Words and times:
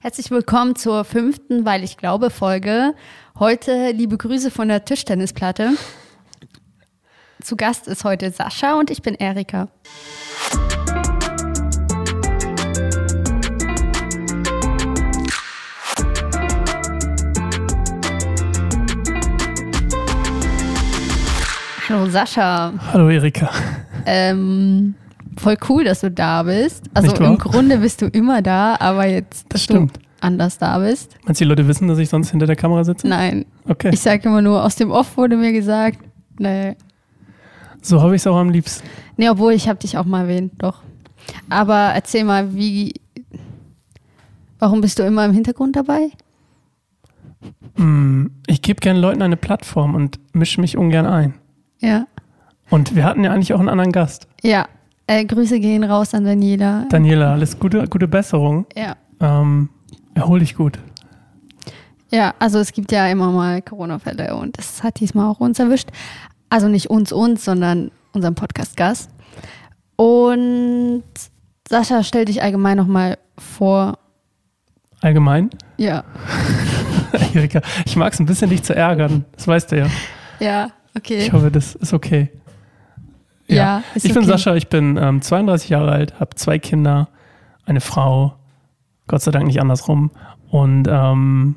Herzlich 0.00 0.30
willkommen 0.30 0.76
zur 0.76 1.04
fünften, 1.04 1.64
weil 1.64 1.82
ich 1.82 1.96
glaube, 1.96 2.28
Folge. 2.28 2.94
Heute 3.38 3.92
liebe 3.92 4.18
Grüße 4.18 4.50
von 4.50 4.68
der 4.68 4.84
Tischtennisplatte. 4.84 5.70
Zu 7.42 7.56
Gast 7.56 7.88
ist 7.88 8.04
heute 8.04 8.30
Sascha 8.30 8.78
und 8.78 8.90
ich 8.90 9.00
bin 9.00 9.14
Erika. 9.14 9.68
Hallo 21.88 22.06
Sascha. 22.10 22.74
Hallo 22.92 23.08
Erika. 23.08 23.50
Ähm, 24.04 24.94
voll 25.38 25.56
cool, 25.68 25.84
dass 25.84 26.00
du 26.00 26.10
da 26.10 26.42
bist. 26.44 26.84
Also 26.94 27.14
im? 27.16 27.38
Grunde 27.38 27.78
bist 27.78 28.02
du 28.02 28.06
immer 28.06 28.42
da, 28.42 28.76
aber 28.80 29.06
jetzt, 29.06 29.46
dass 29.52 29.62
stimmt. 29.62 29.96
du 29.96 30.00
anders 30.20 30.58
da 30.58 30.78
bist. 30.78 31.14
Meinst 31.24 31.40
du, 31.40 31.44
die 31.44 31.48
Leute 31.48 31.68
wissen, 31.68 31.88
dass 31.88 31.98
ich 31.98 32.08
sonst 32.08 32.30
hinter 32.30 32.46
der 32.46 32.56
Kamera 32.56 32.84
sitze? 32.84 33.06
Nein, 33.06 33.44
Okay. 33.68 33.90
ich 33.92 34.00
sage 34.00 34.28
immer 34.28 34.42
nur, 34.42 34.64
aus 34.64 34.76
dem 34.76 34.90
Off 34.90 35.16
wurde 35.16 35.36
mir 35.36 35.52
gesagt. 35.52 35.98
Nee, 36.38 36.76
so 37.82 38.00
habe 38.02 38.16
ich 38.16 38.22
es 38.22 38.26
auch 38.26 38.36
am 38.36 38.50
liebsten. 38.50 38.86
nee 39.16 39.28
obwohl 39.28 39.52
ich 39.52 39.68
habe 39.68 39.78
dich 39.78 39.96
auch 39.96 40.04
mal 40.04 40.22
erwähnt, 40.22 40.52
doch. 40.58 40.82
Aber 41.48 41.92
erzähl 41.94 42.24
mal, 42.24 42.54
wie, 42.54 42.94
warum 44.58 44.80
bist 44.80 44.98
du 44.98 45.02
immer 45.04 45.24
im 45.24 45.32
Hintergrund 45.32 45.76
dabei? 45.76 46.10
Mm, 47.76 48.26
Ich 48.46 48.62
gebe 48.62 48.80
gerne 48.80 48.98
Leuten 48.98 49.22
eine 49.22 49.36
Plattform 49.36 49.94
und 49.94 50.18
mische 50.32 50.60
mich 50.60 50.76
ungern 50.76 51.06
ein. 51.06 51.34
Ja. 51.80 52.06
Und 52.70 52.96
wir 52.96 53.04
hatten 53.04 53.22
ja 53.22 53.32
eigentlich 53.32 53.52
auch 53.54 53.60
einen 53.60 53.68
anderen 53.68 53.92
Gast. 53.92 54.26
Ja, 54.42 54.66
äh, 55.06 55.24
Grüße 55.24 55.60
gehen 55.60 55.84
raus 55.84 56.14
an 56.14 56.24
Daniela. 56.24 56.86
Daniela, 56.90 57.32
alles 57.32 57.58
gute, 57.58 57.86
gute 57.88 58.08
Besserung. 58.08 58.66
ja. 58.74 58.96
Ähm, 59.18 59.70
erhol 60.14 60.40
dich 60.40 60.54
gut. 60.56 60.78
Ja, 62.10 62.34
also 62.38 62.58
es 62.58 62.72
gibt 62.72 62.92
ja 62.92 63.06
immer 63.08 63.30
mal 63.32 63.62
Corona-Fälle 63.62 64.36
und 64.36 64.58
das 64.58 64.82
hat 64.82 65.00
diesmal 65.00 65.26
auch 65.30 65.40
uns 65.40 65.58
erwischt. 65.58 65.88
Also 66.50 66.68
nicht 66.68 66.90
uns, 66.90 67.12
uns, 67.12 67.44
sondern 67.44 67.90
unseren 68.12 68.34
Podcast-Gast. 68.34 69.10
Und 69.96 71.02
Sascha, 71.68 72.02
stell 72.02 72.26
dich 72.26 72.42
allgemein 72.42 72.76
nochmal 72.76 73.18
vor. 73.38 73.98
Allgemein. 75.00 75.50
Ja. 75.78 76.04
Erika, 77.34 77.60
ich 77.84 77.96
mag 77.96 78.12
es 78.12 78.20
ein 78.20 78.26
bisschen, 78.26 78.50
dich 78.50 78.62
zu 78.62 78.74
ärgern. 78.74 79.24
Das 79.32 79.48
weißt 79.48 79.72
du 79.72 79.78
ja. 79.78 79.86
Ja, 80.38 80.70
okay. 80.96 81.18
Ich 81.18 81.32
hoffe, 81.32 81.50
das 81.50 81.74
ist 81.74 81.92
okay. 81.92 82.30
Ja, 83.48 83.82
ist 83.94 84.04
ich 84.04 84.12
bin 84.12 84.22
okay. 84.22 84.32
Sascha, 84.32 84.54
ich 84.54 84.68
bin 84.68 84.96
ähm, 84.96 85.22
32 85.22 85.68
Jahre 85.68 85.92
alt, 85.92 86.18
habe 86.20 86.34
zwei 86.34 86.58
Kinder, 86.58 87.08
eine 87.64 87.80
Frau, 87.80 88.34
Gott 89.06 89.22
sei 89.22 89.30
Dank 89.30 89.46
nicht 89.46 89.60
andersrum. 89.60 90.10
Und 90.50 90.88
ähm, 90.88 91.56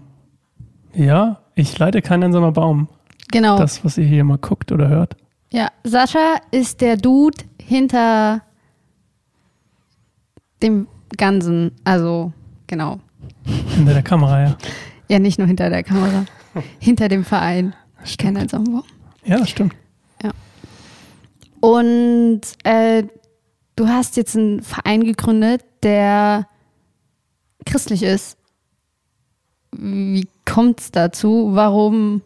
ja, 0.93 1.39
ich 1.55 1.77
leite 1.77 2.01
kein 2.01 2.23
einsamer 2.23 2.51
Baum. 2.51 2.89
genau. 3.31 3.57
Das, 3.57 3.83
was 3.83 3.97
ihr 3.97 4.05
hier 4.05 4.23
mal 4.23 4.37
guckt 4.37 4.71
oder 4.71 4.87
hört. 4.87 5.15
Ja, 5.51 5.69
Sascha 5.83 6.35
ist 6.51 6.81
der 6.81 6.97
Dude 6.97 7.37
hinter 7.61 8.41
dem 10.61 10.87
Ganzen. 11.17 11.71
Also, 11.83 12.33
genau. 12.67 12.99
Hinter 13.75 13.93
der 13.93 14.03
Kamera, 14.03 14.41
ja. 14.41 14.57
Ja, 15.07 15.19
nicht 15.19 15.39
nur 15.39 15.47
hinter 15.47 15.69
der 15.69 15.83
Kamera. 15.83 16.25
hinter 16.79 17.07
dem 17.07 17.23
Verein. 17.25 17.73
Ich 18.03 18.17
kenne 18.17 18.39
einen 18.39 18.49
Songbaum. 18.49 18.83
Ja, 19.25 19.37
das 19.39 19.49
stimmt. 19.49 19.75
Und 21.61 22.41
äh, 22.63 23.03
du 23.75 23.87
hast 23.87 24.17
jetzt 24.17 24.35
einen 24.35 24.61
Verein 24.61 25.03
gegründet, 25.03 25.63
der 25.83 26.47
christlich 27.65 28.03
ist. 28.03 28.37
Wie 29.71 30.27
kommt 30.45 30.79
es 30.79 30.91
dazu? 30.91 31.51
Warum 31.53 32.21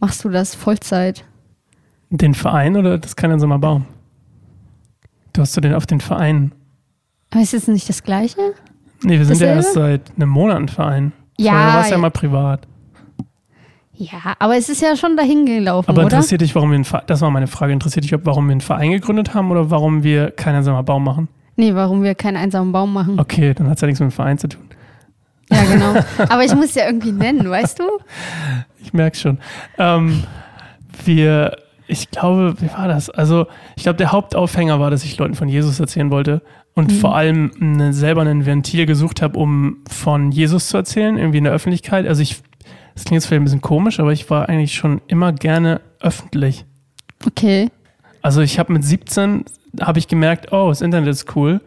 machst 0.00 0.24
du 0.24 0.28
das 0.28 0.54
Vollzeit? 0.54 1.24
Den 2.10 2.34
Verein 2.34 2.76
oder 2.76 2.98
das 2.98 3.14
kein 3.14 3.30
einsamer 3.30 3.58
Baum? 3.58 3.86
Du 5.32 5.42
hast 5.42 5.56
du 5.56 5.60
den 5.60 5.74
auf 5.74 5.86
den 5.86 6.00
Verein. 6.00 6.52
Aber 7.30 7.40
ist 7.42 7.52
jetzt 7.52 7.68
nicht 7.68 7.88
das 7.88 8.02
Gleiche? 8.02 8.54
Nee, 9.02 9.18
wir 9.18 9.24
sind 9.24 9.40
ja 9.40 9.54
Dasselbe? 9.54 9.56
erst 9.56 10.08
seit 10.08 10.16
einem 10.16 10.28
Monat 10.30 10.56
ein 10.56 10.68
Verein. 10.68 11.12
Ja, 11.38 11.52
Vorher 11.52 11.68
war 11.74 11.80
es 11.82 11.86
ja 11.90 11.92
ja. 11.92 11.98
mal 11.98 12.10
privat. 12.10 12.66
Ja, 14.02 14.34
aber 14.38 14.56
es 14.56 14.70
ist 14.70 14.80
ja 14.80 14.96
schon 14.96 15.14
dahin 15.14 15.44
gelaufen, 15.44 15.90
Aber 15.90 15.98
oder? 16.06 16.16
interessiert 16.16 16.40
dich, 16.40 16.54
warum 16.54 16.70
wir 16.70 16.76
einen 16.76 16.84
Verein, 16.86 17.04
das 17.06 17.20
war 17.20 17.30
meine 17.30 17.46
Frage, 17.48 17.74
interessiert 17.74 18.04
dich, 18.04 18.14
ob- 18.14 18.24
warum 18.24 18.46
wir 18.46 18.52
einen 18.52 18.62
Verein 18.62 18.92
gegründet 18.92 19.34
haben 19.34 19.50
oder 19.50 19.70
warum 19.70 20.02
wir 20.02 20.30
kein 20.30 20.54
einsamer 20.54 20.82
Baum 20.82 21.04
machen? 21.04 21.28
Nee, 21.56 21.74
warum 21.74 22.02
wir 22.02 22.14
keinen 22.14 22.38
einsamen 22.38 22.72
Baum 22.72 22.94
machen. 22.94 23.20
Okay, 23.20 23.52
dann 23.52 23.68
hat 23.68 23.74
es 23.76 23.82
ja 23.82 23.86
nichts 23.86 24.00
mit 24.00 24.08
dem 24.10 24.12
Verein 24.14 24.38
zu 24.38 24.48
tun. 24.48 24.62
Ja, 25.52 25.62
genau. 25.64 25.94
Aber 26.30 26.42
ich 26.44 26.54
muss 26.54 26.66
es 26.66 26.74
ja 26.76 26.86
irgendwie 26.86 27.12
nennen, 27.12 27.48
weißt 27.50 27.78
du? 27.78 27.84
Ich 28.82 28.94
merke 28.94 29.18
schon. 29.18 29.36
Ähm, 29.76 30.24
wir, 31.04 31.56
ich 31.86 32.10
glaube, 32.10 32.54
wie 32.60 32.72
war 32.72 32.88
das? 32.88 33.10
Also, 33.10 33.46
ich 33.76 33.82
glaube, 33.82 33.98
der 33.98 34.10
Hauptaufhänger 34.12 34.80
war, 34.80 34.90
dass 34.90 35.04
ich 35.04 35.18
Leuten 35.18 35.34
von 35.34 35.48
Jesus 35.50 35.78
erzählen 35.78 36.10
wollte 36.10 36.40
und 36.74 36.90
vor 36.90 37.14
allem 37.14 37.50
eine, 37.60 37.92
selber 37.92 38.22
ein 38.22 38.46
Ventil 38.46 38.86
gesucht 38.86 39.20
habe, 39.20 39.38
um 39.38 39.78
von 39.86 40.32
Jesus 40.32 40.68
zu 40.68 40.78
erzählen, 40.78 41.18
irgendwie 41.18 41.38
in 41.38 41.44
der 41.44 41.52
Öffentlichkeit. 41.52 42.06
Also, 42.06 42.22
ich, 42.22 42.40
das 42.94 43.04
klingt 43.04 43.22
jetzt 43.22 43.26
vielleicht 43.26 43.42
ein 43.42 43.44
bisschen 43.44 43.60
komisch, 43.60 44.00
aber 44.00 44.12
ich 44.12 44.28
war 44.30 44.48
eigentlich 44.48 44.74
schon 44.74 45.00
immer 45.06 45.32
gerne 45.32 45.80
öffentlich. 46.00 46.64
Okay. 47.26 47.70
Also, 48.22 48.40
ich 48.40 48.58
habe 48.58 48.72
mit 48.72 48.84
17 48.84 49.44
habe 49.80 49.98
ich 49.98 50.08
gemerkt, 50.08 50.52
oh, 50.52 50.68
das 50.68 50.80
Internet 50.80 51.10
ist 51.10 51.36
cool. 51.36 51.60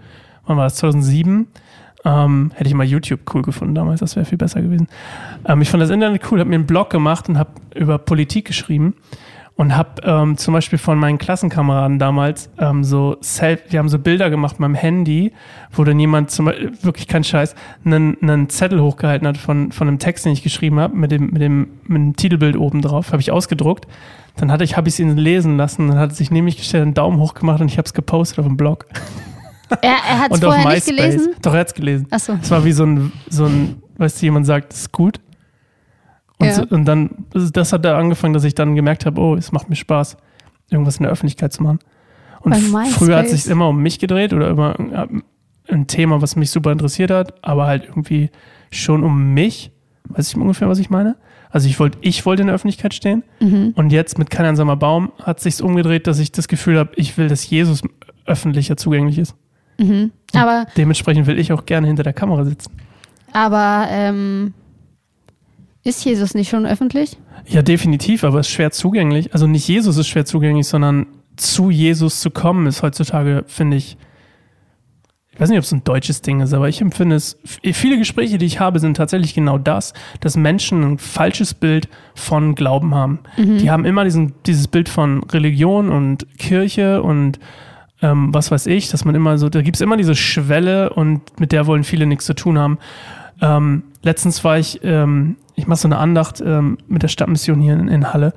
Wann 0.45 0.57
war 0.57 0.65
das? 0.65 0.75
2007. 0.75 1.47
Ähm, 2.05 2.51
hätte 2.55 2.67
ich 2.67 2.73
mal 2.73 2.85
YouTube 2.85 3.21
cool 3.33 3.43
gefunden 3.43 3.75
damals, 3.75 4.01
das 4.01 4.17
wäre 4.17 4.25
viel 4.25 4.37
besser 4.37 4.61
gewesen. 4.61 4.89
Ähm, 5.47 5.61
ich 5.61 5.69
fand 5.69 5.81
das 5.81 5.89
Internet 5.89 6.29
cool, 6.29 6.39
habe 6.39 6.49
mir 6.49 6.57
einen 6.57 6.65
Blog 6.65 6.89
gemacht 6.89 7.29
und 7.29 7.37
habe 7.37 7.51
über 7.75 7.97
Politik 7.97 8.45
geschrieben 8.45 8.95
und 9.55 9.77
habe 9.77 10.01
ähm, 10.03 10.37
zum 10.37 10.53
Beispiel 10.53 10.79
von 10.79 10.97
meinen 10.97 11.19
Klassenkameraden 11.19 11.99
damals 11.99 12.49
ähm, 12.57 12.83
so 12.83 13.17
Self, 13.21 13.61
wir 13.69 13.79
haben 13.79 13.89
so 13.89 13.99
Bilder 13.99 14.29
gemacht 14.29 14.53
mit 14.59 14.61
meinem 14.61 14.75
Handy, 14.75 15.31
wo 15.71 15.83
dann 15.83 15.99
jemand 15.99 16.31
zum 16.31 16.45
Beispiel, 16.45 16.71
wirklich 16.81 17.07
kein 17.07 17.23
Scheiß, 17.23 17.53
einen, 17.85 18.17
einen 18.21 18.49
Zettel 18.49 18.81
hochgehalten 18.81 19.27
hat 19.27 19.37
von, 19.37 19.71
von 19.71 19.87
einem 19.87 19.99
Text, 19.99 20.25
den 20.25 20.33
ich 20.33 20.41
geschrieben 20.41 20.79
habe, 20.79 20.95
mit 20.95 21.11
dem, 21.11 21.29
mit 21.29 21.41
dem, 21.41 21.67
mit 21.83 21.97
dem 21.97 22.15
Titelbild 22.15 22.57
oben 22.57 22.81
drauf, 22.81 23.11
habe 23.11 23.21
ich 23.21 23.31
ausgedruckt. 23.31 23.87
Dann 24.37 24.51
hatte 24.51 24.63
ich, 24.63 24.75
habe 24.75 24.87
ich 24.89 24.95
es 24.95 24.99
ihn 24.99 25.15
lesen 25.15 25.57
lassen, 25.57 25.87
dann 25.89 25.99
hat 25.99 26.09
er 26.11 26.15
sich 26.15 26.31
neben 26.31 26.45
mich 26.45 26.57
gestellt, 26.57 26.81
einen 26.83 26.93
Daumen 26.95 27.19
hoch 27.19 27.35
gemacht 27.35 27.61
und 27.61 27.67
ich 27.67 27.77
habe 27.77 27.85
es 27.85 27.93
gepostet 27.93 28.39
auf 28.39 28.45
dem 28.45 28.57
Blog. 28.57 28.87
Er, 29.81 29.91
er 29.91 30.19
hat 30.19 30.31
es 30.31 30.37
Und 30.37 30.45
auf 30.45 30.53
vorher 30.55 30.73
nicht 30.73 30.87
MySpace. 30.87 31.11
gelesen? 31.11 31.35
Doch, 31.41 31.53
er 31.53 31.59
hat 31.59 31.67
es 31.67 31.73
gelesen. 31.73 32.07
Achso. 32.09 32.33
Es 32.41 32.49
war 32.51 32.65
wie 32.65 32.71
so 32.71 32.85
ein, 32.85 33.11
so 33.29 33.45
ein, 33.45 33.81
weißt 33.97 34.21
du, 34.21 34.25
jemand 34.25 34.45
sagt, 34.45 34.71
das 34.71 34.81
ist 34.81 34.91
gut. 34.91 35.19
Und, 36.43 36.47
Ja. 36.49 36.53
so, 36.55 36.63
und 36.75 36.85
dann, 36.85 37.09
das 37.33 37.73
hat 37.73 37.85
da 37.85 37.97
angefangen, 37.97 38.33
dass 38.33 38.43
ich 38.43 38.55
dann 38.55 38.75
gemerkt 38.75 39.05
habe, 39.05 39.19
oh, 39.21 39.35
es 39.35 39.51
macht 39.51 39.69
mir 39.69 39.75
Spaß, 39.75 40.17
irgendwas 40.69 40.97
in 40.97 41.03
der 41.03 41.11
Öffentlichkeit 41.11 41.53
zu 41.53 41.63
machen. 41.63 41.79
Und 42.41 42.55
früher 42.55 43.17
hat 43.17 43.25
es 43.27 43.43
sich 43.43 43.51
immer 43.51 43.69
um 43.69 43.81
mich 43.81 43.99
gedreht 43.99 44.33
oder 44.33 44.49
immer 44.49 44.75
ein 45.69 45.87
Thema, 45.87 46.21
was 46.21 46.35
mich 46.35 46.51
super 46.51 46.71
interessiert 46.71 47.09
hat, 47.11 47.33
aber 47.41 47.67
halt 47.67 47.85
irgendwie 47.87 48.29
schon 48.71 49.03
um 49.03 49.33
mich. 49.33 49.71
Weißt 50.09 50.35
du 50.35 50.41
ungefähr, 50.41 50.67
was 50.67 50.79
ich 50.79 50.89
meine? 50.89 51.15
Also 51.49 51.69
ich 51.69 51.79
wollte, 51.79 51.99
ich 52.01 52.25
wollte 52.25 52.41
in 52.41 52.47
der 52.47 52.55
Öffentlichkeit 52.55 52.93
stehen 52.93 53.23
Mhm. 53.39 53.73
und 53.75 53.91
jetzt 53.93 54.17
mit 54.19 54.29
kein 54.29 54.45
einsamer 54.45 54.75
Baum 54.75 55.11
hat 55.21 55.39
sich 55.39 55.61
umgedreht, 55.63 56.07
dass 56.07 56.19
ich 56.19 56.31
das 56.33 56.47
Gefühl 56.49 56.77
habe, 56.79 56.91
ich 56.95 57.17
will, 57.17 57.27
dass 57.29 57.49
Jesus 57.49 57.81
öffentlicher 58.25 58.75
zugänglich 58.75 59.19
ist. 59.19 59.35
Mhm. 59.79 60.11
Aber, 60.33 60.65
Dementsprechend 60.75 61.27
will 61.27 61.39
ich 61.39 61.53
auch 61.53 61.65
gerne 61.65 61.87
hinter 61.87 62.03
der 62.03 62.13
Kamera 62.13 62.43
sitzen. 62.43 62.71
aber 63.31 63.85
ähm, 63.89 64.53
ist 65.83 66.03
Jesus 66.05 66.33
nicht 66.33 66.49
schon 66.49 66.65
öffentlich? 66.65 67.17
Ja, 67.47 67.61
definitiv, 67.61 68.23
aber 68.23 68.39
es 68.39 68.47
ist 68.47 68.53
schwer 68.53 68.71
zugänglich. 68.71 69.33
Also 69.33 69.47
nicht 69.47 69.67
Jesus 69.67 69.97
ist 69.97 70.07
schwer 70.07 70.25
zugänglich, 70.25 70.67
sondern 70.67 71.07
zu 71.35 71.69
Jesus 71.69 72.21
zu 72.21 72.29
kommen 72.31 72.67
ist 72.67 72.83
heutzutage, 72.83 73.43
finde 73.47 73.77
ich, 73.77 73.97
ich 75.31 75.39
weiß 75.39 75.49
nicht, 75.49 75.57
ob 75.57 75.63
es 75.63 75.71
ein 75.71 75.83
deutsches 75.83 76.21
Ding 76.21 76.41
ist, 76.41 76.53
aber 76.53 76.69
ich 76.69 76.79
empfinde 76.79 77.15
es, 77.15 77.39
viele 77.43 77.97
Gespräche, 77.97 78.37
die 78.37 78.45
ich 78.45 78.59
habe, 78.59 78.79
sind 78.79 78.95
tatsächlich 78.95 79.33
genau 79.33 79.57
das, 79.57 79.93
dass 80.19 80.37
Menschen 80.37 80.83
ein 80.83 80.97
falsches 80.99 81.55
Bild 81.55 81.89
von 82.13 82.53
Glauben 82.53 82.93
haben. 82.93 83.19
Die 83.37 83.71
haben 83.71 83.83
immer 83.83 84.03
diesen, 84.03 84.35
dieses 84.45 84.67
Bild 84.67 84.89
von 84.89 85.23
Religion 85.23 85.89
und 85.89 86.37
Kirche 86.37 87.01
und 87.01 87.39
ähm, 88.03 88.31
was 88.31 88.51
weiß 88.51 88.67
ich, 88.67 88.89
dass 88.89 89.05
man 89.05 89.15
immer 89.15 89.39
so, 89.39 89.49
da 89.49 89.63
gibt 89.63 89.77
es 89.77 89.81
immer 89.81 89.97
diese 89.97 90.13
Schwelle 90.13 90.91
und 90.91 91.39
mit 91.39 91.51
der 91.51 91.65
wollen 91.65 91.83
viele 91.83 92.05
nichts 92.05 92.25
zu 92.25 92.35
tun 92.35 92.59
haben. 92.59 92.77
Ähm, 93.41 93.83
letztens 94.03 94.43
war 94.43 94.59
ich, 94.59 94.81
ähm, 94.83 95.37
ich 95.55 95.67
mache 95.67 95.79
so 95.79 95.87
eine 95.87 95.97
Andacht 95.97 96.41
ähm, 96.45 96.77
mit 96.87 97.03
der 97.03 97.07
Stadtmission 97.07 97.61
hier 97.61 97.73
in, 97.73 97.87
in 97.87 98.13
Halle, 98.13 98.33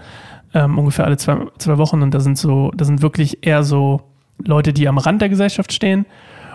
ähm, 0.54 0.78
ungefähr 0.78 1.04
alle 1.04 1.16
zwei, 1.16 1.36
zwei 1.58 1.78
Wochen 1.78 2.02
und 2.02 2.12
da 2.12 2.20
sind 2.20 2.38
so, 2.38 2.72
da 2.76 2.84
sind 2.84 3.02
wirklich 3.02 3.46
eher 3.46 3.62
so 3.62 4.02
Leute, 4.38 4.72
die 4.72 4.88
am 4.88 4.98
Rand 4.98 5.22
der 5.22 5.28
Gesellschaft 5.28 5.72
stehen. 5.72 6.06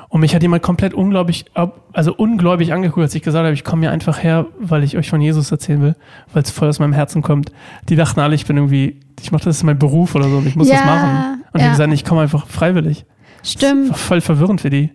Und 0.09 0.19
mich 0.19 0.35
hat 0.35 0.41
jemand 0.41 0.61
komplett 0.61 0.93
unglaublich, 0.93 1.45
also 1.93 2.13
ungläubig 2.13 2.73
angeguckt, 2.73 3.01
als 3.01 3.15
ich 3.15 3.21
gesagt 3.21 3.45
habe, 3.45 3.53
ich 3.53 3.63
komme 3.63 3.83
hier 3.83 3.91
einfach 3.91 4.21
her, 4.21 4.45
weil 4.59 4.83
ich 4.83 4.97
euch 4.97 5.09
von 5.09 5.21
Jesus 5.21 5.49
erzählen 5.53 5.81
will, 5.81 5.95
weil 6.33 6.43
es 6.43 6.51
voll 6.51 6.67
aus 6.67 6.79
meinem 6.79 6.91
Herzen 6.91 7.21
kommt. 7.21 7.53
Die 7.87 7.95
dachten 7.95 8.19
alle, 8.19 8.35
ich 8.35 8.45
bin 8.45 8.57
irgendwie, 8.57 8.99
ich 9.21 9.31
mache 9.31 9.45
das 9.45 9.55
ist 9.55 9.63
mein 9.63 9.79
Beruf 9.79 10.13
oder 10.13 10.27
so 10.27 10.39
und 10.39 10.47
ich 10.47 10.57
muss 10.57 10.67
Ja, 10.67 10.75
das 10.75 10.85
machen. 10.85 11.43
Und 11.53 11.59
ja. 11.59 11.65
habe 11.67 11.77
gesagt, 11.77 11.93
ich 11.93 12.03
komme 12.03 12.21
einfach 12.21 12.45
freiwillig. 12.47 13.05
Das 13.39 13.53
Stimmt. 13.53 13.95
voll 13.95 14.19
verwirrend 14.19 14.59
für 14.59 14.69
die. 14.69 14.91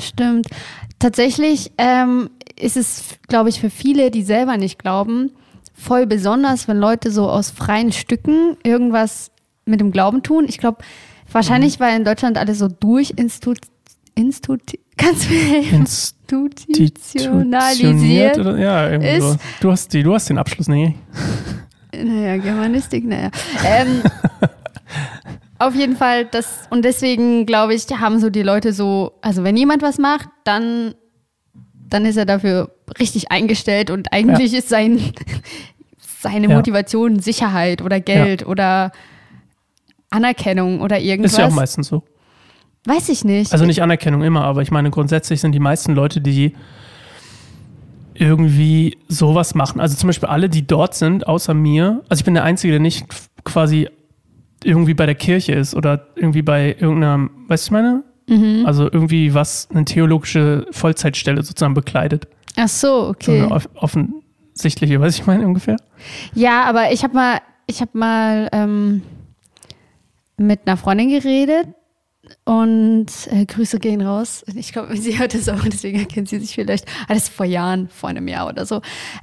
Stimmt. 0.00 0.48
Tatsächlich 0.98 1.72
ähm, 1.78 2.30
ist 2.58 2.76
es, 2.76 3.18
glaube 3.28 3.48
ich, 3.48 3.60
für 3.60 3.70
viele, 3.70 4.10
die 4.10 4.22
selber 4.22 4.56
nicht 4.56 4.78
glauben, 4.78 5.30
voll 5.74 6.06
besonders, 6.06 6.68
wenn 6.68 6.78
Leute 6.78 7.10
so 7.10 7.30
aus 7.30 7.50
freien 7.50 7.92
Stücken 7.92 8.56
irgendwas 8.64 9.30
mit 9.64 9.80
dem 9.80 9.92
Glauben 9.92 10.22
tun. 10.22 10.46
Ich 10.48 10.58
glaube, 10.58 10.78
wahrscheinlich, 11.30 11.78
weil 11.78 11.96
in 11.96 12.04
Deutschland 12.04 12.36
alles 12.36 12.58
so 12.58 12.68
durchinstitut, 12.68 13.58
institut, 14.14 14.62
kannst 14.96 15.28
du 15.28 15.34
mir 15.34 15.40
helfen? 15.40 15.80
institutionalisiert 15.80 18.38
oder? 18.38 18.58
Ja, 18.58 18.90
irgendwie 18.90 19.08
ist. 19.08 19.22
so. 19.22 19.36
Du 19.60 19.70
hast, 19.70 19.92
die, 19.92 20.02
du 20.02 20.14
hast 20.14 20.28
den 20.28 20.38
Abschluss, 20.38 20.68
nee. 20.68 20.94
Naja, 21.90 22.36
Germanistik, 22.36 23.06
naja. 23.06 23.30
Ähm, 23.64 24.02
auf 25.58 25.74
jeden 25.74 25.96
Fall, 25.96 26.24
das, 26.24 26.66
und 26.70 26.84
deswegen 26.84 27.46
glaube 27.46 27.74
ich, 27.74 27.86
haben 27.98 28.20
so 28.20 28.30
die 28.30 28.42
Leute 28.42 28.72
so, 28.72 29.12
also 29.22 29.44
wenn 29.44 29.56
jemand 29.56 29.82
was 29.82 29.98
macht, 29.98 30.28
dann, 30.44 30.94
dann 31.88 32.04
ist 32.04 32.16
er 32.16 32.26
dafür 32.26 32.70
richtig 32.98 33.30
eingestellt 33.30 33.90
und 33.90 34.12
eigentlich 34.12 34.54
ist 34.54 34.68
sein, 34.68 35.00
seine 36.20 36.48
Ja. 36.48 36.56
Motivation 36.56 37.20
Sicherheit 37.20 37.82
oder 37.82 38.00
Geld 38.00 38.46
oder 38.46 38.92
Anerkennung 40.10 40.80
oder 40.80 41.00
irgendwas. 41.00 41.32
Ist 41.32 41.38
ja 41.38 41.46
auch 41.46 41.52
meistens 41.52 41.88
so. 41.88 42.02
Weiß 42.86 43.08
ich 43.08 43.24
nicht. 43.24 43.52
Also 43.52 43.66
nicht 43.66 43.82
Anerkennung 43.82 44.22
immer, 44.22 44.44
aber 44.44 44.62
ich 44.62 44.70
meine, 44.70 44.90
grundsätzlich 44.90 45.40
sind 45.40 45.52
die 45.52 45.60
meisten 45.60 45.92
Leute, 45.94 46.20
die 46.20 46.54
irgendwie 48.14 48.96
sowas 49.08 49.54
machen. 49.54 49.80
Also 49.80 49.96
zum 49.96 50.08
Beispiel 50.08 50.28
alle, 50.28 50.48
die 50.48 50.66
dort 50.66 50.94
sind, 50.94 51.26
außer 51.26 51.54
mir. 51.54 52.02
Also 52.08 52.20
ich 52.20 52.24
bin 52.24 52.34
der 52.34 52.44
Einzige, 52.44 52.72
der 52.72 52.80
nicht 52.80 53.06
quasi 53.44 53.88
irgendwie 54.64 54.94
bei 54.94 55.06
der 55.06 55.14
Kirche 55.14 55.52
ist 55.52 55.74
oder 55.74 56.08
irgendwie 56.16 56.42
bei 56.42 56.76
irgendeiner, 56.78 57.28
weißt 57.46 57.68
du, 57.68 57.72
meine? 57.72 58.04
Mhm. 58.28 58.64
Also 58.66 58.84
irgendwie 58.84 59.34
was, 59.34 59.68
eine 59.70 59.84
theologische 59.84 60.66
Vollzeitstelle 60.70 61.42
sozusagen 61.42 61.74
bekleidet. 61.74 62.28
Ach 62.56 62.68
so, 62.68 63.04
So 63.04 63.08
okay. 63.10 63.42
eine 63.42 63.50
off 63.52 63.68
offensichtliche, 63.74 65.00
weiß 65.00 65.14
ich 65.14 65.26
meine 65.26 65.46
ungefähr? 65.46 65.76
Ja, 66.34 66.64
aber 66.64 66.92
ich 66.92 67.04
habe 67.04 67.14
mal, 67.14 67.40
ich 67.66 67.80
habe 67.80 67.96
mal 67.96 68.48
ähm, 68.52 69.02
mit 70.36 70.60
einer 70.66 70.76
Freundin 70.76 71.10
geredet 71.10 71.68
und 72.44 73.06
äh, 73.30 73.46
Grüße 73.46 73.78
gehen 73.78 74.00
raus. 74.02 74.44
Ich 74.54 74.72
glaube, 74.72 74.96
sie 74.96 75.18
hört 75.18 75.34
es 75.34 75.48
auch, 75.48 75.62
deswegen 75.64 75.98
erkennt 76.00 76.28
sie 76.28 76.38
sich 76.38 76.54
vielleicht. 76.54 76.86
Ah, 77.04 77.14
das 77.14 77.24
ist 77.24 77.28
vor 77.30 77.46
Jahren, 77.46 77.88
vor 77.88 78.10
einem 78.10 78.28
Jahr 78.28 78.48
oder 78.48 78.66
so. 78.66 78.82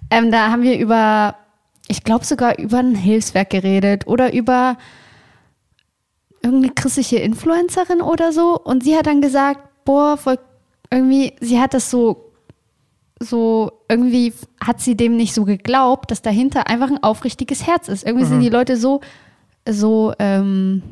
Ähm, 0.10 0.32
da 0.32 0.50
haben 0.50 0.64
wir 0.64 0.80
über, 0.80 1.36
ich 1.88 2.04
glaube 2.04 2.26
sogar 2.26 2.58
über 2.58 2.80
ein 2.80 2.96
Hilfswerk 2.96 3.50
geredet 3.52 4.08
oder 4.08 4.34
über 4.34 4.78
irgendeine 6.46 6.74
christliche 6.74 7.18
Influencerin 7.18 8.02
oder 8.02 8.32
so. 8.32 8.58
Und 8.60 8.84
sie 8.84 8.96
hat 8.96 9.08
dann 9.08 9.20
gesagt, 9.22 9.60
boah, 9.84 10.16
voll, 10.18 10.40
irgendwie, 10.92 11.34
sie 11.42 11.60
hat 11.60 11.74
das 11.74 11.90
so 11.92 12.22
so 13.22 13.72
irgendwie 13.90 14.34
hat 14.62 14.82
sie 14.82 14.96
dem 14.98 15.16
nicht 15.16 15.34
so 15.34 15.46
geglaubt, 15.46 16.12
dass 16.12 16.22
dahinter 16.22 16.68
einfach 16.68 16.90
ein 16.90 17.02
aufrichtiges 17.02 17.66
Herz 17.66 17.88
ist. 17.88 18.06
Irgendwie 18.06 18.26
sind 18.26 18.40
Mhm. 18.40 18.42
die 18.42 18.50
Leute 18.50 18.76
so, 18.76 19.00
so, 19.68 20.14
ähm, 20.20 20.84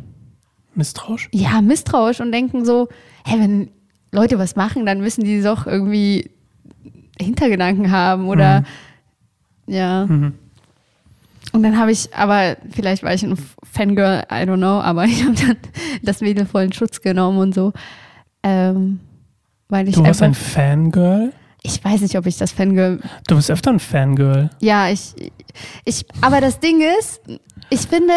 Misstrauisch? 0.73 1.29
ja, 1.33 1.61
misstrauisch 1.61 2.21
und 2.21 2.31
denken 2.31 2.63
so, 2.65 2.87
hey, 3.25 3.39
wenn 3.41 3.69
Leute 4.13 4.39
was 4.39 4.55
machen, 4.55 4.85
dann 4.85 5.01
müssen 5.01 5.23
die 5.25 5.41
doch 5.41 5.67
irgendwie 5.67 6.31
Hintergedanken 7.19 7.91
haben 7.91 8.29
oder 8.29 8.63
ja. 9.67 10.05
Mhm. 10.05 10.33
Und 11.53 11.63
dann 11.63 11.77
habe 11.77 11.91
ich, 11.91 12.13
aber 12.13 12.57
vielleicht 12.71 13.03
war 13.03 13.13
ich 13.13 13.23
ein 13.23 13.37
Fangirl, 13.71 14.23
I 14.29 14.43
don't 14.43 14.57
know, 14.57 14.81
aber 14.81 15.05
ich 15.05 15.23
habe 15.23 15.35
dann 15.35 15.57
das 16.01 16.19
Mädel 16.21 16.45
voll 16.45 16.63
in 16.63 16.73
Schutz 16.73 16.99
genommen 16.99 17.37
und 17.37 17.55
so. 17.55 17.71
Ähm, 18.43 18.99
weil 19.69 19.87
ich 19.87 19.95
Du 19.95 20.03
warst 20.03 20.21
ein 20.21 20.33
Fangirl? 20.33 21.31
ich 21.63 21.83
weiß 21.83 22.01
nicht, 22.01 22.17
ob 22.17 22.25
ich 22.25 22.37
das 22.37 22.51
Fangirl 22.51 22.99
Du 23.27 23.35
bist 23.37 23.49
öfter 23.49 23.71
ein 23.71 23.79
Fangirl. 23.79 24.49
Ja, 24.59 24.89
ich, 24.89 25.13
ich, 25.85 26.05
aber 26.21 26.41
das 26.41 26.59
Ding 26.59 26.81
ist, 26.99 27.21
ich 27.69 27.81
finde, 27.81 28.13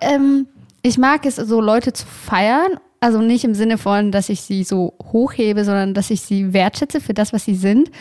ähm, 0.00 0.48
ich 0.82 0.98
mag 0.98 1.24
es 1.24 1.36
so, 1.36 1.60
Leute 1.60 1.92
zu 1.92 2.06
feiern. 2.06 2.72
Also 3.00 3.20
nicht 3.20 3.44
im 3.44 3.54
Sinne 3.54 3.78
von, 3.78 4.10
dass 4.10 4.28
ich 4.28 4.40
sie 4.40 4.64
so 4.64 4.94
hochhebe, 5.12 5.64
sondern 5.64 5.94
dass 5.94 6.10
ich 6.10 6.22
sie 6.22 6.52
wertschätze 6.52 7.00
für 7.00 7.14
das, 7.14 7.32
was 7.32 7.44
sie 7.44 7.54
sind. 7.54 7.92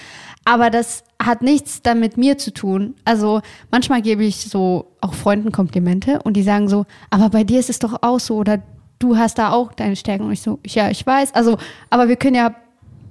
Aber 0.47 0.69
das 0.69 1.03
hat 1.21 1.41
nichts 1.41 1.81
dann 1.81 1.99
mit 1.99 2.15
mir 2.15 2.37
zu 2.37 2.53
tun. 2.53 2.95
Also 3.03 3.41
manchmal 3.69 4.01
gebe 4.01 4.23
ich 4.23 4.37
so 4.37 4.93
auch 5.01 5.13
Freunden 5.13 5.51
Komplimente 5.51 6.21
und 6.21 6.37
die 6.37 6.41
sagen 6.41 6.69
so, 6.69 6.85
aber 7.09 7.29
bei 7.29 7.43
dir 7.43 7.59
ist 7.59 7.69
es 7.69 7.79
doch 7.79 8.01
auch 8.01 8.21
so 8.21 8.37
oder 8.37 8.61
du 8.97 9.17
hast 9.17 9.39
da 9.39 9.51
auch 9.51 9.73
deine 9.73 9.97
Stärken. 9.97 10.23
Und 10.23 10.31
ich 10.31 10.41
so, 10.41 10.59
ja, 10.65 10.89
ich 10.89 11.05
weiß. 11.05 11.35
Also, 11.35 11.57
aber 11.89 12.07
wir 12.07 12.15
können 12.15 12.35
ja 12.35 12.55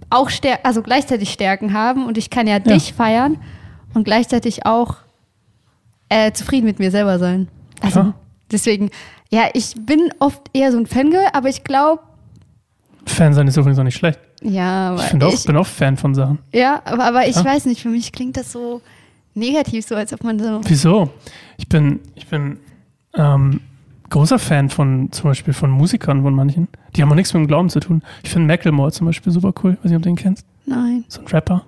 auch 0.09 0.31
Stär 0.31 0.65
also 0.65 0.81
gleichzeitig 0.81 1.31
Stärken 1.31 1.75
haben 1.75 2.07
und 2.07 2.17
ich 2.17 2.31
kann 2.31 2.47
ja, 2.47 2.59
dich 2.59 2.95
feiern 2.95 3.37
und 3.93 4.05
gleichzeitig 4.05 4.65
auch 4.65 4.97
äh, 6.09 6.33
zufrieden 6.33 6.65
mit 6.65 6.79
mir 6.79 6.91
selber 6.91 7.19
sein. 7.19 7.49
Also 7.83 8.01
Klar. 8.01 8.15
deswegen, 8.51 8.89
ja, 9.31 9.51
ich 9.53 9.75
bin 9.79 10.09
oft 10.21 10.41
eher 10.55 10.73
so 10.73 10.79
ein 10.79 10.87
Fangirl, 10.87 11.27
aber 11.35 11.51
ich 11.51 11.65
glaube, 11.65 12.01
Fan 13.05 13.35
sein 13.35 13.47
ist 13.47 13.59
übrigens 13.59 13.79
auch 13.79 13.85
nicht 13.85 13.97
schlecht. 13.97 14.21
Ja, 14.43 14.95
Ich, 14.97 15.15
aber 15.15 15.27
auch, 15.29 15.33
ich, 15.33 15.45
bin 15.45 15.57
auch 15.57 15.67
Fan 15.67 15.97
von 15.97 16.15
Sachen. 16.15 16.39
ja, 16.53 16.81
aber, 16.85 17.05
aber 17.05 17.27
ich 17.29 17.37
Ja. 17.37 17.45
weiß 17.45 17.67
nicht, 17.67 17.81
für 17.83 17.89
mich 17.89 18.13
klingt 18.13 18.37
das 18.37 18.53
so 18.53 18.81
negativ, 19.35 19.87
so 19.87 19.95
als 19.95 20.13
ob 20.13 20.25
man 20.25 20.39
so. 20.39 20.61
Wieso? 20.65 21.11
Ich 21.59 21.69
bin, 21.69 22.01
ich 22.15 22.27
bin 22.29 22.59
ähm, 23.15 23.61
großer 24.11 24.39
Fan 24.39 24.69
von 24.71 25.11
zum 25.13 25.31
Beispiel 25.31 25.53
von 25.55 25.71
Musikern 25.71 26.23
von 26.23 26.35
manchen. 26.35 26.69
Die 26.95 27.03
haben 27.03 27.11
auch 27.11 27.15
nichts 27.17 27.33
mit 27.35 27.43
dem 27.43 27.47
Glauben 27.49 27.69
zu 27.71 27.81
tun. 27.81 28.03
Ich 28.23 28.31
finde 28.31 28.47
Macklemore 28.47 28.93
zum 28.93 29.07
Beispiel 29.07 29.33
super 29.33 29.53
cool. 29.63 29.73
Weiß 29.83 29.85
nicht, 29.91 29.97
ob 29.97 30.03
du 30.03 30.09
den 30.11 30.17
kennst. 30.17 30.47
Nein, 30.67 31.05
So 31.09 31.21
ein 31.21 31.27
Rapper. 31.29 31.65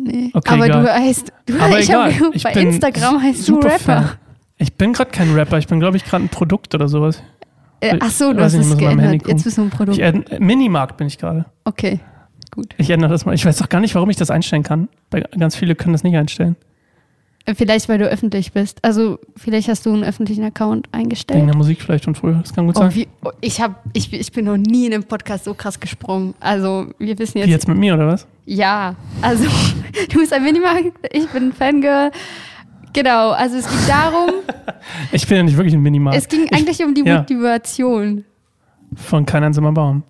nee. 0.00 0.30
Okay, 0.34 0.54
aber 0.54 0.66
egal. 0.66 0.82
du 0.84 0.92
heißt, 0.92 1.32
du, 1.46 1.60
Aber 1.60 1.78
ich 1.78 1.88
egal. 1.88 2.12
hab, 2.18 2.34
ich 2.34 2.42
bei 2.42 2.52
bin 2.54 2.68
Instagram 2.68 3.22
heißt 3.22 3.48
du 3.48 3.56
Rapper. 3.58 3.78
Fan. 3.78 4.10
Ich 4.56 4.74
bin 4.74 4.92
gerade 4.92 5.10
kein 5.10 5.32
Rapper. 5.34 5.58
Ich 5.58 5.66
bin, 5.66 5.80
glaube 5.80 5.96
ich, 5.96 6.04
gerade 6.04 6.24
ein 6.24 6.28
Produkt 6.28 6.74
oder 6.74 6.88
sowas. 6.88 7.22
Äh, 7.92 7.98
ach 8.00 8.10
so, 8.10 8.32
du 8.32 8.42
hast 8.42 8.54
es 8.54 8.76
geändert. 8.76 9.26
Jetzt 9.26 9.44
bist 9.44 9.58
du 9.58 9.62
ein 9.62 9.70
Produkt. 9.70 9.98
Ich, 9.98 10.04
äh, 10.04 10.38
Minimarkt 10.38 10.96
bin 10.96 11.06
ich 11.06 11.18
gerade. 11.18 11.46
Okay, 11.64 12.00
gut. 12.50 12.74
Ich 12.78 12.90
ändere 12.90 13.10
das 13.10 13.24
mal. 13.26 13.34
Ich 13.34 13.44
weiß 13.44 13.62
auch 13.62 13.68
gar 13.68 13.80
nicht, 13.80 13.94
warum 13.94 14.10
ich 14.10 14.16
das 14.16 14.30
einstellen 14.30 14.62
kann. 14.62 14.88
Ganz 15.38 15.56
viele 15.56 15.74
können 15.74 15.92
das 15.92 16.02
nicht 16.04 16.16
einstellen. 16.16 16.56
Äh, 17.46 17.54
Vielleicht, 17.54 17.88
weil 17.90 17.98
du 17.98 18.06
öffentlich 18.06 18.52
bist. 18.52 18.78
Also, 18.82 19.18
vielleicht 19.36 19.68
hast 19.68 19.84
du 19.84 19.92
einen 19.92 20.02
öffentlichen 20.02 20.44
Account 20.44 20.86
Wegen 20.88 21.02
eingestellt. 21.04 21.46
der 21.46 21.54
Musik 21.56 21.82
vielleicht 21.82 22.04
von 22.04 22.14
früher. 22.14 22.36
Das 22.40 22.54
kann 22.54 22.66
gut 22.66 22.76
Oh, 22.76 22.80
sein. 22.80 22.94
wie, 22.94 23.06
oh, 23.22 23.30
ich, 23.42 23.60
hab, 23.60 23.82
ich, 23.92 24.10
ich 24.12 24.32
bin 24.32 24.46
noch 24.46 24.56
nie 24.56 24.86
in 24.86 24.94
einem 24.94 25.04
Podcast 25.04 25.44
so 25.44 25.52
krass 25.52 25.78
gesprungen. 25.78 26.34
Also, 26.40 26.86
wir 26.98 27.18
wissen 27.18 27.34
Wie 27.34 27.40
jetzt. 27.40 27.50
jetzt 27.50 27.68
mit 27.68 27.76
mir, 27.76 27.94
oder 27.94 28.06
was? 28.06 28.26
Ja, 28.46 28.94
also, 29.20 29.44
du 30.10 30.18
bist 30.20 30.32
ein 30.32 30.42
Minimarkt, 30.42 30.92
ich 31.12 31.26
bin 31.28 31.48
ein 31.48 31.52
Fangirl. 31.52 32.10
Genau, 32.94 33.30
also 33.32 33.56
es 33.56 33.68
ging 33.68 33.78
darum, 33.86 34.30
Ich 35.12 35.26
bin 35.26 35.36
ja 35.36 35.42
nicht 35.42 35.56
wirklich 35.56 35.74
ein 35.74 35.80
Minimarkt. 35.82 36.16
es 36.18 36.28
ging 36.28 36.48
eigentlich 36.52 36.82
um 36.84 36.94
die 36.94 37.02
ja. 37.04 37.18
Motivation, 37.18 38.24
Von 38.94 39.26
kein 39.26 39.44
einsamer 39.44 39.72
Baum. 39.72 40.02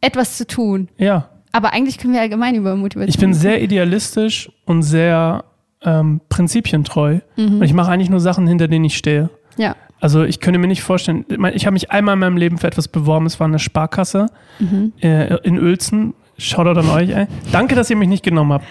etwas 0.00 0.36
zu 0.36 0.46
tun. 0.46 0.88
Ja. 0.98 1.30
Aber 1.52 1.72
eigentlich 1.72 1.98
können 1.98 2.12
wir 2.12 2.20
allgemein 2.20 2.54
über 2.56 2.74
Motivation 2.76 3.08
Ich 3.08 3.18
bin 3.18 3.32
sehr 3.32 3.62
idealistisch 3.62 4.50
und 4.66 4.82
sehr 4.82 5.44
ähm, 5.82 6.20
prinzipientreu. 6.28 7.20
Mhm. 7.36 7.56
Und 7.58 7.62
ich 7.62 7.72
mache 7.74 7.92
eigentlich 7.92 8.10
nur 8.10 8.20
Sachen, 8.20 8.46
hinter 8.46 8.66
denen 8.68 8.84
ich 8.86 8.96
stehe. 8.96 9.30
Ja. 9.56 9.76
Also 10.00 10.24
ich 10.24 10.40
könnte 10.40 10.58
mir 10.58 10.66
nicht 10.66 10.82
vorstellen, 10.82 11.24
ich 11.28 11.38
ich 11.54 11.66
habe 11.66 11.72
mich 11.74 11.90
einmal 11.92 12.14
in 12.14 12.18
meinem 12.20 12.36
Leben 12.36 12.58
für 12.58 12.66
etwas 12.66 12.88
beworben, 12.88 13.26
es 13.26 13.38
war 13.40 13.46
eine 13.46 13.58
Sparkasse 13.60 14.26
Mhm. 14.58 14.92
äh, 15.00 15.36
in 15.46 15.58
Uelzen. 15.58 16.14
Shoutout 16.36 16.80
an 16.80 16.90
euch, 16.90 17.10
ey. 17.10 17.26
Danke, 17.52 17.76
dass 17.76 17.88
ihr 17.90 17.96
mich 17.96 18.08
nicht 18.08 18.24
genommen 18.24 18.52
habt. 18.54 18.64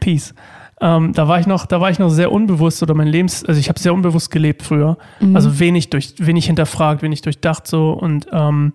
Peace. 0.00 0.34
Ähm, 0.80 1.12
da 1.12 1.28
war 1.28 1.38
ich 1.38 1.46
noch, 1.46 1.66
da 1.66 1.80
war 1.80 1.90
ich 1.90 1.98
noch 1.98 2.08
sehr 2.08 2.32
unbewusst 2.32 2.82
oder 2.82 2.94
mein 2.94 3.08
Lebens, 3.08 3.44
also 3.44 3.60
ich 3.60 3.68
habe 3.68 3.78
sehr 3.78 3.92
unbewusst 3.92 4.30
gelebt 4.30 4.62
früher. 4.62 4.96
Mhm. 5.20 5.36
Also 5.36 5.58
wenig 5.58 5.90
durch, 5.90 6.14
wenig 6.18 6.46
hinterfragt, 6.46 7.02
wenig 7.02 7.22
durchdacht 7.22 7.66
so 7.66 7.92
und 7.92 8.26
ähm, 8.32 8.72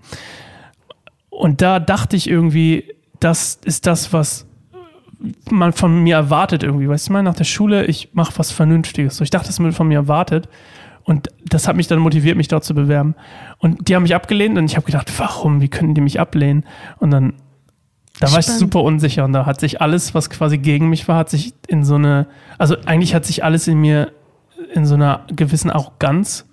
und 1.29 1.61
da 1.61 1.79
dachte 1.79 2.15
ich 2.15 2.29
irgendwie, 2.29 2.95
das 3.19 3.59
ist 3.65 3.87
das, 3.87 4.13
was 4.13 4.47
man 5.49 5.73
von 5.73 6.03
mir 6.03 6.15
erwartet 6.15 6.63
irgendwie. 6.63 6.87
Weißt 6.87 7.09
du 7.09 7.13
mal, 7.13 7.23
nach 7.23 7.35
der 7.35 7.43
Schule, 7.43 7.85
ich 7.85 8.09
mache 8.13 8.33
was 8.37 8.51
Vernünftiges. 8.51 9.17
So, 9.17 9.23
ich 9.23 9.31
dachte, 9.31 9.47
das 9.47 9.59
wird 9.59 9.73
von 9.73 9.87
mir 9.87 9.95
erwartet. 9.95 10.47
Und 11.03 11.29
das 11.45 11.67
hat 11.67 11.75
mich 11.75 11.87
dann 11.87 11.99
motiviert, 11.99 12.35
mich 12.35 12.47
dort 12.47 12.63
zu 12.63 12.73
bewerben. 12.73 13.15
Und 13.59 13.87
die 13.87 13.95
haben 13.95 14.03
mich 14.03 14.15
abgelehnt 14.15 14.57
und 14.57 14.65
ich 14.65 14.75
habe 14.75 14.85
gedacht, 14.85 15.11
warum? 15.19 15.61
Wie 15.61 15.67
können 15.67 15.93
die 15.93 16.01
mich 16.01 16.19
ablehnen? 16.19 16.65
Und 16.97 17.11
dann, 17.11 17.33
da 18.19 18.31
war 18.31 18.39
ich 18.39 18.45
super 18.45 18.81
unsicher 18.83 19.25
und 19.25 19.33
da 19.33 19.45
hat 19.45 19.59
sich 19.59 19.81
alles, 19.81 20.13
was 20.13 20.29
quasi 20.29 20.57
gegen 20.57 20.89
mich 20.89 21.07
war, 21.07 21.17
hat 21.17 21.29
sich 21.29 21.53
in 21.67 21.83
so 21.83 21.95
eine, 21.95 22.27
also 22.57 22.75
eigentlich 22.85 23.13
hat 23.13 23.25
sich 23.25 23.43
alles 23.43 23.67
in 23.67 23.79
mir 23.79 24.11
in 24.73 24.85
so 24.85 24.95
einer 24.95 25.25
gewissen 25.27 25.69
Arroganz 25.69 26.45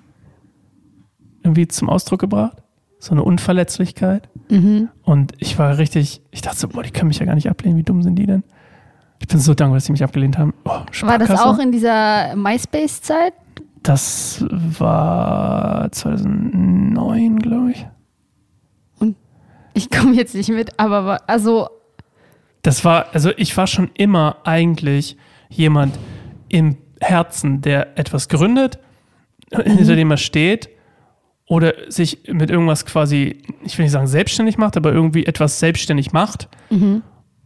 irgendwie 1.45 1.69
zum 1.69 1.89
Ausdruck 1.89 2.21
gebracht. 2.21 2.59
So 2.99 3.13
eine 3.13 3.25
Unverletzlichkeit. 3.25 4.29
Mhm. 4.49 4.89
Und 5.03 5.33
ich 5.39 5.59
war 5.59 5.79
richtig, 5.79 6.23
ich 6.31 6.41
dachte 6.41 6.59
so, 6.59 6.69
boah, 6.69 6.83
die 6.83 6.91
können 6.91 7.09
mich 7.09 7.19
ja 7.19 7.27
gar 7.27 7.35
nicht 7.35 7.51
ablehnen, 7.51 7.77
wie 7.77 7.83
dumm 7.83 8.03
sind 8.03 8.17
die 8.17 8.27
denn? 8.27 8.45
Ich 9.19 9.29
bin 9.29 9.39
so 9.39 9.55
dankbar, 9.55 9.77
dass 9.77 9.87
sie 9.87 9.93
mich 9.93 10.05
abgelehnt 10.05 10.39
haben. 10.39 10.55
Oh, 10.65 10.81
War 11.03 11.19
das 11.19 11.31
auch 11.41 11.59
in 11.59 11.73
dieser 11.73 12.35
MySpace-Zeit? 12.37 13.35
Das 13.83 14.45
war 14.51 15.91
2009, 15.91 17.39
glaube 17.39 17.73
ich. 17.73 17.87
Ich 19.75 19.91
komme 19.91 20.15
jetzt 20.15 20.35
nicht 20.35 20.51
mit, 20.51 20.79
aber 20.79 21.21
also 21.29 21.69
Das 22.63 22.85
war, 22.85 23.07
also 23.13 23.31
ich 23.37 23.57
war 23.57 23.67
schon 23.67 23.91
immer 23.95 24.37
eigentlich 24.45 25.17
jemand 25.49 25.99
im 26.49 26.77
Herzen, 27.01 27.61
der 27.61 27.99
etwas 27.99 28.29
gründet, 28.29 28.79
hinter 29.51 29.97
dem 29.97 30.11
er 30.11 30.17
steht 30.17 30.69
oder 31.47 31.75
sich 31.89 32.21
mit 32.29 32.51
irgendwas 32.51 32.87
quasi, 32.87 33.43
ich 33.65 33.77
will 33.77 33.85
nicht 33.85 33.93
sagen 33.93 34.07
selbstständig 34.07 34.59
macht, 34.59 34.77
aber 34.77 34.93
irgendwie 34.93 35.27
etwas 35.27 35.59
selbstständig 35.59 36.13
macht 36.13 36.49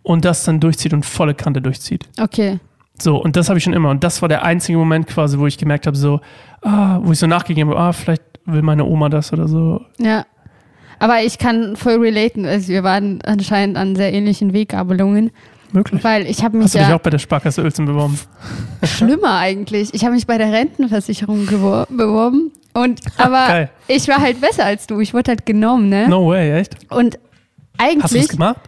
und 0.03 0.25
das 0.25 0.45
dann 0.45 0.61
durchzieht 0.61 0.93
und 0.93 1.05
volle 1.07 1.35
Kante 1.35 1.63
durchzieht. 1.63 2.07
Okay. 2.21 2.59
So, 2.99 3.17
und 3.23 3.37
das 3.37 3.49
habe 3.49 3.59
ich 3.59 3.65
schon 3.65 3.73
immer. 3.75 3.91
Und 3.91 4.05
das 4.05 4.23
war 4.23 4.29
der 4.29 4.43
einzige 4.45 4.79
Moment 4.79 5.07
quasi, 5.07 5.39
wo 5.39 5.47
ich 5.47 5.59
gemerkt 5.59 5.87
habe, 5.87 5.97
so, 5.97 6.21
ah, 6.63 6.99
wo 7.03 7.13
ich 7.13 7.19
so 7.19 7.27
nachgegeben 7.27 7.71
habe, 7.71 7.81
ah, 7.81 7.93
vielleicht 7.93 8.23
will 8.47 8.63
meine 8.63 8.85
Oma 8.85 9.09
das 9.09 9.33
oder 9.33 9.49
so. 9.49 9.83
Ja. 9.99 10.25
Aber 10.99 11.23
ich 11.23 11.39
kann 11.39 11.77
voll 11.77 11.95
relaten. 12.01 12.45
Also 12.47 12.69
wir 12.69 12.83
waren 12.83 13.21
anscheinend 13.25 13.77
an 13.77 13.97
sehr 13.97 14.13
ähnlichen 14.13 14.53
Weggabelungen, 14.53 15.31
Möglich. 15.73 16.03
weil 16.03 16.27
ich 16.27 16.43
habe 16.43 16.57
mich 16.57 16.65
Hast 16.67 16.75
du 16.75 16.79
dich 16.79 16.89
ja 16.89 16.97
auch 16.97 17.01
bei 17.01 17.11
der 17.11 17.19
Sparkasse 17.19 17.63
Uelzen 17.63 17.85
beworben? 17.87 18.19
schlimmer 18.85 19.37
eigentlich. 19.39 19.93
Ich 19.95 20.05
habe 20.05 20.15
mich 20.15 20.27
bei 20.27 20.39
der 20.39 20.53
Rentenversicherung 20.53 21.47
beworben 21.47 22.53
und 22.73 23.01
aber 23.19 23.47
Geil. 23.47 23.71
ich 23.89 24.09
war 24.09 24.21
halt 24.21 24.41
besser 24.41 24.65
als 24.65 24.87
du. 24.87 25.01
Ich 25.01 25.13
wurde 25.13 25.31
halt 25.33 25.45
genommen, 25.47 25.89
ne? 25.89 26.09
No 26.09 26.29
way, 26.29 26.59
echt? 26.61 26.77
Und 26.91 27.19
Hast 27.79 27.95
du 27.95 28.01
das 28.01 28.13
eigentlich, 28.15 28.29
gemacht? 28.29 28.61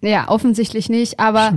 ja, 0.00 0.28
offensichtlich 0.28 0.88
nicht, 0.88 1.20
aber 1.20 1.54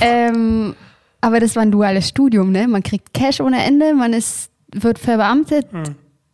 ähm, 0.00 0.74
aber 1.20 1.40
das 1.40 1.56
war 1.56 1.62
ein 1.62 1.70
duales 1.72 2.08
Studium, 2.08 2.52
ne? 2.52 2.68
Man 2.68 2.82
kriegt 2.82 3.12
Cash 3.14 3.40
ohne 3.40 3.64
Ende, 3.64 3.94
man 3.94 4.12
ist 4.12 4.50
wird 4.72 4.98
verbeamtet, 4.98 5.66
Hm. 5.72 5.82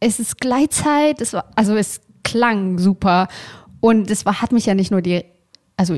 es 0.01 0.19
ist 0.19 0.41
Gleitzeit, 0.41 1.21
es 1.21 1.33
war 1.33 1.45
also 1.55 1.75
es 1.77 2.01
klang 2.33 2.79
super 2.79 3.29
und 3.81 4.11
es 4.11 4.25
war 4.27 4.41
hat 4.43 4.53
mich 4.53 4.67
ja 4.67 4.75
nicht 4.75 4.91
nur 4.91 5.03
die 5.03 5.25
also 5.77 5.95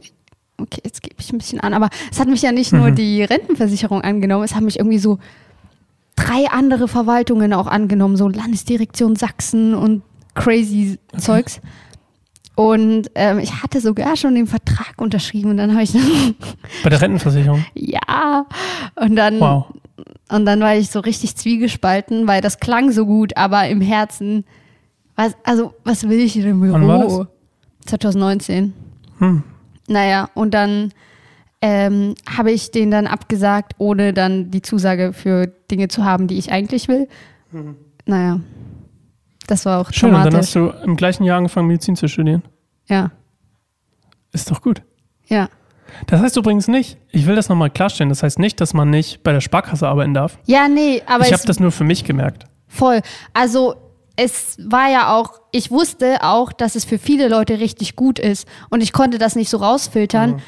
okay, 0.59 0.81
jetzt 0.85 1.03
gebe 1.03 1.17
ich 1.19 1.33
ein 1.33 1.39
bisschen 1.39 1.61
an, 1.61 1.75
aber 1.75 1.91
es 2.13 2.21
hat 2.21 2.29
mich 2.29 2.43
ja 2.43 2.53
nicht 2.53 2.73
nur 2.73 2.91
Mhm. 2.91 2.95
die 2.97 3.23
Rentenversicherung 3.23 4.01
angenommen, 4.03 4.45
es 4.45 4.55
haben 4.55 4.65
mich 4.67 4.79
irgendwie 4.79 4.99
so 4.99 5.19
drei 6.17 6.49
andere 6.51 6.87
Verwaltungen 6.89 7.53
auch 7.53 7.67
angenommen, 7.67 8.17
so 8.17 8.29
Landesdirektion 8.29 9.17
Sachsen 9.17 9.75
und 9.75 10.03
crazy 10.35 10.99
Zeugs. 11.19 11.61
Und 12.57 13.11
ähm, 13.17 13.41
ich 13.41 13.63
hatte 13.65 13.81
sogar 13.81 14.17
schon 14.17 14.37
den 14.37 14.47
Vertrag 14.47 14.95
unterschrieben 14.99 15.51
und 15.51 15.57
dann 15.57 15.73
habe 15.73 15.83
ich 15.83 15.93
Bei 16.85 16.91
der 16.91 17.01
Rentenversicherung. 17.01 17.65
ja 17.75 18.47
und 18.95 19.17
dann 19.17 19.41
Wow. 19.41 19.67
und 20.31 20.45
dann 20.47 20.61
war 20.61 20.77
ich 20.77 20.89
so 20.89 21.01
richtig 21.01 21.35
zwiegespalten, 21.35 22.29
weil 22.29 22.41
das 22.41 22.61
klang 22.61 22.93
so 22.93 23.07
gut, 23.07 23.37
aber 23.37 23.67
im 23.69 23.81
Herzen 23.81 24.45
was 25.17 25.37
also 25.45 25.75
was 25.85 26.09
will 26.09 26.19
ich 26.21 26.37
in 26.37 26.43
dem 26.45 26.61
Büro? 26.61 26.73
Wann 26.75 26.89
war 26.89 26.99
das? 27.05 27.27
2019. 27.87 28.73
Hm. 29.19 29.43
Naja, 29.89 30.29
und 30.35 30.55
dann 30.55 30.93
ähm, 31.61 32.15
habe 32.29 32.51
ich 32.51 32.71
den 32.71 32.91
dann 32.91 33.07
abgesagt, 33.07 33.75
ohne 33.79 34.13
dann 34.13 34.51
die 34.51 34.63
Zusage 34.63 35.13
für 35.13 35.47
Dinge 35.71 35.89
zu 35.89 36.05
haben, 36.05 36.27
die 36.27 36.39
ich 36.39 36.51
eigentlich 36.53 36.89
will. 36.89 37.09
Naja, 38.07 38.41
das 39.47 39.65
war 39.67 39.81
auch. 39.81 39.93
Schön, 39.93 40.15
und 40.15 40.25
dann 40.25 40.35
hast 40.37 40.55
du 40.55 40.69
im 40.85 40.97
gleichen 40.97 41.25
Jahr 41.25 41.39
angefangen, 41.39 41.69
Medizin 41.69 41.97
zu 41.97 42.09
studieren. 42.09 42.43
Ja, 42.89 43.11
Ist 44.33 44.51
doch 44.51 44.61
gut. 44.61 44.83
ja. 45.27 45.49
Das 46.07 46.21
heißt 46.21 46.37
übrigens 46.37 46.67
nicht, 46.67 46.99
ich 47.13 47.27
will 47.27 47.37
das 47.37 47.49
nochmal 47.49 47.71
klarstellen, 47.71 48.09
das 48.09 48.23
heißt 48.25 48.41
nicht, 48.41 48.61
dass 48.61 48.75
man 48.75 48.91
nicht 48.91 49.23
bei 49.23 49.33
der 49.33 49.41
Sparkasse 49.41 49.87
arbeiten 49.87 50.13
darf. 50.13 50.39
Ja, 50.45 50.67
nee, 50.67 51.03
aber 51.07 51.25
ich 51.25 51.33
habe 51.33 51.45
das 51.47 51.61
nur 51.61 51.71
für 51.71 51.85
mich 51.85 52.03
gemerkt. 52.05 52.47
voll. 52.67 53.01
Also 53.33 53.77
es 54.17 54.57
war 54.61 54.91
ja 54.91 55.15
auch, 55.15 55.41
ich 55.51 55.71
wusste 55.71 56.23
auch, 56.23 56.53
dass 56.53 56.77
es 56.77 56.85
für 56.85 56.99
viele 56.99 57.29
Leute 57.29 57.59
richtig 57.59 57.97
gut 57.97 58.19
ist 58.19 58.47
und 58.71 58.83
ich 58.83 58.93
konnte 58.93 59.19
das 59.19 59.35
nicht 59.35 59.51
so 59.51 59.57
rausfiltern, 59.57 60.41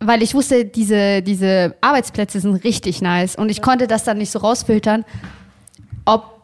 weil 0.00 0.22
ich 0.22 0.34
wusste, 0.34 0.64
diese, 0.64 1.22
diese 1.22 1.74
Arbeitsplätze 1.80 2.40
sind 2.40 2.54
richtig 2.64 3.00
nice 3.00 3.36
und 3.36 3.48
ich 3.48 3.62
konnte 3.62 3.86
das 3.86 4.04
dann 4.04 4.18
nicht 4.18 4.30
so 4.30 4.38
rausfiltern, 4.40 5.04
ob 6.04 6.38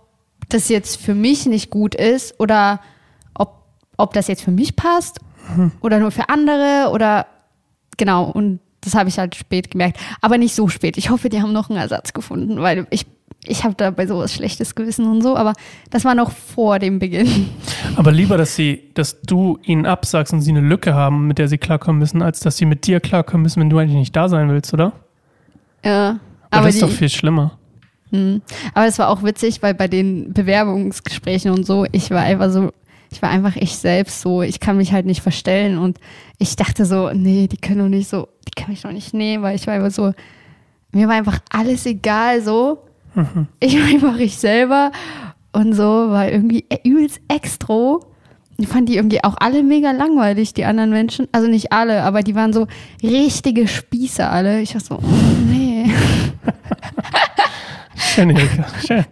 das 0.49 0.68
jetzt 0.68 1.00
für 1.00 1.14
mich 1.14 1.47
nicht 1.47 1.71
gut 1.71 1.94
ist 1.94 2.38
oder 2.40 2.80
ob, 3.35 3.62
ob 3.97 4.14
das 4.14 4.28
jetzt 4.28 4.42
für 4.42 4.50
mich 4.50 4.75
passt 4.75 5.21
oder 5.80 5.99
nur 5.99 6.11
für 6.11 6.28
andere 6.30 6.90
oder 6.90 7.26
genau 7.97 8.25
und 8.25 8.61
das 8.80 8.94
habe 8.94 9.09
ich 9.09 9.18
halt 9.18 9.35
spät 9.35 9.71
gemerkt, 9.71 9.99
aber 10.21 10.37
nicht 10.37 10.54
so 10.54 10.68
spät. 10.68 10.99
Ich 10.99 11.09
hoffe, 11.09 11.30
die 11.30 11.40
haben 11.40 11.52
noch 11.52 11.71
einen 11.71 11.78
Ersatz 11.78 12.12
gefunden, 12.12 12.61
weil 12.61 12.87
ich 12.90 13.06
ich 13.47 13.65
habe 13.65 13.75
da 13.77 13.91
bei 13.91 14.07
sowas 14.07 14.33
schlechtes 14.33 14.75
Gewissen 14.75 15.07
und 15.07 15.23
so, 15.23 15.37
aber 15.37 15.53
das 15.91 16.05
war 16.05 16.15
noch 16.15 16.31
vor 16.31 16.79
dem 16.79 16.99
Beginn. 16.99 17.49
Aber 17.97 18.13
lieber, 18.13 18.37
dass 18.37 18.57
sie, 18.57 18.91
dass 18.95 19.21
du 19.23 19.59
ihnen 19.63 19.87
absagst 19.87 20.33
und 20.33 20.41
sie 20.41 20.51
eine 20.51 20.61
Lücke 20.61 20.95
haben, 20.95 21.27
mit 21.27 21.39
der 21.39 21.49
sie 21.49 21.59
klarkommen 21.59 21.99
müssen, 21.99 22.23
als 22.23 22.41
dass 22.41 22.57
sie 22.57 22.67
mit 22.67 22.87
dir 22.87 23.01
klarkommen 23.01 23.43
müssen, 23.43 23.61
wenn 23.61 23.71
du 23.71 23.79
eigentlich 23.79 23.97
nicht 23.97 24.17
da 24.17 24.29
sein 24.29 24.49
willst, 24.49 24.73
oder? 24.75 24.93
Ja, 25.85 26.19
Aber 26.51 26.59
aber, 26.59 26.67
das 26.67 26.77
ist 26.77 26.83
doch 26.83 26.91
viel 26.91 27.09
schlimmer. 27.09 27.59
Hm. 28.11 28.43
aber 28.75 28.87
es 28.87 28.99
war 28.99 29.09
auch 29.09 29.25
witzig, 29.25 29.63
weil 29.63 29.75
bei 29.75 29.89
den 29.89 30.33
Bewerbungsgesprächen 30.33 31.51
und 31.51 31.67
so, 31.67 31.85
ich 31.91 32.11
war 32.11 32.21
einfach 32.21 32.51
so, 32.51 32.71
ich 33.11 33.21
war 33.23 33.31
einfach 33.31 33.57
ich 33.57 33.77
selbst 33.77 34.21
so, 34.21 34.43
ich 34.43 34.61
kann 34.61 34.77
mich 34.77 34.93
halt 34.93 35.07
nicht 35.07 35.21
verstellen 35.21 35.79
und 35.79 35.99
ich 36.39 36.55
dachte 36.55 36.85
so, 36.85 37.11
nee, 37.13 37.49
die 37.49 37.57
können 37.57 37.81
doch 37.81 37.89
nicht 37.89 38.09
so, 38.09 38.29
die 38.47 38.61
kann 38.61 38.71
mich 38.71 38.83
doch 38.83 38.93
nicht 38.93 39.15
nehmen, 39.15 39.43
weil 39.43 39.57
ich 39.57 39.67
war 39.67 39.75
einfach 39.75 39.91
so, 39.91 40.13
mir 40.95 41.09
war 41.09 41.17
einfach 41.17 41.41
alles 41.51 41.87
egal 41.87 42.41
so. 42.41 42.79
Ich 43.61 43.78
war 43.78 43.87
einfach 43.87 44.18
ich 44.18 44.37
selber 44.37 44.90
und 45.52 45.73
so, 45.75 45.83
war 45.83 46.30
irgendwie 46.30 46.64
übelst 46.85 47.21
extro. 47.28 48.04
Ich 48.56 48.68
fand 48.68 48.88
die 48.88 48.97
irgendwie 48.97 49.23
auch 49.25 49.37
alle 49.40 49.62
mega 49.62 49.90
langweilig, 49.90 50.54
die 50.54 50.64
anderen 50.64 50.90
Menschen. 50.90 51.26
Also 51.33 51.49
nicht 51.49 51.73
alle, 51.73 52.02
aber 52.02 52.23
die 52.23 52.35
waren 52.35 52.52
so 52.52 52.66
richtige 53.02 53.66
Spießer 53.66 54.30
alle. 54.30 54.61
Ich 54.61 54.75
war 54.75 54.80
so, 54.80 54.94
oh 54.97 55.50
nee. 55.50 55.90
Schön, 57.97 58.30
Erika. 58.30 58.66
Schön. 58.87 59.04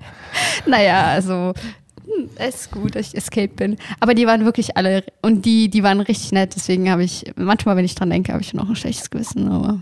Naja, 0.67 1.07
also 1.07 1.53
hm, 2.05 2.29
es 2.37 2.55
ist 2.55 2.71
gut, 2.71 2.95
dass 2.95 3.09
ich 3.09 3.17
Escape 3.17 3.49
bin. 3.49 3.77
Aber 4.01 4.15
die 4.15 4.27
waren 4.27 4.45
wirklich 4.45 4.77
alle 4.77 5.05
und 5.23 5.45
die, 5.45 5.69
die 5.69 5.83
waren 5.83 6.01
richtig 6.01 6.33
nett. 6.33 6.55
Deswegen 6.55 6.91
habe 6.91 7.03
ich, 7.05 7.25
manchmal, 7.37 7.77
wenn 7.77 7.85
ich 7.85 7.95
dran 7.95 8.11
denke, 8.11 8.33
habe 8.33 8.43
ich 8.43 8.55
noch 8.55 8.69
ein 8.69 8.77
schlechtes 8.77 9.11
Gewissen. 9.11 9.49
Aber 9.49 9.81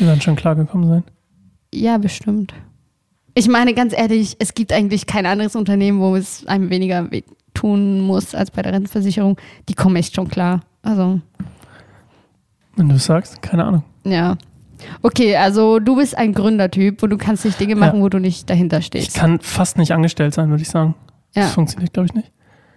Die 0.00 0.06
werden 0.06 0.20
schon 0.20 0.36
klargekommen 0.36 0.88
sein. 0.88 1.04
ja, 1.72 1.98
bestimmt. 1.98 2.52
Ich 3.38 3.48
meine, 3.48 3.74
ganz 3.74 3.92
ehrlich, 3.94 4.34
es 4.38 4.54
gibt 4.54 4.72
eigentlich 4.72 5.04
kein 5.06 5.26
anderes 5.26 5.54
Unternehmen, 5.56 6.00
wo 6.00 6.16
es 6.16 6.46
einem 6.46 6.70
weniger 6.70 7.06
tun 7.52 8.00
muss 8.00 8.34
als 8.34 8.50
bei 8.50 8.62
der 8.62 8.72
Rentenversicherung. 8.72 9.36
Die 9.68 9.74
kommen 9.74 9.94
echt 9.96 10.14
schon 10.14 10.28
klar. 10.28 10.62
Also, 10.82 11.20
Wenn 12.76 12.88
du 12.88 12.94
es 12.94 13.04
sagst, 13.04 13.42
keine 13.42 13.64
Ahnung. 13.64 13.82
ja. 14.04 14.36
Okay, 15.02 15.36
also 15.36 15.78
du 15.80 15.96
bist 15.96 16.16
ein 16.18 16.32
Gründertyp 16.34 17.02
und 17.02 17.08
du 17.10 17.16
kannst 17.16 17.44
nicht 17.46 17.58
Dinge 17.58 17.76
machen, 17.76 18.02
wo 18.02 18.08
du 18.10 18.18
nicht 18.18 18.48
dahinter 18.50 18.78
Ich 18.78 18.86
stehst. 18.86 19.14
kann 19.16 19.40
fast 19.40 19.78
nicht 19.78 19.92
angestellt 19.92 20.34
sein, 20.34 20.50
würde 20.50 20.62
ich 20.62 20.68
sagen. 20.68 20.94
Ja. 21.34 21.42
Das 21.42 21.52
funktioniert, 21.54 21.94
glaube 21.94 22.06
ich, 22.08 22.14
nicht. 22.14 22.30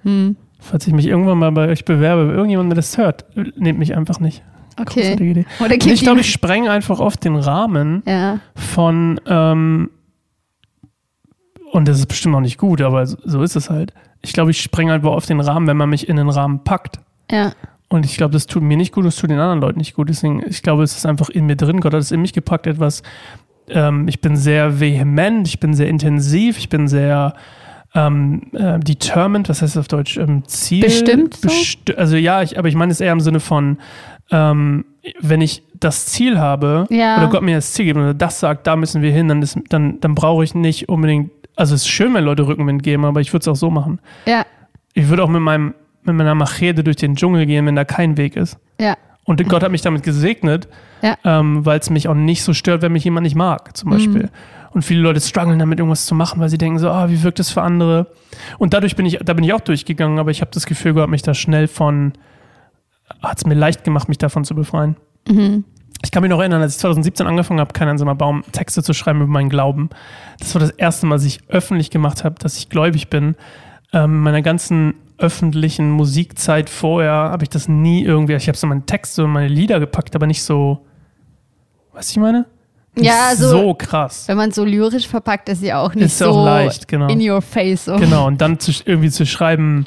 Hm. 0.04 0.38
Falls 0.60 0.88
ich 0.88 0.94
mich 0.94 1.06
irgendwann 1.08 1.38
mal 1.38 1.52
bei 1.52 1.68
euch 1.68 1.84
bewerbe, 1.84 2.32
irgendjemand, 2.32 2.72
der 2.72 2.78
das 2.78 2.98
hört, 2.98 3.26
nehmt 3.58 3.80
mich 3.80 3.96
einfach 3.98 4.20
nicht. 4.22 4.44
Okay. 4.80 5.14
Idee. 5.14 5.46
Ich 5.88 6.02
glaube, 6.02 6.22
ich 6.22 6.32
spreng 6.32 6.70
einfach 6.70 7.00
oft 7.02 7.24
den 7.26 7.36
Rahmen 7.36 8.02
Ja, 8.08 8.40
von, 8.56 9.20
ähm, 9.28 9.90
und 11.72 11.88
das 11.88 11.98
ist 12.00 12.08
bestimmt 12.08 12.36
auch 12.36 12.42
nicht 12.42 12.58
gut, 12.58 12.82
aber 12.82 13.06
so, 13.06 13.42
ist 13.44 13.56
es 13.56 13.70
halt. 13.70 13.94
Ich 14.22 14.34
glaube, 14.34 14.52
ich 14.52 14.62
spreng 14.62 14.90
einfach 14.92 15.12
oft 15.12 15.30
den 15.30 15.40
Rahmen, 15.40 15.68
wenn 15.68 15.78
man 15.78 15.90
mich 15.90 16.10
in 16.10 16.16
den 16.18 16.30
Rahmen 16.30 16.64
packt. 16.64 17.00
ja, 17.32 17.54
Und 17.88 18.06
ich 18.06 18.18
glaube, 18.18 18.34
das 18.34 18.48
tut 18.48 18.64
mir 18.64 18.76
nicht 18.78 18.94
gut, 18.94 19.06
das 19.06 19.16
tut 19.16 19.30
den 19.30 19.40
anderen 19.40 19.62
Leuten 19.62 19.78
nicht 19.80 19.94
gut. 19.96 20.10
Deswegen, 20.10 20.44
ich 20.48 20.62
glaube, 20.62 20.84
es 20.84 20.96
ist 20.98 21.06
einfach 21.06 21.30
in 21.30 21.46
mir 21.46 21.56
drin. 21.56 21.80
Gott 21.80 21.94
hat 21.94 22.02
es 22.02 22.12
in 22.12 22.22
mich 22.22 22.34
gepackt, 22.34 22.68
etwas. 22.68 23.02
Ähm, 23.70 24.08
ich 24.08 24.20
bin 24.20 24.36
sehr 24.36 24.80
vehement, 24.80 25.48
ich 25.48 25.60
bin 25.60 25.74
sehr 25.74 25.88
intensiv, 25.88 26.58
ich 26.58 26.70
bin 26.70 26.88
sehr 26.88 27.34
ähm, 27.96 28.44
äh, 28.54 28.80
determined, 28.80 29.48
was 29.50 29.62
heißt 29.62 29.76
das 29.76 29.80
auf 29.82 29.88
Deutsch? 29.88 30.18
Ähm, 30.18 30.44
Ziel. 30.48 30.84
Bestimmt 30.84 31.36
so? 31.36 31.48
Besti 31.48 31.94
also 31.96 32.18
ja, 32.18 32.42
ich, 32.42 32.58
aber 32.60 32.68
ich 32.68 32.76
meine 32.76 32.92
es 32.92 33.00
eher 33.02 33.14
im 33.14 33.20
Sinne 33.22 33.40
von, 33.40 33.78
ähm, 34.32 34.86
wenn 35.22 35.42
ich 35.42 35.64
das 35.80 36.08
Ziel 36.08 36.38
habe, 36.40 36.86
Ja. 36.90 37.18
oder 37.18 37.30
Gott 37.30 37.42
mir 37.42 37.56
das 37.56 37.72
Ziel 37.74 37.86
gibt 37.86 37.98
oder 37.98 38.14
das 38.14 38.40
sagt, 38.40 38.68
da 38.68 38.76
müssen 38.76 39.02
wir 39.02 39.12
hin, 39.12 39.28
dann, 39.30 39.42
ist, 39.42 39.58
dann, 39.70 40.00
dann 40.02 40.14
brauche 40.14 40.44
ich 40.44 40.54
nicht 40.54 40.90
unbedingt, 40.90 41.32
also 41.60 41.76
es 41.76 41.82
ist 41.82 41.90
schön, 41.90 42.14
wenn 42.14 42.24
Leute 42.24 42.48
Rückenwind 42.48 42.82
geben, 42.84 43.06
aber 43.06 43.22
ich 43.22 43.32
würde 43.34 43.42
es 43.44 43.48
auch 43.48 43.56
so 43.56 43.70
machen. 43.70 44.00
ja, 44.26 44.46
Ich 44.94 45.10
würde 45.10 45.24
auch 45.24 45.30
mit 45.30 45.42
meinem 45.42 45.74
mit 46.04 46.16
meiner 46.16 46.34
Machete 46.34 46.84
durch 46.84 46.96
den 46.96 47.16
Dschungel 47.16 47.46
gehen, 47.46 47.66
wenn 47.66 47.76
da 47.76 47.84
kein 47.84 48.16
Weg 48.18 48.36
ist. 48.38 48.58
ja, 48.80 48.96
Und 49.26 49.48
Gott 49.50 49.62
hat 49.64 49.72
mich 49.72 49.82
damit 49.82 50.02
gesegnet, 50.02 50.68
Ja. 51.02 51.18
ähm, 51.26 51.66
weil 51.66 51.78
es 51.80 51.90
mich 51.90 52.08
auch 52.08 52.14
nicht 52.16 52.42
so 52.42 52.54
stört, 52.54 52.82
wenn 52.82 52.94
mich 52.94 53.04
jemand 53.04 53.26
nicht 53.26 53.36
mag, 53.36 53.76
zum 53.78 53.92
Beispiel. 53.92 54.30
Und 54.72 54.84
viele 54.84 55.02
Leute 55.02 55.20
strugglen 55.20 55.60
damit, 55.60 55.78
irgendwas 55.80 56.06
zu 56.06 56.16
machen, 56.16 56.40
weil 56.40 56.48
sie 56.50 56.58
denken 56.58 56.80
so, 56.80 56.90
ah, 56.90 57.10
wie 57.10 57.22
wirkt 57.22 57.40
das 57.40 57.50
für 57.52 57.62
andere? 57.62 58.08
Und 58.60 58.74
dadurch 58.74 58.96
bin 58.96 59.06
ich, 59.06 59.20
da 59.24 59.34
bin 59.34 59.44
ich 59.44 59.52
auch 59.54 59.60
durchgegangen, 59.60 60.20
aber 60.20 60.32
ich 60.32 60.40
habe 60.42 60.52
das 60.54 60.66
Gefühl, 60.66 60.94
Gott 60.94 61.04
hat 61.04 61.10
mich 61.10 61.22
da 61.22 61.34
schnell 61.34 61.68
von, 61.68 62.14
hat 63.22 63.38
es 63.40 63.46
mir 63.46 63.56
leicht 63.56 63.84
gemacht, 63.84 64.08
mich 64.08 64.18
davon 64.20 64.46
zu 64.46 64.56
befreien. 64.56 64.96
Mhm. 65.28 65.66
Ich 66.04 66.12
kann 66.12 66.22
mich 66.22 66.30
noch 66.30 66.40
erinnern, 66.40 66.62
als 66.62 66.76
ich 66.76 66.80
2017 66.80 67.28
angefangen 67.28 67.60
habe, 67.60 67.74
kein 67.74 67.88
einsamer 67.90 68.16
Baum, 68.16 68.44
Texte 68.52 68.82
zu 68.84 68.94
schreiben 68.94 69.22
über 69.22 69.32
meinen 69.32 69.50
Glauben. 69.50 69.90
Das 70.40 70.56
war 70.56 70.62
das 70.62 70.72
erste 70.72 71.06
Mal, 71.06 71.16
dass 71.16 71.26
ich 71.26 71.42
öffentlich 71.50 71.90
gemacht 71.92 72.24
habe, 72.24 72.36
dass 72.40 72.58
ich 72.58 72.70
gläubig 72.70 73.10
bin. 73.10 73.36
Ähm, 73.92 74.22
meiner 74.22 74.42
ganzen 74.42 74.94
öffentlichen 75.18 75.92
Musikzeit 75.92 76.70
vorher 76.70 77.12
habe 77.12 77.44
ich 77.44 77.50
das 77.50 77.68
nie 77.68 78.04
irgendwie, 78.04 78.34
ich 78.36 78.48
habe 78.48 78.58
so 78.58 78.68
meine 78.68 78.86
Texte 78.86 79.26
und 79.26 79.32
meine 79.32 79.50
Lieder 79.50 79.80
gepackt, 79.82 80.16
aber 80.16 80.28
nicht 80.28 80.44
so 80.44 80.86
Weißt 81.92 82.10
du, 82.10 82.14
ich 82.14 82.18
meine? 82.22 82.46
Nicht 82.96 83.08
Ja, 83.08 83.28
also- 83.30 83.50
so 83.50 83.74
krass. 83.74 84.28
Wenn 84.28 84.38
man 84.38 84.52
so 84.52 84.64
lyrisch 84.64 85.08
verpackt, 85.08 85.50
ist 85.50 85.60
sie 85.60 85.74
auch 85.74 85.94
nicht 85.94 86.06
Ist 86.06 86.20
so 86.20 86.28
auch 86.32 86.46
leicht, 86.46 86.88
genau. 86.88 87.08
in 87.10 87.20
your 87.30 87.42
face. 87.42 87.86
So. 87.86 87.98
Genau, 87.98 88.28
und 88.28 88.40
dann 88.40 88.58
zu, 88.60 88.72
irgendwie 88.86 89.10
zu 89.10 89.26
schreiben, 89.26 89.84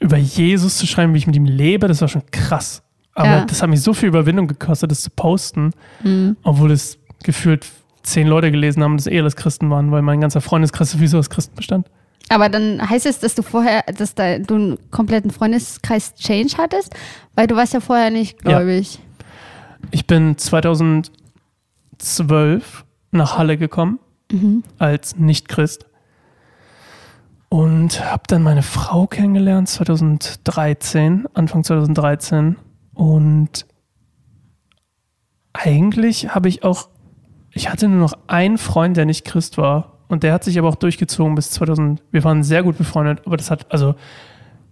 über 0.00 0.16
Jesus 0.16 0.78
zu 0.78 0.86
schreiben, 0.88 1.14
wie 1.14 1.18
ich 1.18 1.26
mit 1.28 1.36
ihm 1.36 1.44
lebe, 1.44 1.86
das 1.86 2.00
war 2.00 2.08
schon 2.08 2.22
krass. 2.32 2.82
Aber 3.18 3.28
Ja. 3.28 3.44
das 3.44 3.60
hat 3.62 3.68
mich 3.68 3.82
so 3.82 3.94
viel 3.94 4.08
Überwindung 4.10 4.46
gekostet, 4.46 4.92
das 4.92 5.00
zu 5.02 5.10
posten, 5.10 5.72
Mhm. 6.04 6.36
obwohl 6.44 6.70
es 6.70 6.98
gefühlt 7.24 7.66
zehn 8.04 8.28
Leute 8.28 8.52
gelesen 8.52 8.80
haben, 8.84 8.96
das 8.96 9.08
eh 9.08 9.18
alles 9.18 9.34
Christen 9.34 9.68
waren, 9.70 9.90
weil 9.90 10.02
mein 10.02 10.20
ganzer 10.20 10.40
Freundeskreis 10.40 10.92
sowieso 10.92 11.18
aus 11.18 11.28
Christen 11.28 11.56
bestand. 11.56 11.88
Aber 12.28 12.48
dann 12.48 12.88
heißt 12.88 13.06
es, 13.06 13.18
dass 13.18 13.34
du 13.34 13.42
vorher, 13.42 13.82
dass 13.96 14.14
da, 14.14 14.38
du 14.38 14.54
einen 14.54 14.78
kompletten 14.92 15.32
Freundeskreis 15.32 16.14
Change 16.14 16.54
hattest, 16.58 16.94
weil 17.34 17.48
du 17.48 17.56
warst 17.56 17.74
ja 17.74 17.80
vorher 17.80 18.10
nicht 18.10 18.38
Ja. 18.44 18.60
gläubig. 18.60 19.00
Ich 19.90 20.06
bin 20.06 20.38
2012 20.38 22.84
nach 23.10 23.36
Halle 23.36 23.58
gekommen 23.58 23.98
Mhm. 24.30 24.62
als 24.78 25.16
Nicht-Christ 25.16 25.86
und 27.48 28.04
habe 28.04 28.22
dann 28.28 28.44
meine 28.44 28.62
Frau 28.62 29.08
kennengelernt 29.08 29.68
2013, 29.68 31.26
Anfang 31.34 31.64
2013 31.64 32.54
und 32.98 33.64
eigentlich 35.52 36.34
habe 36.34 36.48
ich 36.48 36.64
auch, 36.64 36.88
ich 37.52 37.70
hatte 37.70 37.88
nur 37.88 38.00
noch 38.00 38.14
einen 38.26 38.58
Freund, 38.58 38.96
der 38.96 39.06
nicht 39.06 39.24
Christ 39.24 39.58
war 39.58 39.98
und 40.08 40.22
der 40.22 40.32
hat 40.32 40.44
sich 40.44 40.58
aber 40.58 40.68
auch 40.68 40.74
durchgezogen 40.76 41.34
bis 41.34 41.50
2000, 41.50 42.02
wir 42.10 42.24
waren 42.24 42.42
sehr 42.42 42.62
gut 42.62 42.78
befreundet, 42.78 43.22
aber 43.26 43.36
das 43.36 43.50
hat, 43.50 43.70
also 43.72 43.94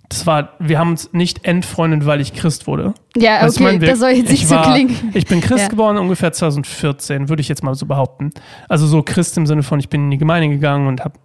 das 0.09 0.25
war, 0.27 0.51
wir 0.61 0.79
haben 0.79 0.91
uns 0.91 1.13
nicht 1.13 1.45
entfreundet, 1.45 2.07
weil 2.07 2.21
ich 2.21 2.33
Christ 2.33 2.69
wurde. 2.69 2.95
Ja, 3.17 3.45
okay, 3.47 3.63
mein, 3.63 3.81
wir- 3.81 3.89
das 3.89 3.99
soll 3.99 4.11
jetzt 4.11 4.27
ich 4.33 4.41
nicht 4.41 4.49
so 4.49 4.55
war- 4.55 4.73
klingen. 4.73 4.95
Ich 5.15 5.27
bin 5.27 5.41
Christ 5.41 5.63
Ja. 5.65 5.69
geworden 5.69 5.99
ungefähr 5.99 6.33
2014, 6.33 7.29
würde 7.29 7.41
ich 7.41 7.49
jetzt 7.49 7.65
mal 7.65 7.75
so 7.75 7.87
behaupten. 7.87 8.31
Also 8.69 8.87
so 8.87 9.03
Christ 9.03 9.37
im 9.37 9.47
Sinne 9.47 9.65
von, 9.65 9.81
ich 9.81 9.89
bin 9.89 10.05
in 10.05 10.11
die 10.13 10.19
Gemeinde 10.19 10.49
gegangen 10.49 10.87
und 10.87 11.05
habe, 11.05 11.19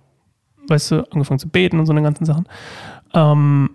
weißt 0.68 0.92
du, 0.92 1.04
angefangen 1.12 1.38
zu 1.40 1.50
beten 1.50 1.80
und 1.80 1.86
so 1.86 1.92
eine 1.94 2.02
ganzen 2.02 2.26
Sachen. 2.26 2.48
Ähm, 3.14 3.70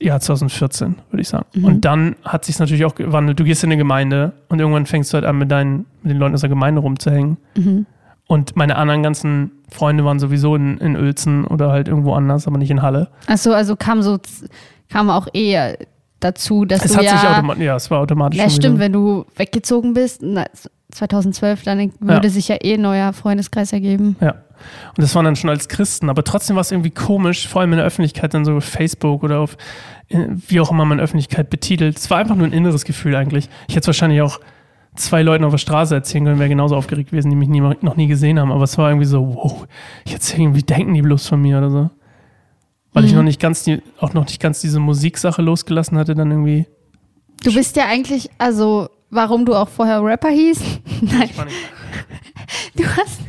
ja, 0.00 0.18
2014, 0.20 0.96
würde 1.10 1.20
ich 1.22 1.28
sagen. 1.28 1.46
Mhm. 1.54 1.64
Und 1.64 1.84
dann 1.84 2.16
hat 2.24 2.44
sich 2.44 2.58
natürlich 2.58 2.84
auch 2.84 2.94
gewandelt. 2.94 3.38
Du 3.40 3.44
gehst 3.44 3.62
in 3.64 3.68
eine 3.70 3.76
Gemeinde 3.76 4.32
und 4.48 4.58
irgendwann 4.60 4.86
fängst 4.86 5.12
du 5.12 5.14
halt 5.16 5.24
an, 5.24 5.38
mit, 5.38 5.50
deinen, 5.50 5.86
mit 6.02 6.12
den 6.12 6.18
Leuten 6.18 6.34
aus 6.34 6.40
der 6.40 6.50
Gemeinde 6.50 6.80
rumzuhängen. 6.80 7.36
Mhm. 7.56 7.86
Und 8.28 8.56
meine 8.56 8.76
anderen 8.76 9.02
ganzen 9.02 9.52
Freunde 9.70 10.04
waren 10.04 10.18
sowieso 10.18 10.56
in, 10.56 10.78
in 10.78 10.96
Uelzen 10.96 11.44
oder 11.44 11.70
halt 11.70 11.86
irgendwo 11.88 12.14
anders, 12.14 12.46
aber 12.48 12.58
nicht 12.58 12.70
in 12.70 12.82
Halle. 12.82 13.08
Achso, 13.28 13.52
also 13.52 13.76
kam 13.76 14.02
so, 14.02 14.18
kam 14.88 15.10
auch 15.10 15.28
eher 15.32 15.76
dazu, 16.18 16.64
dass 16.64 16.84
Es 16.84 16.92
du 16.92 16.96
hat 16.98 17.04
ja, 17.04 17.18
sich 17.18 17.28
automatisch, 17.28 17.62
ja, 17.64 17.76
es 17.76 17.90
war 17.90 18.00
automatisch. 18.00 18.38
ja 18.38 18.48
stimmt, 18.50 18.76
wieder- 18.76 18.84
wenn 18.86 18.92
du 18.92 19.26
weggezogen 19.36 19.94
bist, 19.94 20.22
2012, 20.92 21.62
dann 21.64 21.92
würde 22.00 22.30
sich 22.30 22.48
ja 22.48 22.56
eh 22.62 22.74
ein 22.74 22.80
neuer 22.82 23.12
Freundeskreis 23.12 23.72
ergeben. 23.72 24.16
Ja. 24.20 24.32
Und 24.96 25.02
das 25.02 25.14
waren 25.14 25.24
dann 25.24 25.36
schon 25.36 25.50
als 25.50 25.68
Christen, 25.68 26.08
aber 26.08 26.24
trotzdem 26.24 26.56
war 26.56 26.62
es 26.62 26.70
irgendwie 26.70 26.90
komisch, 26.90 27.46
vor 27.46 27.60
allem 27.60 27.72
in 27.72 27.76
der 27.78 27.86
Öffentlichkeit, 27.86 28.32
dann 28.32 28.44
so 28.44 28.56
auf 28.56 28.64
Facebook 28.64 29.22
oder 29.22 29.40
auf 29.40 29.56
wie 30.08 30.60
auch 30.60 30.70
immer 30.70 30.84
man 30.84 31.00
Öffentlichkeit 31.00 31.50
betitelt. 31.50 31.98
Es 31.98 32.08
war 32.10 32.18
einfach 32.18 32.36
nur 32.36 32.46
ein 32.46 32.52
inneres 32.52 32.84
Gefühl 32.84 33.16
eigentlich. 33.16 33.48
Ich 33.68 33.74
hätte 33.74 33.80
es 33.80 33.86
wahrscheinlich 33.88 34.22
auch 34.22 34.40
zwei 34.94 35.22
Leuten 35.22 35.44
auf 35.44 35.52
der 35.52 35.58
Straße 35.58 35.94
erzählen 35.94 36.24
können, 36.24 36.38
wäre 36.38 36.48
genauso 36.48 36.76
aufgeregt 36.76 37.10
gewesen, 37.10 37.28
die 37.30 37.36
mich 37.36 37.48
nie, 37.48 37.60
noch 37.60 37.96
nie 37.96 38.06
gesehen 38.06 38.38
haben. 38.38 38.52
Aber 38.52 38.62
es 38.64 38.78
war 38.78 38.88
irgendwie 38.88 39.06
so, 39.06 39.34
wow, 39.34 39.66
ich 40.04 40.12
erzähle 40.14 40.44
irgendwie, 40.44 40.62
denken 40.62 40.94
die 40.94 41.02
bloß 41.02 41.26
von 41.26 41.42
mir 41.42 41.58
oder 41.58 41.70
so. 41.70 41.90
Weil 42.92 43.04
ich 43.04 43.10
Mhm. 43.10 43.16
noch 43.18 43.24
nicht 43.24 43.40
ganz 43.40 43.64
die, 43.64 43.82
auch 43.98 44.14
noch 44.14 44.24
nicht 44.26 44.40
ganz 44.40 44.60
diese 44.60 44.78
Musiksache 44.78 45.42
losgelassen 45.42 45.98
hatte, 45.98 46.14
dann 46.14 46.30
irgendwie. 46.30 46.66
Du 47.42 47.52
bist 47.52 47.76
ja 47.76 47.86
eigentlich, 47.88 48.30
also 48.38 48.88
warum 49.10 49.44
du 49.44 49.54
auch 49.54 49.68
vorher 49.68 50.02
Rapper 50.02 50.28
hieß? 50.30 50.60
Nein, 51.00 51.30
du 52.76 52.84
hast, 52.84 53.20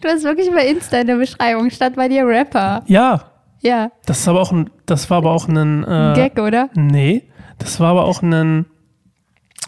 du 0.00 0.08
hast 0.08 0.24
wirklich 0.24 0.50
bei 0.52 0.66
Insta 0.66 0.98
in 1.00 1.06
der 1.06 1.16
Beschreibung 1.16 1.70
statt 1.70 1.94
bei 1.96 2.08
dir 2.08 2.26
Rapper. 2.26 2.82
Ja, 2.86 3.24
Ja, 3.62 3.90
das 4.06 4.20
ist 4.20 4.28
aber 4.28 4.40
auch 4.40 4.52
ein, 4.52 4.70
das 4.86 5.10
war 5.10 5.18
aber 5.18 5.32
auch 5.32 5.46
ein, 5.48 5.84
äh, 5.84 6.12
Gag, 6.14 6.38
oder? 6.38 6.70
Nee, 6.74 7.24
das 7.58 7.78
war 7.80 7.90
aber 7.90 8.04
auch 8.04 8.22
ein. 8.22 8.66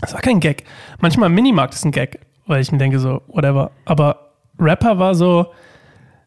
Das 0.01 0.14
war 0.14 0.20
kein 0.20 0.40
Gag. 0.40 0.64
Manchmal 1.01 1.29
Minimarkt 1.29 1.75
ist 1.75 1.85
ein 1.85 1.92
Gag, 1.92 2.20
weil 2.47 2.61
ich 2.61 2.73
mir 2.73 2.79
denke 2.79 2.99
so, 2.99 3.23
whatever. 3.29 3.70
Aber 3.85 4.33
Rapper 4.59 4.99
war 4.99 5.14
so, 5.14 5.53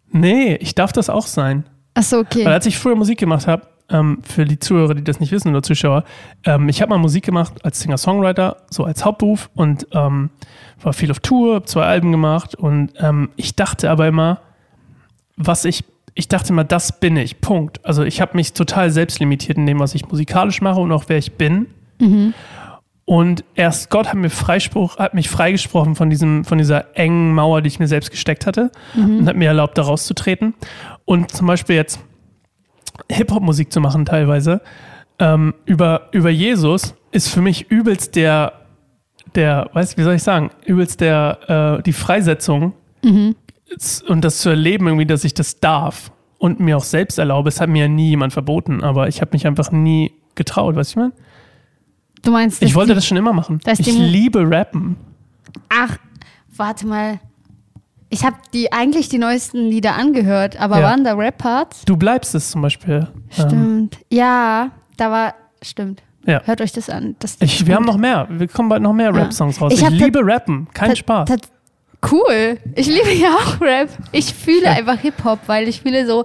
nee, 0.09 0.55
ich 0.55 0.75
darf 0.75 0.93
das 0.93 1.09
auch 1.09 1.27
sein. 1.27 1.65
Achso, 1.93 2.19
okay. 2.19 2.45
Weil 2.45 2.53
als 2.53 2.65
ich 2.67 2.77
früher 2.77 2.95
Musik 2.95 3.17
gemacht 3.19 3.47
habe, 3.47 3.67
ähm, 3.89 4.19
für 4.23 4.45
die 4.45 4.59
Zuhörer, 4.59 4.93
die 4.95 5.03
das 5.03 5.19
nicht 5.19 5.31
wissen 5.31 5.49
oder 5.49 5.63
Zuschauer, 5.63 6.03
ähm, 6.43 6.69
ich 6.69 6.81
habe 6.81 6.89
mal 6.89 6.97
Musik 6.97 7.25
gemacht 7.25 7.53
als 7.63 7.79
Singer-Songwriter, 7.81 8.57
so 8.69 8.83
als 8.83 9.05
Hauptberuf 9.05 9.49
und 9.55 9.87
ähm, 9.91 10.29
war 10.81 10.93
viel 10.93 11.11
auf 11.11 11.19
Tour, 11.19 11.55
habe 11.55 11.65
zwei 11.65 11.83
Alben 11.83 12.11
gemacht 12.11 12.55
und 12.55 12.91
ähm, 12.99 13.29
ich 13.35 13.55
dachte 13.55 13.89
aber 13.89 14.07
immer, 14.07 14.41
was 15.37 15.65
ich, 15.65 15.83
ich 16.13 16.27
dachte 16.27 16.53
immer, 16.53 16.63
das 16.63 16.99
bin 16.99 17.17
ich, 17.17 17.41
Punkt. 17.41 17.83
Also 17.85 18.03
ich 18.03 18.21
habe 18.21 18.35
mich 18.35 18.53
total 18.53 18.89
selbst 18.91 19.19
limitiert 19.19 19.57
in 19.57 19.65
dem, 19.65 19.79
was 19.79 19.95
ich 19.95 20.07
musikalisch 20.07 20.61
mache 20.61 20.79
und 20.79 20.91
auch 20.91 21.05
wer 21.07 21.17
ich 21.17 21.33
bin. 21.33 21.67
Und 23.07 23.43
erst 23.53 23.91
Gott 23.91 24.07
hat 24.07 24.15
mir 24.15 24.31
Freispruch, 24.31 24.97
hat 24.97 25.13
mich 25.13 25.29
freigesprochen 25.29 25.95
von 25.95 26.09
diesem, 26.09 26.43
von 26.43 26.57
dieser 26.57 26.97
engen 26.97 27.35
Mauer, 27.35 27.61
die 27.61 27.67
ich 27.67 27.79
mir 27.79 27.87
selbst 27.87 28.09
gesteckt 28.09 28.47
hatte 28.47 28.71
und 29.19 29.27
hat 29.27 29.35
mir 29.35 29.49
erlaubt, 29.49 29.77
da 29.77 29.83
rauszutreten. 29.83 30.55
Und 31.05 31.31
zum 31.31 31.45
Beispiel 31.45 31.75
jetzt 31.75 31.99
Hip-Hop-Musik 33.11 33.71
zu 33.71 33.79
machen 33.81 34.05
teilweise 34.05 34.61
ähm, 35.19 35.53
über, 35.65 36.09
über 36.11 36.29
Jesus 36.29 36.95
ist 37.11 37.29
für 37.29 37.41
mich 37.41 37.69
übelst 37.71 38.15
der, 38.15 38.53
der, 39.33 39.69
weißt 39.73 39.93
du, 39.93 39.97
wie 39.97 40.03
soll 40.03 40.15
ich 40.15 40.23
sagen, 40.23 40.51
übelst 40.65 41.01
der, 41.01 41.77
äh, 41.79 41.83
die 41.83 41.93
Freisetzung 41.93 42.73
z- 43.77 44.09
und 44.09 44.21
das 44.25 44.39
zu 44.39 44.49
erleben 44.49 44.87
irgendwie, 44.87 45.05
dass 45.05 45.23
ich 45.23 45.33
das 45.33 45.59
darf 45.59 46.11
und 46.37 46.59
mir 46.59 46.77
auch 46.77 46.83
selbst 46.83 47.17
erlaube. 47.17 47.49
Es 47.49 47.61
hat 47.61 47.69
mir 47.69 47.83
ja 47.83 47.87
nie 47.87 48.09
jemand 48.09 48.33
verboten, 48.33 48.83
aber 48.83 49.07
ich 49.07 49.21
habe 49.21 49.31
mich 49.33 49.47
einfach 49.47 49.71
nie 49.71 50.11
getraut, 50.35 50.75
weißt 50.75 50.95
du, 50.95 50.99
ich 50.99 51.03
meine? 51.03 51.13
Du 52.23 52.31
meinst, 52.31 52.61
Ich 52.61 52.73
wollte 52.75 52.91
die, 52.91 52.95
das 52.95 53.05
schon 53.05 53.17
immer 53.17 53.33
machen. 53.33 53.61
Ich 53.65 53.85
liebe 53.85 54.49
Rappen. 54.49 54.97
Ach, 55.69 55.97
warte 56.57 56.87
mal. 56.87 57.19
Ich 58.09 58.23
habe 58.23 58.35
die 58.53 58.71
eigentlich 58.71 59.09
die 59.09 59.17
neuesten 59.17 59.67
Lieder 59.67 59.95
angehört, 59.95 60.59
aber 60.59 60.79
Ja. 60.79 60.83
waren 60.89 61.03
da 61.03 61.13
Rap-Parts? 61.13 61.85
Du 61.85 61.97
bleibst 61.97 62.35
es 62.35 62.51
zum 62.51 62.61
Beispiel. 62.61 63.07
Ähm, 63.37 63.47
Stimmt. 63.47 63.97
Ja, 64.09 64.71
da 64.97 65.11
war, 65.11 65.33
stimmt. 65.61 66.03
Ja. 66.25 66.41
Hört 66.45 66.61
euch 66.61 66.71
das 66.71 66.89
an. 66.89 67.15
Das 67.19 67.37
ich, 67.39 67.65
wir 67.67 67.75
haben 67.75 67.85
noch 67.85 67.97
mehr. 67.97 68.27
Wir 68.29 68.47
kommen 68.47 68.69
bald 68.69 68.81
noch 68.81 68.93
mehr 68.93 69.11
Ja. 69.13 69.21
Rap-Songs 69.23 69.59
raus. 69.61 69.73
Ich 69.73 69.81
Ich, 69.83 69.89
liebe 69.89 70.19
Rappen. 70.23 70.67
Kein 70.73 70.95
Spaß. 70.95 71.29
Cool. 72.11 72.57
Ich 72.75 72.87
liebe 72.87 73.11
ja 73.13 73.29
auch 73.35 73.59
Rap. 73.61 73.89
Ich 74.11 74.33
fühle 74.33 74.63
Ja. 74.65 74.71
einfach 74.73 74.99
Hip-Hop, 74.99 75.39
weil 75.47 75.67
ich 75.67 75.81
fühle 75.81 76.05
so, 76.05 76.23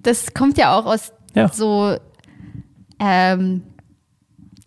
das 0.00 0.32
kommt 0.34 0.56
ja 0.58 0.76
auch 0.78 0.86
aus 0.86 1.12
so, 1.52 1.96
ähm, 3.00 3.62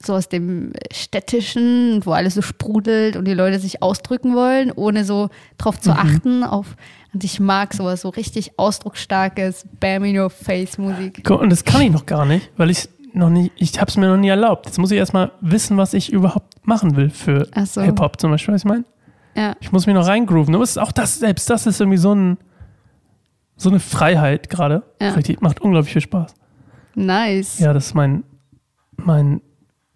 so 0.06 0.14
aus 0.14 0.30
dem 0.30 0.74
Städtischen, 0.92 2.06
wo 2.06 2.12
alles 2.12 2.36
so 2.36 2.42
sprudelt 2.42 3.16
und 3.16 3.26
die 3.26 3.34
Leute 3.34 3.60
sich 3.60 3.82
ausdrücken 3.84 4.36
wollen, 4.36 4.72
ohne 4.72 5.04
so 5.06 5.30
drauf 5.58 5.76
Mhm. 5.78 5.82
zu 5.82 5.92
achten. 5.92 6.44
Auf, 6.44 6.76
und 7.14 7.24
ich 7.24 7.40
mag 7.40 7.74
sowas, 7.74 8.02
so 8.02 8.10
richtig 8.10 8.58
ausdrucksstarkes 8.58 9.66
Bam 9.80 10.04
in 10.06 10.18
your 10.20 10.30
face 10.30 10.78
Musik. 10.78 11.30
Und 11.30 11.50
das 11.50 11.64
kann 11.66 11.82
ich 11.82 11.92
noch 11.92 12.06
gar 12.06 12.26
nicht, 12.26 12.50
weil 12.58 12.70
ich 12.70 12.90
noch 13.14 13.30
nie, 13.30 13.52
ich 13.58 13.78
habe 13.80 13.90
es 13.90 13.98
mir 13.98 14.08
noch 14.08 14.18
nie 14.18 14.30
erlaubt. 14.30 14.66
Jetzt 14.68 14.78
muss 14.80 14.92
ich 14.92 14.98
erstmal 14.98 15.32
wissen, 15.42 15.76
was 15.78 15.94
ich 15.94 16.12
überhaupt 16.14 16.66
machen 16.66 16.96
will 16.96 17.10
für 17.10 17.48
so. 17.66 17.82
Hip-Hop 17.82 18.20
zum 18.22 18.32
Beispiel, 18.32 18.54
was 18.54 18.62
ich 18.62 18.66
meine. 18.66 18.86
Ja. 19.36 19.56
Ich 19.60 19.72
muss 19.72 19.86
mich 19.86 19.96
noch 19.96 20.08
reingrooven. 20.08 20.56
Aber 20.56 20.64
auch 20.78 20.92
das, 20.92 21.20
selbst 21.20 21.50
das 21.50 21.66
ist 21.68 21.80
irgendwie 21.82 21.98
so 21.98 22.14
ein, 22.16 22.38
so 23.58 23.70
eine 23.70 23.80
Freiheit 23.80 24.50
gerade. 24.50 24.84
Ja. 25.02 25.10
Richtig, 25.12 25.42
macht 25.42 25.62
unglaublich 25.62 25.92
viel 25.94 26.02
Spaß. 26.02 26.34
Nice. 26.96 27.60
Ja, 27.60 27.74
das 27.74 27.88
ist 27.88 27.94
mein, 27.94 28.24
mein, 28.98 29.42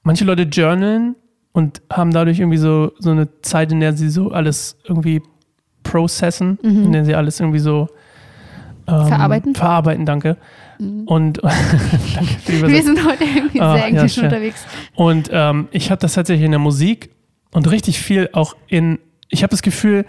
manche 0.06 0.24
Leute 0.24 0.44
journalen 0.44 1.16
und 1.52 1.82
haben 1.92 2.12
dadurch 2.12 2.40
irgendwie 2.40 2.58
so, 2.58 2.92
so 3.00 3.12
eine 3.12 3.42
Zeit, 3.42 3.72
in 3.74 3.82
der 3.82 3.94
sie 3.94 4.10
so 4.10 4.32
alles 4.32 4.78
irgendwie 4.86 5.22
processen, 5.84 6.58
in 6.64 6.92
der 6.94 7.04
sie 7.06 7.16
alles 7.16 7.40
irgendwie 7.40 7.60
so 7.60 7.88
ähm, 8.88 9.08
Verarbeiten? 9.08 9.56
Verarbeiten, 9.56 10.06
danke. 10.06 10.38
Und 11.06 11.38
danke 11.44 12.36
für 12.44 12.52
die 12.52 12.68
Wir 12.68 12.84
sind 12.84 13.06
heute 13.06 13.24
irgendwie 13.24 13.62
Ah, 13.62 13.74
sehr 13.74 13.82
ja, 13.82 13.88
englisch 13.88 14.14
schön. 14.14 14.26
unterwegs. 14.26 14.66
Und 14.96 15.30
ähm, 15.32 15.68
ich 15.72 15.92
habe 15.92 16.00
das 16.02 16.14
tatsächlich 16.14 16.46
in 16.46 16.52
der 16.52 16.60
Musik 16.60 17.10
und 17.54 17.70
richtig 17.72 18.00
viel 18.00 18.30
auch 18.34 18.56
in, 18.68 19.00
ich 19.30 19.42
habe 19.44 19.52
das 19.52 19.62
Gefühl, 19.62 20.06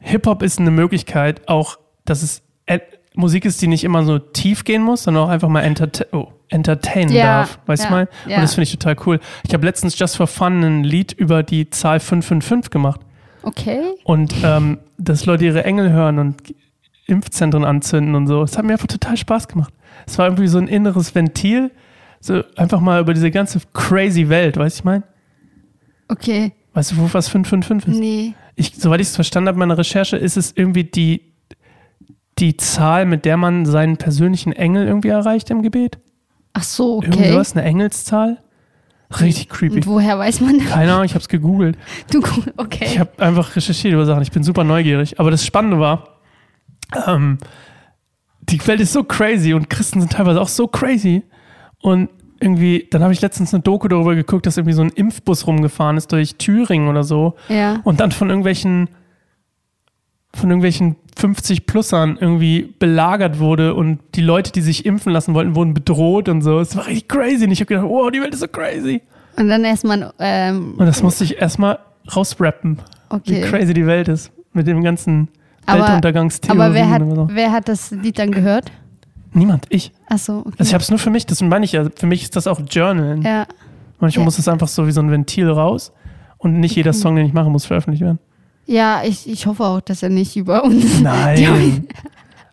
Hip-Hop 0.00 0.42
ist 0.42 0.58
eine 0.58 0.70
Möglichkeit, 0.70 1.48
auch, 1.48 1.78
dass 2.04 2.22
es 2.22 2.42
äh, 2.66 2.80
Musik 3.14 3.44
ist, 3.44 3.60
die 3.62 3.66
nicht 3.66 3.84
immer 3.84 4.04
so 4.04 4.18
tief 4.18 4.64
gehen 4.64 4.82
muss, 4.82 5.04
sondern 5.04 5.24
auch 5.24 5.28
einfach 5.28 5.48
mal 5.48 5.62
entertain, 5.62 6.06
oh, 6.12 6.28
entertainen 6.50 7.10
Ja, 7.12 7.40
darf. 7.40 7.58
Weißt 7.66 7.84
du 7.84 7.86
ja, 7.86 7.90
mal? 7.90 8.08
ja. 8.26 8.36
Und 8.36 8.42
das 8.42 8.54
finde 8.54 8.64
ich 8.64 8.72
total 8.72 8.96
cool. 9.06 9.20
Ich 9.46 9.54
habe 9.54 9.64
letztens 9.64 9.98
Just 9.98 10.16
for 10.16 10.26
Fun 10.26 10.62
ein 10.62 10.84
Lied 10.84 11.12
über 11.12 11.42
die 11.42 11.70
Zahl 11.70 12.00
555 12.00 12.70
gemacht. 12.70 13.00
Okay. 13.42 13.80
Und 14.04 14.34
ähm, 14.42 14.78
dass 14.98 15.24
Leute 15.26 15.46
ihre 15.46 15.64
Engel 15.64 15.90
hören 15.90 16.18
und 16.18 16.54
Impfzentren 17.06 17.64
anzünden 17.64 18.14
und 18.14 18.26
so. 18.26 18.42
Das 18.42 18.58
hat 18.58 18.64
mir 18.64 18.72
einfach 18.72 18.86
total 18.86 19.16
Spaß 19.16 19.48
gemacht. 19.48 19.72
Es 20.06 20.18
war 20.18 20.26
irgendwie 20.26 20.46
so 20.48 20.58
ein 20.58 20.68
inneres 20.68 21.14
Ventil, 21.14 21.70
so 22.20 22.42
einfach 22.56 22.80
mal 22.80 23.00
über 23.00 23.14
diese 23.14 23.30
ganze 23.30 23.60
crazy 23.72 24.28
Welt, 24.28 24.56
weißt 24.56 24.78
du, 24.78 24.80
ich 24.80 24.84
meine? 24.84 25.02
Okay. 26.08 26.52
Weißt 26.74 26.92
du, 26.92 26.98
wo 26.98 27.08
was 27.12 27.28
555 27.28 27.94
ist? 27.94 27.98
Nee. 28.00 28.34
Ich, 28.56 28.74
soweit 28.76 29.00
ich 29.00 29.08
es 29.08 29.14
verstanden 29.14 29.48
habe, 29.48 29.58
meiner 29.58 29.78
Recherche, 29.78 30.16
ist 30.16 30.36
es 30.36 30.52
irgendwie 30.54 30.84
die, 30.84 31.32
die 32.38 32.56
Zahl, 32.56 33.06
mit 33.06 33.24
der 33.24 33.36
man 33.36 33.64
seinen 33.66 33.96
persönlichen 33.96 34.52
Engel 34.52 34.86
irgendwie 34.86 35.08
erreicht 35.08 35.50
im 35.50 35.62
Gebet. 35.62 35.98
Ach 36.52 36.62
so, 36.62 36.98
okay. 36.98 37.08
Irgendwas, 37.10 37.54
eine 37.54 37.64
Engelszahl. 37.64 38.38
Richtig 39.20 39.48
creepy. 39.48 39.76
Und 39.76 39.86
woher 39.86 40.18
weiß 40.18 40.40
man 40.40 40.58
das? 40.58 40.68
Keine 40.68 40.92
Ahnung, 40.92 41.04
ich 41.04 41.12
habe 41.12 41.20
es 41.20 41.28
gegoogelt. 41.28 41.76
Du, 42.12 42.22
okay. 42.56 42.84
Ich 42.84 42.98
habe 42.98 43.10
einfach 43.18 43.56
recherchiert 43.56 43.92
über 43.92 44.06
Sachen. 44.06 44.22
Ich 44.22 44.30
bin 44.30 44.44
super 44.44 44.62
neugierig. 44.62 45.18
Aber 45.18 45.30
das 45.32 45.44
Spannende 45.44 45.80
war, 45.80 46.20
ähm, 47.06 47.38
die 48.42 48.64
Welt 48.66 48.80
ist 48.80 48.92
so 48.92 49.02
crazy 49.02 49.52
und 49.52 49.68
Christen 49.68 50.00
sind 50.00 50.12
teilweise 50.12 50.40
auch 50.40 50.48
so 50.48 50.68
crazy. 50.68 51.24
Und 51.80 52.08
irgendwie, 52.40 52.86
dann 52.90 53.02
habe 53.02 53.12
ich 53.12 53.20
letztens 53.20 53.52
eine 53.52 53.62
Doku 53.62 53.88
darüber 53.88 54.14
geguckt, 54.14 54.46
dass 54.46 54.56
irgendwie 54.56 54.74
so 54.74 54.82
ein 54.82 54.90
Impfbus 54.90 55.46
rumgefahren 55.46 55.96
ist 55.96 56.12
durch 56.12 56.36
Thüringen 56.36 56.88
oder 56.88 57.02
so. 57.02 57.34
ja. 57.48 57.80
Und 57.84 58.00
dann 58.00 58.12
von 58.12 58.28
irgendwelchen 58.28 58.90
von 60.34 60.48
irgendwelchen 60.50 60.96
50-Plussern 61.18 62.16
irgendwie 62.20 62.74
belagert 62.78 63.38
wurde 63.38 63.74
und 63.74 63.98
die 64.14 64.20
Leute, 64.22 64.52
die 64.52 64.60
sich 64.60 64.86
impfen 64.86 65.12
lassen 65.12 65.34
wollten, 65.34 65.54
wurden 65.54 65.74
bedroht 65.74 66.28
und 66.28 66.42
so. 66.42 66.60
Es 66.60 66.76
war 66.76 66.86
richtig 66.86 67.08
crazy. 67.08 67.44
Und 67.44 67.50
ich 67.50 67.60
habe 67.60 67.66
gedacht, 67.66 67.86
wow, 67.88 68.10
die 68.10 68.20
Welt 68.20 68.32
ist 68.34 68.40
so 68.40 68.48
crazy. 68.48 69.02
Und 69.36 69.48
dann 69.48 69.64
erstmal, 69.64 70.12
ähm, 70.18 70.74
Und 70.76 70.86
das 70.86 71.02
musste 71.02 71.24
ich 71.24 71.38
erstmal 71.38 71.78
rausrappen, 72.14 72.78
wie 73.10 73.14
okay. 73.16 73.40
crazy 73.42 73.74
die 73.74 73.86
Welt 73.86 74.08
ist. 74.08 74.30
Mit 74.52 74.66
dem 74.66 74.82
ganzen 74.82 75.28
Aber- 75.66 75.82
Weltuntergangstheorien. 75.82 76.60
Aber 76.62 76.74
wer 76.74 76.90
hat, 76.90 77.02
so. 77.02 77.28
wer 77.32 77.52
hat 77.52 77.68
das 77.68 77.90
Lied 77.90 78.18
dann 78.18 78.30
gehört? 78.32 78.70
Niemand, 79.32 79.66
ich. 79.68 79.92
Ach 80.08 80.18
so, 80.18 80.38
okay. 80.40 80.54
Also 80.58 80.70
ich 80.70 80.74
habe 80.74 80.82
es 80.82 80.90
nur 80.90 80.98
für 80.98 81.10
mich, 81.10 81.24
das 81.26 81.40
meine 81.40 81.64
ich 81.64 81.72
ja. 81.72 81.86
Für 81.94 82.06
mich 82.06 82.22
ist 82.24 82.34
das 82.34 82.46
auch 82.46 82.60
Journalen. 82.68 83.22
ja. 83.22 83.46
Manchmal 84.00 84.22
Ja. 84.22 84.24
muss 84.24 84.38
es 84.38 84.48
einfach 84.48 84.66
so 84.68 84.86
wie 84.86 84.92
so 84.92 85.00
ein 85.02 85.10
Ventil 85.10 85.48
raus. 85.50 85.92
Und 86.38 86.58
nicht 86.58 86.74
jeder 86.74 86.94
Song, 86.94 87.16
den 87.16 87.26
ich 87.26 87.32
mache, 87.34 87.50
muss 87.50 87.66
veröffentlicht 87.66 88.02
werden. 88.02 88.18
Ja, 88.70 89.02
ich, 89.04 89.28
ich 89.28 89.46
hoffe 89.46 89.64
auch, 89.64 89.80
dass 89.80 90.02
er 90.02 90.10
nicht 90.10 90.36
über 90.36 90.62
uns. 90.62 91.00
Nein. 91.02 91.88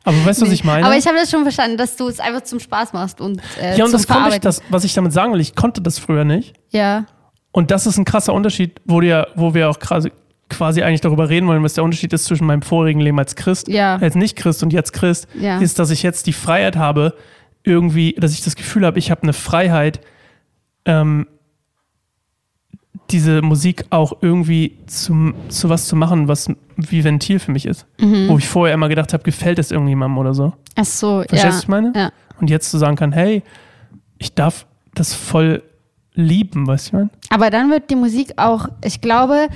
Aber 0.04 0.26
weißt 0.26 0.40
du, 0.42 0.44
was 0.44 0.50
Nee. 0.50 0.56
ich 0.56 0.64
meine? 0.64 0.86
Aber 0.86 0.98
ich 0.98 1.06
habe 1.06 1.18
das 1.18 1.30
schon 1.30 1.44
verstanden, 1.44 1.78
dass 1.78 1.96
du 1.96 2.08
es 2.08 2.20
einfach 2.20 2.42
zum 2.42 2.60
Spaß 2.60 2.94
machst 2.94 3.22
und 3.22 3.40
äh, 3.62 3.78
ja, 3.78 3.86
und 3.86 3.94
das 3.94 4.08
konnte 4.08 4.36
ich, 4.36 4.40
das, 4.40 4.62
was 4.70 4.84
ich 4.84 4.94
damit 4.94 5.14
sagen 5.14 5.34
will, 5.34 5.42
ich 5.42 5.56
konnte 5.56 5.82
das 5.82 6.00
früher 6.00 6.24
nicht. 6.24 6.56
Ja, 6.72 7.06
Und 7.52 7.70
das 7.72 7.86
ist 7.86 7.98
ein 7.98 8.06
krasser 8.06 8.34
Unterschied, 8.34 8.80
wo, 8.86 9.02
ja, 9.02 9.28
wo 9.36 9.54
wir 9.54 9.70
auch 9.70 9.80
quasi, 9.80 10.12
quasi 10.50 10.82
eigentlich 10.82 11.02
darüber 11.02 11.30
reden 11.30 11.48
wollen, 11.48 11.62
was 11.64 11.74
der 11.74 11.84
Unterschied 11.84 12.14
ist 12.14 12.26
zwischen 12.26 12.48
meinem 12.48 12.62
vorigen 12.62 13.00
Leben 13.02 13.20
als 13.20 13.36
Christ, 13.36 13.68
ja, 13.68 13.98
als 13.98 14.16
Nicht-Christ 14.16 14.64
und 14.64 14.74
jetzt 14.74 14.94
Christ, 14.94 15.28
ja. 15.40 15.60
ist, 15.60 15.78
dass 15.78 15.92
ich 15.92 16.04
jetzt 16.04 16.26
die 16.26 16.34
Freiheit 16.34 16.78
habe, 16.78 17.14
irgendwie, 17.64 18.14
dass 18.18 18.32
ich 18.32 18.44
das 18.44 18.56
Gefühl 18.56 18.86
habe, 18.86 18.98
ich 18.98 19.12
habe 19.12 19.24
eine 19.24 19.34
Freiheit, 19.34 20.00
ähm, 20.86 21.28
diese 23.10 23.42
Musik 23.42 23.86
auch 23.90 24.18
irgendwie 24.22 24.78
zum, 24.88 25.34
zu 25.50 25.70
was 25.70 25.88
zu 25.88 25.96
machen, 25.96 26.28
was 26.28 26.50
wie 26.76 27.04
Ventil 27.04 27.40
für 27.40 27.52
mich 27.52 27.66
ist. 27.66 27.86
Mhm. 28.00 28.28
Wo 28.30 28.38
ich 28.38 28.48
vorher 28.48 28.74
immer 28.74 28.90
gedacht 28.90 29.14
habe, 29.14 29.24
gefällt 29.24 29.60
es 29.60 29.72
irgendjemandem 29.72 30.18
oder 30.18 30.34
so. 30.34 30.54
Ach 30.76 30.86
so, 30.86 31.24
Verstehst 31.28 31.44
du, 31.44 31.48
ja. 31.48 31.54
was 31.54 31.62
ich 31.64 31.68
meine? 31.68 31.94
Ja. 31.96 32.12
Und 32.40 32.50
jetzt 32.50 32.70
zu 32.70 32.78
sagen 32.78 32.96
kann, 32.96 33.12
hey, 33.12 33.44
ich 34.18 34.34
darf 34.34 34.66
das 34.94 35.14
voll 35.14 35.64
lieben, 36.14 36.68
weißt 36.68 36.86
du, 36.86 36.88
ich 36.88 36.94
meine? 36.94 37.10
Aber 37.30 37.50
dann 37.50 37.70
wird 37.70 37.90
die 37.90 37.96
Musik 37.96 38.34
auch, 38.38 38.68
ich 38.84 39.02
glaube, 39.02 39.48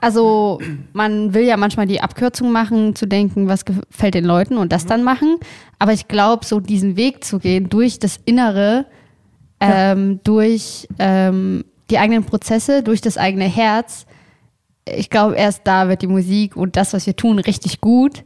also 0.00 0.60
man 0.92 1.34
will 1.34 1.44
ja 1.44 1.56
manchmal 1.56 1.86
die 1.86 2.00
Abkürzung 2.00 2.52
machen, 2.52 2.94
zu 2.94 3.06
denken, 3.06 3.48
was 3.48 3.64
gefällt 3.64 4.14
den 4.14 4.24
Leuten 4.24 4.56
und 4.56 4.72
das 4.72 4.86
dann 4.86 5.04
machen. 5.04 5.38
Aber 5.78 5.92
ich 5.92 6.08
glaube, 6.08 6.44
so 6.44 6.60
diesen 6.60 6.96
Weg 6.96 7.24
zu 7.24 7.38
gehen 7.38 7.68
durch 7.68 7.98
das 7.98 8.18
Innere, 8.24 8.86
ähm, 9.60 10.20
durch 10.24 10.88
ähm, 10.98 11.64
die 11.90 11.98
eigenen 11.98 12.24
Prozesse, 12.24 12.82
durch 12.82 13.00
das 13.00 13.16
eigene 13.18 13.44
Herz, 13.44 14.06
ich 14.86 15.10
glaube, 15.10 15.34
erst 15.36 15.62
da 15.66 15.88
wird 15.88 16.02
die 16.02 16.06
Musik 16.06 16.56
und 16.56 16.76
das, 16.76 16.92
was 16.92 17.06
wir 17.06 17.14
tun, 17.16 17.38
richtig 17.38 17.80
gut. 17.80 18.24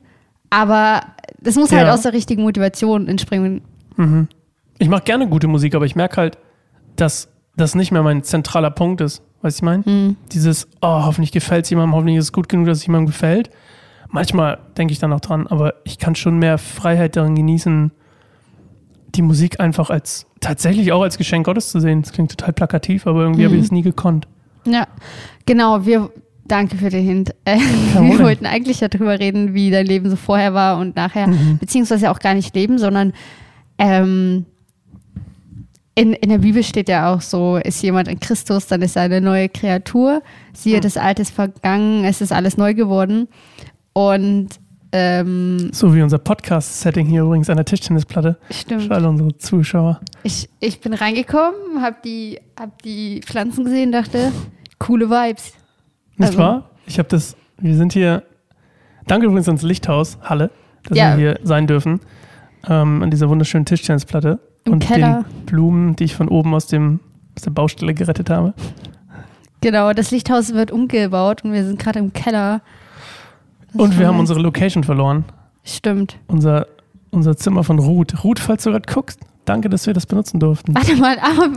Aber 0.51 1.03
das 1.41 1.57
muss 1.57 1.73
halt 1.73 1.87
Ja. 1.87 1.95
aus 1.95 2.03
der 2.03 2.13
richtigen 2.13 2.43
Motivation 2.43 3.09
entspringen. 3.09 3.63
Mhm. 3.97 4.29
Ich 4.79 4.89
mache 4.89 5.03
gerne 5.03 5.29
gute 5.29 5.49
Musik, 5.49 5.75
aber 5.75 5.87
ich 5.87 5.97
merke 5.97 6.17
halt, 6.19 6.39
dass 6.97 7.29
das 7.57 7.75
nicht 7.75 7.91
mehr 7.93 8.03
mein 8.03 8.23
zentraler 8.23 8.71
Punkt 8.71 9.01
ist. 9.01 9.23
Weißt 9.43 9.59
du, 9.59 9.61
ich 9.61 9.65
meine? 9.65 9.85
Hm. 9.85 10.17
Dieses, 10.31 10.69
oh, 10.81 11.05
hoffentlich 11.05 11.33
gefällt 11.33 11.65
es 11.65 11.71
jemandem, 11.71 11.95
hoffentlich 11.95 12.17
ist 12.17 12.27
es 12.27 12.33
gut 12.33 12.49
genug, 12.49 12.67
dass 12.67 12.79
es 12.79 12.87
jemandem 12.87 13.07
gefällt. 13.09 13.51
Manchmal 14.09 14.59
denke 14.77 14.93
ich 14.93 14.99
dann 14.99 15.13
auch 15.13 15.21
dran, 15.21 15.47
aber 15.49 15.75
ich 15.85 15.99
kann 15.99 16.15
schon 16.15 16.39
mehr 16.39 16.59
Freiheit 16.59 17.17
darin 17.17 17.35
genießen, 17.35 17.91
die 19.15 19.23
Musik 19.23 19.61
einfach 19.61 19.91
als 19.91 20.27
tatsächlich 20.41 20.93
auch 20.93 21.03
als 21.03 21.19
Geschenk 21.19 21.47
Gottes 21.47 21.71
zu 21.71 21.81
sehen. 21.81 22.03
Das 22.03 22.13
klingt 22.13 22.31
total 22.31 22.53
plakativ, 22.53 23.07
aber 23.07 23.23
irgendwie 23.23 23.45
habe 23.45 23.55
ich 23.55 23.61
Mhm. 23.61 23.65
es 23.67 23.73
nie 23.73 23.83
gekonnt. 23.83 24.27
Ja, 24.65 24.87
genau. 25.47 25.85
Wir, 25.87 26.11
danke 26.47 26.77
für 26.77 26.89
den 26.89 27.05
Hint. 27.05 27.35
Äh, 27.45 27.59
wir 27.59 28.19
wollten 28.21 28.47
eigentlich 28.47 28.79
darüber 28.79 29.19
reden, 29.19 29.55
wie 29.55 29.71
dein 29.71 29.87
Leben 29.87 30.09
so 30.11 30.17
vorher 30.17 30.55
war 30.55 30.79
und 30.79 30.97
nachher, 30.97 31.27
Mhm. 31.29 31.59
beziehungsweise 31.59 32.11
auch 32.11 32.19
gar 32.19 32.35
nicht 32.35 32.55
leben, 32.55 32.79
sondern 32.79 33.13
ähm, 33.79 34.47
in, 35.95 36.15
in 36.15 36.31
der 36.31 36.39
Bibel 36.39 36.63
steht 36.63 36.89
ja 36.89 37.13
auch 37.13 37.21
so, 37.21 37.57
ist 37.59 37.83
jemand 37.83 38.09
in 38.09 38.19
Christus, 38.19 38.67
dann 38.67 38.81
ist 38.81 38.97
er 38.97 39.03
eine 39.03 39.21
neue 39.21 39.49
Kreatur. 39.51 40.23
Siehe, 40.55 40.79
Mhm. 40.79 40.83
das 40.83 40.97
Alte 40.97 41.21
ist 41.23 41.35
vergangen, 41.35 42.05
es 42.05 42.21
ist 42.23 42.33
alles 42.33 42.57
neu 42.57 42.73
geworden. 42.73 43.29
Und 43.93 44.49
ähm, 44.93 45.71
So 45.73 45.95
wie 45.95 46.03
unser 46.03 46.19
Podcast-Setting 46.19 47.07
hier 47.07 47.23
übrigens 47.23 47.49
an 47.51 47.57
der 47.57 47.65
Tischtennisplatte. 47.65 48.39
stimmt. 48.51 48.83
Für 48.85 48.95
alle 48.95 49.09
unsere 49.09 49.37
Zuschauer. 49.39 50.01
Ich, 50.23 50.49
ich 50.61 50.81
bin 50.81 50.95
reingekommen, 50.95 51.81
hab 51.83 52.03
die, 52.03 52.39
hab 52.59 52.83
die 52.83 53.21
Pflanzen 53.25 53.65
gesehen, 53.65 53.93
dachte, 53.93 54.33
coole 54.79 55.09
Vibes. 55.11 55.53
Nicht 56.17 56.29
Also- 56.29 56.39
wahr? 56.39 56.71
Ich 56.87 56.99
habe 56.99 57.09
das, 57.09 57.37
wir 57.59 57.77
sind 57.77 57.93
hier, 57.93 58.23
danke 59.07 59.27
übrigens 59.27 59.47
ans 59.49 59.63
Lichthaus, 59.63 60.19
Halle, 60.23 60.51
dass 60.89 60.99
Ja. 60.99 61.17
wir 61.17 61.35
hier 61.35 61.41
sein 61.45 61.67
dürfen, 61.67 62.01
ähm, 62.69 63.03
an 63.03 63.11
dieser 63.11 63.29
wunderschönen 63.29 63.65
Tischtennisplatte. 63.65 64.41
Im 64.65 64.75
und 64.75 64.79
Keller. 64.81 65.25
den 65.25 65.47
Blumen, 65.47 65.97
die 65.97 66.05
ich 66.05 66.15
von 66.15 66.29
oben 66.29 66.55
aus, 66.55 66.67
dem, 66.67 67.01
aus 67.37 67.43
der 67.43 67.51
Baustelle 67.51 67.95
gerettet 67.95 68.31
habe. 68.31 68.53
Genau, 69.61 69.93
das 69.93 70.11
Lichthaus 70.11 70.55
wird 70.55 70.71
umgebaut 70.73 71.45
und 71.45 71.53
wir 71.53 71.65
sind 71.65 71.79
gerade 71.79 71.99
im 72.01 72.13
Keller. 72.13 72.61
Das 73.73 73.81
Und 73.83 73.99
wir 73.99 74.07
haben 74.07 74.19
unsere 74.19 74.41
Location 74.41 74.85
verloren. 74.85 75.25
Stimmt. 75.65 76.19
Unser, 76.27 76.67
unser 77.11 77.37
Zimmer 77.37 77.65
von 77.65 77.79
Ruth. 77.79 78.25
Ruth, 78.25 78.39
falls 78.39 78.65
du 78.65 78.71
gerade 78.71 78.93
guckst, 78.93 79.21
danke, 79.45 79.69
dass 79.69 79.87
wir 79.87 79.95
das 79.95 80.07
benutzen 80.07 80.41
durften. 80.41 80.75
Warte 80.75 80.97
mal, 80.97 81.19
aber 81.19 81.51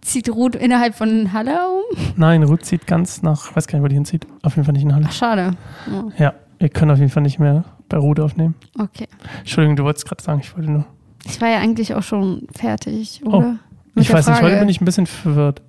zieht 0.00 0.28
Ruth 0.28 0.54
innerhalb 0.56 0.94
von 0.94 1.32
Halle 1.32 1.58
um? 1.68 1.98
Nein, 2.16 2.42
Ruth 2.42 2.64
zieht 2.64 2.86
ganz 2.86 3.22
nach, 3.22 3.54
weiß 3.56 3.66
gar 3.66 3.78
nicht, 3.78 3.84
wo 3.84 3.88
die 3.88 3.94
hinzieht. 3.94 4.26
Auf 4.42 4.56
jeden 4.56 4.64
Fall 4.64 4.72
nicht 4.74 4.82
in 4.82 4.94
Halle. 4.94 5.06
Ach, 5.08 5.12
schade. 5.12 5.56
Ja, 5.90 6.04
Ja, 6.26 6.34
wir 6.58 6.68
können 6.68 6.90
auf 6.90 6.98
jeden 6.98 7.10
Fall 7.10 7.22
nicht 7.22 7.38
mehr 7.38 7.64
bei 7.88 7.96
Ruth 7.98 8.20
aufnehmen. 8.20 8.54
okay. 8.78 9.06
Entschuldigung, 9.40 9.76
du 9.76 9.84
wolltest 9.84 10.06
gerade 10.06 10.22
sagen, 10.22 10.40
ich 10.42 10.54
wollte 10.56 10.70
nur. 10.70 10.84
Ich 11.26 11.40
war 11.40 11.48
ja 11.48 11.58
eigentlich 11.58 11.94
auch 11.94 12.02
schon 12.02 12.46
fertig, 12.54 13.22
oder? 13.24 13.38
Mit 13.40 13.58
Oh, 13.96 14.00
ich 14.00 14.06
der 14.08 14.16
weiß 14.16 14.26
nicht, 14.26 14.36
heute 14.36 14.46
Frage. 14.48 14.60
bin 14.60 14.68
ich 14.68 14.80
ein 14.80 14.84
bisschen 14.84 15.06
verwirrt. 15.06 15.62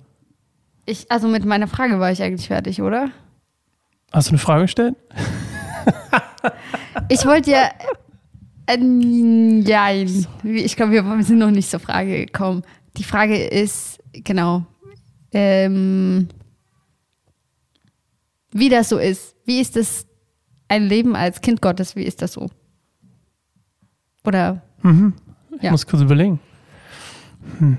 ich. 0.84 1.10
Also 1.10 1.28
mit 1.28 1.44
meiner 1.44 1.66
Frage 1.68 1.98
war 2.00 2.10
ich 2.10 2.22
eigentlich 2.22 2.48
fertig, 2.48 2.82
oder? 2.82 3.08
Hast 4.12 4.28
du 4.28 4.32
eine 4.32 4.38
Frage 4.38 4.62
gestellt? 4.62 4.96
Ich 7.08 7.24
wollte 7.26 7.50
ja. 7.50 7.70
Äh, 8.66 8.78
nein. 8.78 10.26
Ich 10.42 10.74
glaube, 10.76 10.92
wir 10.92 11.22
sind 11.22 11.38
noch 11.38 11.50
nicht 11.50 11.70
zur 11.70 11.78
Frage 11.80 12.26
gekommen. 12.26 12.62
Die 12.96 13.04
Frage 13.04 13.36
ist, 13.46 13.98
genau. 14.12 14.64
Ähm, 15.32 16.28
wie 18.52 18.68
das 18.68 18.88
so 18.88 18.98
ist. 18.98 19.36
Wie 19.44 19.60
ist 19.60 19.76
es 19.76 20.06
ein 20.68 20.84
Leben 20.84 21.14
als 21.14 21.40
Kind 21.42 21.60
Gottes? 21.62 21.94
Wie 21.94 22.02
ist 22.04 22.22
das 22.22 22.32
so? 22.32 22.48
Oder 24.24 24.62
Mhm. 24.82 25.12
Ich 25.56 25.62
Ja. 25.62 25.70
muss 25.70 25.86
kurz 25.86 26.02
überlegen. 26.02 26.40
Hm. 27.58 27.78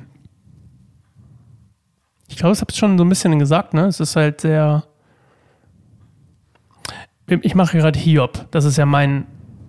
Ich 2.27 2.37
glaube, 2.37 2.53
ich 2.53 2.61
habe 2.61 2.71
es 2.71 2.77
schon 2.77 2.97
so 2.97 3.03
ein 3.03 3.09
bisschen 3.09 3.37
gesagt, 3.39 3.73
ne? 3.73 3.87
Es 3.87 3.99
ist 3.99 4.15
halt 4.15 4.41
sehr. 4.41 4.83
Ich 7.29 7.55
mache 7.55 7.77
gerade 7.77 7.99
Hiob. 7.99 8.47
Das 8.51 8.63
ist 8.63 8.77
ja 8.77 8.85
mein, 8.85 9.25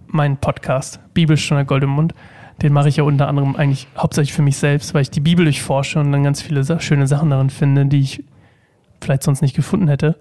mein 0.07 0.37
Podcast. 0.37 1.01
Bibelstunde 1.13 1.65
Gold 1.65 1.83
im 1.83 1.91
Mund. 1.91 2.15
Den 2.63 2.73
mache 2.73 2.89
ich 2.89 2.97
ja 2.97 3.03
unter 3.03 3.27
anderem 3.27 3.57
eigentlich 3.57 3.89
hauptsächlich 3.97 4.33
für 4.33 4.43
mich 4.43 4.57
selbst, 4.57 4.95
weil 4.95 5.03
ich 5.03 5.11
die 5.11 5.21
Bibel 5.21 5.45
durchforsche 5.45 5.99
und 5.99 6.13
dann 6.13 6.23
ganz 6.23 6.41
viele 6.41 6.81
schöne 6.81 7.09
Sachen 7.09 7.31
darin 7.31 7.51
finde, 7.51 7.87
die 7.87 8.01
ich 8.01 8.25
vielleicht 9.01 9.25
sonst 9.25 9.43
nicht 9.43 9.57
gefunden 9.57 9.89
hätte. 9.89 10.19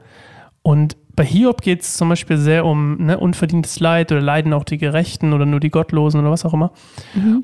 Und 0.63 0.97
bei 1.15 1.23
Hiob 1.23 1.61
geht 1.61 1.81
es 1.81 1.95
zum 1.95 2.09
Beispiel 2.09 2.37
sehr 2.37 2.65
um 2.65 2.97
ne, 2.97 3.19
unverdientes 3.19 3.79
Leid 3.79 4.11
oder 4.11 4.21
leiden 4.21 4.53
auch 4.53 4.63
die 4.63 4.79
Gerechten 4.79 5.33
oder 5.33 5.45
nur 5.45 5.59
die 5.59 5.69
Gottlosen 5.69 6.19
oder 6.19 6.31
was 6.31 6.43
auch 6.43 6.53
immer. 6.53 6.71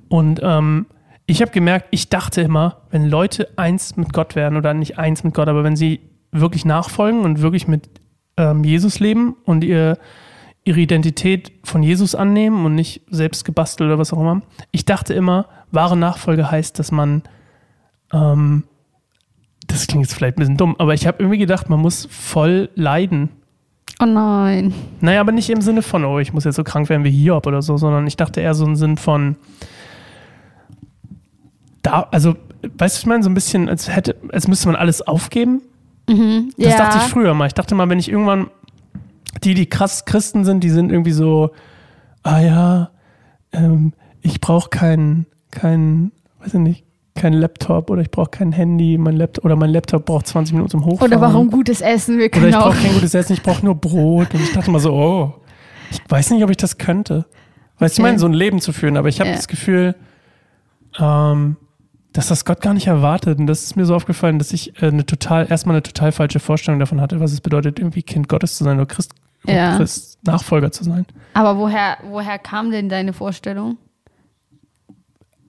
Und 0.10 0.40
ähm, 0.44 0.88
ich 1.28 1.42
habe 1.42 1.52
gemerkt, 1.52 1.88
ich 1.92 2.10
dachte 2.10 2.42
immer, 2.42 2.82
wenn 2.90 3.08
Leute 3.08 3.48
eins 3.58 3.96
mit 3.96 4.12
Gott 4.12 4.36
werden 4.36 4.58
oder 4.58 4.74
nicht 4.74 4.98
eins 4.98 5.24
mit 5.24 5.36
Gott, 5.36 5.48
aber 5.48 5.64
wenn 5.64 5.76
sie 5.76 6.02
wirklich 6.32 6.66
nachfolgen 6.66 7.22
und 7.22 7.42
wirklich 7.42 7.68
mit 7.68 7.90
ähm, 8.38 8.64
Jesus 8.64 9.00
leben 9.00 9.36
und 9.46 9.64
ihr, 9.64 9.98
ihre 10.64 10.80
Identität 10.80 11.52
von 11.64 11.84
Jesus 11.84 12.16
annehmen 12.16 12.66
und 12.66 12.76
nicht 12.76 13.02
selbst 13.10 13.46
gebastelt 13.46 13.88
oder 13.88 14.00
was 14.00 14.14
auch 14.14 14.20
immer. 14.20 14.42
Ich 14.72 14.86
dachte 14.86 15.14
immer, 15.14 15.48
wahre 15.72 15.98
Nachfolge 15.98 16.50
heißt, 16.50 16.78
dass 16.80 16.92
man 16.92 17.24
ähm, 18.12 18.64
das 19.68 19.88
klingt 19.88 20.06
jetzt 20.06 20.14
vielleicht 20.14 20.38
ein 20.38 20.42
bisschen 20.42 20.58
dumm, 20.58 20.76
aber 20.78 20.94
ich 20.94 21.08
habe 21.08 21.18
irgendwie 21.20 21.40
gedacht, 21.40 21.70
man 21.70 21.80
muss 21.80 22.08
voll 22.12 22.70
leiden. 22.76 23.30
Oh 24.02 24.06
nein. 24.06 24.74
Naja, 25.02 25.22
aber 25.22 25.32
nicht 25.32 25.50
im 25.50 25.62
Sinne 25.62 25.82
von, 25.82 26.04
oh, 26.06 26.20
ich 26.20 26.34
muss 26.34 26.44
jetzt 26.44 26.56
so 26.56 26.64
krank 26.64 26.90
werden 26.90 27.04
wie 27.04 27.12
Hiob 27.12 27.48
oder 27.48 27.62
so, 27.62 27.78
sondern 27.78 28.08
ich 28.08 28.18
dachte 28.18 28.42
eher 28.42 28.54
so 28.54 28.66
im 28.66 28.76
Sinn 28.76 28.98
von, 28.98 29.36
da, 31.82 32.08
also, 32.12 32.36
weißt 32.78 32.98
du, 32.98 33.00
ich 33.02 33.06
meine, 33.06 33.24
so 33.24 33.30
ein 33.30 33.34
bisschen, 33.34 33.70
als 33.70 33.94
hätte, 33.94 34.16
als 34.32 34.48
müsste 34.48 34.68
man 34.68 34.76
alles 34.76 35.02
aufgeben. 35.02 35.62
Mhm. 36.08 36.52
Das 36.58 36.72
ja. 36.74 36.78
dachte 36.78 36.98
ich 37.00 37.12
früher 37.12 37.34
mal. 37.34 37.48
Ich 37.48 37.54
dachte 37.54 37.76
mal, 37.76 37.90
wenn 37.90 38.00
ich 38.00 38.10
irgendwann, 38.12 38.48
die, 39.44 39.54
die 39.54 39.66
krass 39.68 40.06
Christen 40.06 40.44
sind, 40.46 40.64
die 40.64 40.70
sind 40.70 40.92
irgendwie 40.92 41.12
so, 41.12 41.52
ah 42.24 42.40
ja, 42.40 42.90
ähm, 43.52 43.94
ich 44.22 44.42
brauche 44.42 44.70
keinen, 44.70 45.26
keinen, 45.52 46.12
weiß 46.40 46.54
ich 46.56 46.60
nicht, 46.60 46.84
keinen 47.16 47.34
Laptop 47.40 47.90
oder 47.90 48.02
ich 48.02 48.10
brauche 48.12 48.30
kein 48.32 48.52
Handy, 48.52 48.98
mein 48.98 49.16
Laptop 49.16 49.46
oder 49.46 49.56
mein 49.56 49.70
Laptop 49.70 50.06
braucht 50.06 50.26
20 50.28 50.54
Minuten 50.54 50.72
zum 50.72 50.86
Hochfahren. 50.86 51.12
Oder 51.14 51.22
warum 51.22 51.52
gutes 51.52 51.80
Essen? 51.82 52.18
Wir 52.18 52.26
Oder 52.26 52.30
können 52.30 52.50
ich 52.50 52.56
auch. 52.56 52.64
brauche 52.72 52.82
kein 52.82 52.94
gutes 52.94 53.14
Essen, 53.14 53.34
ich 53.34 53.44
brauche 53.44 53.64
nur 53.64 53.76
Brot. 53.76 54.34
Und 54.34 54.42
ich 54.42 54.52
dachte 54.52 54.72
mal 54.72 54.80
so, 54.80 54.94
oh, 54.94 55.34
ich 55.92 56.02
weiß 56.10 56.32
nicht, 56.32 56.44
ob 56.44 56.50
ich 56.50 56.58
das 56.58 56.78
könnte. 56.80 57.26
Weißt 57.80 57.98
du, 57.98 58.02
ich 58.02 58.04
Okay. 58.04 58.10
meine, 58.10 58.20
so 58.20 58.26
ein 58.26 58.34
Leben 58.34 58.62
zu 58.62 58.74
führen, 58.74 58.98
aber 58.98 59.10
ich 59.10 59.20
habe 59.20 59.30
Ja. 59.30 59.36
das 59.36 59.48
Gefühl, 59.48 59.96
ähm, 61.00 61.58
dass 62.14 62.28
das 62.28 62.46
Gott 62.46 62.62
gar 62.62 62.74
nicht 62.74 62.88
erwartet. 62.88 63.40
Und 63.40 63.48
das 63.48 63.64
ist 63.64 63.76
mir 63.76 63.86
so 63.86 63.96
aufgefallen, 63.96 64.40
dass 64.40 64.54
ich 64.54 64.82
äh, 64.82 64.88
eine 64.88 65.06
total, 65.06 65.48
erstmal 65.50 65.76
eine 65.76 65.84
total 65.84 66.12
falsche 66.12 66.40
Vorstellung 66.40 66.80
davon 66.80 67.02
hatte, 67.02 67.20
was 67.20 67.32
es 67.34 67.42
bedeutet, 67.42 67.80
irgendwie 67.80 68.04
Kind 68.04 68.30
Gottes 68.30 68.56
zu 68.56 68.64
sein 68.64 68.78
oder 68.78 68.86
Christ, 68.86 69.14
Ja. 69.46 69.76
Christ 69.78 70.20
Nachfolger 70.26 70.72
zu 70.72 70.84
sein. 70.84 71.06
Aber 71.34 71.58
woher, 71.58 71.98
woher 72.10 72.40
kam 72.40 72.72
denn 72.72 72.88
deine 72.90 73.14
Vorstellung? 73.14 73.78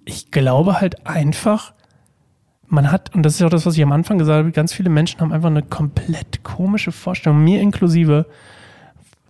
ich 0.07 0.31
glaube 0.31 0.81
halt 0.81 1.07
einfach, 1.07 1.73
man 2.67 2.91
hat, 2.93 3.15
und 3.15 3.23
das 3.23 3.35
ist 3.37 3.43
auch 3.43 3.51
das, 3.51 3.65
was 3.67 3.77
ich 3.77 3.83
am 3.83 3.93
Anfang 3.93 4.19
gesagt 4.19 4.39
habe, 4.39 4.53
ganz 4.53 4.73
viele 4.73 4.91
Menschen 4.91 5.21
haben 5.21 5.33
einfach 5.33 5.49
eine 5.49 5.63
komplett 5.63 6.45
komische 6.45 6.93
Vorstellung, 6.93 7.43
mir 7.43 7.61
inklusive. 7.61 8.27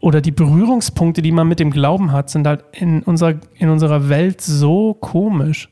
Oder 0.00 0.20
die 0.20 0.32
Berührungspunkte, 0.32 1.22
die 1.22 1.32
man 1.32 1.46
mit 1.48 1.60
dem 1.60 1.70
Glauben 1.70 2.12
hat, 2.12 2.28
sind 2.28 2.46
halt 2.46 2.64
in 2.72 3.02
unserer, 3.02 3.34
in 3.54 3.68
unserer 3.70 4.08
Welt 4.08 4.40
so 4.40 4.94
komisch. 4.94 5.68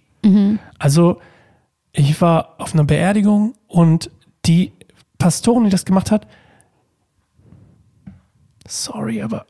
Also, 0.79 1.19
ich 1.93 2.21
war 2.21 2.55
auf 2.59 2.75
einer 2.75 2.85
Beerdigung 2.85 3.55
und 3.69 4.11
die 4.47 4.73
Pastorin, 5.19 5.65
die 5.65 5.71
das 5.71 5.85
gemacht 5.85 6.11
hat, 6.11 6.27
sorry, 8.67 9.23
aber 9.23 9.47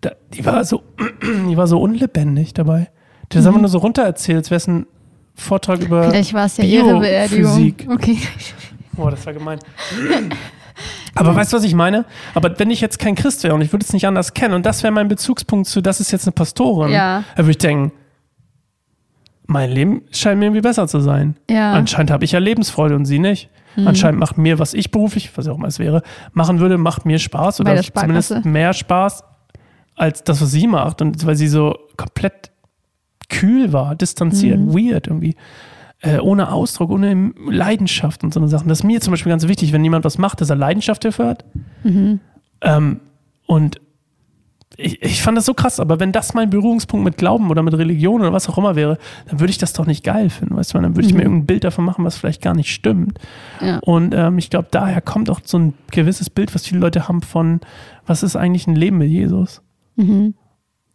da, 0.00 0.12
die 0.32 0.44
war 0.44 0.64
so, 0.64 0.82
die 1.48 1.56
war 1.56 1.66
so 1.66 1.80
unlebendig 1.80 2.54
dabei. 2.54 2.90
Die 3.32 3.36
das 3.38 3.46
einfach 3.46 3.60
nur 3.60 3.68
so 3.70 3.78
runtererzählt, 3.78 4.38
als 4.38 4.50
wäre 4.50 4.56
es 4.58 4.66
ein 4.68 4.86
Vortrag 5.34 5.80
über. 5.80 6.10
Vielleicht 6.10 6.32
war 6.32 6.46
es 6.46 6.56
ja 6.58 6.64
ihre 6.64 6.98
Beerdigung. 7.00 7.52
Physik. 7.54 7.86
Okay. 7.90 8.18
Oh, 8.96 9.10
das 9.10 9.26
war 9.26 9.32
gemein. 9.32 9.58
Aber 11.14 11.34
weißt 11.34 11.52
du, 11.52 11.56
was 11.56 11.64
ich 11.64 11.74
meine? 11.74 12.04
Aber 12.34 12.58
wenn 12.58 12.70
ich 12.70 12.80
jetzt 12.80 12.98
kein 12.98 13.14
Christ 13.14 13.42
wäre 13.42 13.54
und 13.54 13.62
ich 13.62 13.72
würde 13.72 13.84
es 13.84 13.92
nicht 13.92 14.06
anders 14.06 14.32
kennen 14.34 14.54
und 14.54 14.64
das 14.64 14.82
wäre 14.82 14.92
mein 14.92 15.08
Bezugspunkt 15.08 15.66
zu, 15.66 15.80
das 15.80 16.00
ist 16.00 16.12
jetzt 16.12 16.24
eine 16.26 16.32
Pastorin, 16.32 16.92
Ja. 16.92 17.24
dann 17.34 17.44
würde 17.46 17.50
ich 17.52 17.58
denken, 17.58 17.92
mein 19.46 19.70
Leben 19.70 20.02
scheint 20.10 20.38
mir 20.38 20.46
irgendwie 20.46 20.60
besser 20.62 20.88
zu 20.88 21.00
sein. 21.00 21.36
Ja. 21.50 21.72
Anscheinend 21.72 22.10
habe 22.10 22.24
ich 22.24 22.32
ja 22.32 22.38
Lebensfreude 22.38 22.94
und 22.96 23.04
sie 23.04 23.18
nicht. 23.18 23.48
Mhm. 23.76 23.88
Anscheinend 23.88 24.18
macht 24.20 24.38
mir, 24.38 24.58
was 24.58 24.74
ich 24.74 24.90
beruflich, 24.90 25.30
was 25.36 25.46
auch 25.48 25.56
immer 25.56 25.68
es 25.68 25.78
wäre, 25.78 26.02
machen 26.32 26.60
würde, 26.60 26.78
macht 26.78 27.04
mir 27.06 27.18
Spaß 27.18 27.60
oder 27.60 27.80
zumindest 27.82 28.44
mehr 28.44 28.72
Spaß 28.72 29.22
als 29.94 30.24
das, 30.24 30.40
was 30.42 30.50
sie 30.50 30.66
macht. 30.66 31.00
Und 31.02 31.24
weil 31.26 31.36
sie 31.36 31.48
so 31.48 31.76
komplett 31.96 32.50
kühl 33.28 33.72
war, 33.72 33.94
distanziert, 33.94 34.58
Mhm. 34.60 34.74
weird 34.74 35.06
irgendwie. 35.06 35.36
Äh, 36.00 36.18
ohne 36.18 36.52
Ausdruck, 36.52 36.90
ohne 36.90 37.32
Leidenschaft 37.48 38.22
und 38.22 38.32
so 38.34 38.38
eine 38.40 38.48
Sachen. 38.48 38.68
Das 38.68 38.80
ist 38.80 38.84
mir 38.84 39.00
zum 39.00 39.12
Beispiel 39.12 39.30
ganz 39.30 39.48
wichtig, 39.48 39.72
wenn 39.72 39.82
jemand 39.82 40.04
was 40.04 40.18
macht, 40.18 40.40
dass 40.40 40.50
er 40.50 40.56
Leidenschaft 40.56 41.04
dafür 41.04 41.28
hat. 41.28 41.44
Mhm. 41.84 42.20
Ähm, 42.60 43.00
und 43.46 43.80
ich, 44.76 45.00
ich 45.02 45.22
fand 45.22 45.36
das 45.38 45.46
so 45.46 45.54
krass, 45.54 45.80
aber 45.80 46.00
wenn 46.00 46.12
das 46.12 46.34
mein 46.34 46.50
Berührungspunkt 46.50 47.04
mit 47.04 47.16
Glauben 47.16 47.50
oder 47.50 47.62
mit 47.62 47.74
Religion 47.74 48.20
oder 48.20 48.32
was 48.32 48.48
auch 48.48 48.58
immer 48.58 48.76
wäre, 48.76 48.98
dann 49.28 49.40
würde 49.40 49.50
ich 49.50 49.58
das 49.58 49.72
doch 49.72 49.86
nicht 49.86 50.04
geil 50.04 50.28
finden, 50.30 50.56
weißt 50.56 50.74
du? 50.74 50.78
Dann 50.78 50.96
würde 50.96 51.08
ich 51.08 51.14
mir 51.14 51.22
irgendein 51.22 51.46
Bild 51.46 51.64
davon 51.64 51.84
machen, 51.84 52.04
was 52.04 52.16
vielleicht 52.16 52.42
gar 52.42 52.54
nicht 52.54 52.70
stimmt. 52.72 53.18
Ja. 53.60 53.78
Und 53.78 54.14
ähm, 54.14 54.38
ich 54.38 54.50
glaube, 54.50 54.68
daher 54.70 55.00
kommt 55.00 55.30
auch 55.30 55.40
so 55.44 55.58
ein 55.58 55.74
gewisses 55.90 56.28
Bild, 56.30 56.54
was 56.54 56.66
viele 56.66 56.80
Leute 56.80 57.08
haben 57.08 57.22
von, 57.22 57.60
was 58.06 58.22
ist 58.22 58.36
eigentlich 58.36 58.66
ein 58.66 58.76
Leben 58.76 58.98
mit 58.98 59.08
Jesus? 59.10 59.62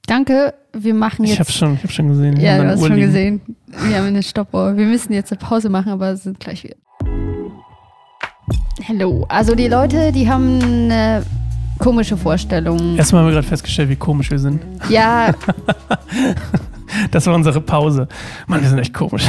Danke, 0.07 0.53
wir 0.73 0.93
machen 0.93 1.23
Ich 1.25 1.31
jetzt. 1.31 1.39
habe 1.39 1.51
schon, 1.51 1.73
ich 1.75 1.83
hab 1.83 1.91
schon 1.91 2.07
gesehen. 2.09 2.39
ja, 2.39 2.57
du 2.61 2.67
hast 2.69 2.81
Uhr 2.81 2.87
schon 2.87 2.95
liegen. 2.97 3.07
gesehen. 3.07 3.41
Wir 3.87 3.97
haben 3.97 4.07
eine 4.07 4.23
Stoppuhr. 4.23 4.77
Wir 4.77 4.85
müssen 4.85 5.13
jetzt 5.13 5.31
eine 5.31 5.39
Pause 5.39 5.69
machen, 5.69 5.91
aber 5.91 6.15
sind 6.17 6.39
gleich 6.39 6.63
wieder. 6.63 6.75
Hello. 8.83 9.25
Also 9.29 9.55
die 9.55 9.67
Leute, 9.67 10.11
die 10.11 10.29
haben 10.29 10.59
eine 10.61 11.23
komische 11.81 12.15
Vorstellung. 12.15 12.95
Erstmal 12.97 13.21
haben 13.21 13.27
wir 13.29 13.33
gerade 13.33 13.47
festgestellt, 13.47 13.89
wie 13.89 13.95
komisch 13.97 14.31
wir 14.31 14.39
sind. 14.39 14.61
Ja, 14.89 15.33
Das 17.11 17.25
war 17.25 17.33
unsere 17.35 17.61
Pause. 17.61 18.07
Mann, 18.47 18.61
wir 18.61 18.69
sind 18.69 18.79
echt 18.79 18.93
komisch. 18.93 19.23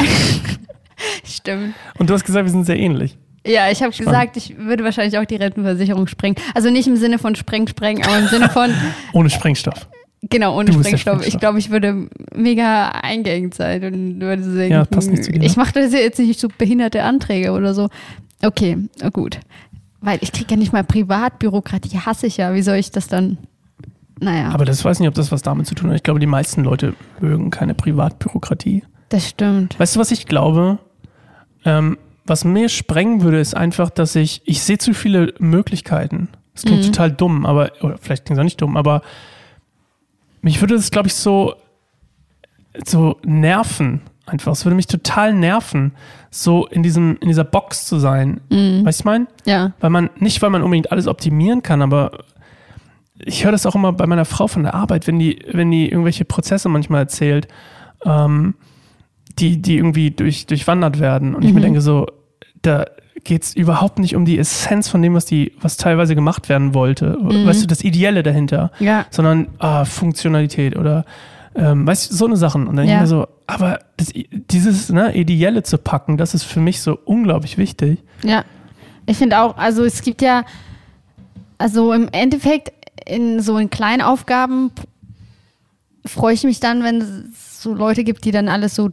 stimmt. 1.24 1.74
Und 1.98 2.10
du 2.10 2.14
hast 2.14 2.24
gesagt, 2.24 2.44
wir 2.44 2.50
sind 2.50 2.64
sehr 2.64 2.78
ähnlich. 2.78 3.16
Ja, 3.46 3.70
ich 3.70 3.82
habe 3.82 3.92
gesagt, 3.96 4.36
ich 4.36 4.56
würde 4.58 4.84
wahrscheinlich 4.84 5.18
auch 5.18 5.24
die 5.24 5.36
Rentenversicherung 5.36 6.06
sprengen. 6.06 6.36
Also 6.54 6.70
nicht 6.70 6.86
im 6.86 6.96
Sinne 6.96 7.18
von 7.18 7.34
spreng, 7.34 7.66
spreng, 7.66 8.04
aber 8.04 8.18
im 8.18 8.28
Sinne 8.28 8.48
von, 8.48 8.70
Ohne 9.12 9.30
Sprengstoff. 9.30 9.88
genau, 10.22 10.56
ohne 10.56 10.66
der 10.66 10.72
Sprengstoff. 10.74 10.96
Ich 10.96 11.04
Sprengstoff. 11.34 11.40
glaube, 11.40 11.58
ich 11.58 11.70
würde 11.70 12.08
mega 12.34 12.90
eingeengt 12.90 13.54
sein 13.54 13.82
und 13.84 14.20
würde 14.20 14.42
denken, 14.42 14.72
Ja, 14.72 14.84
passt 14.84 15.10
nicht 15.10 15.24
zu 15.24 15.32
dir, 15.32 15.40
ne? 15.40 15.46
ich 15.46 15.56
mache 15.56 15.72
das 15.72 15.92
jetzt 15.92 16.18
nicht 16.20 16.38
so 16.38 16.48
behinderte 16.56 17.02
Anträge 17.02 17.50
oder 17.52 17.74
so. 17.74 17.88
Okay, 18.44 18.76
gut. 19.12 19.40
Weil 20.02 20.18
ich 20.20 20.32
kriege 20.32 20.50
ja 20.50 20.56
nicht 20.56 20.72
mal 20.72 20.84
Privatbürokratie, 20.84 21.98
hasse 22.00 22.26
ich 22.26 22.36
ja. 22.36 22.52
Wie 22.54 22.62
soll 22.62 22.76
ich 22.76 22.90
das 22.90 23.06
dann? 23.08 23.38
Naja, 24.20 24.50
Aber 24.50 24.64
das 24.64 24.84
weiß 24.84 25.00
nicht, 25.00 25.08
ob 25.08 25.14
das 25.14 25.32
was 25.32 25.42
damit 25.42 25.66
zu 25.66 25.74
tun 25.74 25.90
hat. 25.90 25.96
Ich 25.96 26.02
glaube, 26.02 26.20
die 26.20 26.26
meisten 26.26 26.62
Leute 26.64 26.94
mögen 27.20 27.50
keine 27.50 27.74
Privatbürokratie. 27.74 28.84
das 29.08 29.28
stimmt. 29.28 29.78
Weißt 29.80 29.96
du, 29.96 30.00
was 30.00 30.10
ich 30.10 30.26
glaube? 30.26 30.78
Ähm, 31.64 31.98
was 32.24 32.44
mir 32.44 32.68
sprengen 32.68 33.22
würde, 33.22 33.40
ist 33.40 33.56
einfach, 33.56 33.90
dass 33.90 34.14
ich, 34.14 34.42
ich 34.44 34.62
sehe 34.62 34.78
zu 34.78 34.94
viele 34.94 35.34
Möglichkeiten. 35.38 36.28
Das 36.54 36.62
klingt 36.64 36.82
Mhm. 36.82 36.86
total 36.92 37.10
dumm, 37.12 37.46
aber, 37.46 37.72
oder 37.80 37.98
vielleicht 37.98 38.24
klingt 38.26 38.38
es 38.38 38.40
auch 38.40 38.44
nicht 38.44 38.60
dumm, 38.60 38.76
aber 38.76 39.02
mich 40.40 40.60
würde 40.60 40.76
das, 40.76 40.90
glaube 40.90 41.08
ich, 41.08 41.14
so, 41.14 41.54
so 42.86 43.16
nerven. 43.24 44.02
Einfach. 44.26 44.52
Es 44.52 44.64
würde 44.64 44.76
mich 44.76 44.86
total 44.86 45.34
nerven, 45.34 45.92
so 46.30 46.66
in 46.66 46.82
diesem, 46.82 47.16
in 47.20 47.28
dieser 47.28 47.44
Box 47.44 47.86
zu 47.86 47.98
sein. 47.98 48.40
Mhm. 48.50 48.84
Weißt 48.84 49.00
du, 49.00 49.02
ich 49.02 49.04
meine? 49.04 49.26
Ja. 49.44 49.72
Weil 49.80 49.90
man, 49.90 50.10
nicht 50.18 50.40
weil 50.42 50.50
man 50.50 50.62
unbedingt 50.62 50.92
alles 50.92 51.08
optimieren 51.08 51.62
kann, 51.62 51.82
aber 51.82 52.12
ich 53.18 53.44
höre 53.44 53.52
das 53.52 53.66
auch 53.66 53.74
immer 53.74 53.92
bei 53.92 54.06
meiner 54.06 54.24
Frau 54.24 54.46
von 54.46 54.62
der 54.62 54.74
Arbeit, 54.74 55.06
wenn 55.06 55.18
die, 55.18 55.44
wenn 55.52 55.70
die 55.70 55.88
irgendwelche 55.88 56.24
Prozesse 56.24 56.68
manchmal 56.68 57.00
erzählt, 57.02 57.48
ähm, 58.04 58.54
die, 59.38 59.60
die 59.60 59.76
irgendwie 59.76 60.10
durch, 60.10 60.46
durchwandert 60.46 61.00
werden. 61.00 61.34
Und 61.34 61.44
ich 61.44 61.52
mir 61.52 61.60
Mhm. 61.60 61.64
denke 61.64 61.80
so, 61.80 62.06
da 62.62 62.84
geht 63.24 63.42
es 63.44 63.54
überhaupt 63.56 63.98
nicht 63.98 64.16
um 64.16 64.24
die 64.24 64.38
Essenz 64.38 64.88
von 64.88 65.02
dem, 65.02 65.14
was 65.14 65.24
die, 65.24 65.52
was 65.60 65.76
teilweise 65.76 66.14
gemacht 66.14 66.48
werden 66.48 66.74
wollte. 66.74 67.16
Mhm. 67.20 67.46
Weißt 67.46 67.62
du, 67.62 67.66
das 67.66 67.82
Ideelle 67.84 68.22
dahinter. 68.22 68.72
Ja. 68.78 69.06
Sondern 69.10 69.48
ah, 69.58 69.84
Funktionalität 69.84 70.76
oder 70.76 71.04
ähm, 71.54 71.86
weißt 71.86 72.10
du, 72.10 72.14
so 72.14 72.26
eine 72.26 72.36
Sachen. 72.36 72.66
Und 72.66 72.76
dann 72.76 72.86
Ja. 72.86 72.94
ich 72.94 73.00
mir 73.02 73.06
so, 73.06 73.26
aber 73.46 73.80
das, 73.96 74.12
dieses 74.14 74.88
ne, 74.90 75.14
Ideelle 75.14 75.62
zu 75.62 75.78
packen, 75.78 76.16
das 76.16 76.34
ist 76.34 76.44
für 76.44 76.60
mich 76.60 76.80
so 76.80 76.98
unglaublich 77.04 77.58
wichtig. 77.58 78.02
Ja, 78.24 78.44
ich 79.06 79.16
finde 79.16 79.40
auch, 79.40 79.56
also 79.56 79.84
es 79.84 80.02
gibt 80.02 80.22
ja, 80.22 80.44
also 81.58 81.92
im 81.92 82.08
Endeffekt 82.12 82.72
in 83.06 83.40
so 83.40 83.58
in 83.58 83.68
kleinen 83.70 84.02
Aufgaben 84.02 84.70
freue 86.06 86.34
ich 86.34 86.44
mich 86.44 86.60
dann, 86.60 86.82
wenn 86.82 87.00
es 87.00 87.62
so 87.62 87.74
Leute 87.74 88.04
gibt, 88.04 88.24
die 88.24 88.30
dann 88.30 88.48
alles 88.48 88.74
so 88.74 88.90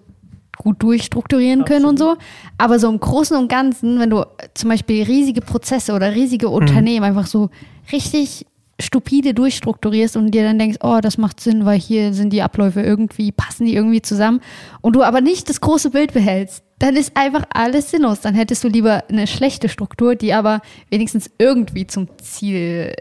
gut 0.58 0.84
durchstrukturieren 0.84 1.66
können 1.66 1.86
und 1.86 1.98
so. 1.98 2.18
Aber 2.58 2.80
so 2.80 2.90
im 2.90 3.00
Großen 3.00 3.36
und 3.38 3.48
Ganzen, 3.48 4.00
wenn 4.00 4.10
du 4.10 4.26
zum 4.54 4.70
Beispiel 4.70 5.04
riesige 5.04 5.42
Prozesse 5.42 5.94
oder 5.94 6.14
riesige 6.14 6.50
Unternehmen 6.50 7.06
einfach 7.06 7.28
so 7.28 7.50
richtig 7.92 8.46
stupide 8.80 9.34
durchstrukturierst 9.34 10.18
und 10.18 10.32
dir 10.32 10.44
dann 10.44 10.60
denkst, 10.60 10.80
oh, 10.82 11.00
das 11.02 11.18
macht 11.18 11.40
Sinn, 11.40 11.66
weil 11.66 11.80
hier 11.80 12.14
sind 12.14 12.32
die 12.32 12.42
Abläufe 12.42 12.82
irgendwie, 12.82 13.32
passen 13.32 13.66
die 13.66 13.76
irgendwie 13.76 14.02
zusammen 14.02 14.42
und 14.82 14.96
du 14.96 15.04
aber 15.04 15.22
nicht 15.22 15.50
das 15.50 15.62
große 15.62 15.92
Bild 15.92 16.14
behältst, 16.14 16.64
dann 16.80 16.96
ist 16.96 17.16
einfach 17.16 17.44
alles 17.54 17.92
sinnlos. 17.92 18.22
Dann 18.22 18.34
hättest 18.34 18.64
du 18.64 18.70
lieber 18.70 19.04
eine 19.10 19.28
schlechte 19.28 19.70
Struktur, 19.70 20.16
die 20.16 20.34
aber 20.34 20.62
wenigstens 20.90 21.30
irgendwie 21.38 21.86
zum 21.88 22.08
Ziel. 22.18 22.94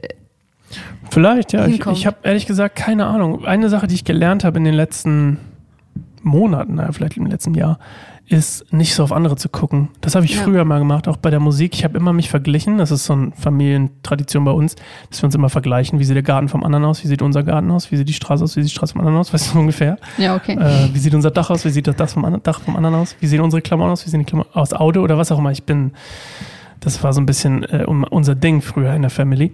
Vielleicht, 1.11 1.53
ja. 1.53 1.65
Ich, 1.67 1.75
hinkommt. 1.75 1.97
ich 1.97 2.07
habe 2.07 2.19
ehrlich 2.25 2.47
gesagt 2.47 2.77
keine 2.77 3.07
Ahnung. 3.07 3.45
Eine 3.45 3.69
Sache, 3.69 3.87
die 3.87 3.95
ich 3.95 4.05
gelernt 4.05 4.45
habe 4.45 4.59
in 4.59 4.65
den 4.65 4.75
letzten 4.75 5.39
Monaten, 6.23 6.75
naja, 6.75 6.93
vielleicht 6.93 7.17
im 7.17 7.27
letzten 7.27 7.55
Jahr, 7.55 7.79
ist 8.29 8.73
nicht 8.73 8.95
so 8.95 9.03
auf 9.03 9.13
andere 9.13 9.37
zu 9.37 9.49
gucken. 9.49 9.89
Das 10.01 10.15
habe 10.15 10.25
ich 10.27 10.35
Ja. 10.37 10.43
früher 10.43 10.65
mal 10.65 10.79
gemacht, 10.79 11.09
auch 11.09 11.17
bei 11.17 11.31
der 11.31 11.41
Musik. 11.41 11.75
Ich 11.75 11.85
habe 11.85 11.97
immer 11.97 12.13
mich 12.13 12.29
verglichen. 12.29 12.77
Das 12.79 12.91
ist 12.91 13.05
so 13.07 13.15
eine 13.15 13.33
Familientradition 13.33 14.45
bei 14.45 14.51
uns, 14.51 14.77
dass 15.11 15.23
wir 15.23 15.27
uns 15.27 15.35
immer 15.35 15.49
vergleichen. 15.49 15.99
Wie 15.99 16.05
sieht 16.05 16.15
der 16.15 16.23
Garten 16.23 16.49
vom 16.49 16.63
anderen 16.63 16.85
aus? 16.85 17.03
Wie 17.03 17.09
sieht 17.09 17.23
unser 17.23 17.43
Garten 17.43 17.71
aus? 17.71 17.91
Wie 17.91 17.97
sieht 17.97 18.09
die 18.09 18.13
Straße 18.13 18.45
aus? 18.45 18.57
Wie 18.57 18.61
sieht 18.63 18.71
die 18.71 18.75
Straße 18.75 18.93
vom 18.93 19.01
anderen 19.01 19.19
aus? 19.19 19.33
Weißt 19.33 19.55
du 19.55 19.59
ungefähr? 19.59 19.99
Ja, 20.19 20.37
okay. 20.37 20.53
Äh, 20.59 20.93
wie 20.95 20.99
sieht 20.99 21.15
unser 21.15 21.31
Dach 21.31 21.49
aus? 21.51 21.65
Wie 21.65 21.71
sieht 21.71 21.87
das 21.87 21.97
Dach 21.97 22.09
vom, 22.11 22.25
anderen, 22.25 22.43
Dach 22.43 22.61
vom 22.61 22.77
anderen 22.77 22.97
aus? 22.97 23.17
Wie 23.21 23.27
sehen 23.27 23.41
unsere 23.41 23.63
Klamotten 23.63 23.93
aus? 23.93 24.05
Wie 24.05 24.11
sehen 24.11 24.21
die 24.21 24.27
Klamotten 24.27 24.55
aus? 24.59 24.73
Auto 24.75 25.01
oder 25.01 25.17
was 25.19 25.33
auch 25.33 25.39
immer. 25.39 25.51
Ich 25.53 25.65
bin 25.65 25.93
Das 26.81 27.03
war 27.03 27.13
so 27.13 27.21
ein 27.21 27.27
bisschen 27.27 27.65
äh, 27.65 27.85
unser 27.87 28.35
Ding 28.37 28.61
früher 28.63 28.95
in 28.95 29.03
der 29.03 29.11
Family. 29.11 29.53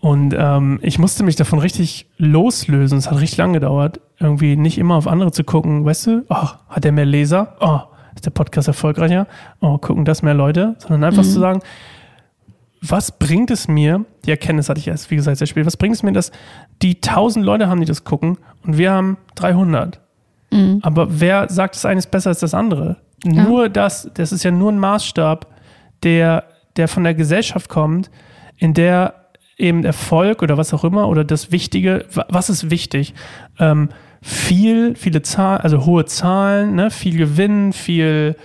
Und 0.00 0.34
ähm, 0.38 0.78
ich 0.82 0.98
musste 0.98 1.24
mich 1.24 1.34
davon 1.36 1.58
richtig 1.58 2.06
loslösen. 2.18 2.98
Es 2.98 3.10
hat 3.10 3.18
richtig 3.20 3.38
lange 3.38 3.54
gedauert, 3.54 4.00
irgendwie 4.20 4.56
nicht 4.56 4.78
immer 4.78 4.94
auf 4.96 5.08
andere 5.08 5.32
zu 5.32 5.42
gucken. 5.44 5.84
Weißt 5.84 6.06
du, 6.06 6.24
oh, 6.28 6.48
hat 6.68 6.84
der 6.84 6.92
mehr 6.92 7.04
Leser? 7.06 7.56
Oh, 7.60 7.80
ist 8.14 8.26
der 8.26 8.30
Podcast 8.30 8.68
erfolgreicher? 8.68 9.26
Oh, 9.60 9.78
gucken 9.78 10.04
das 10.04 10.22
mehr 10.22 10.34
Leute? 10.34 10.76
Sondern 10.78 11.04
einfach 11.04 11.22
mhm. 11.22 11.28
zu 11.28 11.40
sagen, 11.40 11.60
was 12.82 13.16
bringt 13.16 13.50
es 13.50 13.68
mir, 13.68 14.04
die 14.24 14.30
Erkenntnis 14.30 14.68
hatte 14.68 14.80
ich 14.80 14.88
erst, 14.88 15.10
wie 15.10 15.16
gesagt, 15.16 15.38
sehr 15.38 15.46
spät, 15.46 15.64
was 15.66 15.76
bringt 15.76 15.94
es 15.94 16.02
mir, 16.02 16.12
dass 16.12 16.32
die 16.82 17.00
tausend 17.00 17.44
Leute 17.44 17.68
haben, 17.68 17.80
die 17.80 17.86
das 17.86 18.02
gucken 18.02 18.38
und 18.64 18.76
wir 18.76 18.90
haben 18.90 19.18
300? 19.36 20.00
Mhm. 20.50 20.80
Aber 20.82 21.20
wer 21.20 21.48
sagt, 21.48 21.76
das 21.76 21.84
eine 21.84 21.98
ist 21.98 22.10
besser 22.10 22.30
als 22.30 22.40
das 22.40 22.54
andere? 22.54 22.96
Ja. 23.24 23.44
Nur 23.44 23.68
das, 23.68 24.10
das 24.14 24.32
ist 24.32 24.42
ja 24.42 24.50
nur 24.50 24.72
ein 24.72 24.78
Maßstab, 24.78 25.46
der, 26.02 26.44
der 26.76 26.88
von 26.88 27.04
der 27.04 27.14
Gesellschaft 27.14 27.68
kommt, 27.68 28.10
in 28.56 28.74
der 28.74 29.14
eben 29.56 29.84
Erfolg 29.84 30.42
oder 30.42 30.56
was 30.56 30.74
auch 30.74 30.82
immer 30.82 31.08
oder 31.08 31.22
das 31.22 31.52
Wichtige, 31.52 32.06
was 32.28 32.50
ist 32.50 32.70
wichtig? 32.70 33.14
Ähm, 33.60 33.90
viel, 34.22 34.94
viele 34.94 35.22
Zahlen, 35.22 35.60
also 35.60 35.84
hohe 35.84 36.06
Zahlen, 36.06 36.76
ne? 36.76 36.90
viel 36.90 37.18
Gewinn, 37.18 37.72
viel 37.72 38.36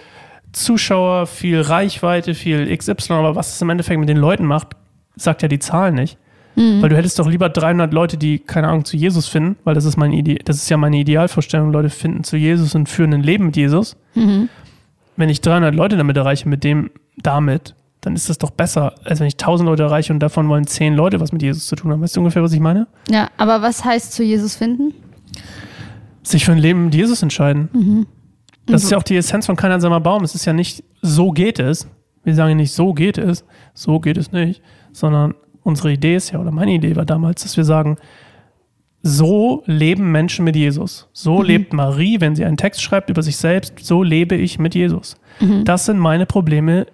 Zuschauer, 0.52 1.28
viel 1.28 1.62
Reichweite, 1.62 2.34
viel 2.34 2.76
XY, 2.76 3.14
aber 3.14 3.36
was 3.36 3.54
es 3.54 3.62
im 3.62 3.70
Endeffekt 3.70 4.00
mit 4.00 4.10
den 4.10 4.18
Leuten 4.18 4.46
macht, 4.46 4.70
sagt 5.16 5.44
ja 5.44 5.48
die 5.48 5.60
Zahl 5.60 5.92
nicht. 5.92 6.18
Mhm. 6.56 6.82
Weil 6.82 6.90
du 6.90 6.98
hättest 6.98 7.20
doch 7.20 7.30
lieber 7.30 7.50
300 7.50 7.94
Leute, 7.94 8.18
die, 8.18 8.40
keine 8.40 8.68
Ahnung, 8.68 8.84
zu 8.84 8.98
Jesus 8.98 9.28
finden, 9.28 9.58
weil 9.64 9.76
das 9.76 9.86
ist, 9.86 9.96
mein 9.96 10.12
Ide 10.12 10.40
das 10.44 10.58
ist 10.58 10.70
ja 10.70 10.78
meine 10.78 10.98
Idealvorstellung. 10.98 11.72
Leute 11.72 11.92
finden 11.92 12.24
zu 12.24 12.36
Jesus 12.36 12.74
und 12.74 12.90
führen 12.90 13.14
ein 13.14 13.22
Leben 13.22 13.46
mit 13.46 13.56
Jesus. 13.56 13.96
Mhm. 14.16 14.50
Wenn 15.16 15.30
ich 15.30 15.42
300 15.42 15.76
Leute 15.76 15.98
damit 15.98 16.18
erreiche, 16.18 16.50
mit 16.50 16.64
dem, 16.64 16.90
damit, 17.18 17.76
dann 18.02 18.16
ist 18.16 18.30
das 18.30 18.40
doch 18.40 18.50
besser, 18.50 18.96
als 19.04 19.20
wenn 19.20 19.28
ich 19.28 19.36
1000 19.36 19.68
Leute 19.68 19.84
erreiche 19.84 20.12
und 20.12 20.20
davon 20.20 20.50
wollen 20.50 20.66
10 20.66 20.96
Leute 20.96 21.20
was 21.20 21.32
mit 21.32 21.44
Jesus 21.44 21.68
zu 21.68 21.76
tun 21.76 21.92
haben. 21.92 22.02
Weißt 22.02 22.16
du 22.16 22.22
ungefähr, 22.22 22.42
was 22.42 22.54
ich 22.54 22.60
meine? 22.60 22.88
Ja, 23.10 23.30
aber 23.38 23.62
was 23.62 23.86
heißt 23.86 24.14
zu 24.14 24.24
Jesus 24.24 24.56
finden? 24.56 24.94
Sich 26.28 26.46
für 26.46 26.52
ein 26.52 26.58
Leben 26.58 26.86
mit 26.86 26.96
Jesus 26.96 27.24
entscheiden. 27.24 27.70
Mhm. 27.74 28.08
Das 28.66 28.84
ist 28.84 28.92
ja 28.92 28.98
auch 28.98 29.04
die 29.04 29.16
Essenz 29.16 29.46
von 29.46 29.56
kein 29.56 29.72
einsamer 29.72 30.02
Baum. 30.02 30.24
Es 30.24 30.36
ist 30.36 30.46
ja 30.46 30.54
nicht, 30.54 30.84
so 31.02 31.32
geht 31.32 31.60
es. 31.60 31.88
Wir 32.24 32.36
sagen 32.36 32.50
ja 32.50 32.56
nicht, 32.56 32.74
so 32.74 32.94
geht 32.94 33.18
es, 33.18 33.46
so 33.74 34.02
geht 34.02 34.18
es 34.18 34.34
nicht, 34.34 34.62
sondern 34.92 35.36
unsere 35.64 35.94
Idee 35.94 36.16
ist 36.16 36.32
ja, 36.32 36.40
oder 36.40 36.52
meine 36.52 36.74
Idee 36.74 36.98
war 36.98 37.06
damals, 37.06 37.44
dass 37.44 37.56
wir 37.56 37.64
sagen, 37.64 37.98
so 39.04 39.64
leben 39.66 40.12
Menschen 40.12 40.44
mit 40.44 40.56
Jesus. 40.56 41.08
So 41.14 41.40
mhm. 41.40 41.46
lebt 41.46 41.74
Marie, 41.74 42.20
wenn 42.20 42.36
sie 42.36 42.44
einen 42.44 42.58
Text 42.58 42.82
schreibt 42.82 43.10
über 43.10 43.24
sich 43.24 43.38
selbst, 43.38 43.80
so 43.80 44.04
lebe 44.04 44.36
ich 44.36 44.60
mit 44.60 44.76
Jesus. 44.76 45.16
Mhm. 45.40 45.64
Das 45.64 45.86
sind 45.86 46.00
meine 46.00 46.26
Probleme 46.26 46.88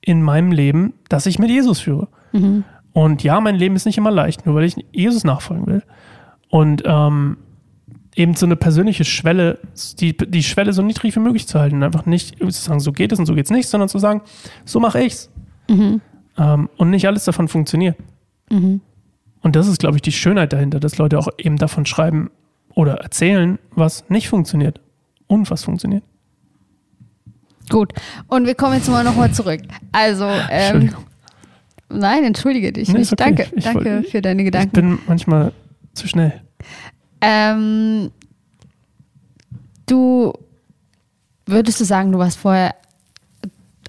in 0.00 0.22
meinem 0.22 0.50
Leben, 0.50 0.94
dass 1.08 1.26
ich 1.26 1.38
mit 1.38 1.50
Jesus 1.50 1.80
führe. 1.80 2.08
Mhm. 2.32 2.64
Und 2.92 3.22
ja, 3.22 3.40
mein 3.40 3.56
Leben 3.56 3.76
ist 3.76 3.86
nicht 3.86 3.98
immer 3.98 4.10
leicht, 4.10 4.46
nur 4.46 4.54
weil 4.54 4.64
ich 4.64 4.76
Jesus 4.90 5.22
nachfolgen 5.22 5.66
will. 5.66 5.82
Und 6.48 6.82
ähm, 6.86 7.36
eben 8.16 8.34
so 8.34 8.46
eine 8.46 8.56
persönliche 8.56 9.04
Schwelle, 9.04 9.58
die, 10.00 10.16
die 10.16 10.42
Schwelle 10.42 10.72
so 10.72 10.82
niedrig 10.82 11.14
wie 11.14 11.20
möglich 11.20 11.46
zu 11.46 11.60
halten. 11.60 11.82
Einfach 11.82 12.06
nicht 12.06 12.38
zu 12.38 12.50
sagen, 12.50 12.80
so 12.80 12.90
geht 12.90 13.12
es 13.12 13.18
und 13.18 13.26
so 13.26 13.34
geht 13.34 13.44
es 13.44 13.50
nicht, 13.50 13.68
sondern 13.68 13.88
zu 13.88 13.98
sagen, 13.98 14.22
so 14.64 14.80
mache 14.80 15.02
ich's. 15.02 15.30
Mhm. 15.68 16.00
Ähm, 16.38 16.68
und 16.76 16.90
nicht 16.90 17.06
alles 17.06 17.24
davon 17.24 17.46
funktioniert. 17.46 17.96
Mhm. 18.50 18.80
Und 19.42 19.54
das 19.54 19.68
ist, 19.68 19.78
glaube 19.78 19.96
ich, 19.96 20.02
die 20.02 20.12
Schönheit 20.12 20.52
dahinter, 20.52 20.80
dass 20.80 20.98
Leute 20.98 21.18
auch 21.18 21.28
eben 21.38 21.56
davon 21.58 21.86
schreiben 21.86 22.30
oder 22.74 22.94
erzählen, 22.94 23.58
was 23.70 24.08
nicht 24.08 24.28
funktioniert 24.28 24.80
und 25.26 25.50
was 25.50 25.64
funktioniert. 25.64 26.02
Gut, 27.68 27.92
und 28.28 28.46
wir 28.46 28.54
kommen 28.54 28.74
jetzt 28.74 28.88
mal 28.88 29.04
nochmal 29.04 29.32
zurück. 29.32 29.60
Also, 29.92 30.28
ähm, 30.50 30.94
nein, 31.88 32.24
entschuldige 32.24 32.72
dich 32.72 32.88
nee, 32.88 33.00
nicht. 33.00 33.12
Okay. 33.12 33.24
Danke, 33.24 33.42
ich, 33.50 33.58
ich 33.58 33.64
danke 33.64 33.84
wollte, 33.84 34.08
für 34.08 34.22
deine 34.22 34.44
Gedanken. 34.44 34.68
Ich 34.68 34.72
bin 34.72 34.98
manchmal 35.06 35.52
zu 35.94 36.06
schnell. 36.06 36.40
Ähm, 37.28 38.12
du 39.86 40.32
würdest 41.44 41.80
du 41.80 41.84
sagen, 41.84 42.12
du 42.12 42.18
warst 42.18 42.38
vorher 42.38 42.76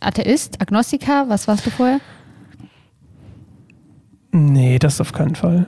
Atheist, 0.02 0.60
Agnostiker? 0.60 1.30
Was 1.30 1.48
warst 1.48 1.64
du 1.68 1.70
vorher? 1.70 2.00
Nee, 4.32 4.80
das 4.80 5.00
auf 5.00 5.14
keinen 5.14 5.36
Fall. 5.36 5.68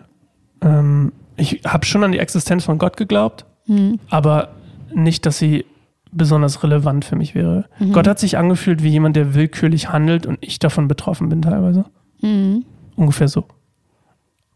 Ähm, 0.61 1.11
ich 1.37 1.61
habe 1.63 1.85
schon 1.85 2.03
an 2.03 2.11
die 2.11 2.17
Existenz 2.17 2.65
von 2.65 2.79
Gott 2.79 2.97
geglaubt, 2.97 3.45
mhm. 3.67 3.99
aber 4.09 4.55
nicht, 4.91 5.27
dass 5.27 5.37
sie 5.37 5.65
besonders 6.11 6.63
relevant 6.63 7.05
für 7.05 7.15
mich 7.15 7.35
wäre. 7.35 7.69
Mhm. 7.77 7.93
Gott 7.93 8.07
hat 8.07 8.17
sich 8.17 8.37
angefühlt 8.37 8.81
wie 8.81 8.89
jemand, 8.89 9.15
der 9.15 9.35
willkürlich 9.35 9.91
handelt 9.91 10.25
und 10.25 10.39
ich 10.41 10.57
davon 10.57 10.87
betroffen 10.87 11.29
bin 11.29 11.43
teilweise. 11.43 11.85
Mhm. 12.21 12.65
Ungefähr 12.95 13.27
so. 13.27 13.45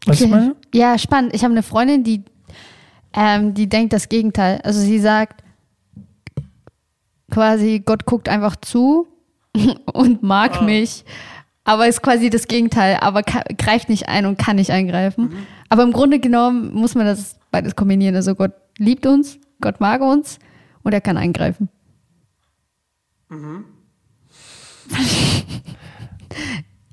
Was 0.04 0.16
okay. 0.16 0.24
ich 0.24 0.30
meine? 0.30 0.56
Ja, 0.74 0.98
spannend. 0.98 1.32
Ich 1.32 1.44
habe 1.44 1.52
eine 1.52 1.62
Freundin, 1.62 2.02
die 2.02 2.24
ähm, 3.14 3.54
die 3.54 3.68
denkt 3.68 3.92
das 3.92 4.08
Gegenteil. 4.08 4.60
Also 4.62 4.80
sie 4.80 4.98
sagt 4.98 5.42
quasi, 7.30 7.82
Gott 7.84 8.04
guckt 8.04 8.28
einfach 8.28 8.56
zu 8.56 9.08
und 9.92 10.22
mag 10.22 10.58
oh. 10.60 10.64
mich, 10.64 11.04
aber 11.64 11.88
ist 11.88 12.02
quasi 12.02 12.28
das 12.28 12.46
Gegenteil, 12.46 12.98
aber 13.00 13.22
greift 13.22 13.88
nicht 13.88 14.08
ein 14.08 14.26
und 14.26 14.38
kann 14.38 14.56
nicht 14.56 14.70
eingreifen. 14.70 15.24
Mhm. 15.24 15.46
Aber 15.68 15.82
im 15.82 15.92
Grunde 15.92 16.18
genommen 16.18 16.74
muss 16.74 16.94
man 16.94 17.06
das 17.06 17.38
beides 17.50 17.74
kombinieren. 17.74 18.16
Also 18.16 18.34
Gott 18.34 18.52
liebt 18.78 19.06
uns, 19.06 19.38
Gott 19.60 19.80
mag 19.80 20.02
uns 20.02 20.38
und 20.82 20.92
er 20.92 21.00
kann 21.00 21.16
eingreifen. 21.16 21.68
Mhm. 23.30 23.64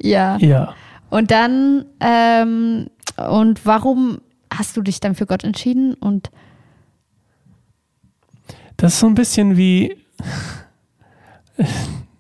ja. 0.02 0.38
Ja. 0.38 0.76
Und 1.10 1.32
dann, 1.32 1.86
ähm, 2.00 2.88
und 3.18 3.66
warum 3.66 4.22
hast 4.62 4.78
du 4.78 4.84
dich 4.84 5.00
dann 5.00 5.15
für 5.15 5.26
Gott 5.26 5.43
entschieden 5.43 5.95
und 5.95 6.30
das 8.78 8.93
ist 8.93 9.00
so 9.00 9.08
ein 9.08 9.15
bisschen 9.15 9.58
wie 9.58 9.97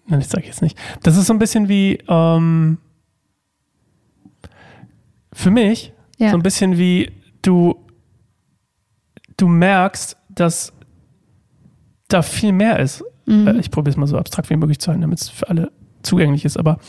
Nein, 0.07 0.21
ich 0.21 0.27
sage 0.27 0.47
jetzt 0.47 0.63
nicht. 0.63 0.75
Das 1.03 1.17
ist 1.17 1.27
so 1.27 1.33
ein 1.33 1.39
bisschen 1.39 1.69
wie 1.69 1.99
ähm, 2.07 2.79
für 5.31 5.51
mich 5.51 5.93
ja. 6.17 6.31
so 6.31 6.35
ein 6.35 6.41
bisschen 6.41 6.79
wie 6.79 7.11
du 7.43 7.75
du 9.37 9.47
merkst, 9.47 10.17
dass 10.29 10.73
da 12.07 12.23
viel 12.23 12.53
mehr 12.53 12.79
ist. 12.79 13.03
Mhm. 13.27 13.47
Äh, 13.47 13.59
ich 13.59 13.69
probiere 13.69 13.91
es 13.91 13.97
mal 13.97 14.07
so 14.07 14.17
abstrakt 14.17 14.49
wie 14.49 14.55
möglich 14.55 14.79
zu 14.79 14.87
halten, 14.89 15.01
damit 15.01 15.21
es 15.21 15.29
für 15.29 15.47
alle 15.47 15.71
zugänglich 16.01 16.43
ist. 16.43 16.57
Aber 16.57 16.79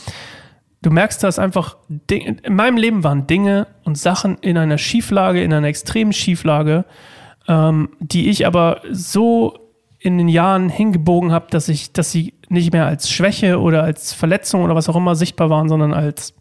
du 0.83 0.91
merkst, 0.91 1.23
dass 1.23 1.39
einfach 1.39 1.77
in 2.11 2.39
meinem 2.49 2.77
Leben 2.77 3.03
waren 3.03 3.25
Dinge 3.25 3.67
und 3.83 3.97
Sachen 3.97 4.37
in 4.39 4.57
einer 4.57 4.77
Schieflage, 4.77 5.41
in 5.41 5.51
einer 5.51 5.67
extremen 5.67 6.13
Schieflage, 6.13 6.85
ähm, 7.47 7.89
die 7.99 8.29
ich 8.29 8.45
aber 8.45 8.81
so 8.91 9.57
in 9.99 10.17
den 10.17 10.27
Jahren 10.27 10.69
hingebogen 10.69 11.31
habe, 11.31 11.47
dass 11.49 11.69
ich, 11.69 11.93
dass 11.93 12.11
sie 12.11 12.33
nicht 12.49 12.73
mehr 12.73 12.85
als 12.85 13.09
Schwäche 13.09 13.59
oder 13.59 13.83
als 13.83 14.13
Verletzung 14.13 14.63
oder 14.63 14.75
was 14.75 14.89
auch 14.89 14.95
immer 14.95 15.15
sichtbar 15.15 15.49
waren, 15.49 15.69
sondern 15.69 15.93
als 15.93 16.35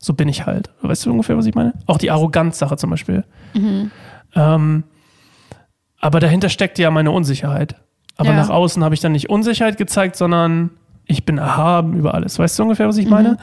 so 0.00 0.14
bin 0.14 0.28
ich 0.28 0.46
halt. 0.46 0.70
Weißt 0.82 1.06
du 1.06 1.10
ungefähr, 1.10 1.36
was 1.36 1.46
ich 1.46 1.54
meine? 1.54 1.74
Auch 1.86 1.98
die 1.98 2.10
Arroganz-Sache 2.10 2.76
zum 2.76 2.90
Beispiel. 2.90 3.24
Mhm. 3.54 3.90
Ähm, 4.34 4.84
aber 6.00 6.20
dahinter 6.20 6.48
steckt 6.48 6.78
ja 6.78 6.90
meine 6.90 7.10
Unsicherheit. 7.10 7.76
Aber 8.16 8.30
ja. 8.30 8.36
nach 8.36 8.50
außen 8.50 8.82
habe 8.84 8.94
ich 8.94 9.00
dann 9.00 9.12
nicht 9.12 9.30
Unsicherheit 9.30 9.76
gezeigt, 9.76 10.16
sondern 10.16 10.70
ich 11.08 11.24
bin 11.24 11.38
erhaben 11.38 11.94
über 11.94 12.14
alles. 12.14 12.38
Weißt 12.38 12.58
du 12.58 12.62
ungefähr, 12.62 12.86
was 12.86 12.98
ich 12.98 13.06
mhm. 13.06 13.10
meine? 13.10 13.36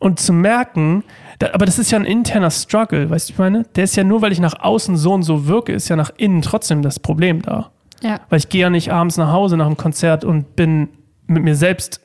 Und 0.00 0.18
zu 0.18 0.32
merken, 0.32 1.04
da, 1.38 1.48
aber 1.52 1.66
das 1.66 1.78
ist 1.78 1.90
ja 1.90 1.98
ein 1.98 2.06
interner 2.06 2.50
Struggle, 2.50 3.10
weißt 3.10 3.28
du, 3.28 3.32
ich 3.34 3.38
meine? 3.38 3.64
Der 3.74 3.84
ist 3.84 3.96
ja 3.96 4.04
nur, 4.04 4.22
weil 4.22 4.32
ich 4.32 4.40
nach 4.40 4.60
außen 4.60 4.96
so 4.96 5.12
und 5.12 5.24
so 5.24 5.46
wirke, 5.46 5.72
ist 5.72 5.88
ja 5.88 5.96
nach 5.96 6.12
innen 6.16 6.40
trotzdem 6.40 6.80
das 6.80 6.98
Problem 6.98 7.42
da. 7.42 7.70
Ja. 8.00 8.20
Weil 8.30 8.38
ich 8.38 8.48
gehe 8.48 8.62
ja 8.62 8.70
nicht 8.70 8.92
abends 8.92 9.18
nach 9.18 9.32
Hause 9.32 9.58
nach 9.58 9.66
dem 9.66 9.76
Konzert 9.76 10.24
und 10.24 10.56
bin 10.56 10.88
mit 11.26 11.42
mir 11.42 11.56
selbst 11.56 12.00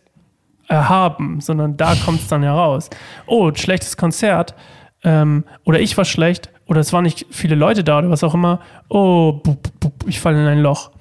erhaben, 0.68 1.40
sondern 1.40 1.78
da 1.78 1.96
kommt 1.96 2.22
es 2.22 2.28
dann 2.28 2.44
ja 2.44 2.54
raus. 2.54 2.90
Oh, 3.28 3.52
schlechtes 3.54 3.96
Konzert. 3.96 4.56
Ähm, 5.04 5.46
oder 5.64 5.80
ich 5.80 5.96
war 5.96 6.06
schlecht. 6.06 6.50
Oder 6.66 6.80
es 6.80 6.92
waren 6.92 7.04
nicht 7.04 7.28
viele 7.30 7.56
Leute 7.56 7.84
da 7.84 8.00
oder 8.00 8.10
was 8.10 8.24
auch 8.24 8.34
immer. 8.34 8.60
Oh, 8.90 9.42
ich 10.08 10.20
falle 10.20 10.42
in 10.42 10.48
ein 10.48 10.60
Loch. 10.60 10.92